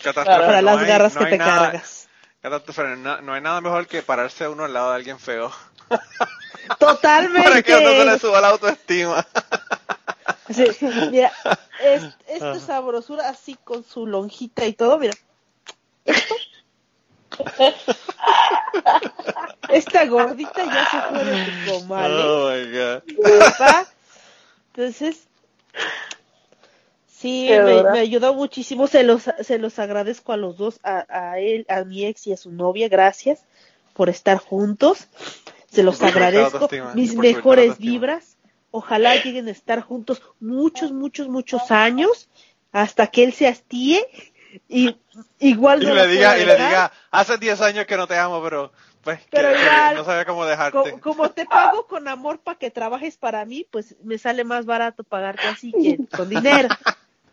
Catástrofe, 0.02 0.40
Para 0.46 0.62
no 0.62 0.72
las 0.72 0.78
hay- 0.80 0.88
garras 0.88 1.14
no 1.16 1.20
que 1.22 1.26
te 1.32 1.38
nada- 1.38 1.62
cargas. 1.72 2.08
Catástrofe, 2.42 2.84
no, 2.98 3.34
hay 3.34 3.42
nada 3.42 3.62
mejor 3.62 3.88
que 3.88 4.02
pararse 4.02 4.48
uno 4.48 4.64
al 4.66 4.74
lado 4.74 4.90
de 4.90 4.96
alguien 4.96 5.20
feo. 5.20 5.52
Totalmente. 6.80 7.44
Para 7.50 7.62
que 7.62 7.76
uno 7.76 7.90
se 7.92 8.06
le 8.06 8.20
suba 8.20 8.42
la 8.42 8.48
autoestima. 8.50 9.28
Sí, 10.50 10.66
mira, 11.12 11.32
es- 11.84 12.04
esta 12.28 12.60
sabrosura 12.60 13.30
así 13.30 13.56
con 13.64 13.84
su 13.84 14.06
lonjita 14.08 14.66
y 14.66 14.74
todo, 14.74 14.98
mira. 15.00 15.14
Esto. 16.06 16.36
Esta 19.70 20.06
gordita 20.06 20.66
ya 20.66 20.86
se 20.90 21.02
fue 21.10 21.24
de 21.24 21.46
tu 21.46 21.72
comal, 21.72 22.12
¿eh? 22.12 22.24
Oh 22.26 22.52
my 22.52 22.66
god. 22.72 23.04
¿verdad? 23.24 23.88
Entonces, 24.76 25.28
sí, 27.08 27.48
me, 27.64 27.84
me 27.94 28.00
ayudó 28.00 28.34
muchísimo. 28.34 28.88
Se 28.88 29.04
los, 29.04 29.24
se 29.42 29.58
los 29.60 29.80
agradezco 29.80 30.34
a 30.34 30.38
los 30.38 30.58
dos, 30.58 30.80
a, 30.84 31.06
a 31.10 31.40
él, 31.40 31.66
a 31.70 31.84
mi 31.84 32.06
ex 32.06 32.28
y 32.28 32.34
a 32.34 32.38
su 32.38 32.52
novia. 32.52 32.90
Gracias 32.90 33.46
por 33.94 34.10
estar 34.10 34.38
juntos. 34.38 35.08
Se 35.72 35.84
los 35.84 36.00
agradezco. 36.08 36.60
Mis 36.96 37.12
mejores 37.36 37.66
vibras. 37.92 38.31
Ojalá 38.72 39.16
lleguen 39.18 39.48
a 39.48 39.52
estar 39.52 39.82
juntos 39.82 40.22
muchos, 40.40 40.92
muchos, 40.94 41.28
muchos 41.28 41.72
años 41.72 42.30
hasta 42.72 43.08
que 43.08 43.24
él 43.24 43.34
se 43.34 43.48
hastíe 43.48 44.06
y 44.68 44.96
igual 45.40 45.84
Y 45.84 45.86
no 45.86 45.96
le 45.96 46.08
diga, 46.08 46.38
y 46.38 46.46
le 46.46 46.54
diga, 46.56 46.92
hace 47.12 47.38
10 47.38 47.62
años 47.62 47.86
que 47.86 47.98
no 47.98 48.08
te 48.08 48.18
amo, 48.18 48.42
pero 48.42 48.72
pues 49.04 49.20
Pero 49.30 49.52
que 49.54 49.62
igual, 49.62 49.96
no 49.96 50.06
sabía 50.06 50.26
cómo 50.26 50.46
dejarte. 50.46 50.92
Co- 50.92 51.00
Como, 51.00 51.32
te 51.32 51.46
pago 51.46 51.88
con 51.88 52.08
amor 52.08 52.40
para 52.40 52.58
que 52.58 52.72
trabajes 52.72 53.18
para 53.18 53.44
mí, 53.46 53.66
pues 53.70 53.96
me 54.04 54.18
sale 54.18 54.44
más 54.44 54.66
barato 54.66 55.04
pagarte 55.04 55.48
así 55.50 55.72
que 55.72 56.00
con 56.16 56.30
dinero. 56.30 56.70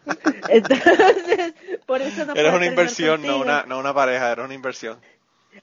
Entonces, 0.48 1.54
por 1.86 2.00
eso 2.00 2.24
no 2.24 2.34
puedo 2.34 2.56
una 2.56 2.66
inversión, 2.66 3.22
no 3.22 3.38
una, 3.40 3.64
no 3.64 3.78
una 3.78 3.92
pareja, 3.94 4.32
era 4.32 4.44
una 4.44 4.54
inversión. 4.54 4.98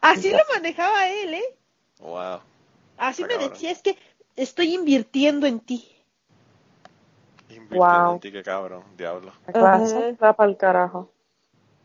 Así 0.01 0.31
lo 0.31 0.39
manejaba 0.53 1.07
él, 1.09 1.33
¿eh? 1.35 1.55
Wow. 1.99 2.41
Así 2.97 3.23
me 3.23 3.37
decía, 3.37 3.71
es 3.71 3.81
que 3.81 3.97
estoy 4.35 4.73
invirtiendo 4.73 5.47
en 5.47 5.59
ti. 5.59 5.87
Invirtiendo 7.49 7.77
Wow. 7.77 8.13
en 8.13 8.19
ti, 8.19 8.31
qué 8.31 8.43
cabrón, 8.43 8.83
diablo. 8.97 9.31
Está 9.47 10.33
para 10.33 10.49
el 10.49 10.57
carajo. 10.57 11.09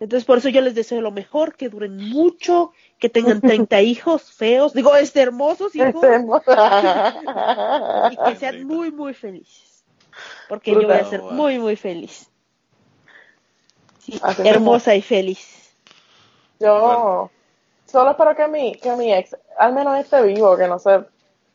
Entonces, 0.01 0.25
por 0.25 0.39
eso 0.39 0.49
yo 0.49 0.63
les 0.63 0.75
deseo 0.75 1.03
lo 1.03 1.11
mejor, 1.11 1.55
que 1.57 1.69
duren 1.69 1.97
mucho, 1.97 2.73
que 2.99 3.11
tengan 3.11 3.41
30 3.43 3.83
hijos 3.83 4.33
feos, 4.33 4.73
digo, 4.73 4.97
este 4.97 5.21
hermosos 5.21 5.75
hijos, 5.77 6.03
Este, 6.03 6.27
y 8.13 8.17
que 8.17 8.37
sean 8.37 8.65
muy, 8.65 8.91
muy 8.91 9.13
felices. 9.13 9.85
Porque 10.49 10.73
yo 10.73 10.83
voy 10.83 10.93
a 10.97 11.05
ser 11.05 11.23
muy, 11.23 11.59
muy 11.59 11.77
feliz. 11.77 12.29
Sí, 13.99 14.21
hermosa 14.45 14.95
y 14.95 15.03
feliz. 15.03 15.71
Yo 16.59 17.31
solo 17.87 18.11
espero 18.11 18.35
que 18.35 18.49
mi, 18.49 18.75
que 18.77 18.97
mi 18.97 19.13
ex, 19.13 19.37
al 19.59 19.75
menos 19.75 19.99
esté 19.99 20.23
vivo, 20.23 20.57
que 20.57 20.67
no 20.67 20.79
sé, 20.79 21.05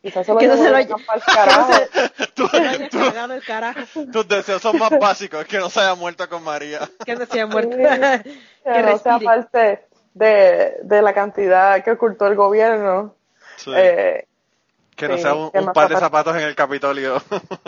quizás 0.05 0.23
se 0.25 0.33
lo 0.33 0.37
Que 0.37 0.47
no 0.47 0.55
se 0.55 0.69
lo 0.69 0.77
lleven 0.79 0.97
carajo. 1.25 1.71
Tú- 2.35 2.43
no 2.53 2.89
tú- 2.89 2.99
cargado 2.99 3.33
el 3.33 3.43
carajo, 3.43 3.79
tus 4.13 4.27
deseos 4.27 4.61
son 4.61 4.77
más 4.77 4.91
básicos, 4.99 5.45
que 5.45 5.57
no 5.57 5.69
se 5.69 5.79
haya 5.79 5.95
muerto 5.95 6.29
con 6.29 6.43
María. 6.43 6.87
que 7.03 7.15
no 7.15 7.25
se 7.25 7.33
haya 7.33 7.47
muerto. 7.47 7.75
Sí. 7.75 8.39
que 8.63 8.81
no 8.83 8.97
sea 8.99 9.19
parte 9.19 9.85
de, 10.13 10.77
de 10.83 11.01
la 11.01 11.13
cantidad 11.13 11.83
que 11.83 11.91
ocultó 11.91 12.27
el 12.27 12.35
gobierno. 12.35 13.15
Sí. 13.57 13.71
Eh, 13.75 14.27
que 14.95 15.07
no 15.07 15.15
sí, 15.17 15.23
sea 15.23 15.33
un, 15.33 15.51
que 15.51 15.59
un 15.59 15.65
no 15.65 15.73
par 15.73 15.89
de 15.89 15.97
zapatos 15.97 16.35
en 16.35 16.43
el 16.43 16.55
Capitolio. 16.55 17.19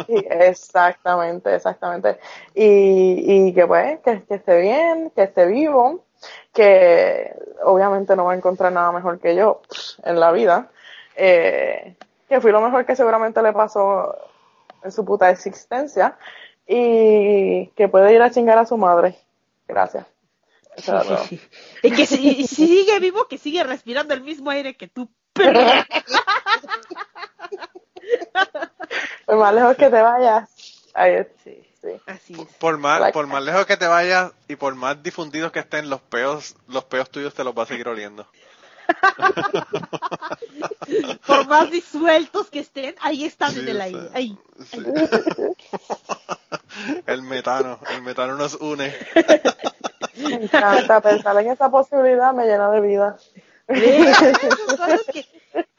sí, 0.05 0.15
exactamente, 0.29 1.55
exactamente. 1.55 2.19
Y, 2.53 3.47
y 3.47 3.53
que 3.53 3.65
pues, 3.65 3.99
que, 4.01 4.23
que 4.23 4.35
esté 4.35 4.61
bien, 4.61 5.11
que 5.15 5.23
esté 5.23 5.45
vivo, 5.47 6.05
que 6.53 7.33
obviamente 7.63 8.15
no 8.15 8.25
va 8.25 8.33
a 8.33 8.35
encontrar 8.35 8.71
nada 8.71 8.91
mejor 8.91 9.19
que 9.19 9.35
yo 9.35 9.61
en 10.03 10.19
la 10.19 10.31
vida. 10.31 10.67
Eh, 11.15 11.95
que 12.27 12.41
fui 12.41 12.51
lo 12.51 12.61
mejor 12.61 12.85
que 12.85 12.95
seguramente 12.95 13.41
le 13.41 13.53
pasó 13.53 14.15
en 14.83 14.91
su 14.91 15.03
puta 15.05 15.29
existencia. 15.29 16.17
Y 16.67 17.67
que 17.77 17.87
puede 17.87 18.13
ir 18.13 18.21
a 18.21 18.29
chingar 18.31 18.57
a 18.57 18.65
su 18.65 18.77
madre. 18.77 19.17
Gracias. 19.67 20.05
Eso 20.75 20.91
era 20.93 21.03
todo. 21.03 21.23
Y 21.81 21.91
que 21.91 22.05
si, 22.05 22.29
y 22.41 22.47
si 22.47 22.67
sigue 22.67 22.99
vivo, 22.99 23.25
que 23.27 23.37
sigue 23.37 23.63
respirando 23.63 24.13
el 24.13 24.21
mismo 24.21 24.49
aire 24.49 24.75
que 24.75 24.87
tú. 24.87 25.09
perra. 25.33 25.85
Por 29.25 29.37
más 29.37 29.53
lejos 29.53 29.75
que 29.75 29.89
te 29.89 30.01
vayas. 30.01 30.49
Ahí 30.93 31.13
es. 31.13 31.27
Sí, 31.43 31.63
Sí. 31.81 31.89
así 32.07 32.33
es. 32.33 32.47
Por 32.55 32.77
más, 32.79 32.99
Like- 32.99 33.13
por 33.13 33.27
más 33.27 33.43
lejos 33.43 33.65
que 33.65 33.77
te 33.77 33.87
vayas 33.87 34.31
y 34.47 34.55
por 34.55 34.75
más 34.75 35.01
difundidos 35.01 35.51
que 35.51 35.59
estén 35.59 35.89
los 35.89 36.01
peos, 36.01 36.55
los 36.67 36.83
peos 36.85 37.09
tuyos 37.09 37.33
te 37.33 37.43
los 37.43 37.57
va 37.57 37.63
a 37.63 37.67
seguir 37.67 37.87
oliendo. 37.87 38.27
Por 41.25 41.47
más 41.47 41.69
disueltos 41.69 42.49
que 42.49 42.59
estén, 42.59 42.95
ahí 43.01 43.25
están 43.25 43.53
Sí, 43.53 43.59
en 43.59 43.67
el 43.67 43.81
aire. 43.81 44.09
Ahí. 44.13 44.37
sí. 44.59 44.83
el 47.05 47.21
metano, 47.23 47.79
el 47.89 48.01
metano 48.01 48.35
nos 48.35 48.55
une. 48.55 48.93
Me 50.15 50.33
encanta 50.35 51.01
pensar 51.01 51.37
en 51.39 51.51
esa 51.51 51.69
posibilidad, 51.69 52.33
me 52.33 52.45
llena 52.45 52.69
de 52.71 52.81
vida. 52.81 53.17
Cosas 54.77 55.01
que, 55.11 55.25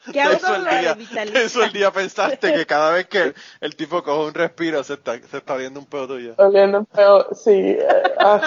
uno 0.47 0.55
el 0.55 0.63
lo 0.63 0.95
día, 0.95 0.97
eso 1.35 1.63
el 1.63 1.71
día 1.71 1.91
pensaste 1.91 2.53
que 2.53 2.65
cada 2.65 2.91
vez 2.91 3.07
que 3.07 3.21
el, 3.21 3.35
el 3.61 3.75
tipo 3.75 4.03
coge 4.03 4.27
un 4.27 4.33
respiro 4.33 4.83
se 4.83 4.93
está, 4.93 5.19
se 5.19 5.37
está 5.37 5.55
viendo 5.55 5.79
un 5.79 5.85
pedo 5.85 6.07
tuyo. 6.07 6.33
Oliendo 6.37 6.85
feo, 6.93 7.27
sí. 7.33 7.51
eh, 7.51 7.87
ah, 8.19 8.41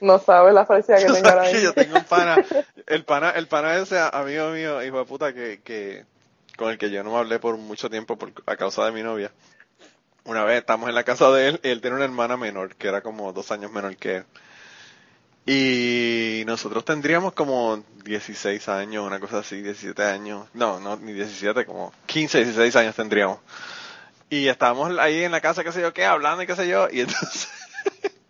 no 0.00 0.18
sabes 0.18 0.54
la 0.54 0.66
felicidad 0.66 0.98
que 0.98 1.12
tengo 1.12 1.28
ahora 1.28 1.42
mismo. 1.44 1.60
yo 1.60 1.72
tengo 1.74 1.96
un 1.96 2.04
pana, 2.04 2.36
el 2.86 3.04
pana, 3.04 3.30
el 3.30 3.48
pana 3.48 3.76
ese 3.76 3.98
amigo 3.98 4.50
mío, 4.50 4.82
hijo 4.82 4.98
de 4.98 5.04
puta, 5.04 5.32
que, 5.32 5.60
que 5.62 6.04
con 6.56 6.70
el 6.70 6.78
que 6.78 6.90
yo 6.90 7.02
no 7.02 7.12
me 7.12 7.18
hablé 7.18 7.38
por 7.38 7.56
mucho 7.56 7.90
tiempo 7.90 8.16
por, 8.16 8.32
a 8.46 8.56
causa 8.56 8.84
de 8.84 8.92
mi 8.92 9.02
novia. 9.02 9.32
Una 10.24 10.44
vez 10.44 10.58
estamos 10.58 10.88
en 10.88 10.94
la 10.94 11.04
casa 11.04 11.30
de 11.30 11.48
él 11.48 11.60
y 11.62 11.68
él 11.68 11.80
tiene 11.80 11.96
una 11.96 12.04
hermana 12.04 12.36
menor, 12.36 12.74
que 12.74 12.88
era 12.88 13.00
como 13.00 13.32
dos 13.32 13.52
años 13.52 13.70
menor 13.70 13.96
que 13.96 14.16
él. 14.16 14.24
Y 15.48 16.42
nosotros 16.44 16.84
tendríamos 16.84 17.32
como 17.32 17.80
16 18.04 18.68
años, 18.68 19.06
una 19.06 19.20
cosa 19.20 19.38
así, 19.38 19.62
17 19.62 20.02
años. 20.02 20.48
No, 20.54 20.80
no, 20.80 20.96
ni 20.96 21.12
17, 21.12 21.64
como 21.64 21.92
15, 22.06 22.38
16 22.38 22.74
años 22.74 22.96
tendríamos. 22.96 23.38
Y 24.28 24.48
estábamos 24.48 24.98
ahí 24.98 25.22
en 25.22 25.30
la 25.30 25.40
casa, 25.40 25.62
qué 25.62 25.70
sé 25.70 25.80
yo, 25.80 25.94
qué, 25.94 26.04
hablando 26.04 26.42
y 26.42 26.48
qué 26.48 26.56
sé 26.56 26.66
yo. 26.66 26.88
Y 26.90 27.00
entonces 27.02 27.48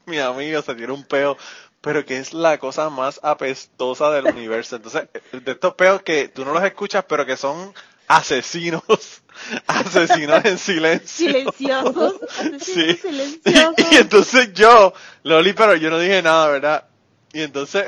mi 0.05 0.19
amigo 0.19 0.61
se 0.61 0.75
tiene 0.75 0.93
un 0.93 1.05
peo, 1.05 1.39
pero 1.81 2.05
que 2.05 2.19
es 2.19 2.35
la 2.35 2.59
cosa 2.59 2.91
más 2.91 3.19
apestosa 3.23 4.11
del 4.11 4.27
universo. 4.27 4.77
Entonces, 4.77 5.09
de 5.33 5.53
estos 5.53 5.75
peos 5.75 6.03
que 6.03 6.29
tú 6.29 6.45
no 6.45 6.53
los 6.53 6.65
escuchas, 6.65 7.07
pero 7.09 7.25
que 7.25 7.39
son 7.39 7.73
asesinos, 8.09 8.83
asesinos 9.67 10.45
en 10.45 10.59
silencio. 10.59 11.29
Silenciosos. 11.29 12.21
Sí. 12.61 12.93
Silenciosos. 12.95 13.75
Y, 13.91 13.95
y 13.95 13.97
entonces 13.97 14.53
yo, 14.53 14.93
Loli, 15.23 15.55
pero 15.55 15.77
yo 15.77 15.89
no 15.89 15.99
dije 15.99 16.21
nada, 16.21 16.49
¿verdad? 16.49 16.85
Y 17.33 17.43
entonces 17.43 17.85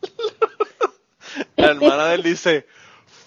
la 1.56 1.66
hermana 1.66 2.06
de 2.06 2.14
él 2.16 2.22
dice, 2.22 2.66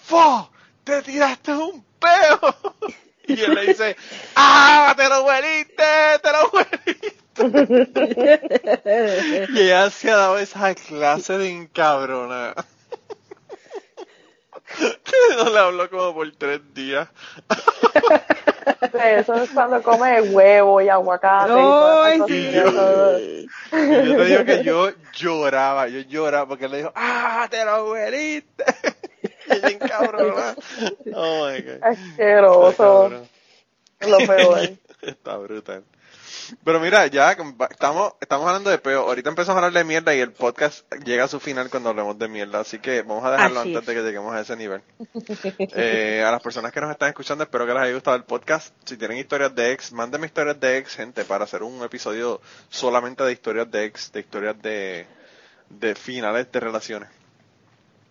¡Fo! 0.04 0.50
¡Te 0.84 1.02
tiraste 1.02 1.52
un 1.52 1.84
peo! 1.98 2.56
Y 3.26 3.40
él 3.40 3.54
le 3.54 3.68
dice, 3.68 3.96
¡Ah! 4.36 4.92
¡Te 4.94 5.08
lo 5.08 5.24
hueliste! 5.24 5.82
¡Te 6.22 6.30
lo 6.30 6.50
hueliste! 6.50 7.24
Y 9.54 9.60
ella 9.60 9.90
se 9.90 10.10
ha 10.10 10.16
dado 10.16 10.38
esa 10.38 10.74
clase 10.74 11.38
de 11.38 11.50
encabrona. 11.50 12.54
No 15.36 15.50
le 15.50 15.58
habló 15.58 15.90
como 15.90 16.14
por 16.14 16.30
tres 16.36 16.60
días. 16.74 17.08
Eso 19.02 19.34
es 19.34 19.50
cuando 19.50 19.82
come 19.82 20.20
huevo 20.20 20.80
y 20.80 20.88
aguacate. 20.88 21.52
y 21.52 21.54
todas 21.54 22.14
esas 22.14 22.26
sí. 22.28 23.48
Y 23.72 24.08
yo 24.08 24.16
te 24.16 24.24
digo 24.24 24.44
que 24.44 24.64
yo 24.64 24.90
lloraba, 25.14 25.88
yo 25.88 26.00
lloraba 26.00 26.48
porque 26.48 26.66
él 26.66 26.70
le 26.72 26.76
dijo, 26.78 26.92
¡ah, 26.94 27.46
te 27.50 27.64
lo 27.64 27.90
hueliste! 27.90 28.64
Y 29.46 29.52
ella 29.52 29.68
encabrona. 29.68 30.54
Oh 31.14 31.46
my 31.46 31.60
god. 31.60 31.82
Asqueroso. 31.82 33.10
Cabrón. 33.10 33.28
Lo 34.00 34.18
peor. 34.26 34.70
Está 35.02 35.36
brutal. 35.36 35.84
Pero 36.64 36.80
mira, 36.80 37.06
ya 37.06 37.32
estamos, 37.32 38.14
estamos 38.20 38.46
hablando 38.46 38.70
de 38.70 38.78
peo. 38.78 39.02
Ahorita 39.02 39.28
empezamos 39.30 39.62
a 39.62 39.66
hablar 39.66 39.78
de 39.78 39.88
mierda 39.88 40.14
y 40.14 40.20
el 40.20 40.32
podcast 40.32 40.84
llega 41.04 41.24
a 41.24 41.28
su 41.28 41.40
final 41.40 41.70
cuando 41.70 41.90
hablemos 41.90 42.18
de 42.18 42.28
mierda. 42.28 42.60
Así 42.60 42.78
que 42.78 43.02
vamos 43.02 43.24
a 43.24 43.30
dejarlo 43.30 43.60
Así 43.60 43.68
antes 43.68 43.82
es. 43.82 43.86
de 43.86 43.94
que 43.94 44.02
lleguemos 44.02 44.34
a 44.34 44.40
ese 44.40 44.56
nivel. 44.56 44.82
Eh, 45.76 46.22
a 46.26 46.30
las 46.30 46.42
personas 46.42 46.72
que 46.72 46.80
nos 46.80 46.90
están 46.90 47.08
escuchando, 47.08 47.44
espero 47.44 47.66
que 47.66 47.72
les 47.72 47.82
haya 47.82 47.94
gustado 47.94 48.16
el 48.16 48.24
podcast. 48.24 48.74
Si 48.84 48.96
tienen 48.96 49.18
historias 49.18 49.54
de 49.54 49.72
ex, 49.72 49.92
mándenme 49.92 50.26
historias 50.26 50.58
de 50.60 50.78
ex, 50.78 50.94
gente, 50.94 51.24
para 51.24 51.44
hacer 51.44 51.62
un 51.62 51.82
episodio 51.82 52.40
solamente 52.68 53.24
de 53.24 53.32
historias 53.32 53.70
de 53.70 53.84
ex, 53.84 54.12
de 54.12 54.20
historias 54.20 54.60
de, 54.62 55.06
de 55.70 55.94
finales 55.94 56.50
de 56.50 56.60
relaciones. 56.60 57.08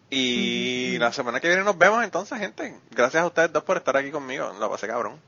Y 0.09 0.97
la 0.99 1.11
semana 1.11 1.39
que 1.39 1.47
viene 1.47 1.63
nos 1.63 1.77
vemos 1.77 2.03
entonces, 2.03 2.37
gente. 2.37 2.75
Gracias 2.91 3.23
a 3.23 3.27
ustedes 3.27 3.51
dos 3.51 3.63
por 3.63 3.77
estar 3.77 3.97
aquí 3.97 4.11
conmigo. 4.11 4.53
La 4.59 4.69
pasé 4.69 4.87
cabrón. 4.87 5.19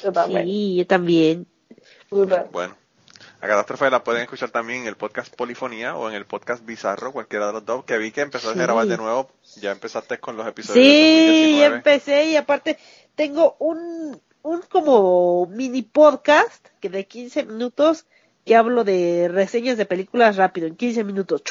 Sí, 0.00 0.76
yo 0.76 0.86
también. 0.86 1.46
Bueno, 2.10 2.76
a 3.40 3.46
Catástrofe 3.46 3.90
la 3.90 4.02
pueden 4.02 4.22
escuchar 4.22 4.50
también 4.50 4.82
en 4.82 4.88
el 4.88 4.96
podcast 4.96 5.34
Polifonía 5.34 5.94
o 5.96 6.08
en 6.08 6.14
el 6.16 6.24
podcast 6.24 6.64
Bizarro, 6.64 7.12
cualquiera 7.12 7.48
de 7.48 7.52
los 7.54 7.66
dos, 7.66 7.84
que 7.84 7.98
vi 7.98 8.10
que 8.12 8.22
empezaste 8.22 8.54
Sí. 8.54 8.60
a 8.60 8.62
grabar 8.64 8.86
de 8.86 8.96
nuevo, 8.96 9.30
ya 9.60 9.72
empezaste 9.72 10.18
con 10.18 10.36
los 10.36 10.46
episodios 10.46 10.82
Sí, 10.84 10.90
de 10.90 11.26
2019. 11.26 11.76
empecé 11.76 12.24
y 12.26 12.36
aparte 12.36 12.78
tengo 13.14 13.56
un, 13.58 14.20
un 14.42 14.62
como 14.62 15.46
mini 15.46 15.82
podcast 15.82 16.66
que 16.80 16.88
de 16.88 17.06
15 17.06 17.44
minutos 17.44 18.06
que 18.46 18.56
hablo 18.56 18.82
de 18.84 19.28
reseñas 19.30 19.76
de 19.76 19.84
películas 19.84 20.36
rápido, 20.36 20.66
en 20.66 20.76
15 20.76 21.04
minutos. 21.04 21.42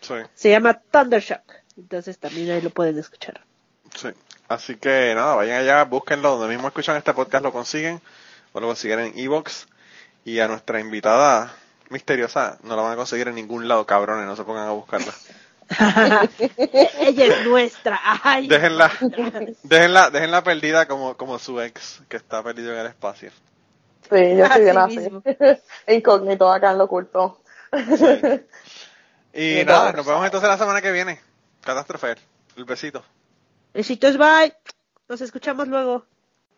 Sí, 0.00 0.14
Se 0.34 0.50
llama 0.50 0.80
Thundershock. 0.90 1.42
Entonces 1.76 2.18
también 2.18 2.50
ahí 2.50 2.60
lo 2.60 2.70
pueden 2.70 2.98
escuchar. 2.98 3.40
sí. 3.94 4.08
Así 4.48 4.74
que 4.74 5.12
nada, 5.14 5.36
vayan 5.36 5.60
allá, 5.60 5.84
búsquenlo, 5.84 6.36
donde 6.36 6.52
mismo 6.52 6.66
escuchan 6.66 6.96
este 6.96 7.14
podcast 7.14 7.44
lo 7.44 7.52
consiguen, 7.52 8.00
o 8.52 8.58
lo 8.58 8.66
consiguen 8.66 8.98
en 8.98 9.16
Evox. 9.16 9.68
Y 10.24 10.38
a 10.40 10.48
nuestra 10.48 10.80
invitada 10.80 11.52
misteriosa 11.88 12.58
no 12.62 12.76
la 12.76 12.82
van 12.82 12.92
a 12.92 12.96
conseguir 12.96 13.28
en 13.28 13.34
ningún 13.34 13.66
lado, 13.68 13.86
cabrones, 13.86 14.26
no 14.26 14.36
se 14.36 14.44
pongan 14.44 14.68
a 14.68 14.72
buscarla. 14.72 15.12
Ella 16.98 17.26
es 17.26 17.46
nuestra. 17.46 17.98
Ay, 18.22 18.48
Déjenla, 18.48 18.90
déjenla, 19.62 20.10
déjenla 20.10 20.42
perdida 20.42 20.86
como, 20.86 21.16
como 21.16 21.38
su 21.38 21.60
ex, 21.60 22.02
que 22.08 22.16
está 22.16 22.42
perdido 22.42 22.72
en 22.72 22.80
el 22.80 22.86
espacio. 22.86 23.30
Sí, 24.10 24.36
yo 24.36 24.44
estoy 24.44 24.62
bien 24.62 24.78
Así. 24.78 25.08
Incógnito 25.94 26.50
acá 26.50 26.72
en 26.72 26.78
lo 26.78 26.84
oculto. 26.84 27.40
Y 29.32 29.54
Me 29.54 29.64
nada, 29.64 29.78
parece. 29.82 29.96
nos 29.98 30.06
vemos 30.06 30.24
entonces 30.24 30.48
la 30.48 30.58
semana 30.58 30.82
que 30.82 30.90
viene. 30.90 31.20
Catástrofe, 31.62 32.16
el 32.56 32.64
besito. 32.64 33.04
Besitos, 33.72 34.16
bye. 34.18 34.52
Nos 35.08 35.20
escuchamos 35.20 35.68
luego. 35.68 36.04